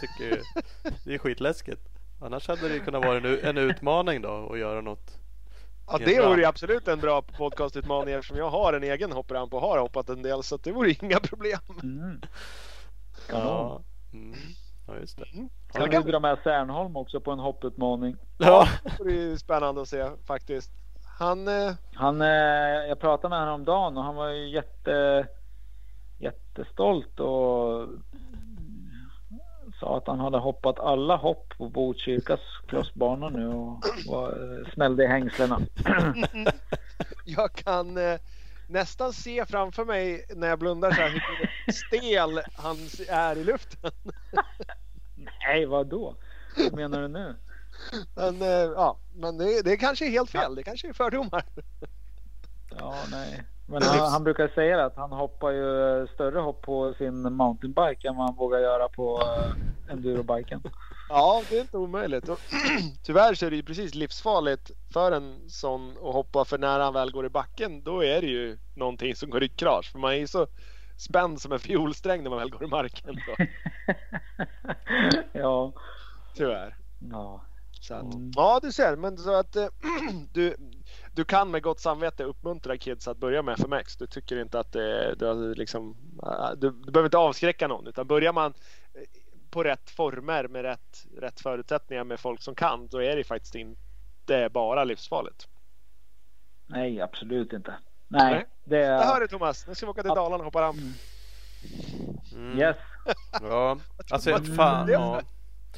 tycker 0.00 0.24
ju, 0.24 0.42
det 1.05 1.14
är 1.14 1.18
skitläskigt. 1.18 1.80
Annars 2.20 2.48
hade 2.48 2.68
det 2.68 2.78
kunnat 2.78 3.05
vara 3.05 3.16
en, 3.16 3.44
en 3.44 3.59
utmaning 3.59 4.22
då 4.22 4.50
att 4.52 4.59
göra 4.59 4.80
något. 4.80 5.18
Ja, 5.86 5.98
det 5.98 6.20
vore 6.20 6.40
ju 6.40 6.44
absolut 6.44 6.88
en 6.88 7.00
bra 7.00 7.22
podcastutmaning 7.22 8.14
eftersom 8.14 8.36
jag 8.36 8.50
har 8.50 8.72
en 8.72 8.82
egen 8.82 9.12
hoppramp 9.12 9.55
och 9.55 9.60
har 9.60 9.78
hoppat 9.78 10.09
en 10.09 10.22
del 10.22 10.42
så 10.42 10.56
det 10.56 10.72
vore 10.72 10.90
inga 10.90 11.20
problem. 11.20 11.60
Mm. 11.82 12.20
Ja, 13.30 13.80
mm. 14.12 14.34
Ja 14.89 14.97
just 15.01 15.19
det. 15.19 15.24
Mm. 15.35 15.48
Kan 15.90 16.05
vi 16.05 16.12
dra 16.12 16.20
med 16.20 16.39
Särnholm 16.44 16.97
också 16.97 17.20
på 17.20 17.31
en 17.31 17.39
hopputmaning? 17.39 18.16
Ja, 18.39 18.69
Det 18.98 19.12
ju 19.12 19.39
spännande 19.39 19.82
att 19.82 19.89
se 19.89 20.10
faktiskt. 20.27 20.70
Han, 21.19 21.48
eh, 21.48 21.73
Han, 21.94 22.20
eh, 22.20 22.28
jag 22.89 23.01
pratade 23.01 23.28
med 23.28 23.39
honom 23.39 23.55
om 23.55 23.65
dagen 23.65 23.97
och 23.97 24.05
han 24.05 24.15
var 24.15 24.28
ju 24.28 24.48
jätte, 24.48 25.27
jättestolt 26.19 27.20
och 27.20 27.89
sa 29.81 29.97
att 29.97 30.06
han 30.06 30.20
hade 30.20 30.39
hoppat 30.39 30.78
alla 30.78 31.16
hopp 31.16 31.55
på 31.59 31.69
Botkyrkas 31.69 32.40
crossbana 32.66 33.28
nu 33.28 33.48
och 33.48 33.85
var, 34.06 34.28
eh, 34.28 34.73
smällde 34.73 35.05
i 35.05 35.06
hängslena. 35.06 35.60
jag 37.24 37.52
kan 37.52 37.97
eh, 37.97 38.20
nästan 38.66 39.12
se 39.12 39.47
framför 39.47 39.85
mig 39.85 40.24
när 40.36 40.48
jag 40.48 40.59
blundar 40.59 40.90
så 40.90 41.01
här 41.01 41.09
hur 41.66 41.73
stel 41.73 42.40
han 42.55 42.77
är 43.09 43.36
i 43.36 43.44
luften. 43.44 43.90
Nej, 45.48 45.66
vad 45.66 45.86
då? 45.86 46.14
Vad 46.56 46.74
menar 46.74 47.02
du 47.02 47.08
nu? 47.08 47.36
Men, 48.14 48.42
eh, 48.42 48.48
ja, 48.48 48.98
men 49.14 49.38
det, 49.38 49.62
det 49.62 49.76
kanske 49.76 50.06
är 50.06 50.10
helt 50.10 50.30
fel. 50.30 50.54
Det 50.54 50.62
kanske 50.62 50.88
är 50.88 50.92
fördomar. 50.92 51.44
Ja, 52.78 52.94
nej. 53.10 53.44
Men 53.66 53.82
han, 53.82 54.12
han 54.12 54.24
brukar 54.24 54.48
säga 54.48 54.84
att 54.84 54.96
han 54.96 55.12
hoppar 55.12 55.50
ju 55.50 56.06
större 56.14 56.38
hopp 56.40 56.62
på 56.62 56.94
sin 56.98 57.22
mountainbike 57.22 58.08
än 58.08 58.16
vad 58.16 58.26
han 58.26 58.36
vågar 58.36 58.58
göra 58.58 58.88
på 58.88 59.16
uh, 59.16 59.92
endurobiken. 59.92 60.62
Ja, 61.08 61.42
det 61.50 61.56
är 61.56 61.60
inte 61.60 61.76
omöjligt. 61.76 62.28
Och, 62.28 62.38
tyvärr 63.02 63.34
så 63.34 63.46
är 63.46 63.50
det 63.50 63.56
ju 63.56 63.62
precis 63.62 63.94
livsfarligt 63.94 64.70
för 64.92 65.12
en 65.12 65.50
sån 65.50 65.90
att 65.90 66.14
hoppa 66.14 66.44
för 66.44 66.58
när 66.58 66.80
han 66.80 66.94
väl 66.94 67.10
går 67.10 67.26
i 67.26 67.28
backen 67.28 67.82
då 67.82 68.04
är 68.04 68.20
det 68.20 68.26
ju 68.26 68.58
någonting 68.74 69.14
som 69.14 69.30
går 69.30 69.42
i 69.42 69.48
krasch. 69.48 69.92
För 69.92 69.98
man 69.98 70.12
är 70.12 70.26
så 70.26 70.46
spänd 70.98 71.40
som 71.40 71.52
en 71.52 71.58
fiolsträng 71.58 72.22
när 72.22 72.30
man 72.30 72.38
väl 72.38 72.50
går 72.50 72.64
i 72.64 72.66
marken. 72.66 73.16
Ja. 75.32 75.72
tyvärr. 76.34 76.76
ja. 77.10 77.44
Så 77.80 77.94
att, 77.94 78.14
Mm. 78.14 78.30
Ja, 78.36 78.60
du 78.62 78.72
ser. 78.72 78.96
Men 78.96 79.18
så 79.18 79.34
att 79.34 79.56
eh, 79.56 79.66
du, 80.32 80.56
du 81.12 81.24
kan 81.24 81.50
med 81.50 81.62
gott 81.62 81.80
samvete 81.80 82.24
uppmuntra 82.24 82.76
kids 82.76 83.08
att 83.08 83.18
börja 83.18 83.42
med 83.42 83.54
FMX. 83.60 83.96
Du 83.96 84.06
tycker 84.06 84.40
inte 84.40 84.60
att 84.60 84.72
det, 84.72 85.14
du, 85.14 85.54
liksom, 85.54 85.96
äh, 86.22 86.50
du, 86.56 86.70
du 86.70 86.92
behöver 86.92 87.06
inte 87.06 87.18
avskräcka 87.18 87.68
någon. 87.68 87.86
Utan 87.86 88.06
börjar 88.06 88.32
man 88.32 88.54
eh, 88.94 89.00
på 89.50 89.64
rätt 89.64 89.90
former 89.90 90.48
med 90.48 90.62
rätt, 90.62 91.06
rätt 91.16 91.40
förutsättningar 91.40 92.04
med 92.04 92.20
folk 92.20 92.42
som 92.42 92.54
kan. 92.54 92.88
Då 92.88 93.02
är 93.02 93.16
det 93.16 93.24
faktiskt 93.24 93.54
inte 93.54 94.48
bara 94.52 94.84
livsfarligt. 94.84 95.48
Nej, 96.66 97.00
absolut 97.00 97.52
inte. 97.52 97.74
Nej, 98.09 98.32
Nej. 98.35 98.47
det 98.64 98.86
hör 98.86 99.16
är... 99.16 99.20
det 99.20 99.28
Thomas. 99.28 99.66
Nu 99.66 99.74
ska 99.74 99.86
vi 99.86 99.90
åka 99.90 100.02
till 100.02 100.09
Dalarna 100.09 100.36
och 100.36 100.44
hoppa 100.44 100.62
ramp. 100.62 100.78
mm. 102.35 102.59
Yes. 102.59 102.76
ja. 103.43 103.78
alltså 104.10 104.30
Vad 104.30 104.56
fan. 104.56 104.89
Ja. 104.89 105.20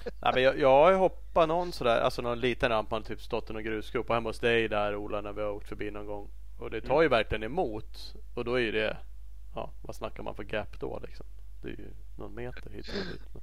Nej, 0.05 0.33
men 0.35 0.43
jag, 0.43 0.59
jag 0.59 0.69
har 0.69 0.93
hoppat 0.93 1.49
någon 1.49 1.73
sådär, 1.73 2.01
alltså 2.01 2.23
någon 2.23 2.41
liten 2.41 2.69
ramp, 2.69 2.91
man 2.91 3.03
typ 3.03 3.21
stått 3.21 3.51
i 3.51 3.53
någon 3.53 3.65
grusgrop 3.65 4.09
och 4.09 4.15
hemma 4.15 4.29
hos 4.29 4.39
dig 4.39 4.69
där 4.69 4.97
Ola 4.97 5.21
när 5.21 5.33
vi 5.33 5.43
har 5.43 5.51
åkt 5.51 5.69
förbi 5.69 5.91
någon 5.91 6.07
gång. 6.07 6.31
Och 6.59 6.71
det 6.71 6.81
tar 6.81 7.03
ju 7.03 7.09
verkligen 7.09 7.43
emot. 7.43 8.15
Och 8.35 8.45
då 8.45 8.55
är 8.55 8.61
ju 8.61 8.73
det, 8.73 8.97
ja 9.55 9.71
vad 9.83 9.97
snackar 9.97 10.23
man 10.23 10.35
för 10.35 10.45
gap 10.45 10.81
då 10.81 11.01
liksom? 11.03 11.27
Det 11.63 11.69
är 11.69 11.73
ju 11.73 11.91
någon 12.17 12.35
meter 12.35 12.71
hit 12.71 12.89
och 12.89 13.13
dit. 13.13 13.43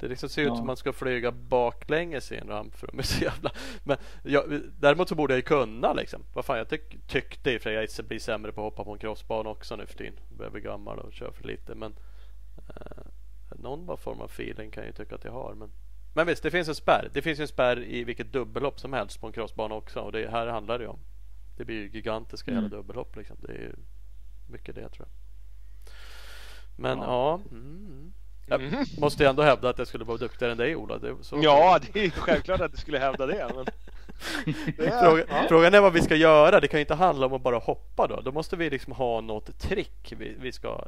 Det 0.00 0.08
liksom 0.08 0.28
ser 0.28 0.42
ut 0.42 0.48
Ja. 0.48 0.56
som 0.56 0.66
man 0.66 0.76
ska 0.76 0.92
flyga 0.92 1.32
baklänges 1.32 2.32
i 2.32 2.36
en 2.36 2.48
ramp 2.48 2.74
för 2.76 2.86
de 2.86 2.98
är 2.98 3.02
så 3.02 3.24
jävla... 3.24 3.50
Men 3.84 3.96
jag, 4.22 4.60
däremot 4.78 5.08
så 5.08 5.14
borde 5.14 5.32
jag 5.34 5.38
ju 5.38 5.42
kunna 5.42 5.92
liksom. 5.92 6.22
Vad 6.34 6.44
fan 6.44 6.58
jag 6.58 6.68
tyck, 6.68 7.06
tyckte 7.06 7.50
i 7.52 7.56
och 7.58 7.62
för 7.62 7.70
sig 7.86 7.88
jag 7.98 8.06
blir 8.06 8.18
sämre 8.18 8.52
på 8.52 8.60
att 8.60 8.64
hoppa 8.72 8.84
på 8.84 8.92
en 8.92 8.98
crossbana 8.98 9.50
också 9.50 9.76
nu 9.76 9.86
för 9.86 9.98
tiden. 9.98 10.14
Börjar 10.36 10.50
bli 10.50 10.60
gammal 10.60 10.98
och 10.98 11.12
kör 11.12 11.30
för 11.32 11.44
lite 11.44 11.74
men 11.74 11.94
eh, 12.68 13.02
någon 13.56 13.98
form 13.98 14.20
av 14.20 14.24
feeling 14.26 14.70
kan 14.70 14.82
jag 14.82 14.86
ju 14.88 14.92
tycka 15.04 15.14
att 15.14 15.24
jag 15.24 15.32
har. 15.32 15.54
Men, 15.54 15.70
men 16.14 16.26
visst, 16.26 16.42
det 16.42 16.50
finns 16.50 16.68
en 16.68 16.74
spärr. 16.74 17.10
Det 17.12 17.22
finns 17.22 17.38
ju 17.38 17.42
en 17.42 17.48
spärr 17.48 17.84
i 17.84 18.04
vilket 18.04 18.32
dubbellopp 18.32 18.80
som 18.80 18.92
helst 18.92 19.20
på 19.20 19.26
en 19.26 19.32
crossbana 19.32 19.74
också. 19.74 20.00
Och 20.00 20.12
det 20.12 20.30
här 20.30 20.46
handlar 20.46 20.78
det 20.78 20.86
om. 20.88 20.98
Det 21.56 21.64
blir 21.64 21.76
ju 21.76 21.88
gigantiska 21.88 22.50
jävla 22.50 22.66
Mm. 22.66 22.78
dubbellopp 22.78 23.16
liksom. 23.16 23.36
Det 23.40 23.52
är 23.52 23.74
mycket 24.50 24.74
det 24.74 24.88
tror 24.88 25.08
jag. 25.08 25.14
Men 26.76 26.98
Ja. 26.98 27.04
ja. 27.04 27.40
mm. 27.50 28.12
Jag 28.48 28.60
Mhm. 28.60 28.84
måste 28.98 29.22
ju 29.22 29.28
ändå 29.28 29.42
hävda 29.42 29.68
att 29.68 29.78
jag 29.78 29.86
skulle 29.86 30.04
vara 30.04 30.16
duktigare 30.16 30.52
än 30.52 30.58
dig 30.58 30.76
Ola. 30.76 30.98
Det, 30.98 31.14
så, 31.22 31.38
Ja, 31.42 31.78
det 31.92 32.00
är 32.00 32.04
ju 32.04 32.10
självklart 32.10 32.60
att 32.60 32.72
du 32.72 32.78
skulle 32.78 32.98
hävda 32.98 33.26
det. 33.26 33.50
Men... 33.54 33.64
Det 34.76 34.86
är- 34.86 35.02
Fråga, 35.04 35.24
ja. 35.28 35.44
Frågan 35.48 35.74
är 35.74 35.80
vad 35.80 35.92
vi 35.92 36.00
ska 36.02 36.14
göra. 36.16 36.60
Det 36.60 36.68
kan 36.68 36.78
ju 36.78 36.82
inte 36.82 36.94
handla 36.94 37.26
om 37.26 37.32
att 37.32 37.42
bara 37.42 37.58
hoppa 37.58 38.06
då. 38.06 38.20
Då 38.20 38.32
måste 38.32 38.56
vi 38.56 38.70
liksom 38.70 38.92
ha 38.92 39.20
något 39.20 39.58
trick 39.58 40.14
vi, 40.18 40.36
vi 40.40 40.52
ska 40.52 40.84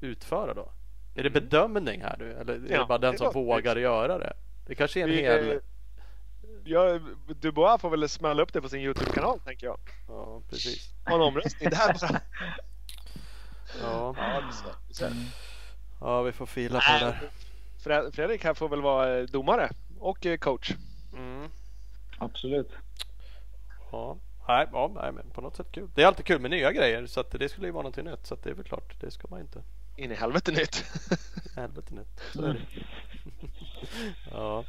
utföra 0.00 0.54
då. 0.54 0.72
Är 1.14 1.22
det 1.22 1.30
bedömning 1.30 2.02
här 2.02 2.16
nu? 2.18 2.32
Eller 2.40 2.52
är 2.52 2.56
Mm. 2.56 2.72
Ja, 2.72 2.78
det 2.80 2.86
bara 2.86 2.98
den 2.98 3.12
det 3.12 3.18
som 3.18 3.24
låter 3.24 3.40
vågar 3.40 3.76
göra 3.76 4.18
det? 4.18 4.32
Det 4.66 4.74
kanske 4.74 5.00
är 5.00 5.04
en 5.04 5.10
Vi, 5.10 5.22
hel... 5.22 5.60
Ja, 6.64 7.00
Dubois 7.40 7.80
får 7.80 7.90
väl 7.90 8.08
smälla 8.08 8.42
upp 8.42 8.52
det 8.52 8.60
på 8.62 8.68
sin 8.68 8.80
Youtube-kanal 8.80 9.40
tänker 9.40 9.66
jag. 9.66 9.78
Ja, 10.08 10.42
precis. 10.50 10.90
Ha 11.06 11.14
en 11.14 11.20
omröstning 11.20 11.70
där 11.70 11.96
bara. 12.00 12.20
Ja, 13.82 14.14
Ja, 14.18 14.40
det 14.46 14.52
ser- 14.52 14.74
det 14.88 14.94
ser. 14.94 15.12
Ja 16.02 16.22
vi 16.22 16.32
får 16.32 16.46
fila 16.46 16.80
på 16.80 16.92
det 16.92 17.04
där. 17.04 17.20
Fre- 17.84 18.10
Fredrik 18.12 18.44
här 18.44 18.54
får 18.54 18.68
väl 18.68 18.82
vara 18.82 19.18
eh, 19.18 19.24
domare 19.24 19.70
och 19.98 20.26
eh, 20.26 20.36
coach. 20.36 20.70
Mm. 21.16 21.48
Absolut. 22.18 22.70
Ja. 23.92 24.16
Nej, 24.48 24.66
ja, 24.72 24.90
nej, 24.94 25.12
men 25.12 25.30
på 25.30 25.40
något 25.40 25.56
sätt 25.56 25.66
kul. 25.72 25.88
Det 25.94 26.02
är 26.02 26.06
alltid 26.06 26.24
kul 26.26 26.40
med 26.40 26.50
nya 26.50 26.72
grejer 26.72 27.06
så 27.06 27.20
att 27.20 27.30
det 27.30 27.48
skulle 27.48 27.66
ju 27.66 27.72
vara 27.72 27.82
någonting 27.82 28.04
nytt. 28.04 28.26
Så 28.26 28.34
att 28.34 28.42
det 28.42 28.50
är 28.50 28.54
väl 28.54 28.64
klart, 28.64 29.00
det 29.00 29.10
ska 29.10 29.28
man 29.30 29.40
inte. 29.40 29.62
In 29.96 30.10
i 30.12 30.14
helvete 30.14 30.52
nytt. 30.52 30.84
Helvete 31.56 31.94
nytt. 31.94 32.20
Så 32.32 32.42
är 32.44 32.48
det. 32.52 32.60
ja. 34.30 34.64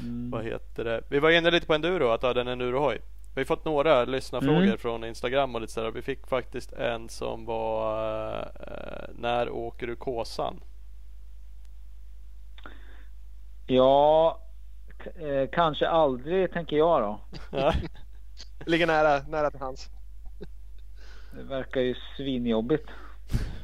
Mm. 0.00 0.30
Vad 0.30 0.44
heter 0.44 0.84
det? 0.84 1.02
Vi 1.08 1.18
var 1.18 1.30
inne 1.30 1.50
lite 1.50 1.66
på 1.66 1.74
enduro, 1.74 2.08
att 2.08 2.20
du 2.20 2.26
hade 2.26 2.40
en 2.40 2.48
endurohoj. 2.48 3.00
Vi 3.34 3.40
har 3.40 3.44
fått 3.44 3.64
några 3.64 4.04
lyssnarfrågor 4.04 4.62
Mm. 4.62 4.78
från 4.78 5.04
Instagram 5.04 5.54
och 5.54 5.60
lite 5.60 5.72
sådär. 5.72 5.90
Vi 5.90 6.02
fick 6.02 6.26
faktiskt 6.26 6.72
en 6.72 7.08
som 7.08 7.44
var 7.44 8.38
eh, 8.66 9.14
När 9.18 9.50
åker 9.50 9.86
du 9.86 9.96
Kåsan? 9.96 10.60
Ja, 13.70 14.40
eh, 14.98 15.48
kanske 15.52 15.88
aldrig 15.88 16.52
tänker 16.52 16.76
jag 16.76 17.02
då. 17.02 17.20
Ligger 18.66 18.86
nära, 18.86 19.22
nära 19.28 19.50
till 19.50 19.60
hands. 19.60 19.90
Det 21.32 21.42
verkar 21.42 21.80
ju 21.80 21.94
svinjobbigt. 22.16 22.88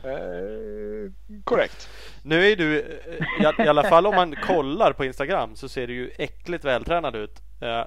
Eh, 0.04 1.12
korrekt. 1.44 1.88
nu 2.22 2.46
är 2.46 2.56
du, 2.56 2.80
eh, 2.80 3.60
i, 3.60 3.64
i 3.64 3.68
alla 3.68 3.82
fall 3.82 4.06
om 4.06 4.14
man 4.14 4.36
kollar 4.36 4.92
på 4.92 5.04
Instagram 5.04 5.56
så 5.56 5.68
ser 5.68 5.86
du 5.86 5.94
ju 5.94 6.10
äckligt 6.18 6.64
vältränad 6.64 7.16
ut. 7.16 7.42
Eh, 7.60 7.84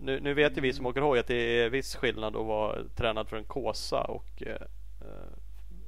nu, 0.00 0.20
nu 0.20 0.34
vet 0.34 0.56
ju 0.56 0.60
vi 0.60 0.72
som 0.72 0.86
åker 0.86 1.00
hoj 1.00 1.18
att 1.18 1.26
det 1.26 1.62
är 1.62 1.70
viss 1.70 1.96
skillnad 1.96 2.36
att 2.36 2.46
vara 2.46 2.78
tränad 2.96 3.28
för 3.28 3.36
en 3.36 3.44
Kåsa 3.44 4.00
och 4.00 4.42
eh, 4.46 4.52
eh, 5.00 5.32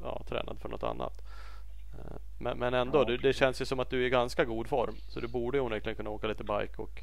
ja, 0.02 0.22
tränad 0.28 0.60
för 0.60 0.68
något 0.68 0.82
annat. 0.82 1.23
Men, 2.38 2.58
men 2.58 2.74
ändå, 2.74 2.98
Ja. 2.98 3.04
du, 3.04 3.16
det 3.16 3.32
känns 3.32 3.60
ju 3.60 3.64
som 3.64 3.80
att 3.80 3.90
du 3.90 4.02
är 4.02 4.06
i 4.06 4.10
ganska 4.10 4.44
god 4.44 4.68
form. 4.68 4.94
Så 5.08 5.20
du 5.20 5.28
borde 5.28 5.58
ju 5.58 5.64
onekligen 5.64 5.96
kunna 5.96 6.10
åka 6.10 6.26
lite 6.26 6.44
bike 6.44 6.74
och 6.82 7.02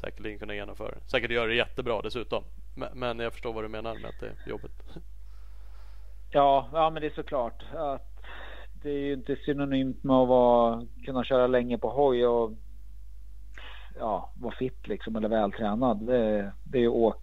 säkerligen 0.00 0.38
kunna 0.38 0.54
genomföra 0.54 0.90
det. 0.90 1.00
Säkert 1.10 1.30
göra 1.30 1.46
det 1.46 1.54
jättebra 1.54 2.02
dessutom. 2.02 2.44
Men, 2.76 2.98
men 2.98 3.18
jag 3.18 3.32
förstår 3.32 3.52
vad 3.52 3.64
du 3.64 3.68
menar 3.68 3.94
med 3.94 4.04
att 4.04 4.20
det 4.20 4.26
är 4.26 4.50
jobbigt. 4.50 4.82
Ja, 6.30 6.68
ja 6.72 6.90
men 6.90 7.00
det 7.02 7.08
är 7.08 7.14
såklart 7.14 7.62
att 7.74 8.20
det 8.82 8.90
är 8.90 8.98
ju 8.98 9.12
inte 9.12 9.36
synonymt 9.36 10.04
med 10.04 10.16
att 10.16 10.28
vara, 10.28 10.86
kunna 11.04 11.24
köra 11.24 11.46
länge 11.46 11.78
på 11.78 11.90
hoj 11.90 12.26
och 12.26 12.52
ja, 13.98 14.32
vara 14.34 14.54
fit 14.54 14.88
liksom 14.88 15.16
eller 15.16 15.28
vältränad. 15.28 16.06
Det, 16.06 16.52
det 16.64 16.78
är 16.78 16.82
ju 16.82 16.88
åk, 16.88 17.22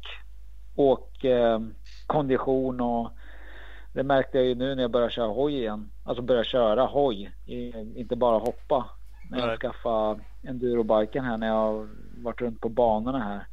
åk 0.75 1.23
eh, 1.23 1.59
kondition 2.07 2.81
och 2.81 3.09
det 3.93 4.03
märkte 4.03 4.37
jag 4.37 4.47
ju 4.47 4.55
nu 4.55 4.75
när 4.75 4.81
jag 4.81 4.91
började 4.91 5.11
köra 5.11 5.27
hoj 5.27 5.55
igen. 5.55 5.91
Alltså 6.07 6.21
börja 6.21 6.43
köra 6.43 6.85
hoj, 6.85 7.31
inte 7.95 8.15
bara 8.15 8.37
hoppa. 8.37 8.89
När 9.29 9.47
jag 9.47 9.59
skaffade 9.59 10.19
endurobiken 10.43 11.25
här 11.25 11.37
när 11.37 11.47
jag 11.47 11.53
har 11.53 11.89
varit 12.23 12.41
runt 12.41 12.61
på 12.61 12.69
banorna 12.69 13.19
här. 13.19 13.47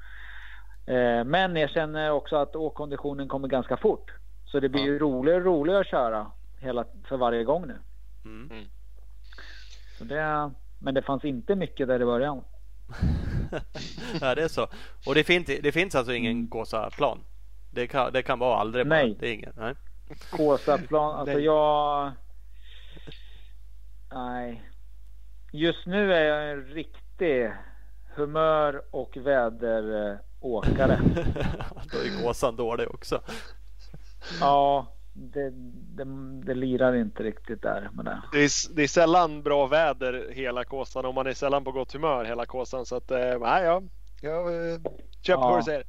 Eh, 0.87 1.24
men 1.24 1.57
jag 1.57 1.70
känner 1.70 2.11
också 2.11 2.37
att 2.37 2.57
åkkonditionen 2.57 3.29
kommer 3.29 3.49
ganska 3.49 3.77
fort. 3.77 4.12
Så 4.45 4.61
det 4.61 4.69
blir 4.69 4.83
ju 4.83 4.99
roligare 4.99 5.39
och 5.39 5.45
roligare 5.45 5.81
att 5.81 5.87
köra 5.87 6.27
hela, 6.59 6.85
för 7.09 7.16
varje 7.16 7.45
gång 7.45 7.66
nu. 7.66 7.79
Mm. 8.24 8.65
Så 9.99 10.05
det, 10.05 10.51
men 10.79 10.95
det 10.95 11.03
fanns 11.03 11.24
inte 11.24 11.55
mycket 11.55 11.89
där 11.89 12.03
i 12.03 12.05
början. 12.05 12.45
ja, 14.20 14.35
det 14.35 14.43
är 14.43 14.49
så. 14.49 14.66
Och 15.07 15.15
det 15.15 15.24
finns, 15.24 15.47
det 15.47 15.73
finns 15.73 15.95
alltså 15.95 16.12
ingen 16.12 16.49
Kåsa-plan? 16.49 17.19
Det 17.70 17.87
kan, 17.87 18.12
det 18.12 18.23
kan 18.23 18.39
vara 18.39 18.57
aldrig 18.57 18.87
Nej. 18.87 19.09
bara. 19.09 19.19
Det 19.20 19.29
är 19.29 19.35
ingen. 19.35 19.53
Nej. 19.57 19.74
Kåsaplan, 20.31 21.15
alltså 21.15 21.39
jag... 21.39 22.12
Nej. 24.14 24.62
Just 25.52 25.86
nu 25.86 26.12
är 26.14 26.24
jag 26.24 26.51
en 26.51 26.64
riktig 26.64 27.52
humör 28.14 28.82
och 28.90 29.16
väderåkare. 29.16 31.01
Då 31.93 31.98
är 31.98 32.22
gåsan 32.22 32.56
dålig 32.56 32.90
också. 32.90 33.22
ja, 34.40 34.86
det, 35.12 35.51
det, 35.97 36.05
det 36.44 36.55
lirar 36.55 36.94
inte 36.94 37.22
riktigt 37.22 37.62
där 37.62 37.89
med 37.93 38.05
det. 38.05 38.22
Det 38.32 38.39
är, 38.39 38.74
det 38.76 38.82
är 38.82 38.89
sällan 38.89 39.43
bra 39.43 39.66
väder 39.66 40.30
hela 40.32 40.64
Kåsan 40.64 41.05
och 41.05 41.14
man 41.14 41.26
är 41.26 41.32
sällan 41.34 41.64
på 41.64 41.72
gott 41.72 41.93
humör 41.93 42.24
hela 42.24 42.47
Kåsan. 42.47 42.86
Så 42.86 42.97
att, 42.97 43.10
eh, 43.10 43.39
nej, 43.40 43.64
jag, 43.64 43.89
jag 44.20 44.47
eh, 44.72 44.78
köper 45.22 45.43
Ja. 45.43 45.51
vad 45.51 45.59
du 45.59 45.62
säger. 45.62 45.84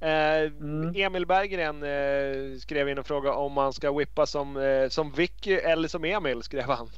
Eh, 0.00 0.52
Mm. 0.60 0.92
Emil 0.96 1.26
Berggren 1.26 1.82
eh, 1.82 2.58
skrev 2.58 2.88
in 2.88 2.98
en 2.98 3.04
fråga 3.04 3.32
om 3.34 3.52
man 3.52 3.72
ska 3.72 3.92
whippa 3.92 4.26
som, 4.26 4.56
eh, 4.56 4.88
som 4.88 5.12
Vicky 5.12 5.52
eller 5.52 5.88
som 5.88 6.04
Emil 6.04 6.42
skrev 6.42 6.64
han. 6.64 6.88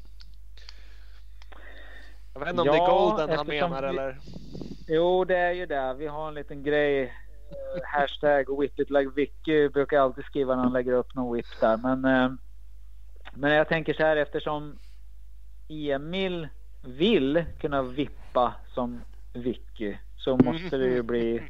Jag 2.34 2.40
vet 2.40 2.48
inte 2.48 2.62
om 2.62 2.68
det 2.68 2.74
är 2.74 2.76
Ja, 2.76 2.86
Golden 3.16 3.36
han 3.36 3.46
menar 3.46 3.82
vi- 3.82 3.88
eller? 3.88 4.18
Jo, 4.86 5.24
det 5.24 5.36
är 5.36 5.52
ju 5.52 5.66
det. 5.66 5.94
Vi 5.94 6.06
har 6.06 6.28
en 6.28 6.34
liten 6.34 6.62
grej. 6.62 7.02
eh, 7.02 7.10
Hashtag 7.84 8.60
whip 8.60 8.80
it 8.80 8.90
like 8.90 9.10
Vicky 9.16 9.68
brukar 9.68 10.00
alltid 10.00 10.24
skriva 10.24 10.56
när 10.56 10.62
han 10.62 10.72
lägger 10.72 10.92
upp 10.92 11.14
någon 11.14 11.34
whip 11.36 11.46
där. 11.60 11.76
Men, 11.76 12.04
eh, 12.04 12.32
men 13.34 13.52
jag 13.52 13.68
tänker 13.68 13.94
så 13.94 14.02
här 14.02 14.16
eftersom 14.16 14.78
Emil 15.68 16.48
vill 16.82 17.44
kunna 17.60 17.82
vippa 17.82 18.54
som 18.74 19.00
Vicky 19.32 19.96
så 20.16 20.36
måste 20.36 20.76
det 20.76 20.86
ju 20.86 21.02
bli 21.02 21.42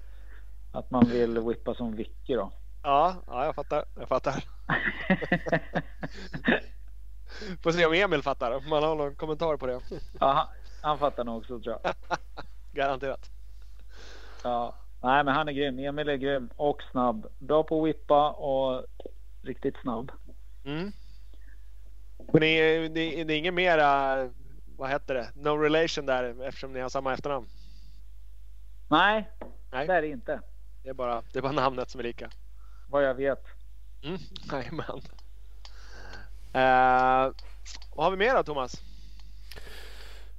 att 0.72 0.90
man 0.90 1.04
vill 1.06 1.38
vippa 1.40 1.74
som 1.74 1.96
Vicky 1.96 2.34
då. 2.34 2.52
Ja, 2.82 3.14
ja, 3.26 3.44
jag 3.44 3.54
fattar. 3.54 3.84
Jag 3.94 4.08
fattar. 4.08 4.44
Får 7.62 7.70
se 7.70 7.86
om 7.86 7.92
Emil 7.92 8.22
fattar. 8.22 8.56
Om 8.56 8.68
man 8.68 8.82
har 8.82 8.96
någon 8.96 9.14
kommentar 9.14 9.56
på 9.56 9.66
det. 9.66 9.80
ja, 10.20 10.48
han, 10.84 10.98
fattar 10.98 11.24
nog 11.24 11.38
också 11.38 11.60
tror 11.60 11.78
jag. 11.82 11.94
Garanterat. 12.72 13.30
Ja. 14.42 14.74
Nej, 15.02 15.24
men 15.24 15.34
han 15.34 15.48
är 15.48 15.52
grym. 15.52 15.78
Emil 15.78 16.08
är 16.08 16.16
grym 16.16 16.50
och 16.56 16.82
snabb. 16.90 17.26
Bra 17.38 17.62
på 17.62 17.82
att 17.82 17.88
whippa 17.88 18.30
och 18.30 18.84
riktigt 19.42 19.76
snabb. 19.82 20.12
Mm. 20.64 20.92
Men 22.32 22.40
det 22.40 22.46
är, 22.46 22.88
det, 22.88 23.20
är, 23.20 23.24
det 23.24 23.34
är 23.34 23.38
inget 23.38 23.54
mera, 23.54 24.16
vad 24.76 24.90
heter 24.90 25.14
det, 25.14 25.28
no 25.34 25.48
relation 25.48 26.06
där 26.06 26.42
eftersom 26.42 26.72
ni 26.72 26.80
har 26.80 26.88
samma 26.88 27.12
efternamn. 27.12 27.46
Nej, 28.88 29.30
Nej. 29.72 29.86
det 29.86 29.92
är 29.92 30.02
det 30.02 30.08
inte. 30.08 30.40
Det 30.82 30.88
är 30.88 30.94
bara, 30.94 31.22
det 31.32 31.38
är 31.38 31.42
bara 31.42 31.52
namnet 31.52 31.90
som 31.90 31.98
är 31.98 32.04
lika. 32.04 32.30
Vad 32.90 33.04
jag 33.04 33.14
vet. 33.14 33.44
Mm. 34.02 34.18
Jajamän. 34.52 35.00
Uh, 36.54 37.34
vad 37.94 38.04
har 38.04 38.10
vi 38.10 38.16
mer 38.16 38.34
då 38.34 38.42
Thomas? 38.42 38.93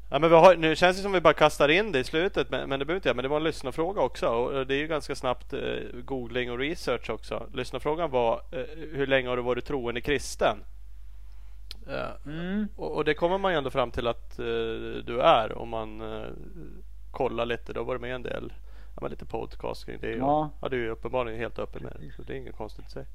Ja, 0.09 0.19
men 0.19 0.29
vi 0.29 0.35
har, 0.35 0.55
nu 0.55 0.75
känns 0.75 0.97
det 0.97 1.03
som 1.03 1.11
vi 1.11 1.21
bara 1.21 1.33
kastar 1.33 1.69
in 1.69 1.91
det 1.91 1.99
i 1.99 2.03
slutet, 2.03 2.49
men, 2.49 2.69
men 2.69 2.79
det 2.79 2.85
behöver 2.85 2.97
inte 2.97 3.09
jag. 3.09 3.15
Men 3.15 3.23
det 3.23 3.29
var 3.29 3.37
en 3.37 3.43
lyssnarfråga 3.43 4.01
också 4.01 4.27
och 4.27 4.67
det 4.67 4.75
är 4.75 4.77
ju 4.77 4.87
ganska 4.87 5.15
snabbt 5.15 5.53
eh, 5.53 5.59
googling 6.03 6.51
och 6.51 6.57
research 6.57 7.09
också. 7.09 7.47
Lyssnarfrågan 7.53 8.11
var 8.11 8.41
eh, 8.51 8.59
hur 8.91 9.07
länge 9.07 9.29
har 9.29 9.37
du 9.37 9.43
varit 9.43 9.65
troende 9.65 10.01
kristen? 10.01 10.57
Eh, 11.87 12.31
Mm. 12.31 12.67
och, 12.75 12.95
och 12.95 13.05
det 13.05 13.13
kommer 13.13 13.37
man 13.37 13.51
ju 13.51 13.57
ändå 13.57 13.69
fram 13.69 13.91
till 13.91 14.07
att 14.07 14.39
eh, 14.39 14.45
du 15.05 15.21
är 15.21 15.57
om 15.57 15.69
man 15.69 16.01
eh, 16.01 16.27
kollar 17.11 17.45
lite. 17.45 17.73
Du 17.73 17.79
har 17.79 17.85
varit 17.85 18.01
med 18.01 18.15
en 18.15 18.23
del, 18.23 18.53
ja, 19.01 19.07
lite 19.07 19.25
podcast 19.25 19.85
kring 19.85 19.99
det. 20.01 20.11
Ja. 20.15 20.49
Ja, 20.61 20.69
du 20.69 20.77
är 20.77 20.83
ju 20.83 20.89
uppenbarligen 20.89 21.39
helt 21.39 21.59
öppen 21.59 21.83
med 21.83 21.93
det, 21.99 22.11
så 22.15 22.21
det 22.21 22.33
är 22.33 22.37
inget 22.37 22.57
konstigt 22.57 22.87
i 22.87 22.91
sig. 22.91 23.05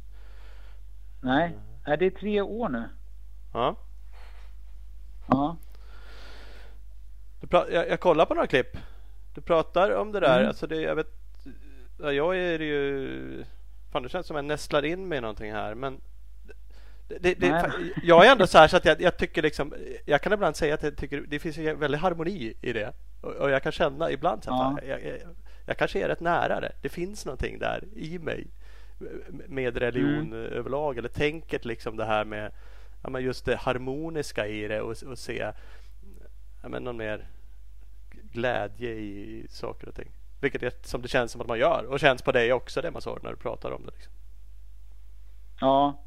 Nej, 1.22 1.56
är 1.84 1.96
det 1.96 2.06
är 2.06 2.10
tre 2.10 2.40
år 2.40 2.68
nu? 2.68 2.88
Ja. 3.52 3.76
Ja. 5.28 5.56
Jag, 7.50 7.88
jag 7.88 8.00
kollar 8.00 8.26
på 8.26 8.34
några 8.34 8.46
klipp. 8.46 8.76
Du 9.34 9.40
pratar 9.40 9.90
om 9.90 10.12
det 10.12 10.20
där. 10.20 10.36
Mm. 10.36 10.48
Alltså 10.48 10.66
det, 10.66 10.80
jag 10.80 10.94
vet, 10.94 11.10
ja, 12.02 12.12
jag 12.12 12.36
är 12.36 12.58
ju... 12.58 13.44
Fan, 13.92 14.02
det 14.02 14.08
känns 14.08 14.26
som 14.26 14.36
jag 14.36 14.44
nästlar 14.44 14.84
in 14.84 15.08
mig 15.08 15.18
i 15.18 15.20
någonting 15.20 15.52
här. 15.52 15.74
Men 15.74 16.00
det, 17.08 17.18
det, 17.18 17.34
det, 17.34 17.72
jag 18.02 18.26
är 18.26 18.32
ändå 18.32 18.46
så 18.46 18.58
här 18.58 18.68
så 18.68 18.76
att 18.76 18.84
jag, 18.84 19.00
jag 19.00 19.16
tycker 19.16 19.42
liksom... 19.42 19.74
Jag 20.04 20.22
kan 20.22 20.32
ibland 20.32 20.56
säga 20.56 20.74
att 20.74 20.82
jag 20.82 20.96
tycker 20.96 21.24
det 21.28 21.38
finns 21.38 21.58
en 21.58 21.78
väldigt 21.78 22.00
harmoni 22.00 22.54
i 22.60 22.72
det. 22.72 22.92
Och, 23.20 23.32
och 23.32 23.50
jag 23.50 23.62
kan 23.62 23.72
känna 23.72 24.10
ibland 24.10 24.44
så 24.44 24.50
att 24.50 24.76
Ja. 24.82 24.88
jag, 24.88 25.04
jag, 25.04 25.18
jag 25.66 25.76
kanske 25.78 26.00
är 26.04 26.08
rätt 26.08 26.20
nära 26.20 26.60
det. 26.60 26.72
Det 26.82 26.88
finns 26.88 27.26
någonting 27.26 27.58
där 27.58 27.84
i 27.96 28.18
mig 28.18 28.46
med 29.48 29.76
religion 29.76 30.32
Mm. 30.32 30.52
överlag. 30.52 30.98
Eller 30.98 31.08
tänket 31.08 31.64
liksom 31.64 31.96
det 31.96 32.04
här 32.04 32.24
med 32.24 32.52
ja, 33.02 33.10
men 33.10 33.22
just 33.22 33.44
det 33.44 33.56
harmoniska 33.56 34.46
i 34.46 34.68
det 34.68 34.80
och, 34.80 34.94
och 35.06 35.18
se 35.18 35.52
ja, 36.62 36.68
men 36.68 36.84
någon 36.84 36.96
mer 36.96 37.26
glädje 38.32 38.90
i 38.90 39.46
saker 39.50 39.88
och 39.88 39.94
ting. 39.94 40.10
Vilket 40.40 40.62
är 40.62 40.72
som 40.82 41.02
det 41.02 41.08
känns 41.08 41.32
som 41.32 41.40
att 41.40 41.46
man 41.46 41.58
gör 41.58 41.84
och 41.88 42.00
känns 42.00 42.22
på 42.22 42.32
dig 42.32 42.52
också 42.52 42.80
det 42.80 42.90
man 42.90 43.02
sa 43.02 43.18
när 43.22 43.30
du 43.30 43.36
pratar 43.36 43.70
om 43.70 43.86
det. 43.86 43.92
Liksom. 43.92 44.12
Ja. 45.60 46.04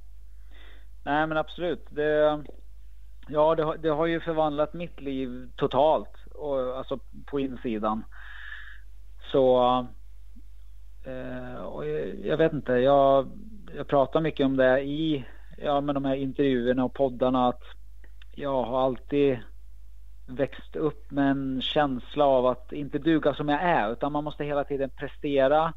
Nej 1.05 1.27
men 1.27 1.37
absolut. 1.37 1.85
Det, 1.89 2.43
ja 3.27 3.55
det, 3.55 3.63
har- 3.63 3.77
det 3.77 3.89
har 3.89 4.05
ju 4.05 4.19
förvandlat 4.19 4.73
mitt 4.73 5.01
liv 5.01 5.51
totalt. 5.55 6.09
Och, 6.31 6.77
alltså 6.77 6.99
på 7.25 7.39
insidan. 7.39 8.03
Så. 9.31 9.59
Eh, 11.05 11.55
och 11.63 11.87
jag, 11.87 12.15
jag 12.25 12.37
vet 12.37 12.53
inte. 12.53 12.73
Jag, 12.73 13.27
jag 13.75 13.87
pratar 13.87 14.21
mycket 14.21 14.45
om 14.45 14.57
det 14.57 14.81
i 14.81 15.25
ja, 15.57 15.81
med 15.81 15.95
de 15.95 16.05
här 16.05 16.15
intervjuerna 16.15 16.83
och 16.85 16.93
poddarna. 16.93 17.47
Att 17.47 17.61
jag 18.31 18.63
har 18.63 18.85
alltid 18.85 19.39
växt 20.35 20.75
upp 20.75 21.11
med 21.11 21.31
en 21.31 21.61
känsla 21.61 22.25
av 22.25 22.45
att 22.45 22.71
inte 22.71 22.99
duga 22.99 23.33
som 23.33 23.49
jag 23.49 23.61
är. 23.61 23.91
Utan 23.91 24.11
man 24.11 24.23
måste 24.23 24.43
hela 24.43 24.63
tiden 24.63 24.89
prestera 24.89 25.73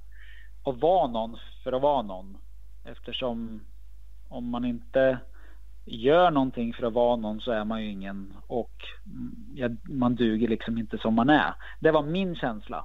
och 0.62 0.80
vara 0.80 1.06
någon 1.06 1.38
för 1.64 1.72
att 1.72 1.82
vara 1.82 2.02
någon. 2.02 2.36
Eftersom 2.84 3.60
om 4.28 4.50
man 4.50 4.64
inte 4.64 5.18
gör 5.84 6.30
någonting 6.30 6.72
för 6.72 6.86
att 6.86 6.92
vara 6.92 7.16
någon 7.16 7.40
så 7.40 7.50
är 7.52 7.64
man 7.64 7.82
ju 7.82 7.90
ingen 7.90 8.32
och 8.46 8.72
man 9.88 10.14
duger 10.14 10.48
liksom 10.48 10.78
inte 10.78 10.98
som 10.98 11.14
man 11.14 11.30
är. 11.30 11.54
Det 11.80 11.90
var 11.90 12.02
min 12.02 12.36
känsla. 12.36 12.84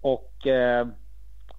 Och 0.00 0.46
eh, 0.46 0.88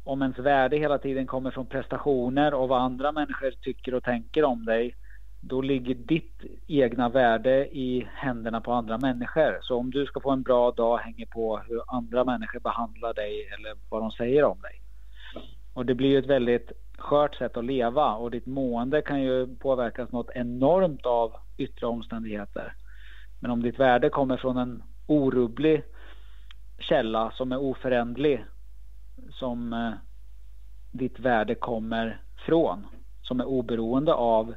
om 0.04 0.22
ens 0.22 0.40
värde 0.40 0.78
hela 0.78 0.98
tiden 0.98 1.28
kommer 1.28 1.52
från 1.52 1.66
prestationer 1.66 2.54
och 2.54 2.70
vad 2.70 2.82
andra 2.82 3.12
människor 3.12 3.52
tycker 3.52 3.94
och 3.94 4.04
tänker 4.04 4.44
om 4.44 4.66
dig 4.66 4.96
då 5.42 5.62
ligger 5.62 5.96
ditt 5.96 6.42
egna 6.68 7.10
värde 7.10 7.78
i 7.78 8.08
händerna 8.14 8.62
på 8.62 8.72
andra 8.74 8.98
människor. 8.98 9.60
Så 9.62 9.78
om 9.78 9.92
du 9.92 10.06
ska 10.06 10.20
få 10.20 10.32
en 10.32 10.42
bra 10.42 10.72
dag 10.72 10.98
hänger 10.98 11.26
på 11.26 11.58
hur 11.58 11.82
andra 11.88 12.24
människor 12.24 12.60
behandlar 12.60 13.14
dig 13.14 13.48
eller 13.48 13.76
vad 13.90 14.02
de 14.02 14.12
säger 14.12 14.44
om 14.44 14.62
dig. 14.62 14.82
Och 15.74 15.86
det 15.86 15.96
blir 15.96 16.10
ju 16.10 16.18
ett 16.18 16.30
väldigt 16.30 16.72
skört 16.98 17.36
sätt 17.36 17.58
att 17.58 17.66
leva 17.66 18.14
och 18.14 18.32
ditt 18.32 18.46
mående 18.46 19.02
kan 19.02 19.22
ju 19.22 19.56
påverkas 19.56 20.12
något 20.12 20.30
enormt 20.36 21.06
av 21.06 21.34
yttre 21.58 21.88
omständigheter. 21.88 22.74
Men 23.40 23.52
om 23.52 23.64
ditt 23.64 23.80
värde 23.80 24.10
kommer 24.10 24.38
från 24.38 24.58
en 24.58 24.84
orubblig 25.08 25.84
källa 26.80 27.32
som 27.32 27.52
är 27.52 27.58
oföränderlig 27.58 28.46
som 29.32 29.74
eh, 29.74 29.92
ditt 30.92 31.20
värde 31.20 31.56
kommer 31.56 32.22
från 32.46 32.88
som 33.22 33.40
är 33.40 33.46
oberoende 33.46 34.14
av 34.14 34.54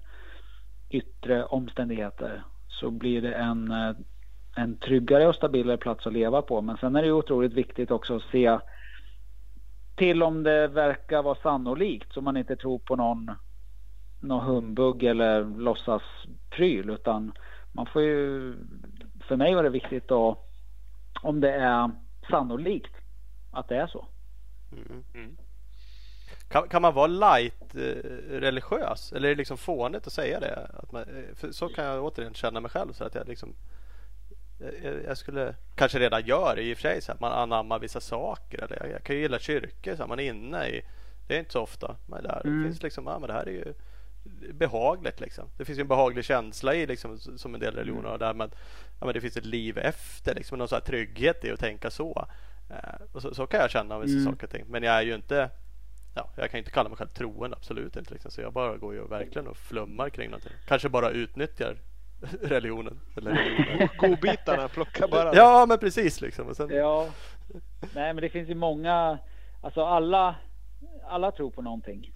yttre 0.95 1.45
omständigheter 1.45 2.45
så 2.69 2.91
blir 2.91 3.23
det 3.23 3.35
en, 3.35 3.71
eh, 3.71 3.97
en 4.57 4.77
tryggare 4.77 5.27
och 5.29 5.35
stabilare 5.35 5.77
plats 5.77 6.07
att 6.07 6.13
leva 6.13 6.43
på. 6.43 6.63
Men 6.63 6.77
sen 6.77 6.97
är 6.97 7.01
det 7.01 7.07
ju 7.07 7.13
otroligt 7.13 7.53
viktigt 7.53 7.91
också 7.91 8.17
att 8.17 8.23
se 8.23 8.59
till 9.95 10.23
om 10.23 10.43
det 10.43 10.69
verkar 10.69 11.23
vara 11.23 11.35
sannolikt 11.43 12.13
så 12.13 12.21
man 12.21 12.37
inte 12.37 12.57
tror 12.57 12.79
på 12.79 12.97
någon, 12.97 13.31
någon 14.21 14.45
humbug 14.45 15.03
eller 15.03 15.45
låtsas 15.45 16.03
pryl 16.51 16.91
utan 16.91 17.33
man 17.73 17.87
får 17.87 18.03
ju 18.03 18.55
för 19.29 19.37
mig 19.37 19.55
var 19.55 19.63
det 19.63 19.71
viktigt 19.71 20.09
då 20.09 20.45
om 21.23 21.41
det 21.41 21.53
är 21.53 21.91
sannolikt 22.31 22.95
att 23.51 23.69
det 23.69 23.77
är 23.77 23.87
så. 23.87 24.07
Mm. 24.73 25.37
Mm. 26.55 26.63
Kan, 26.63 26.69
kan 26.69 26.83
man 26.83 26.95
vara 26.95 27.07
light 27.07 27.75
eh, 27.75 27.81
religiös? 28.31 29.13
Eller 29.13 29.29
är 29.29 29.33
det 29.35 29.39
liksom 29.39 29.59
fånigt 29.59 30.07
att 30.07 30.13
säga 30.13 30.41
det? 30.41 30.69
Att 30.75 30.93
man, 30.93 31.03
eh, 31.03 31.51
så 31.51 31.69
kan 31.69 31.85
jag 31.85 32.05
återigen 32.05 32.35
känna 32.35 32.61
mig 32.61 32.71
själv. 32.71 32.93
Så 32.93 33.05
att 33.05 33.15
jag, 33.15 33.29
liksom, 33.29 33.55
jag, 34.83 34.95
jag 35.05 35.19
skulle 35.19 35.55
kanske 35.75 35.99
redan 35.99 36.27
gör 36.27 36.57
det 36.57 36.63
i 36.63 36.73
och 36.73 36.77
för 36.79 36.83
sig. 36.83 37.01
Så 37.03 37.13
att 37.13 37.21
man 37.21 37.33
anammar 37.33 37.79
vissa 37.79 38.01
saker. 38.01 38.65
Eller 38.65 38.87
jag, 38.93 39.03
kan 39.03 39.17
ju 39.17 39.23
gilla 39.23 39.39
kyrkor. 39.39 39.97
Så 39.97 40.03
att 40.03 40.09
man 40.09 40.21
är 40.21 40.25
inne 40.25 40.67
i. 40.69 40.83
Det 41.27 41.35
är 41.35 41.39
inte 41.39 41.53
så 41.53 41.61
ofta. 41.61 41.97
Men 42.07 42.23
där 42.23 42.41
Mm. 42.45 42.59
det 42.63 42.69
finns 42.69 42.83
liksom, 42.83 43.07
ja, 43.07 43.19
men 43.19 43.29
det 43.29 43.35
här 43.35 43.47
är 43.49 43.53
ju 43.53 43.75
behagligt 44.53 45.21
liksom. 45.21 45.49
Det 45.59 45.65
finns 45.65 45.79
ju 45.79 45.81
en 45.81 45.89
behaglig 45.89 46.25
känsla 46.25 46.75
i 46.75 46.87
liksom, 46.87 47.19
som 47.19 47.55
en 47.55 47.61
del 47.61 47.75
religioner 47.75 48.09
har. 48.09 48.19
Där, 48.19 48.35
men, 48.35 48.51
ja, 49.01 49.07
men 49.07 49.15
det 49.15 49.21
finns 49.21 49.37
ett 49.37 49.47
liv 49.47 49.79
efter. 49.79 50.35
Liksom, 50.35 50.59
någon 50.59 50.69
sån 50.69 50.77
här 50.77 50.85
trygghet 50.85 51.45
i 51.45 51.51
att 51.51 51.61
tänka 51.61 51.91
så. 51.91 52.27
Eh, 52.71 53.03
och 53.13 53.23
så, 53.23 53.35
så 53.35 53.47
kan 53.47 53.61
jag 53.61 53.71
känna 53.71 53.95
om 53.97 54.03
vissa 54.03 54.19
Mm. 54.19 54.33
saker 54.33 54.47
och 54.47 54.51
ting. 54.53 54.65
Men 54.69 54.83
jag 54.83 54.95
är 54.95 55.03
ju 55.03 55.15
inte 55.15 55.51
ja, 56.15 56.31
jag 56.37 56.51
kan 56.51 56.59
inte 56.59 56.71
kalla 56.71 56.89
mig 56.89 56.99
själv 56.99 57.09
troende, 57.09 57.57
absolut 57.57 57.97
inte. 57.97 58.13
Liksom. 58.13 58.31
Så 58.31 58.41
jag 58.41 58.53
bara 58.53 58.77
går 58.77 58.95
ju 58.95 59.07
verkligen 59.07 59.49
och 59.49 59.57
flummar 59.57 60.11
kring 60.11 60.31
någonting. 60.31 60.53
Kanske 60.67 60.89
bara 60.89 61.11
utnyttjar 61.11 61.77
religionen. 62.43 63.01
Eller 63.17 63.31
religionen. 63.31 63.89
Godbitarna, 63.99 64.69
plocka 64.69 65.09
bara. 65.09 65.35
ja, 65.35 65.67
men 65.69 65.79
precis 65.79 66.21
liksom. 66.21 66.49
Och 66.49 66.57
sen, 66.57 66.71
Ja. 66.71 67.09
Nej, 67.95 68.15
men 68.15 68.17
det 68.17 68.29
finns 68.29 68.49
ju 68.49 68.55
många. 68.55 69.19
Alltså 69.61 69.85
alla, 69.85 70.37
alla 71.09 71.33
tror 71.33 71.51
på 71.51 71.63
någonting. 71.63 72.13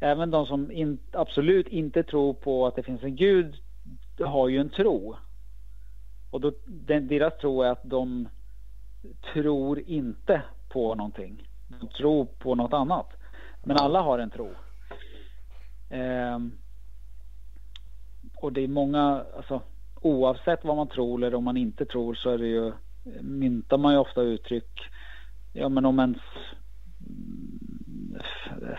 Även 0.00 0.30
de 0.30 0.46
som 0.46 0.70
in, 0.70 0.98
absolut 1.12 1.68
inte 1.68 2.02
tror 2.02 2.34
på 2.34 2.66
att 2.66 2.76
det 2.76 2.82
finns 2.82 3.02
en 3.02 3.16
gud 3.16 3.54
har 4.20 4.48
ju 4.48 4.58
en 4.60 4.70
tro. 4.70 5.16
Och 6.30 6.40
då, 6.40 6.52
den, 6.66 7.08
deras 7.08 7.38
tro 7.38 7.62
är 7.62 7.70
att 7.70 7.80
de 7.84 8.28
tror 9.32 9.80
inte 9.80 10.42
på 10.68 10.94
någonting. 10.94 11.48
De 11.80 11.88
tror 11.88 12.24
på 12.24 12.54
något 12.54 12.72
annat. 12.72 13.06
Men 13.66 13.76
alla 13.76 14.00
har 14.00 14.18
en 14.18 14.30
tro. 14.30 14.50
Eh, 15.90 16.38
och 18.36 18.52
det 18.52 18.60
är 18.60 18.68
många, 18.68 19.24
alltså 19.36 19.62
oavsett 19.94 20.64
vad 20.64 20.76
man 20.76 20.88
tror 20.88 21.24
eller 21.24 21.36
om 21.36 21.44
man 21.44 21.56
inte 21.56 21.86
tror 21.86 22.14
så 22.14 22.30
är 22.30 22.38
det 22.38 22.46
ju, 22.46 22.72
myntar 23.20 23.78
man 23.78 23.92
ju 23.92 23.98
ofta 23.98 24.22
uttryck. 24.22 24.80
Ja 25.52 25.68
men 25.68 25.84
om 25.84 25.98
ens 25.98 26.18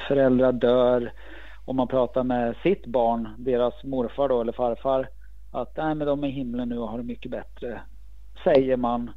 föräldrar 0.08 0.52
dör, 0.52 1.14
om 1.66 1.76
man 1.76 1.88
pratar 1.88 2.24
med 2.24 2.56
sitt 2.64 2.86
barn, 2.86 3.36
deras 3.38 3.84
morfar 3.84 4.30
då 4.30 4.42
eller 4.42 4.54
farfar, 4.54 5.10
att 5.52 5.78
nej 5.78 5.96
men 5.96 6.08
de 6.08 6.24
är 6.24 6.28
i 6.28 6.32
himlen 6.32 6.70
nu 6.70 6.78
och 6.78 6.90
har 6.90 6.98
det 6.98 7.04
mycket 7.04 7.32
bättre. 7.32 7.82
Säger 8.44 8.78
man 8.78 9.12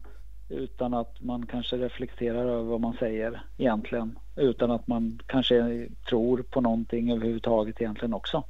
utan 0.51 0.95
att 0.95 1.21
man 1.21 1.47
kanske 1.47 1.77
reflekterar 1.77 2.45
över 2.47 2.63
vad 2.63 2.81
man 2.81 2.97
säger 2.97 3.43
egentligen. 3.57 4.19
Utan 4.37 4.71
att 4.71 4.87
man 4.87 5.21
kanske 5.27 5.89
tror 6.09 6.43
på 6.43 6.61
någonting 6.61 7.13
överhuvudtaget 7.13 7.81
egentligen 7.81 8.15
också. 8.15 8.45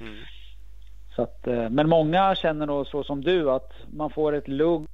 Mm. 0.00 0.14
Så 1.16 1.22
att, 1.22 1.46
eh, 1.46 1.70
men 1.70 1.88
många 1.88 2.34
känner 2.34 2.66
nog 2.66 2.86
så 2.86 3.04
som 3.04 3.24
du 3.24 3.50
att 3.50 3.72
man 3.92 4.10
får 4.10 4.32
ett 4.32 4.48
lugn. 4.48 4.86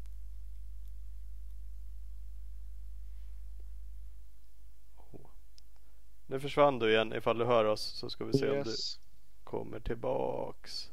Nu 6.27 6.41
försvann 6.41 6.79
du 6.79 6.91
igen. 6.93 7.13
Ifall 7.13 7.39
du 7.39 7.45
hör 7.45 7.65
oss 7.65 7.83
så 7.83 8.11
ska 8.11 8.25
vi 8.25 8.33
se 8.33 8.49
om 8.49 8.53
du 8.65 8.71
Yes. 8.71 8.99
kommer 9.45 9.81
tillbaks. 9.81 10.91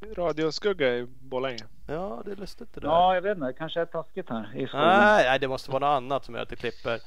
Radioskugga 0.00 0.96
i 0.96 1.06
Borlänge. 1.20 1.64
Ja, 1.86 2.22
det 2.24 2.32
är 2.32 2.36
lustigt 2.36 2.74
det 2.74 2.80
där. 2.80 2.88
Ja, 2.88 3.14
jag 3.14 3.22
vet 3.22 3.36
inte. 3.36 3.52
Kanske 3.52 3.80
är 3.80 3.86
taskigt 3.86 4.30
här 4.30 4.56
i 4.56 4.66
skolan. 4.66 4.86
Nej, 4.86 5.24
nej, 5.24 5.38
det 5.38 5.48
måste 5.48 5.70
vara 5.70 5.80
något 5.80 5.96
annat 5.96 6.24
som 6.24 6.34
gör 6.34 6.42
att 6.42 6.48
det 6.48 6.56
klipper. 6.56 7.00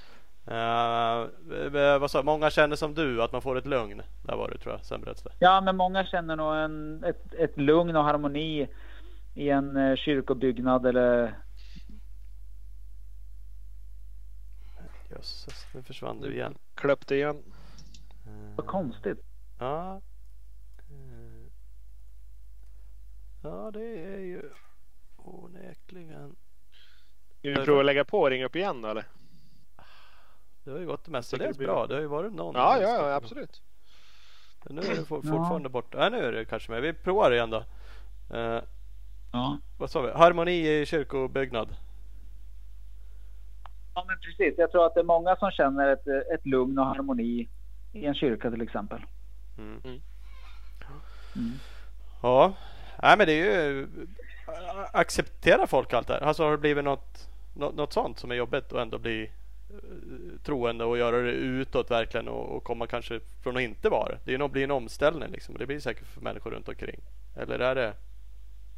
Uh, 0.47 1.99
vad 1.99 2.11
sa 2.11 2.23
Många 2.23 2.49
känner 2.49 2.75
som 2.75 2.93
du 2.93 3.23
att 3.23 3.31
man 3.31 3.41
får 3.41 3.57
ett 3.57 3.65
lugn. 3.65 4.01
Där 4.23 4.35
var 4.35 4.49
det 4.49 4.57
tror 4.57 4.73
jag. 4.73 4.85
Sen 4.85 5.01
berättade 5.01 5.29
det. 5.29 5.35
Ja, 5.45 5.61
men 5.61 5.77
många 5.77 6.05
känner 6.05 6.35
nog 6.35 6.55
en, 6.55 7.03
ett, 7.03 7.33
ett 7.33 7.57
lugn 7.57 7.95
och 7.95 8.03
harmoni 8.03 8.67
i 9.33 9.49
en 9.49 9.77
eh, 9.77 9.95
kyrkobyggnad 9.95 10.85
eller 10.85 11.35
Jösses, 15.09 15.67
nu 15.73 15.83
försvann 15.83 16.21
du 16.21 16.33
igen. 16.33 16.57
Klöpte 16.75 17.15
igen. 17.15 17.43
Eh, 18.25 18.55
vad 18.55 18.67
konstigt. 18.67 19.19
Ja. 19.59 20.01
Eh, 20.77 21.43
Ja, 23.43 23.71
det 23.73 24.13
är 24.13 24.19
ju 24.19 24.41
onekligen. 25.17 26.35
Ska 27.39 27.49
vi 27.49 27.55
prova 27.55 27.79
att 27.79 27.85
lägga 27.85 28.05
på 28.05 28.19
och 28.21 28.29
ringa 28.29 28.45
upp 28.45 28.55
igen 28.55 28.81
då 28.81 28.87
eller? 28.89 29.05
Det 30.63 30.71
har 30.71 30.79
ju 30.79 30.85
gått 30.85 31.05
det 31.05 31.11
mesta. 31.11 31.37
Tycker 31.37 31.43
Det 31.45 31.49
är 31.49 31.53
det 31.53 31.57
blir 31.57 31.67
bra. 31.67 31.87
Det 31.87 31.93
har 31.93 32.01
ju 32.01 32.07
varit 32.07 32.33
någon. 32.33 32.55
Ja, 32.55 32.77
ja, 32.81 33.09
ja 33.09 33.15
absolut. 33.15 33.61
Men 34.65 34.75
nu 34.75 34.81
är 34.81 34.95
det 34.95 35.05
for- 35.05 35.21
Ja. 35.23 35.31
fortfarande 35.31 35.69
borta. 35.69 35.97
Ja, 36.03 36.09
nu 36.09 36.17
är 36.17 36.31
det 36.31 36.45
kanske 36.45 36.71
med. 36.71 36.81
Vi 36.81 36.93
provar 36.93 37.31
igen 37.31 37.49
då. 37.49 37.63
Eh, 38.37 38.61
Ja. 39.33 39.57
vad 39.77 39.89
sa 39.89 40.01
vi? 40.01 40.11
Harmoni 40.11 40.79
i 40.81 40.85
kyrkobyggnad. 40.85 41.75
ja, 43.95 44.05
men 44.07 44.17
precis. 44.19 44.55
Jag 44.57 44.71
tror 44.71 44.85
att 44.85 44.93
det 44.93 44.99
är 44.99 45.03
många 45.03 45.35
som 45.35 45.51
känner 45.51 45.87
ett, 45.93 46.07
ett 46.07 46.45
lugn 46.45 46.79
och 46.79 46.85
harmoni 46.85 47.49
i 47.93 48.05
en 48.05 48.15
kyrka 48.15 48.51
till 48.51 48.61
exempel. 48.61 49.01
Mm. 49.57 49.81
Mm. 49.85 50.01
Ja, 52.21 52.53
nej 53.03 53.17
men 53.17 53.27
det 53.27 53.33
är 53.33 53.45
ju 53.69 53.83
ä- 53.83 53.87
acceptera 54.93 55.67
folk 55.67 55.93
allt 55.93 56.07
det 56.07 56.13
här. 56.13 56.21
Alltså 56.21 56.43
har 56.43 56.51
det 56.51 56.57
blivit 56.57 56.83
något, 56.83 57.29
något, 57.53 57.75
något 57.75 57.93
sånt 57.93 58.19
som 58.19 58.31
är 58.31 58.35
jobbigt 58.35 58.71
och 58.71 58.81
ändå 58.81 58.97
bli 58.99 59.23
eh, 59.23 60.39
troende 60.43 60.85
och 60.85 60.97
göra 60.97 61.17
det 61.17 61.31
utåt 61.31 61.91
verkligen 61.91 62.27
och, 62.27 62.55
och 62.55 62.63
komma 62.63 62.87
kanske 62.87 63.19
från 63.43 63.55
att 63.57 63.61
inte 63.63 63.89
vara 63.89 64.09
det. 64.09 64.17
Det 64.23 64.33
är 64.33 64.37
nog 64.37 64.51
blir 64.51 64.63
en 64.63 64.71
omställning 64.71 65.29
liksom 65.31 65.55
det 65.57 65.65
blir 65.65 65.79
säkert 65.79 66.07
för 66.07 66.21
människor 66.21 66.51
runt 66.51 66.69
omkring. 66.69 66.99
Eller 67.35 67.59
är 67.59 67.75
det? 67.75 67.93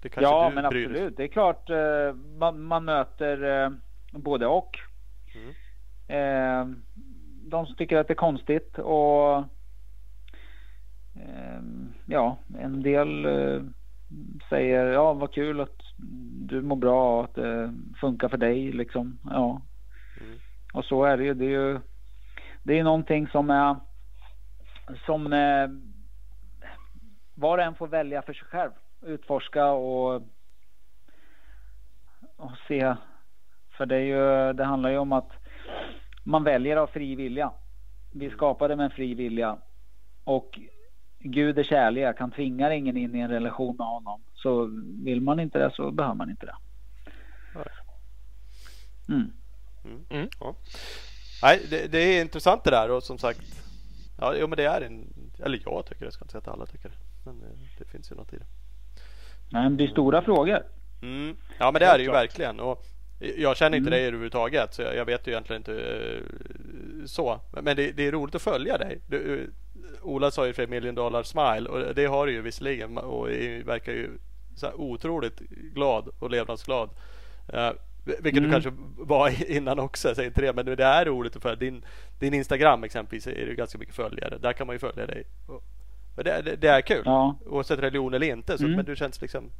Det 0.02 0.10
kanske 0.10 0.32
Ja, 0.32 0.50
du 0.50 0.56
men 0.56 0.70
bryr 0.70 0.86
absolut. 0.90 1.18
Det 1.18 1.24
är 1.24 1.28
klart 1.28 1.70
eh, 1.70 2.14
man, 2.38 2.62
man 2.62 2.86
möter 2.86 3.64
eh, 3.64 3.70
både 4.12 4.48
och. 4.48 4.80
Mm. 5.36 5.54
De 7.48 7.66
som 7.66 7.76
tycker 7.76 7.98
att 7.98 8.08
det 8.08 8.14
är 8.14 8.16
konstigt 8.16 8.80
och 8.80 9.44
ja, 12.06 12.38
en 12.60 12.84
del 12.84 13.26
säger 14.50 14.86
ja 14.86 15.14
vad 15.14 15.34
kul 15.34 15.62
att 15.62 15.82
du 16.48 16.62
mår 16.62 16.76
bra 16.76 17.18
och 17.18 17.24
att 17.24 17.36
det 17.36 17.74
funkar 18.02 18.30
för 18.30 18.38
dig 18.38 18.72
liksom. 18.72 19.20
Ja. 19.24 19.62
Mm. 20.22 20.40
Och 20.74 20.86
så 20.86 21.04
är 21.04 21.18
det 21.18 21.24
ju. 21.24 21.34
Det 21.34 21.46
är 21.46 21.50
ju 21.50 21.80
det 22.64 22.80
är 22.80 22.84
någonting 22.84 23.28
som 23.28 23.50
är 23.50 23.76
som 25.06 25.34
eh, 25.34 25.68
var 27.36 27.58
och 27.58 27.64
en 27.64 27.76
får 27.76 27.88
välja 27.88 28.22
för 28.22 28.34
sig 28.34 28.48
själv. 28.48 28.72
Utforska 29.02 29.66
och, 29.66 30.16
och 32.38 32.52
se. 32.68 32.96
För 33.78 33.86
det, 33.86 33.96
är 33.96 34.00
ju, 34.00 34.54
det 34.54 34.64
handlar 34.64 34.90
ju 34.90 34.98
om 34.98 35.12
att 35.12 35.32
man 36.24 36.44
väljer 36.44 36.78
av 36.78 36.88
fri 36.88 37.16
vilja. 37.16 37.52
Vi 38.14 38.30
skapade 38.30 38.76
med 38.76 38.84
en 38.84 38.92
fri 38.92 39.14
vilja. 39.14 39.58
Och 40.24 40.60
Gud 41.28 41.60
är 41.60 41.64
kärlek. 41.64 42.16
Han 42.20 42.32
tvingar 42.32 42.72
ingen 42.72 42.98
in 42.98 43.16
i 43.16 43.20
en 43.20 43.30
relation 43.30 43.76
med 43.78 43.88
honom. 43.88 44.22
Så 44.36 44.70
vill 45.04 45.22
man 45.22 45.40
inte 45.40 45.60
det 45.60 45.72
så 45.76 45.92
behöver 45.92 46.16
man 46.16 46.30
inte 46.30 46.46
det. 46.46 46.56
Mm. 49.10 49.32
Mm. 50.10 50.30
Ja. 50.40 50.56
Nej, 51.44 51.62
det, 51.70 51.92
det 51.92 51.98
är 52.00 52.22
intressant 52.22 52.64
det 52.64 52.72
där 52.72 52.92
och 52.92 53.04
som 53.04 53.18
sagt. 53.18 53.40
Ja, 54.20 54.36
jo, 54.40 54.48
men 54.48 54.58
det 54.58 54.66
är 54.66 54.82
en. 54.82 55.14
Eller 55.40 55.62
jag 55.66 55.86
tycker 55.86 56.00
det. 56.00 56.06
Jag 56.06 56.14
ska 56.14 56.24
inte 56.24 56.32
säga 56.32 56.42
att 56.42 56.48
alla 56.48 56.66
tycker 56.66 56.90
det. 56.90 56.96
Men 57.26 57.42
eh, 57.42 57.58
det 57.78 57.86
finns 57.86 58.12
ju 58.12 58.16
något 58.16 58.34
i 58.34 58.38
det. 58.38 58.46
Nej, 59.52 59.64
men 59.64 59.78
det 59.78 59.84
är 59.84 59.88
stora 59.88 60.22
frågor. 60.22 60.64
Mm. 61.02 61.36
Ja 61.60 61.72
men 61.72 61.80
det 61.80 61.86
är 61.86 61.98
det 61.98 62.04
ju 62.04 62.12
verkligen. 62.12 62.60
Och 62.60 62.84
jag 63.38 63.58
känner 63.58 63.78
inte 63.78 63.88
Mm. 63.90 63.98
dig 63.98 64.08
överhuvudtaget 64.08 64.74
så 64.74 64.82
jag, 64.82 64.96
jag 64.96 65.06
vet 65.06 65.28
ju 65.28 65.32
egentligen 65.32 65.60
inte 65.60 65.74
eh, 65.74 67.06
så. 67.06 67.40
Men 67.62 67.76
det, 67.76 67.92
det 67.92 68.08
är 68.08 68.12
roligt 68.12 68.36
att 68.36 68.42
följa 68.42 68.78
dig. 68.78 69.02
Du, 69.08 69.40
eh, 69.42 69.48
Ola 70.06 70.32
sa 70.32 70.48
ju 70.48 70.54
för 70.54 70.68
million 70.68 70.96
dollar 70.96 71.24
smile 71.24 71.70
och 71.70 71.96
det 71.96 72.06
har 72.06 72.26
du 72.28 72.32
ju 72.34 72.42
visserligen 72.42 72.98
och 72.98 73.28
verkar 73.66 73.92
ju 73.92 74.10
så 74.56 74.72
otroligt 74.74 75.40
glad 75.50 76.10
och 76.20 76.30
levnadsglad. 76.30 76.90
Uh, 77.54 77.72
vilket 78.06 78.34
du 78.34 78.40
Mm. 78.40 78.52
kanske 78.52 78.72
var 78.98 79.52
innan 79.52 79.80
också, 79.80 80.16
säger 80.16 80.30
inte 80.30 80.42
det. 80.42 80.54
Men 80.54 80.66
det 80.66 80.84
är 80.84 81.06
roligt 81.06 81.36
att 81.36 81.42
följa. 81.42 81.56
Din, 81.56 81.86
din 82.20 82.34
Instagram 82.34 82.84
exempelvis 82.84 83.28
är 83.28 83.46
det 83.46 83.56
ganska 83.56 83.78
mycket 83.78 83.96
följare. 83.96 84.38
Där 84.38 84.54
kan 84.54 84.68
man 84.68 84.76
ju 84.76 84.80
följa 84.80 85.06
dig. 85.06 85.24
Men 86.16 86.26
det, 86.26 86.42
det, 86.42 86.56
det 86.56 86.68
är 86.68 86.82
kul. 86.82 87.02
Ja. 87.06 87.36
Oavsett 87.46 87.80
religion 87.80 88.14
eller 88.14 88.28
inte. 88.28 88.58
Så, 88.58 88.64
Mm. 88.64 88.76
Men 88.76 88.86
du 88.86 88.96
känns 88.96 89.22
liksom 89.22 89.52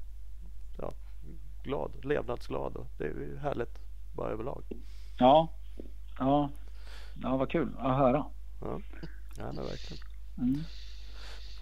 ja, 0.78 0.94
glad, 1.64 1.92
levnadsglad 2.06 2.76
och 2.76 2.88
det 2.98 3.04
är 3.06 3.38
härligt 3.42 3.80
bara 4.16 4.30
överlag. 4.32 4.64
Ja. 5.18 5.50
Ja. 6.20 6.50
Ja, 7.24 7.38
vad 7.38 7.50
kul 7.50 7.70
att 7.78 7.98
höra. 7.98 8.26
Ja, 8.62 8.80
ja 9.38 9.46
verkligen. 9.46 10.04
Mm. 10.38 10.64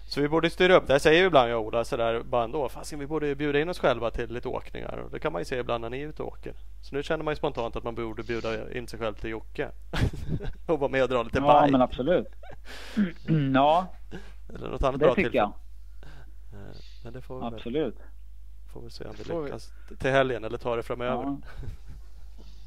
Så 0.06 0.20
vi 0.20 0.28
borde 0.28 0.50
styra 0.50 0.76
upp 0.76 0.86
det. 0.86 0.92
Jag 0.94 1.00
säger 1.00 1.20
ju 1.20 1.26
ibland 1.26 1.50
jag 1.50 1.60
och 1.60 1.66
Ola 1.66 1.84
sådär 1.84 2.22
bara 2.22 2.44
ändå. 2.44 2.68
Fast 2.68 2.92
vi 2.92 3.06
borde 3.06 3.34
bjuda 3.34 3.60
in 3.60 3.68
oss 3.68 3.78
själva 3.78 4.10
till 4.10 4.32
lite 4.32 4.48
åkningar. 4.48 4.96
Och 4.98 5.10
det 5.10 5.18
kan 5.20 5.32
man 5.32 5.40
ju 5.40 5.44
se 5.44 5.58
ibland 5.58 5.80
när 5.82 5.90
ni 5.90 6.00
är 6.02 6.08
ute 6.08 6.22
och 6.22 6.28
åker. 6.28 6.54
Så 6.82 6.94
nu 6.94 7.02
känner 7.02 7.24
man 7.24 7.32
ju 7.32 7.36
spontant 7.36 7.76
att 7.76 7.84
man 7.84 7.94
borde 7.94 8.22
bjuda 8.22 8.72
in 8.72 8.88
sig 8.88 8.98
själv 8.98 9.14
till 9.14 9.30
Jocke. 9.30 9.68
och 10.66 10.78
vara 10.78 10.90
med 10.90 11.02
och 11.02 11.08
dra 11.08 11.22
lite 11.22 11.38
Ja, 11.38 11.60
bike. 11.62 11.72
men 11.72 11.82
absolut. 11.82 12.26
Ja, 13.54 13.86
Eller 14.54 14.68
något 14.68 14.82
annat 14.82 15.00
det 15.00 15.06
bra 15.06 15.14
tycker 15.14 15.34
jag. 15.36 15.52
tillfälle. 16.50 16.64
Eh, 16.70 16.76
Men 17.04 17.12
det 17.12 17.20
får 17.20 17.34
vi, 17.34 17.44
väl, 17.44 17.54
Absolut. 17.54 17.96
får 18.72 18.80
vi 18.82 18.90
se 18.90 19.04
om 19.04 19.14
det 19.24 19.42
lyckas 19.44 19.72
till 20.00 20.10
helgen 20.10 20.44
eller 20.44 20.58
ta 20.58 20.76
det 20.76 20.82
framöver. 20.82 21.22
Ja. 21.24 21.38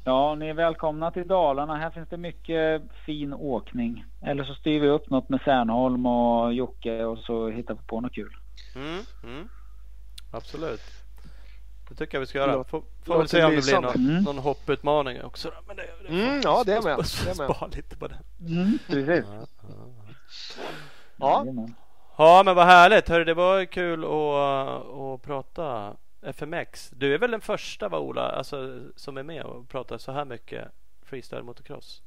ja, 0.08 0.34
ni 0.34 0.48
är 0.48 0.54
välkomna 0.54 1.10
till 1.10 1.28
Dalarna. 1.28 1.76
Här 1.76 1.90
finns 1.90 2.08
det 2.08 2.16
mycket 2.16 2.82
fin 3.06 3.32
åkning. 3.34 4.04
Eller 4.22 4.44
så 4.44 4.54
styr 4.54 4.80
vi 4.80 4.88
upp 4.88 5.10
något 5.10 5.28
med 5.28 5.40
Särnholm 5.44 6.06
och 6.06 6.54
Jocke 6.54 7.04
och 7.04 7.18
så 7.18 7.48
hittar 7.48 7.74
vi 7.74 7.80
på 7.86 8.00
något 8.00 8.12
kul. 8.14 8.36
Mm, 8.76 9.00
mm. 9.24 9.48
Absolut. 10.32 10.80
Det 11.88 11.94
tycker 11.94 12.14
jag 12.16 12.20
vi 12.20 12.26
ska 12.26 12.38
göra. 12.38 12.64
Får, 12.64 12.82
får 13.04 13.18
väl 13.18 13.28
se 13.28 13.44
om 13.44 13.50
det 13.50 13.64
blir 13.64 13.80
någon, 13.80 13.94
Mm. 14.10 14.22
någon 14.22 14.38
hopputmaning 14.38 15.24
också. 15.24 15.50
Men 15.66 15.76
det, 15.76 15.82
det 16.08 16.22
Mm, 16.28 16.40
ja, 16.44 16.62
det 16.66 16.72
är 16.72 16.82
med. 16.82 16.96
Sp- 16.98 17.24
Det 17.24 17.30
är 17.30 17.46
med. 17.48 17.56
Spara 17.56 17.70
lite 17.76 17.96
på 17.96 18.08
det. 18.08 18.18
Mm, 18.40 18.78
precis. 18.88 19.24
Ja. 21.16 21.44
Ja 22.16 22.42
men 22.44 22.56
vad 22.56 22.66
härligt. 22.66 23.08
Hörru, 23.08 23.24
det 23.24 23.34
var 23.34 23.64
kul 23.64 24.04
att, 24.04 24.10
att 24.98 25.22
prata 25.22 25.94
FMX. 26.22 26.90
Du 26.90 27.14
är 27.14 27.18
väl 27.18 27.30
den 27.30 27.40
första 27.40 27.88
va 27.88 27.98
Ola, 27.98 28.22
alltså, 28.22 28.82
som 28.96 29.16
är 29.16 29.22
med 29.22 29.42
och 29.42 29.68
pratar 29.68 29.98
så 29.98 30.12
här 30.12 30.24
mycket 30.24 30.68
freestyle 31.02 31.42
motocross? 31.42 32.02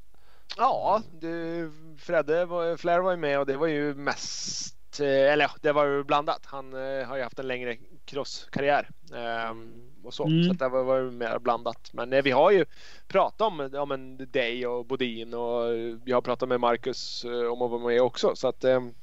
Ja, 0.58 1.02
det, 1.22 1.72
Fredde 1.98 2.46
var, 2.46 2.78
Flair 2.78 3.00
var 3.00 3.12
ju 3.12 3.18
med 3.18 3.40
och 3.40 3.46
det 3.46 3.58
var 3.58 3.68
ju 3.68 3.94
mest, 3.96 5.00
eh, 5.00 5.08
eller 5.34 5.46
ja, 5.46 5.52
det 5.62 5.72
var 5.72 5.86
ju 5.86 6.04
blandat. 6.04 6.46
Han 6.46 6.74
eh, 6.74 7.08
har 7.08 7.18
ju 7.18 7.24
haft 7.24 7.40
en 7.40 7.48
längre 7.48 7.78
crosskarriär 8.06 8.90
ehm, 9.14 9.92
och 10.04 10.14
så, 10.14 10.26
Mm. 10.26 10.44
så 10.44 10.54
det 10.54 10.68
var, 10.70 10.84
var 10.84 10.98
ju 10.98 11.12
mer 11.12 11.40
blandat. 11.40 11.90
Men 11.94 12.14
eh, 12.14 12.24
vi 12.24 12.32
har 12.32 12.52
ju 12.52 12.66
pratat 13.08 13.42
om, 13.42 13.70
om 13.76 13.92
en 13.92 14.18
dig 14.32 14.68
och 14.68 14.86
Bodin 14.86 15.34
och 15.34 15.78
jag 16.06 16.18
har 16.18 16.22
pratat 16.22 16.50
med 16.50 16.60
Marcus 16.60 17.24
om 17.52 17.62
att 17.62 17.72
vara 17.72 17.88
med 17.88 18.02
också 18.02 18.36
så 18.36 18.48
att 18.48 18.64
ehm, 18.64 18.94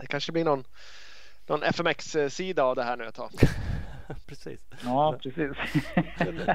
det 0.00 0.06
kanske 0.06 0.32
blir 0.32 0.44
någon, 0.44 0.64
någon 1.46 1.62
FMX-sida 1.62 2.64
av 2.64 2.76
det 2.76 2.82
här 2.82 2.96
nu 2.96 3.04
ett 3.06 3.14
tag. 3.14 3.30
Precis. 4.26 4.60
Ja, 4.84 5.18
precis. 5.22 5.56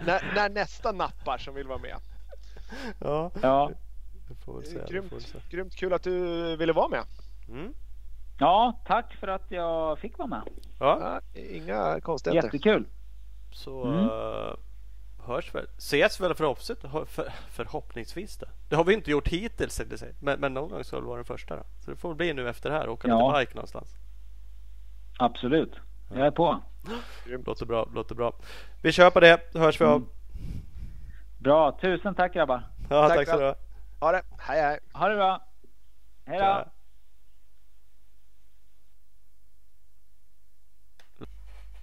när, 0.06 0.36
när 0.36 0.50
nästa 0.50 0.92
nappar 0.92 1.38
som 1.38 1.56
vill 1.56 1.68
vara 1.68 1.80
med. 1.80 1.96
Ja, 3.00 3.32
ja. 3.42 3.72
får 4.46 4.54
väl 4.62 4.64
vi 4.88 4.94
Grymt, 4.94 5.10
får 5.10 5.50
grymt 5.50 5.76
kul 5.76 5.94
att 5.94 6.04
du 6.04 6.56
ville 6.58 6.74
vara 6.74 6.88
med. 6.88 7.04
Mm. 7.50 7.74
ja, 8.40 8.80
tack 8.86 9.14
för 9.16 9.28
att 9.28 9.52
jag 9.52 10.00
fick 10.00 10.18
vara 10.18 10.28
med. 10.28 10.42
Ja, 10.80 11.22
Ja, 11.34 11.40
inga 11.42 12.02
konstigheter. 12.02 12.48
Jättekul. 12.48 12.86
så 13.52 13.84
Mm. 13.86 14.00
eh, 14.06 14.54
hörs 15.28 15.56
väl. 15.56 15.68
Ses 15.78 16.20
väl 16.22 16.34
förhoppningsvis, 16.36 16.92
för, 17.10 17.30
förhoppningsvis 17.50 18.38
det. 18.38 18.50
Det 18.70 18.76
har 18.76 18.84
vi 18.84 18.94
inte 18.94 19.12
gjort 19.12 19.28
hittills 19.28 19.74
säga. 19.76 20.14
men, 20.20 20.40
men 20.40 20.54
någon 20.54 20.70
gång 20.70 20.84
ska 20.84 20.96
det 20.96 21.02
vara 21.06 21.16
den 21.16 21.26
första. 21.26 21.56
Då. 21.56 21.64
Så 21.86 21.92
det 21.92 21.98
får 21.98 22.14
bli 22.16 22.34
nu 22.34 22.50
efter 22.50 22.70
det 22.70 22.76
här. 22.76 22.90
Åka 22.90 23.08
Ja. 23.08 23.28
lite 23.28 23.40
bike 23.46 23.56
någonstans. 23.56 23.96
Absolut. 25.20 25.74
Jag 26.10 26.28
är 26.28 26.32
på. 26.32 26.60
Låter 27.26 27.66
bra, 27.66 27.90
låter 27.94 28.16
bra. 28.16 28.34
Vi 28.82 28.92
kör 28.92 29.10
på 29.10 29.20
det. 29.20 29.42
Hörs 29.54 29.82
vi 29.82 29.86
av. 29.86 29.96
Mm. 29.96 30.10
Bra. 31.40 31.80
Tusen 31.82 32.16
tack 32.16 32.34
grabbar. 32.34 32.64
Ja, 32.90 33.08
Tack 33.08 33.18
tack 33.18 33.28
så 33.28 33.38
du 33.40 33.56
ha. 34.00 34.12
Det. 34.12 34.24
Hej 34.40 34.62
hej. 34.62 34.80
Ha 34.94 35.10
det 35.10 35.16
bra. 35.16 35.48
Hej 36.26 36.40
då. 36.40 36.44
Tja. 36.46 36.70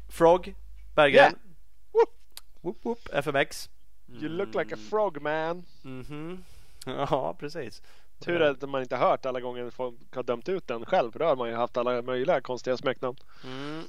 Frog 0.09 0.55
Berggren. 0.95 1.15
Yeah. 1.15 1.33
Whoop. 1.93 2.09
Whoop, 2.61 2.77
whoop, 2.85 2.99
FMX. 3.13 3.71
You 4.09 4.29
look 4.29 4.55
like 4.55 4.75
a 4.75 4.79
frog 4.91 5.23
man. 5.23 5.65
Mhm. 5.83 6.45
Ja, 6.87 7.37
precis. 7.39 7.83
Tur 8.19 8.43
att 8.43 8.69
man 8.69 8.83
inte 8.83 8.97
hört 8.97 9.27
alla 9.27 9.41
gånger 9.41 9.71
folk 9.71 10.15
har 10.15 10.23
dömt 10.23 10.49
ut 10.49 10.67
den 10.67 10.87
själv. 10.87 11.13
För 11.13 11.19
då 11.19 11.25
har 11.25 11.37
man 11.37 11.49
ju 11.49 11.55
haft 11.55 11.77
alla 11.77 12.03
möjliga 12.03 12.41
konstiga 12.41 12.77
smeknamn. 12.77 13.17
Mm. 13.45 13.83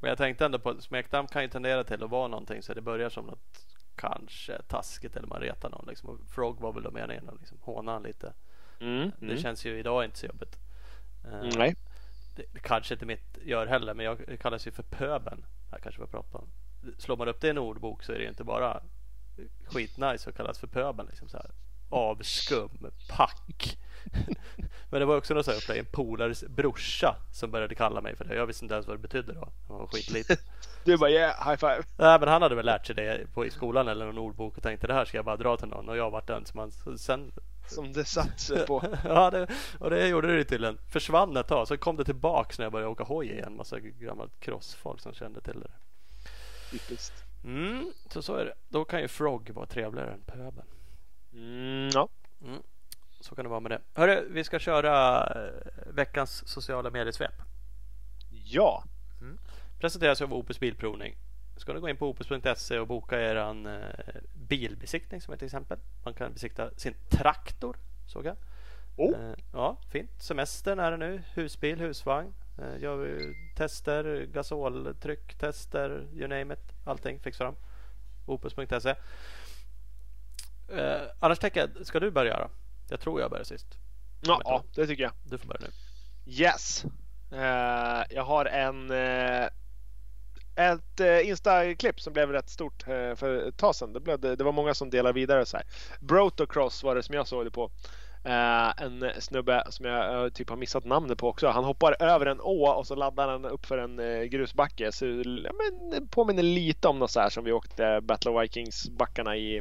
Men 0.00 0.08
jag 0.08 0.18
tänkte 0.18 0.44
ändå 0.44 0.58
på 0.58 0.70
att 0.70 0.82
smeknamn 0.82 1.28
kan 1.28 1.42
ju 1.42 1.48
tendera 1.48 1.84
till 1.84 2.04
att 2.04 2.10
vara 2.10 2.28
någonting 2.28 2.62
så 2.62 2.74
det 2.74 2.80
börjar 2.80 3.10
som 3.10 3.26
något 3.26 3.66
kanske 3.94 4.62
taskigt 4.62 5.16
eller 5.16 5.28
man 5.28 5.40
retar 5.40 5.70
någon. 5.70 5.84
Liksom. 5.88 6.08
Och 6.08 6.18
Frog 6.28 6.60
var 6.60 6.72
väl 6.72 6.82
då 6.82 6.90
meningen 6.90 7.28
att 7.28 7.40
liksom 7.40 7.58
håna 7.62 7.92
han 7.92 8.02
lite. 8.02 8.32
Det 9.18 9.38
känns 9.38 9.64
ju 9.64 9.78
idag 9.78 10.04
inte 10.04 10.18
så 10.18 10.26
jobbigt. 10.26 10.58
Eh, 11.24 11.38
Mm, 11.40 11.48
Nej. 11.56 11.74
det, 12.36 12.60
kanske 12.62 12.94
inte 12.94 13.06
mitt 13.06 13.38
gör 13.42 13.66
heller, 13.66 13.94
men 13.94 14.06
jag 14.06 14.38
kallas 14.40 14.66
ju 14.66 14.70
för 14.70 14.82
pöben. 14.82 15.44
Jag 15.70 15.82
kanske 15.82 16.00
var 16.00 16.06
prata 16.08 16.38
om. 16.38 16.48
Slår 16.98 17.16
man 17.16 17.28
upp 17.28 17.40
det 17.40 17.46
i 17.46 17.50
en 17.50 17.58
ordbok 17.58 18.02
så 18.02 18.12
är 18.12 18.18
det 18.18 18.24
inte 18.24 18.44
bara 18.44 18.82
skitnice 19.66 20.30
att 20.30 20.36
kallas 20.36 20.58
för 20.58 20.66
pöben. 20.66 21.06
Liksom 21.06 21.28
så 21.28 21.36
här. 21.36 21.50
Avskum, 21.90 22.90
pack. 23.08 23.78
Men 24.90 25.00
det 25.00 25.06
var 25.06 25.16
också 25.16 25.34
något 25.34 25.44
så 25.44 25.52
här 25.52 25.78
en 25.78 25.86
polares 25.86 26.44
brorsa 26.48 27.16
som 27.32 27.50
började 27.50 27.74
kalla 27.74 28.00
mig 28.00 28.16
för 28.16 28.24
det. 28.24 28.34
Jag 28.34 28.46
visste 28.46 28.64
inte 28.64 28.74
ens 28.74 28.86
vad 28.86 28.96
det 28.96 29.02
betydde 29.02 29.32
då. 29.32 29.48
Jag 29.68 29.78
var 29.78 29.86
skitliten. 29.86 30.36
Du 30.84 30.96
bara 30.96 31.10
yeah, 31.10 31.48
high 31.48 31.56
five. 31.56 31.82
Nej, 31.96 32.20
men 32.20 32.28
han 32.28 32.42
hade 32.42 32.54
väl 32.54 32.66
lärt 32.66 32.86
sig 32.86 32.94
det 32.94 33.34
på, 33.34 33.46
i 33.46 33.50
skolan 33.50 33.88
eller 33.88 34.06
någon 34.06 34.18
ordbok 34.18 34.56
och 34.56 34.62
tänkte 34.62 34.86
det 34.86 34.94
här 34.94 35.04
ska 35.04 35.18
jag 35.18 35.24
bara 35.24 35.36
dra 35.36 35.56
till 35.56 35.68
någon 35.68 35.88
och 35.88 35.96
jag 35.96 36.10
vart 36.10 36.26
den 36.26 36.46
som 36.46 36.58
han 36.58 36.98
sen 36.98 37.32
Som 37.68 37.92
det 37.92 38.04
satt 38.04 38.40
sig 38.40 38.66
på. 38.66 38.84
ja, 39.04 39.30
det, 39.30 39.46
och 39.78 39.90
det 39.90 40.08
gjorde 40.08 40.36
det 40.36 40.44
till 40.44 40.64
en. 40.64 40.78
Försvann 40.88 41.36
ett 41.36 41.48
tag, 41.48 41.68
så 41.68 41.76
kom 41.76 41.96
det 41.96 42.04
tillbaks 42.04 42.58
när 42.58 42.64
jag 42.64 42.72
började 42.72 42.90
åka 42.90 43.04
hoj 43.04 43.30
igen. 43.30 43.56
Massa 43.56 43.80
gammalt 43.80 44.40
crossfolk 44.40 45.00
som 45.00 45.14
kände 45.14 45.40
till 45.40 45.60
det. 45.60 45.70
Typiskt. 46.70 47.24
Mm, 47.44 47.92
så 48.10 48.22
så 48.22 48.34
är 48.34 48.44
det. 48.44 48.54
Då 48.68 48.84
kan 48.84 49.00
ju 49.00 49.08
Frog 49.08 49.50
vara 49.50 49.66
trevligare 49.66 50.12
än 50.12 50.22
pöben. 50.22 50.66
Mm, 51.32 51.90
ja. 51.94 52.08
Så 53.20 53.34
kan 53.34 53.44
det 53.44 53.48
vara 53.48 53.60
med 53.60 53.70
det. 53.70 53.80
Hörru, 53.94 54.28
vi 54.30 54.44
ska 54.44 54.58
köra 54.58 55.24
eh, 55.26 55.50
veckans 55.86 56.48
sociala 56.48 56.90
mediesvep. 56.90 57.42
Ja. 58.30 58.84
Presenteras 59.80 60.22
av 60.22 60.34
Opus 60.34 60.60
Bilprovning. 60.60 61.16
Ska 61.56 61.72
ni 61.72 61.80
gå 61.80 61.88
in 61.88 61.96
på 61.96 62.08
opus.se 62.08 62.78
och 62.78 62.86
boka 62.86 63.20
eran 63.20 63.66
eh, 63.66 63.80
bilbesiktning 64.32 65.20
som 65.20 65.34
ett 65.34 65.42
exempel. 65.42 65.78
Man 66.04 66.14
kan 66.14 66.32
besikta 66.32 66.70
sin 66.76 66.94
traktor, 67.08 67.76
såg 68.06 68.26
jag. 68.26 68.36
Oh. 68.96 69.20
Eh, 69.20 69.34
ja, 69.52 69.78
fint. 69.90 70.22
Semestern 70.22 70.78
är 70.78 70.90
det 70.90 70.96
nu. 70.96 71.22
Husbil, 71.34 71.80
husvagn. 71.80 72.34
Gör 72.78 72.96
vi 72.96 73.34
tester, 73.56 74.26
gasoltryck, 74.32 75.34
tester, 75.38 76.08
you 76.12 76.28
name 76.28 76.54
it. 76.54 76.72
Allting 76.84 77.20
fixar 77.20 77.44
de. 77.44 77.56
Opus.se. 78.26 78.94
Eh, 80.68 81.00
annars 81.20 81.38
tänker 81.38 81.60
jag, 81.60 81.86
ska 81.86 82.00
du 82.00 82.10
börja 82.10 82.38
då? 82.38 82.50
Jag 82.90 83.00
tror 83.00 83.20
jag 83.20 83.30
börjar 83.30 83.44
sist. 83.44 83.66
Ja, 84.20 84.40
ja, 84.44 84.64
det 84.74 84.86
tycker 84.86 85.02
jag. 85.02 85.12
Du 85.24 85.38
får 85.38 85.48
börja 85.48 85.60
nu. 85.60 85.70
Yes. 86.32 86.84
Eh, 87.32 88.04
jag 88.10 88.24
har 88.24 88.44
en 88.44 88.90
eh, 88.90 89.48
ett 90.56 91.00
uh, 91.00 91.28
Insta-klipp 91.28 92.00
som 92.00 92.12
blev 92.12 92.32
rätt 92.32 92.50
stort 92.50 92.88
eh, 92.88 93.14
för 93.14 93.48
ett 93.48 93.56
tag 93.56 93.74
sedan. 93.74 93.92
Det, 93.92 94.00
blev, 94.00 94.20
det, 94.20 94.36
det 94.36 94.44
var 94.44 94.52
många 94.52 94.74
som 94.74 94.90
delade 94.90 95.12
vidare 95.12 95.46
så 95.46 95.56
här. 95.56 95.66
Brotocross 96.00 96.82
var 96.82 96.94
det 96.94 97.02
som 97.02 97.14
jag 97.14 97.28
såg 97.28 97.44
det 97.44 97.50
på. 97.50 97.70
Eh, 98.24 98.82
en 98.82 99.10
snubbe 99.18 99.64
som 99.68 99.86
jag 99.86 100.24
eh, 100.24 100.30
typ 100.30 100.48
har 100.50 100.56
missat 100.56 100.84
namnet 100.84 101.18
på 101.18 101.28
också. 101.28 101.48
Han 101.48 101.64
hoppar 101.64 102.02
över 102.02 102.26
en 102.26 102.40
å 102.40 102.66
och 102.66 102.86
så 102.86 102.94
laddar 102.94 103.28
han 103.28 103.44
upp 103.44 103.66
för 103.66 103.78
en 103.78 103.98
eh, 103.98 104.22
grusbacke. 104.22 104.92
Så, 104.92 105.06
ja, 105.44 105.50
men, 105.52 106.08
påminner 106.08 106.42
lite 106.42 106.88
om 106.88 106.98
något 106.98 107.10
så 107.10 107.20
här 107.20 107.30
som 107.30 107.44
vi 107.44 107.52
åkte 107.52 108.00
Battle 108.02 108.30
of 108.30 108.42
Vikings-backarna 108.42 109.36
i 109.36 109.60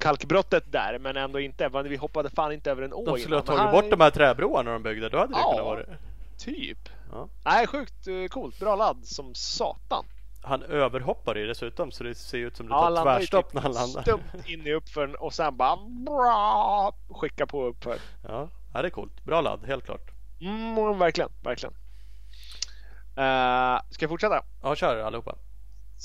kalkbrottet 0.00 0.72
där. 0.72 0.98
Men 0.98 1.16
ändå 1.16 1.40
inte. 1.40 1.68
Vi 1.68 1.96
hoppade 1.96 2.30
fan 2.30 2.52
inte 2.52 2.70
över 2.70 2.82
en 2.82 2.92
å 2.92 3.04
De 3.04 3.18
skulle 3.18 3.36
ha 3.36 3.42
tagit 3.42 3.72
bort 3.72 3.90
de 3.90 4.00
här 4.00 4.10
träbroarna 4.10 4.72
de 4.72 4.82
byggde. 4.82 5.08
Då 5.08 5.18
hade 5.18 5.32
det 5.32 5.38
Ja. 5.38 5.50
kunnat 5.50 5.64
vara 5.64 5.84
Typ. 6.38 6.88
Ja. 7.12 7.28
Nej, 7.44 7.66
sjukt 7.66 8.06
eh, 8.06 8.26
coolt. 8.30 8.58
Bra 8.60 8.76
ladd 8.76 9.06
som 9.06 9.34
satan. 9.34 10.04
Han 10.42 10.62
överhoppar 10.62 11.34
ju 11.34 11.46
dessutom 11.46 11.90
så 11.92 12.04
det 12.04 12.14
ser 12.14 12.38
ut 12.38 12.56
som 12.56 12.66
det 12.66 12.72
tar 12.72 13.02
tvärstopp 13.02 13.46
typ 13.46 13.54
när 13.54 13.62
han 13.62 13.72
landar. 13.72 14.02
stumt 14.02 14.42
in 14.46 14.66
i 14.66 14.72
uppfören 14.72 15.14
och 15.14 15.34
sen 15.34 15.56
bara 15.56 15.76
bra, 16.06 16.94
skicka 17.10 17.46
på 17.46 17.64
uppför. 17.64 17.98
Ja, 18.22 18.48
ja, 18.74 18.82
det 18.82 18.88
är 18.88 18.90
coolt. 18.90 19.24
Bra 19.24 19.40
ladd, 19.40 19.66
helt 19.66 19.84
klart. 19.84 20.10
Mm, 20.40 20.98
verkligen, 20.98 21.30
verkligen. 21.42 21.74
Uh, 23.18 23.80
ska 23.90 24.02
jag 24.04 24.10
fortsätta? 24.10 24.42
Ja, 24.62 24.76
kör 24.76 24.98
allihopa. 24.98 25.36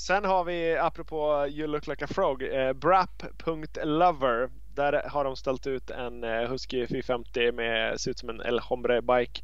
Sen 0.06 0.24
har 0.24 0.44
vi, 0.44 0.76
apropå 0.76 1.46
You 1.48 1.66
look 1.66 1.86
like 1.86 2.04
a 2.04 2.08
frog, 2.10 2.42
eh, 2.42 2.72
brap.lover. 2.72 4.50
Där 4.74 5.08
har 5.08 5.24
de 5.24 5.36
ställt 5.36 5.66
ut 5.66 5.90
en 5.90 6.24
eh, 6.24 6.48
Husky 6.50 6.86
450 6.86 7.52
med, 7.52 8.00
ser 8.00 8.10
ut 8.10 8.18
som 8.18 8.28
en 8.28 8.40
El 8.40 8.58
Hombre 8.60 9.02
bike. 9.02 9.40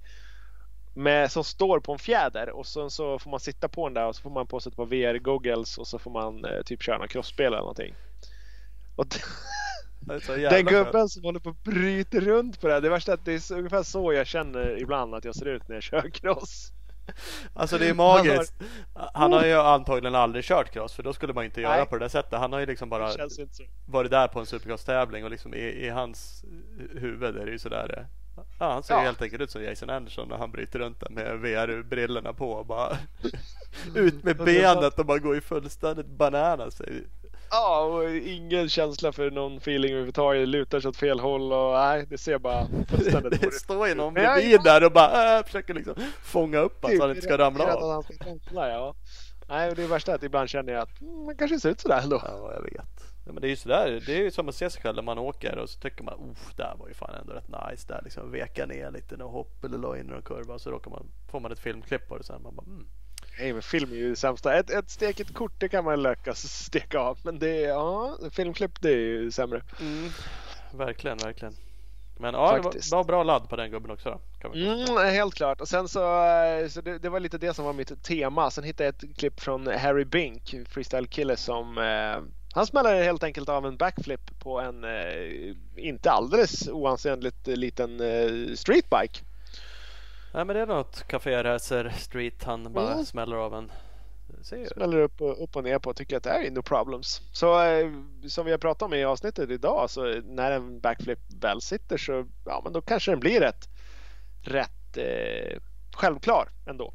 Med, 0.95 1.33
som 1.33 1.45
står 1.45 1.81
på 1.81 1.93
en 1.93 1.99
fjäder 1.99 2.51
och 2.51 2.67
sen 2.67 2.91
så 2.91 3.19
får 3.19 3.31
man 3.31 3.41
sitta 3.41 3.69
på 3.69 3.89
den 3.89 3.95
där 3.95 4.07
och 4.07 4.17
så 4.17 4.23
får 4.23 4.31
man 4.31 4.47
på 4.47 4.61
sig 4.61 4.71
ett 4.71 4.77
par 4.77 4.87
VR-goggles 4.87 5.79
och 5.79 5.87
så 5.87 5.99
får 5.99 6.11
man 6.11 6.45
eh, 6.45 6.63
typ 6.63 6.83
köra 6.83 6.97
några 6.97 7.09
crossspel 7.09 7.47
eller 7.47 7.57
någonting. 7.59 7.95
Och 8.97 9.07
den 10.51 10.65
gubben 10.85 11.09
som 11.09 11.25
håller 11.25 11.41
på 11.41 11.51
att 11.51 11.63
bryta 11.63 12.21
runt 12.21 12.61
på 12.61 12.67
det 12.67 12.73
här. 12.73 12.81
Det 12.81 12.89
värsta 12.91 13.13
är 13.13 13.15
att 13.17 13.25
det 13.25 13.33
är 13.35 13.39
så- 13.39 13.55
ungefär 13.55 13.83
så 13.83 14.13
jag 14.13 14.27
känner 14.27 14.83
ibland 14.83 15.15
att 15.15 15.25
jag 15.25 15.35
ser 15.35 15.47
ut 15.47 15.69
när 15.69 15.77
jag 15.77 15.83
kör 15.83 16.11
cross. 16.11 16.73
Alltså 17.55 17.79
det 17.79 17.89
är 17.89 17.95
magiskt. 17.95 18.55
Han 19.15 19.33
har 19.33 19.45
ju 19.45 19.55
antagligen 19.55 20.15
aldrig 20.15 20.45
kört 20.45 20.71
cross 20.73 20.93
för 20.93 21.03
då 21.03 21.13
skulle 21.13 21.33
man 21.33 21.45
inte 21.45 21.61
göra 21.61 21.77
Nej. 21.77 21.87
på 21.87 21.95
det 21.99 22.05
där 22.05 22.09
sättet. 22.09 22.39
Han 22.39 22.53
har 22.53 22.61
ju 22.61 22.67
liksom 22.67 22.89
bara 22.89 23.11
varit 23.87 24.11
där 24.11 24.29
på 24.29 24.41
en 24.41 24.47
supercross-tävling 24.47 25.25
och 25.25 25.31
liksom 25.31 25.55
i, 25.55 25.59
i 25.59 25.89
hans 25.89 26.45
huvud 26.95 27.37
är 27.37 27.45
det 27.47 27.53
ju 27.53 27.59
sådär. 27.59 27.95
eh, 27.99 28.05
Ja, 28.59 28.73
han 28.73 28.83
ser 28.83 28.95
Ja. 28.95 29.01
helt 29.01 29.23
enkelt 29.23 29.43
ut 29.43 29.51
som 29.51 29.63
Jason 29.63 29.91
Anderson 29.91 30.29
när 30.29 30.37
han 30.37 30.51
bryter 30.51 30.79
runt 30.79 31.01
där 31.01 31.11
med 31.11 31.39
VR-brillorna 31.41 32.33
på 32.33 32.51
och 32.53 32.67
bara 32.67 32.97
ut 33.95 34.25
med 34.25 34.37
benet 34.37 34.99
och 34.99 35.07
bara 35.07 35.19
går 35.19 35.37
i 35.37 35.41
fullständigt 35.41 36.07
bananas. 36.07 36.83
Ja, 37.51 37.81
och 37.81 38.17
ingen 38.17 38.69
känsla 38.69 39.13
för 39.13 39.31
någon 39.31 39.57
feeling 39.57 39.91
överhuvudtaget. 39.91 40.43
Det 40.43 40.47
lutar 40.47 40.81
sig 40.81 40.89
åt 40.89 40.97
fel 40.97 41.21
håll 41.21 41.53
och 41.53 41.73
nej, 41.73 42.07
det 42.09 42.19
ser 42.19 42.39
bara 42.39 42.67
fullständigt 42.89 43.41
Det 43.41 43.51
står 43.51 43.89
ju 43.89 43.95
någon 43.95 44.15
bredvid 44.15 44.61
där 44.63 44.85
och 44.85 44.93
bara 44.93 45.39
äh, 45.39 45.45
försöker 45.45 45.75
liksom 45.75 45.95
fånga 46.23 46.59
upp 46.59 46.83
honom 46.83 46.97
så 46.97 47.03
han 47.03 47.11
inte 47.11 47.23
ska 47.23 47.39
ramla 47.39 47.75
av. 47.77 47.91
att 47.91 48.07
ja. 48.53 48.95
Nej, 49.49 49.75
det 49.75 49.83
är 49.83 49.87
värsta 49.87 50.15
att 50.15 50.23
ibland 50.23 50.49
känner 50.49 50.73
jag 50.73 50.83
att 50.83 51.01
mm, 51.01 51.25
man 51.25 51.37
kanske 51.37 51.61
ser 51.61 51.71
ut 51.71 51.81
sådär 51.81 52.01
ändå. 52.03 52.23
Ja, 52.25 52.53
jag 52.55 52.63
vet. 52.63 53.15
Ja, 53.27 53.33
men 53.33 53.41
det 53.41 53.47
är 53.47 53.51
ju 53.51 53.57
sådär. 53.57 54.03
Det 54.07 54.13
är 54.13 54.23
ju 54.23 54.31
som 54.31 54.49
att 54.49 54.55
se 54.55 54.71
sig 54.71 54.83
själv 54.83 54.97
när 54.97 55.03
man 55.03 55.19
åker 55.19 55.59
och 55.59 55.71
så 55.71 55.81
tycker 55.81 56.05
man 56.05 56.15
oh, 56.15 56.57
där 56.57 56.75
var 56.79 56.89
ju 56.89 56.95
fan 56.95 57.15
ändå 57.21 57.33
rätt 57.33 57.49
nice. 57.49 57.89
Där 57.89 58.01
liksom 58.05 58.33
veka 58.33 58.67
ner 58.67 58.91
lite 58.91 59.17
någon 59.17 59.33
hopp 59.33 59.65
eller 59.65 59.79
la 59.79 59.99
in 59.99 60.07
någon 60.07 60.23
kurva 60.23 60.59
så 60.59 60.71
råkar 60.71 60.91
man, 60.91 61.07
får 61.31 61.41
man 61.41 61.53
ett 61.53 61.59
filmklipp 61.59 62.09
på 62.09 62.19
det 62.19 62.25
sen. 62.25 62.43
Man 62.43 62.57
bara, 62.57 62.67
mm. 62.67 62.87
Nej, 63.39 63.53
men 63.53 63.63
film 63.63 63.93
är 63.93 63.97
ju 63.97 64.11
det 64.11 64.17
sämsta. 64.17 64.55
Ett, 64.55 64.71
ett 64.71 64.91
steket 64.91 65.35
kort 65.35 65.53
det 65.59 65.69
kan 65.69 65.85
man 65.85 66.03
lyckas 66.03 66.41
steka 66.65 66.99
av. 67.01 67.19
Men 67.23 67.39
det 67.39 67.65
är, 67.65 67.69
ja, 67.69 68.19
filmklipp 68.31 68.81
det 68.81 68.89
är 68.89 68.97
ju 68.97 69.31
sämre. 69.31 69.63
Mm. 69.81 70.11
Verkligen, 70.73 71.19
verkligen. 71.19 71.55
Men 72.19 72.35
ja, 72.35 72.63
Faktiskt. 72.63 72.91
det 72.91 72.97
var, 72.97 73.05
bra 73.05 73.23
ladd 73.23 73.49
på 73.49 73.57
den 73.57 73.71
gubben 73.71 73.91
också 73.91 74.11
då. 74.11 74.21
Kan. 74.41 74.53
Mm, 74.53 74.97
helt 74.97 75.35
klart. 75.35 75.61
Och 75.61 75.69
sen 75.69 75.89
så, 75.89 76.01
så 76.71 76.81
det, 76.81 76.99
det 76.99 77.09
var 77.09 77.21
lite 77.21 77.39
det 77.39 77.55
som 77.55 77.65
var 77.65 77.73
mitt 77.73 78.03
tema. 78.03 78.51
Sen 78.51 78.65
hittade 78.65 78.85
jag 78.85 78.95
ett 78.95 79.19
klipp 79.19 79.41
från 79.41 79.67
Harry 79.67 80.05
Bink, 80.05 80.55
freestyle-kille 80.69 81.37
som 81.37 81.79
eh, 81.79 82.23
han 82.55 82.67
smällde 82.67 82.91
helt 82.91 83.23
enkelt 83.23 83.49
av 83.49 83.67
en 83.67 83.77
backflip 83.77 84.39
på 84.39 84.61
en 84.61 84.85
eh, 84.85 85.55
inte 85.77 86.11
alldeles 86.11 86.69
oansenligt 86.69 87.47
liten 87.47 88.01
eh, 88.01 88.55
streetbike. 88.55 89.21
Nej 90.37 90.45
men 90.45 90.57
det 90.57 90.63
är 90.63 90.67
något 90.67 91.03
Café 91.09 91.43
Racer 91.45 91.89
Street 91.89 92.45
han 92.45 92.73
bara 92.73 92.93
Mm. 92.93 93.05
smäller 93.05 93.37
av 93.37 93.55
en. 93.55 93.73
Smäller 94.43 94.99
upp 94.99 95.21
och, 95.21 95.43
upp 95.45 95.57
och 95.57 95.65
ner 95.65 95.79
på 95.79 95.91
och 95.91 95.97
tycker 95.97 96.17
att 96.17 96.23
det 96.23 96.31
här 96.31 96.43
är 96.45 96.51
no 96.51 96.63
problems. 96.63 97.21
Så 97.33 97.63
eh, 97.63 97.91
som 98.29 98.45
vi 98.47 98.51
har 98.51 98.59
pratat 98.59 98.83
om 98.83 98.95
i 98.95 99.05
avsnittet 99.05 99.51
idag 99.51 99.91
så 99.91 100.21
när 100.25 100.51
en 100.53 100.81
backflip 100.81 101.19
väl 101.41 101.61
sitter 101.61 101.97
så 101.97 102.27
ja 102.45 102.61
men 102.65 102.73
då 102.73 102.81
kanske 102.81 103.11
den 103.11 103.21
blir 103.21 103.41
rätt, 103.41 103.69
rätt 104.43 104.97
eh, 104.97 105.59
självklar 105.97 106.49
ändå. 106.67 106.93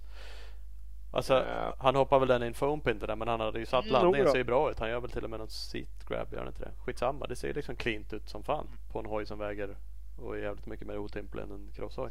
Alltså, 1.13 1.33
Ja. 1.33 1.75
han 1.79 1.95
hoppar 1.95 2.19
väl 2.19 2.27
den 2.27 2.43
i 2.43 2.47
en 2.47 2.53
foam 2.53 2.81
på 2.81 2.89
inte 2.91 3.07
där 3.07 3.15
men 3.15 3.27
han 3.27 3.39
hade 3.39 3.59
ju 3.59 3.65
satt 3.65 3.85
Mm, 3.85 3.93
landningen 3.93 4.31
ser 4.31 4.37
ju 4.37 4.43
bra 4.43 4.71
ut. 4.71 4.79
Han 4.79 4.89
gör 4.89 4.99
väl 4.99 5.11
till 5.11 5.23
och 5.23 5.29
med 5.29 5.39
någon 5.39 5.49
seat 5.49 6.05
grab, 6.07 6.27
gör 6.33 6.39
han 6.39 6.47
inte 6.47 6.61
det? 6.61 6.71
Skitsamma, 6.85 7.27
det 7.27 7.35
ser 7.35 7.53
liksom 7.53 7.75
cleant 7.75 8.13
ut 8.13 8.29
som 8.29 8.43
fan 8.43 8.67
på 8.91 8.99
en 8.99 9.05
hoj 9.05 9.25
som 9.25 9.39
väger 9.39 9.75
och 10.17 10.37
är 10.37 10.41
jävligt 10.41 10.65
mycket 10.65 10.87
mer 10.87 10.97
otymplig 10.97 11.43
än 11.43 11.51
en 11.51 11.71
crosshoj. 11.75 12.09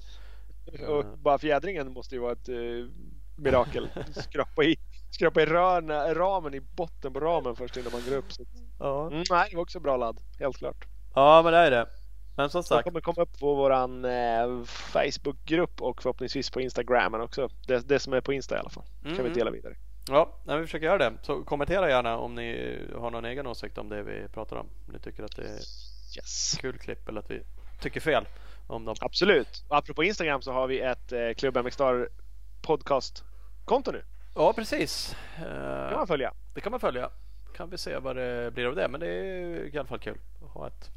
Och 0.89 1.19
bara 1.19 1.39
fjädringen 1.39 1.93
måste 1.93 2.15
ju 2.15 2.21
vara 2.21 2.33
ett 2.33 2.49
eh, 2.49 2.55
mirakel. 3.37 3.89
Skrapa 4.15 4.65
i, 4.65 4.77
skrapa 5.11 5.43
i 5.43 5.47
rörna, 5.47 6.15
ramen 6.15 6.55
i 6.55 6.61
botten 6.61 7.13
på 7.13 7.21
ramen 7.21 7.57
först 7.57 7.77
innan 7.77 7.93
man 7.93 8.03
går 8.09 8.17
upp. 8.17 8.33
Så. 8.33 8.45
Ja. 8.79 9.07
Mm, 9.07 9.25
nej, 9.31 9.49
det 9.51 9.57
var 9.57 9.63
också 9.63 9.81
bra 9.81 9.97
ladd, 9.97 10.21
helt 10.39 10.57
klart. 10.57 10.85
ja, 11.15 11.41
men 11.45 11.53
det 11.53 11.59
är 11.59 11.71
det. 11.71 11.87
Men 12.37 12.51
som 12.51 12.63
sagt, 12.63 12.85
kommer 12.85 13.01
komma 13.01 13.23
upp 13.23 13.39
på 13.39 13.55
våran 13.55 14.05
eh, 14.05 14.65
Facebookgrupp 14.65 15.83
och 15.83 16.03
förhoppningsvis 16.03 16.51
på 16.51 16.61
Instagramen 16.61 17.21
också. 17.21 17.49
Det, 17.67 17.89
det 17.89 17.99
som 17.99 18.13
är 18.13 18.21
på 18.21 18.33
Insta 18.33 18.57
i 18.57 18.59
alla 18.59 18.71
fall. 18.71 18.85
Kan 19.03 19.13
vi 19.13 19.21
Mm. 19.21 19.33
dela 19.33 19.51
vidare. 19.51 19.75
ja, 20.09 20.39
vi 20.47 20.63
försöker 20.63 20.87
göra 20.87 20.99
det. 20.99 21.13
Så 21.23 21.43
kommentera 21.45 21.89
gärna 21.89 22.19
om 22.19 22.35
ni 22.35 22.79
har 22.99 23.11
någon 23.11 23.25
egen 23.25 23.47
åsikt 23.47 23.79
om 23.79 23.89
det 23.89 24.03
vi 24.03 24.29
pratar 24.29 24.57
om. 24.57 24.67
Om 24.87 24.93
ni 24.93 24.99
tycker 24.99 25.23
att 25.23 25.37
det 25.37 25.43
är 25.43 25.61
Yes. 26.17 26.57
kul 26.61 26.79
klipp 26.79 27.09
eller 27.09 27.21
att 27.21 27.31
vi 27.31 27.43
tycker 27.81 28.01
fel 28.01 28.25
om 28.71 28.85
dem. 28.85 28.95
Absolut. 29.01 29.65
Och 29.69 29.77
apropå 29.77 30.05
Instagram 30.05 30.43
så 30.43 30.53
har 30.53 30.67
vi 30.67 30.81
ett 30.81 31.13
eh, 31.13 31.33
Club 31.37 31.57
MX 31.65 31.75
Star 31.75 32.09
podcast-konto 32.63 33.93
nu. 33.93 34.03
Ja, 34.35 34.53
precis. 34.53 35.17
Det 35.39 35.45
Eh, 35.47 35.89
kan 35.89 35.99
man 35.99 36.07
följa. 36.07 36.33
Det 36.55 36.61
kan 36.61 36.71
man 36.71 36.81
följa. 36.81 37.11
Kan 37.57 37.71
vi 37.71 37.79
se 37.79 37.99
vad 37.99 38.17
det 38.17 38.55
blir 38.55 38.67
av 38.67 38.75
det. 38.75 38.89
Men 38.89 39.01
det 39.01 39.07
är 39.07 39.75
i 39.75 39.79
alla 39.79 39.89
fall 39.89 39.99
kul 39.99 40.19
att 40.45 40.51
ha 40.51 40.67
ett 40.67 40.91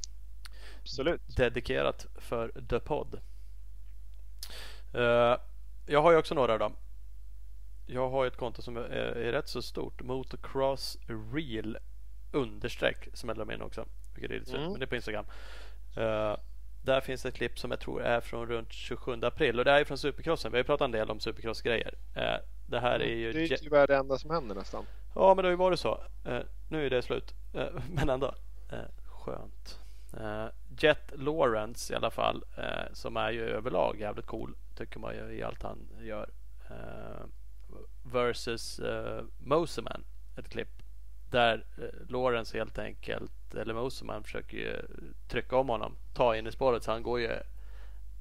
Absolut. 0.81 1.21
dedikerat 1.37 2.05
för 2.15 2.51
The 2.69 2.79
Pod. 2.79 3.19
Eh, 4.93 5.37
jag 5.85 6.01
har 6.01 6.11
ju 6.11 6.17
också 6.17 6.35
några 6.35 6.53
av 6.53 6.59
dem. 6.59 6.75
Jag 7.85 8.09
har 8.09 8.23
ju 8.23 8.27
ett 8.27 8.37
konto 8.37 8.61
som 8.61 8.77
är, 8.77 8.81
är 8.81 9.31
rätt 9.31 9.47
så 9.47 9.61
stort. 9.61 10.01
Motocross 10.01 10.97
Real 11.33 11.77
understreck 12.31 13.07
som 13.13 13.29
jag 13.29 13.37
la 13.37 13.53
in 13.53 13.61
också. 13.61 13.85
Vilket 14.15 14.31
är 14.31 14.39
lite 14.39 14.57
Mm. 14.57 14.69
men 14.71 14.79
det 14.79 14.85
är 14.85 14.87
på 14.87 14.95
Instagram. 14.95 15.25
Eh, 15.97 16.35
där 16.83 17.01
finns 17.01 17.25
ett 17.25 17.33
klipp 17.33 17.59
som 17.59 17.71
jag 17.71 17.79
tror 17.79 18.03
är 18.03 18.21
från 18.21 18.47
runt 18.47 18.73
27 18.73 19.19
april 19.23 19.59
och 19.59 19.65
det 19.65 19.71
är 19.71 19.85
från 19.85 19.97
Supercrossen. 19.97 20.51
Vi 20.51 20.57
har 20.57 20.59
ju 20.59 20.63
pratat 20.63 20.85
en 20.85 20.91
del 20.91 21.11
om 21.11 21.19
Supercross-grejer. 21.19 21.93
Eh, 22.15 22.35
det 22.67 22.79
här 22.79 22.99
är 22.99 23.15
ju 23.15 23.33
Det 23.33 23.51
är 23.51 23.57
tyvärr 23.57 23.87
det 23.87 23.95
enda 23.95 24.17
som 24.17 24.29
händer 24.29 24.55
nästan. 24.55 24.85
Ja, 25.15 25.35
men 25.35 25.43
det 25.43 25.47
har 25.47 25.51
ju 25.51 25.57
varit 25.57 25.79
så. 25.79 26.03
Eh, 26.25 26.39
nu 26.69 26.85
är 26.85 26.89
det 26.89 27.01
slut. 27.01 27.33
Eh, 27.53 27.67
men 27.91 28.09
ändå. 28.09 28.35
Skönt. 29.05 29.79
Jet 30.77 31.11
Lawrence 31.15 31.93
i 31.93 31.95
alla 31.95 32.11
fall. 32.11 32.43
Som 32.93 33.17
är 33.17 33.31
ju 33.31 33.49
överlag 33.49 33.99
jävligt 33.99 34.25
cool. 34.25 34.55
Tycker 34.77 34.99
man 34.99 35.15
ju 35.15 35.37
i 35.37 35.43
allt 35.43 35.63
han 35.63 35.89
gör. 36.01 36.29
Versus 38.03 38.81
Moseman. 39.37 40.03
Ett 40.37 40.49
klipp. 40.49 40.69
Där 41.31 41.65
Lawrence 42.07 42.57
helt 42.57 42.79
enkelt, 42.79 43.31
eller 43.55 43.73
Moseman 43.73 44.23
försöker 44.23 44.57
ju 44.57 44.81
trycka 45.27 45.57
om 45.57 45.69
honom. 45.69 45.95
Ta 46.13 46.35
in 46.35 46.47
i 46.47 46.51
spåret 46.51 46.83
så 46.83 46.91
han 46.91 47.03
går 47.03 47.19
ju 47.19 47.31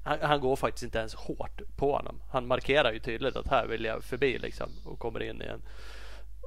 han, 0.03 0.19
han 0.21 0.41
går 0.41 0.55
faktiskt 0.55 0.83
inte 0.83 0.99
ens 0.99 1.15
hårt 1.15 1.61
på 1.75 1.95
honom. 1.95 2.21
Han 2.29 2.47
markerar 2.47 2.93
ju 2.93 2.99
tydligt 2.99 3.35
att 3.35 3.47
här 3.47 3.67
vill 3.67 3.85
jag 3.85 4.03
förbi 4.03 4.37
liksom 4.37 4.69
och 4.85 4.99
kommer 4.99 5.23
in 5.23 5.41
i 5.41 5.45
en 5.45 5.61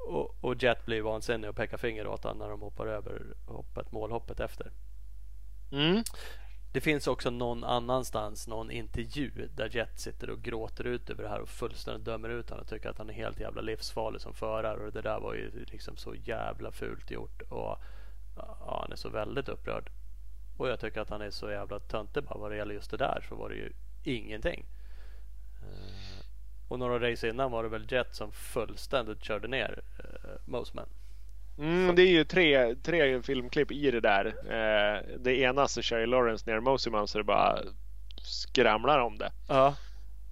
och, 0.06 0.36
och 0.40 0.62
Jet 0.62 0.86
blir 0.86 1.02
vansinnig 1.02 1.50
och 1.50 1.56
pekar 1.56 1.76
finger 1.76 2.06
åt 2.06 2.24
honom 2.24 2.38
när 2.38 2.48
de 2.48 2.60
hoppar 2.60 2.86
över 2.86 3.22
hoppet, 3.46 3.92
målhoppet 3.92 4.40
efter. 4.40 4.70
Mm. 5.72 6.02
Det 6.72 6.80
finns 6.80 7.06
också 7.06 7.30
någon 7.30 7.64
annanstans 7.64 8.48
någon 8.48 8.70
intervju 8.70 9.48
där 9.54 9.68
Jet 9.76 10.00
sitter 10.00 10.30
och 10.30 10.42
gråter 10.42 10.84
ut 10.84 11.10
över 11.10 11.22
det 11.22 11.28
här 11.28 11.40
och 11.40 11.48
fullständigt 11.48 12.04
dömer 12.04 12.28
ut 12.28 12.50
honom 12.50 12.62
och 12.62 12.68
tycker 12.68 12.88
att 12.88 12.98
han 12.98 13.10
är 13.10 13.14
helt 13.14 13.40
jävla 13.40 13.60
livsfarlig 13.60 14.20
som 14.20 14.34
förare 14.34 14.86
och 14.86 14.92
det 14.92 15.02
där 15.02 15.20
var 15.20 15.34
ju 15.34 15.64
liksom 15.64 15.96
så 15.96 16.14
jävla 16.14 16.72
fult 16.72 17.10
gjort 17.10 17.42
och 17.42 17.78
ja, 18.36 18.78
han 18.82 18.92
är 18.92 18.96
så 18.96 19.08
väldigt 19.08 19.48
upprörd. 19.48 19.90
Och 20.56 20.68
jag 20.68 20.80
tycker 20.80 21.00
att 21.00 21.10
han 21.10 21.22
är 21.22 21.30
så 21.30 21.50
jävla 21.50 21.80
töntig 21.80 22.22
bara 22.24 22.38
vad 22.38 22.50
det 22.50 22.56
gäller 22.56 22.74
just 22.74 22.90
det 22.90 22.96
där 22.96 23.24
så 23.28 23.34
var 23.34 23.48
det 23.48 23.54
ju 23.54 23.72
ingenting. 24.04 24.66
Eh, 25.62 26.24
Och 26.68 26.78
några 26.78 27.10
race 27.10 27.28
innan 27.28 27.50
var 27.50 27.62
det 27.62 27.68
väl 27.68 27.92
Jet 27.92 28.14
som 28.14 28.32
fullständigt 28.32 29.24
körde 29.24 29.48
ner 29.48 29.82
uh, 29.98 30.30
Moseman. 30.44 30.88
Mm, 31.58 31.96
det 31.96 32.02
är 32.02 32.08
ju 32.08 32.24
tre, 32.24 32.74
tre 32.74 33.22
filmklipp 33.22 33.72
i 33.72 33.90
det 33.90 34.00
där. 34.00 34.26
Eh, 34.26 35.02
det 35.18 35.38
ena 35.40 35.68
så 35.68 35.82
kör 35.82 35.98
ju 35.98 36.06
Lawrence 36.06 36.50
ner 36.50 36.60
Moseman 36.60 37.08
så 37.08 37.18
det 37.18 37.24
bara 37.24 37.58
skramlar 38.22 38.98
om 38.98 39.18
det. 39.18 39.32
Ja. 39.48 39.74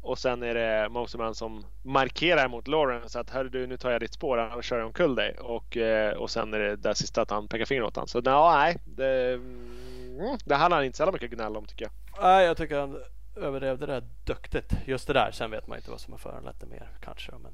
Och 0.04 0.18
sen 0.18 0.42
är 0.42 0.54
det 0.54 0.88
Moseman 0.88 1.34
som 1.34 1.64
markerar 1.82 2.48
mot 2.48 2.68
Lawrence 2.68 3.20
att 3.20 3.52
du 3.52 3.66
nu 3.66 3.76
tar 3.76 3.90
jag 3.90 4.00
ditt 4.00 4.14
spår 4.14 4.38
annars 4.38 4.64
kör 4.64 4.78
jag 4.78 4.86
omkull 4.86 5.14
dig. 5.14 5.36
Och, 5.38 5.76
eh, 5.76 6.16
och 6.16 6.30
sen 6.30 6.54
är 6.54 6.58
det 6.58 6.76
det 6.76 6.94
sista 6.94 7.22
att 7.22 7.30
han 7.30 7.48
pekar 7.48 7.64
finger 7.64 7.82
åt 7.82 7.96
honom. 7.96 8.08
Så 8.08 8.20
no, 8.20 8.50
nej, 8.50 8.76
det, 8.84 9.32
mm, 9.34 10.38
det 10.44 10.54
hade 10.54 10.74
han 10.74 10.84
inte 10.84 10.96
så 10.96 11.12
mycket 11.12 11.30
gnäll 11.30 11.56
om 11.56 11.66
tycker 11.66 11.84
jag. 11.84 12.22
Nej, 12.22 12.46
jag 12.46 12.56
tycker 12.56 12.78
han 12.80 13.02
överdrev 13.36 13.78
det 13.78 13.86
där 13.86 14.02
duktigt. 14.24 14.72
Just 14.84 15.06
det 15.06 15.12
där. 15.12 15.30
Sen 15.32 15.50
vet 15.50 15.66
man 15.66 15.78
inte 15.78 15.90
vad 15.90 16.00
som 16.00 16.12
har 16.12 16.18
föranlett 16.18 16.60
det 16.60 16.66
mer 16.66 16.88
kanske. 17.00 17.32
Men 17.32 17.52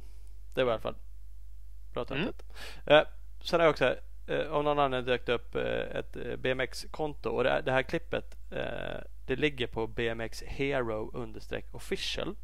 det 0.55 0.65
var 0.65 0.71
i 0.71 0.75
alla 0.75 0.83
fall 0.83 0.97
bra 1.93 2.05
töntigt. 2.05 2.43
Eh, 2.87 3.03
sen 3.43 3.61
har 3.61 3.67
jag 3.67 3.71
också 3.71 3.95
eh, 4.31 4.53
av 4.53 4.65
någon 4.65 4.79
anledning 4.79 5.07
dök 5.07 5.27
det 5.27 5.33
upp 5.33 5.55
eh, 5.55 5.63
ett 5.99 6.17
eh, 6.17 6.37
BMX-konto 6.37 7.31
och 7.31 7.45
det, 7.45 7.51
här- 7.51 7.63
det 7.63 7.73
här 7.73 7.83
klippet 7.83 8.37
eh, 8.51 9.01
det 9.27 9.37
ligger 9.37 9.67
på 9.67 9.87
BMX 9.87 10.43
Hero 10.47 11.11
understreck 11.15 11.67
official. 11.75 12.37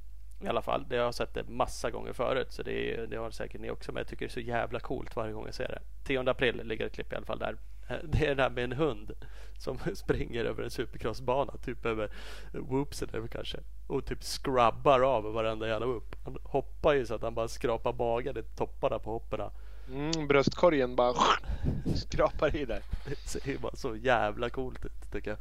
I 0.45 0.49
alla 0.49 0.63
fall. 0.63 0.85
Det 0.89 0.97
har 0.97 1.05
jag 1.05 1.15
sett 1.15 1.35
det 1.35 1.45
massa 1.49 1.91
gånger 1.91 2.13
förut 2.13 2.53
så 2.53 2.63
det, 2.63 2.95
är, 2.95 3.07
det 3.07 3.17
har 3.17 3.31
säkert 3.31 3.61
ni 3.61 3.71
också. 3.71 3.93
Men 3.93 4.01
jag 4.01 4.07
tycker 4.09 4.27
det 4.27 4.29
är 4.31 4.33
så 4.33 4.41
jävla 4.41 4.81
coolt 4.81 5.17
varje 5.17 5.33
gång 5.33 5.45
jag 5.47 5.55
ser 5.55 5.69
det. 5.69 5.79
10 6.05 6.31
april 6.31 6.61
ligger 6.65 6.87
ett 6.87 6.93
klipp 6.93 7.13
i 7.13 7.17
alla 7.17 7.27
fall 7.27 7.39
där. 7.39 7.57
Det 8.05 8.27
är 8.27 8.35
det 8.35 8.43
här 8.43 8.51
med 8.51 8.65
en 8.65 8.73
hund 8.73 9.13
som 9.59 9.79
springer 9.95 10.45
över 10.45 10.63
en 10.63 10.71
supercrossbana. 10.71 11.53
Typ 11.65 11.87
över 11.87 12.11
whoopsen 12.53 13.09
över 13.13 13.29
kanske. 13.29 13.59
Och 13.87 14.05
typ 14.07 14.23
skrabbar 14.25 15.01
av 15.01 15.25
varenda 15.33 15.69
jävla 15.69 15.87
whoop. 15.87 16.17
Han 16.25 16.37
hoppar 16.43 16.93
ju 16.93 17.07
så 17.07 17.15
att 17.15 17.23
han 17.23 17.35
bara 17.35 17.49
skrapar 17.49 17.93
magen 17.93 18.39
i 18.39 18.43
topparna 18.43 18.99
på 18.99 19.11
hopperna. 19.11 19.51
Mm, 19.89 20.27
bröstkorgen 20.29 20.97
bara 20.97 21.15
skrapar 21.97 22.57
i 22.57 22.65
där. 22.65 22.83
Det 23.05 23.17
ser 23.17 23.59
bara 23.59 23.77
så 23.77 23.97
jävla 23.97 24.51
coolt 24.51 24.85
ut 24.85 25.13
tycker 25.13 25.31
jag. 25.31 25.39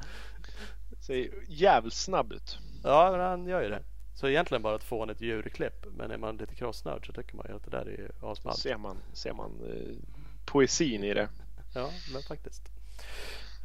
Ser 1.00 1.30
jävligt 1.48 1.94
snabb 1.94 2.34
ut. 2.34 2.60
Ja, 2.84 3.12
men 3.12 3.20
han 3.20 3.48
gör 3.48 3.64
ju 3.64 3.70
det. 3.70 3.84
Så 4.16 4.28
egentligen 4.28 4.62
bara 4.62 4.76
ett 4.76 4.84
fånigt 4.84 5.22
djurklipp. 5.22 5.86
Men 5.92 6.12
är 6.12 6.18
man 6.18 6.38
lite 6.38 6.56
crossnörd 6.56 7.08
så 7.08 7.14
tycker 7.14 7.36
man 7.36 7.46
ju 7.50 7.56
att 7.56 7.64
det 7.64 7.72
där 7.72 7.90
är 7.90 8.32
asballt. 8.32 8.60
Ser 8.60 8.78
man, 8.78 8.98
ser 9.14 9.34
man 9.34 9.52
eh, 9.70 9.96
poesin 10.46 11.04
i 11.04 11.14
det. 11.14 11.30
Ja, 11.74 11.90
men 12.14 12.22
faktiskt. 12.22 12.64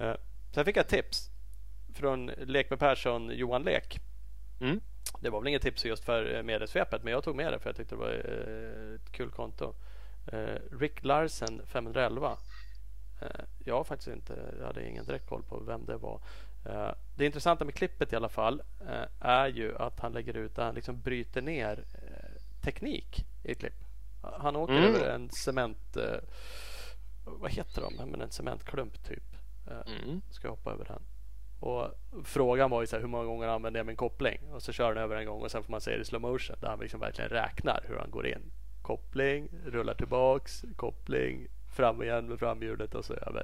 Eh, 0.01 0.15
sen 0.55 0.65
fick 0.65 0.77
jag 0.77 0.85
ett 0.85 0.91
tips 0.91 1.31
från 1.95 2.27
Lek 2.27 2.71
med 2.71 2.79
Persson, 2.79 3.31
Johan 3.31 3.63
Lek. 3.63 4.01
Mm. 4.61 4.81
Det 5.21 5.31
var 5.31 5.41
väl 5.41 5.49
inget 5.49 5.63
tips 5.63 5.85
just 5.85 6.05
för 6.05 6.35
eh, 6.35 6.43
mediesvepet 6.43 7.03
men 7.03 7.13
jag 7.13 7.25
tog 7.25 7.37
med 7.37 7.53
det 7.53 7.59
för 7.59 7.69
jag 7.69 7.77
tyckte 7.77 7.95
det 7.95 7.99
var 7.99 8.11
eh, 8.11 8.95
ett 8.95 9.13
kul 9.13 9.31
konto. 9.31 9.75
Eh, 10.27 10.57
Rick 10.79 11.05
Larsen 11.05 11.63
511. 11.67 12.37
Eh, 13.21 13.27
jag 13.65 13.75
har 13.75 13.85
faktiskt 13.85 14.09
inte, 14.09 14.55
jag 14.59 14.67
hade 14.67 14.89
ingen 14.89 15.05
direkt 15.05 15.27
koll 15.29 15.43
på 15.43 15.59
vem 15.61 15.85
det 15.87 15.97
var. 15.97 16.21
Eh, 16.67 16.91
det 17.17 17.27
intressanta 17.27 17.65
med 17.65 17.75
klippet 17.75 18.13
i 18.13 18.17
alla 18.17 18.29
fall 18.29 18.63
är 19.21 19.47
ju 19.49 19.77
att 19.77 20.01
han 20.01 20.13
lägger 20.13 20.37
ut, 20.37 20.57
han 20.57 20.75
liksom 20.75 21.01
bryter 21.01 21.43
ner 21.43 21.85
teknik 22.63 23.25
i 23.45 23.53
ett 23.53 23.59
klipp. 23.59 23.85
Han 24.23 24.57
åker 24.57 24.75
Mm. 24.75 24.95
över 24.95 25.09
en 25.15 25.31
cement... 25.31 25.97
Vad 27.25 27.51
heter 27.51 27.83
de? 27.83 28.11
Men 28.11 28.21
en 28.21 28.31
cementklump 28.31 29.05
typ. 29.05 29.23
Mm. 29.87 30.21
ska 30.31 30.47
jag 30.47 30.53
hoppa 30.53 30.73
över 30.73 30.85
den. 30.85 31.03
Och 31.61 31.89
frågan 32.25 32.71
var 32.71 32.81
ju 32.81 32.87
så 32.87 32.97
här, 32.97 33.01
hur 33.01 33.09
många 33.09 33.25
gånger 33.25 33.49
använder 33.49 33.81
jag 33.81 33.87
min 33.87 33.97
koppling? 33.97 34.53
Och 34.53 34.63
så 34.63 34.73
kör 34.73 34.89
han 34.89 34.97
över 34.99 35.17
en 35.17 35.27
gång 35.27 35.43
och 35.43 35.51
sen 35.51 35.63
får 35.63 35.71
man 35.71 35.81
se 35.81 35.91
det 35.97 36.03
i 36.03 36.05
slow 36.05 36.21
motion 36.21 36.57
där 36.61 36.69
han 36.69 36.79
liksom 36.81 37.01
verkligen 37.01 37.31
räknar 37.31 37.85
hur 37.89 37.97
han 37.97 38.11
går 38.11 38.27
in. 38.27 38.53
Koppling, 38.83 39.49
rullar 39.67 39.95
tillbaks, 39.95 40.65
koppling, 40.77 41.47
fram 41.73 42.03
igen 42.03 42.27
med 42.29 42.39
framhjulet 42.39 42.95
och 42.95 43.05
så 43.05 43.15
över. 43.15 43.43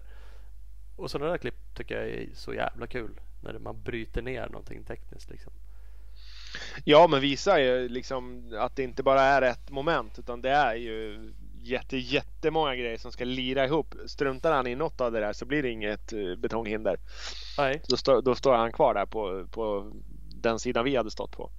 Och 0.97 1.11
sådana 1.11 1.31
där 1.31 1.39
klipp 1.39 1.75
tycker 1.75 1.95
jag 2.01 2.09
är 2.09 2.29
så 2.35 2.55
jävla 2.55 2.87
kul. 2.87 3.21
När 3.43 3.59
man 3.59 3.83
bryter 3.83 4.23
ner 4.23 4.47
någonting 4.49 4.85
tekniskt 4.85 5.31
liksom. 5.31 5.53
Ja, 6.85 7.07
men 7.11 7.21
visar 7.21 7.59
ju 7.59 7.89
liksom 7.89 8.53
att 8.59 8.77
det 8.77 8.83
inte 8.83 9.03
bara 9.03 9.21
är 9.23 9.43
ett 9.43 9.71
moment 9.71 10.19
utan 10.19 10.43
det 10.43 10.51
är 10.51 10.75
ju 10.75 11.33
jätte, 11.63 11.97
jättemånga 11.97 12.75
grejer 12.77 12.99
som 12.99 13.13
ska 13.13 13.25
lira 13.25 13.65
ihop. 13.65 13.95
Struntar 14.07 14.53
han 14.53 14.67
i 14.67 14.75
något 14.75 15.01
av 15.01 15.13
det 15.13 15.21
där 15.21 15.33
så 15.33 15.45
blir 15.45 15.63
det 15.63 15.71
inget 15.71 16.13
eh, 16.13 16.35
betonghinder. 16.37 16.97
Nej, 17.59 17.83
Då, 17.89 17.97
står- 17.97 18.23
då 18.23 18.35
står 18.35 18.55
han 18.55 18.73
kvar 18.73 18.95
där 18.95 19.07
på, 19.07 19.47
på 19.51 19.93
den 20.35 20.59
sidan 20.59 20.85
vi 20.85 20.97
hade 20.97 21.11
stått 21.11 21.33
på. 21.37 21.51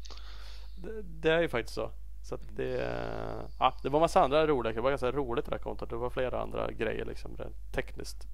det, 0.78 1.02
det 1.02 1.32
är 1.32 1.42
ju 1.42 1.48
faktiskt 1.50 1.76
så. 1.76 1.92
Så 2.28 2.36
att 2.36 2.42
det, 2.56 3.48
ja, 3.60 3.74
det 3.84 3.90
var 3.90 4.00
massa 4.00 4.22
andra 4.24 4.48
roliga 4.48 4.74
Det 4.74 4.82
var 4.82 4.90
ganska 4.90 5.12
roligt 5.12 5.46
det 5.46 5.52
där 5.52 5.58
kontot. 5.58 5.90
Det 5.90 5.96
var 5.96 6.10
flera 6.10 6.42
andra 6.42 6.72
grejer 6.72 7.06
liksom 7.06 7.38
rent 7.38 7.72
tekniskt. 7.74 8.28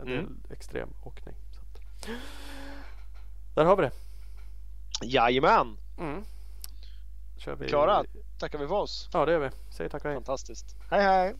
En 0.00 0.06
del 0.06 0.18
Mm. 0.18 0.40
extrem 0.50 0.88
åkning. 1.02 1.34
Så 1.50 1.60
att. 1.60 2.08
Där 3.54 3.64
har 3.64 3.76
vi 3.76 3.82
det. 3.82 3.92
Jajamän! 5.02 5.76
Mm. 5.98 6.24
Kör 7.38 7.56
vi. 7.56 7.68
Klara, 7.68 8.04
tackar 8.38 8.58
vi 8.58 8.66
för 8.68 8.74
oss. 8.74 9.08
Ja 9.12 9.26
det 9.26 9.32
gör 9.32 9.38
vi. 9.38 9.50
Säg 9.70 9.88
tack 9.88 10.04
och 10.04 10.10
hej. 10.10 10.16
Fantastiskt. 10.16 10.76
Hej 10.90 11.02
hej! 11.02 11.34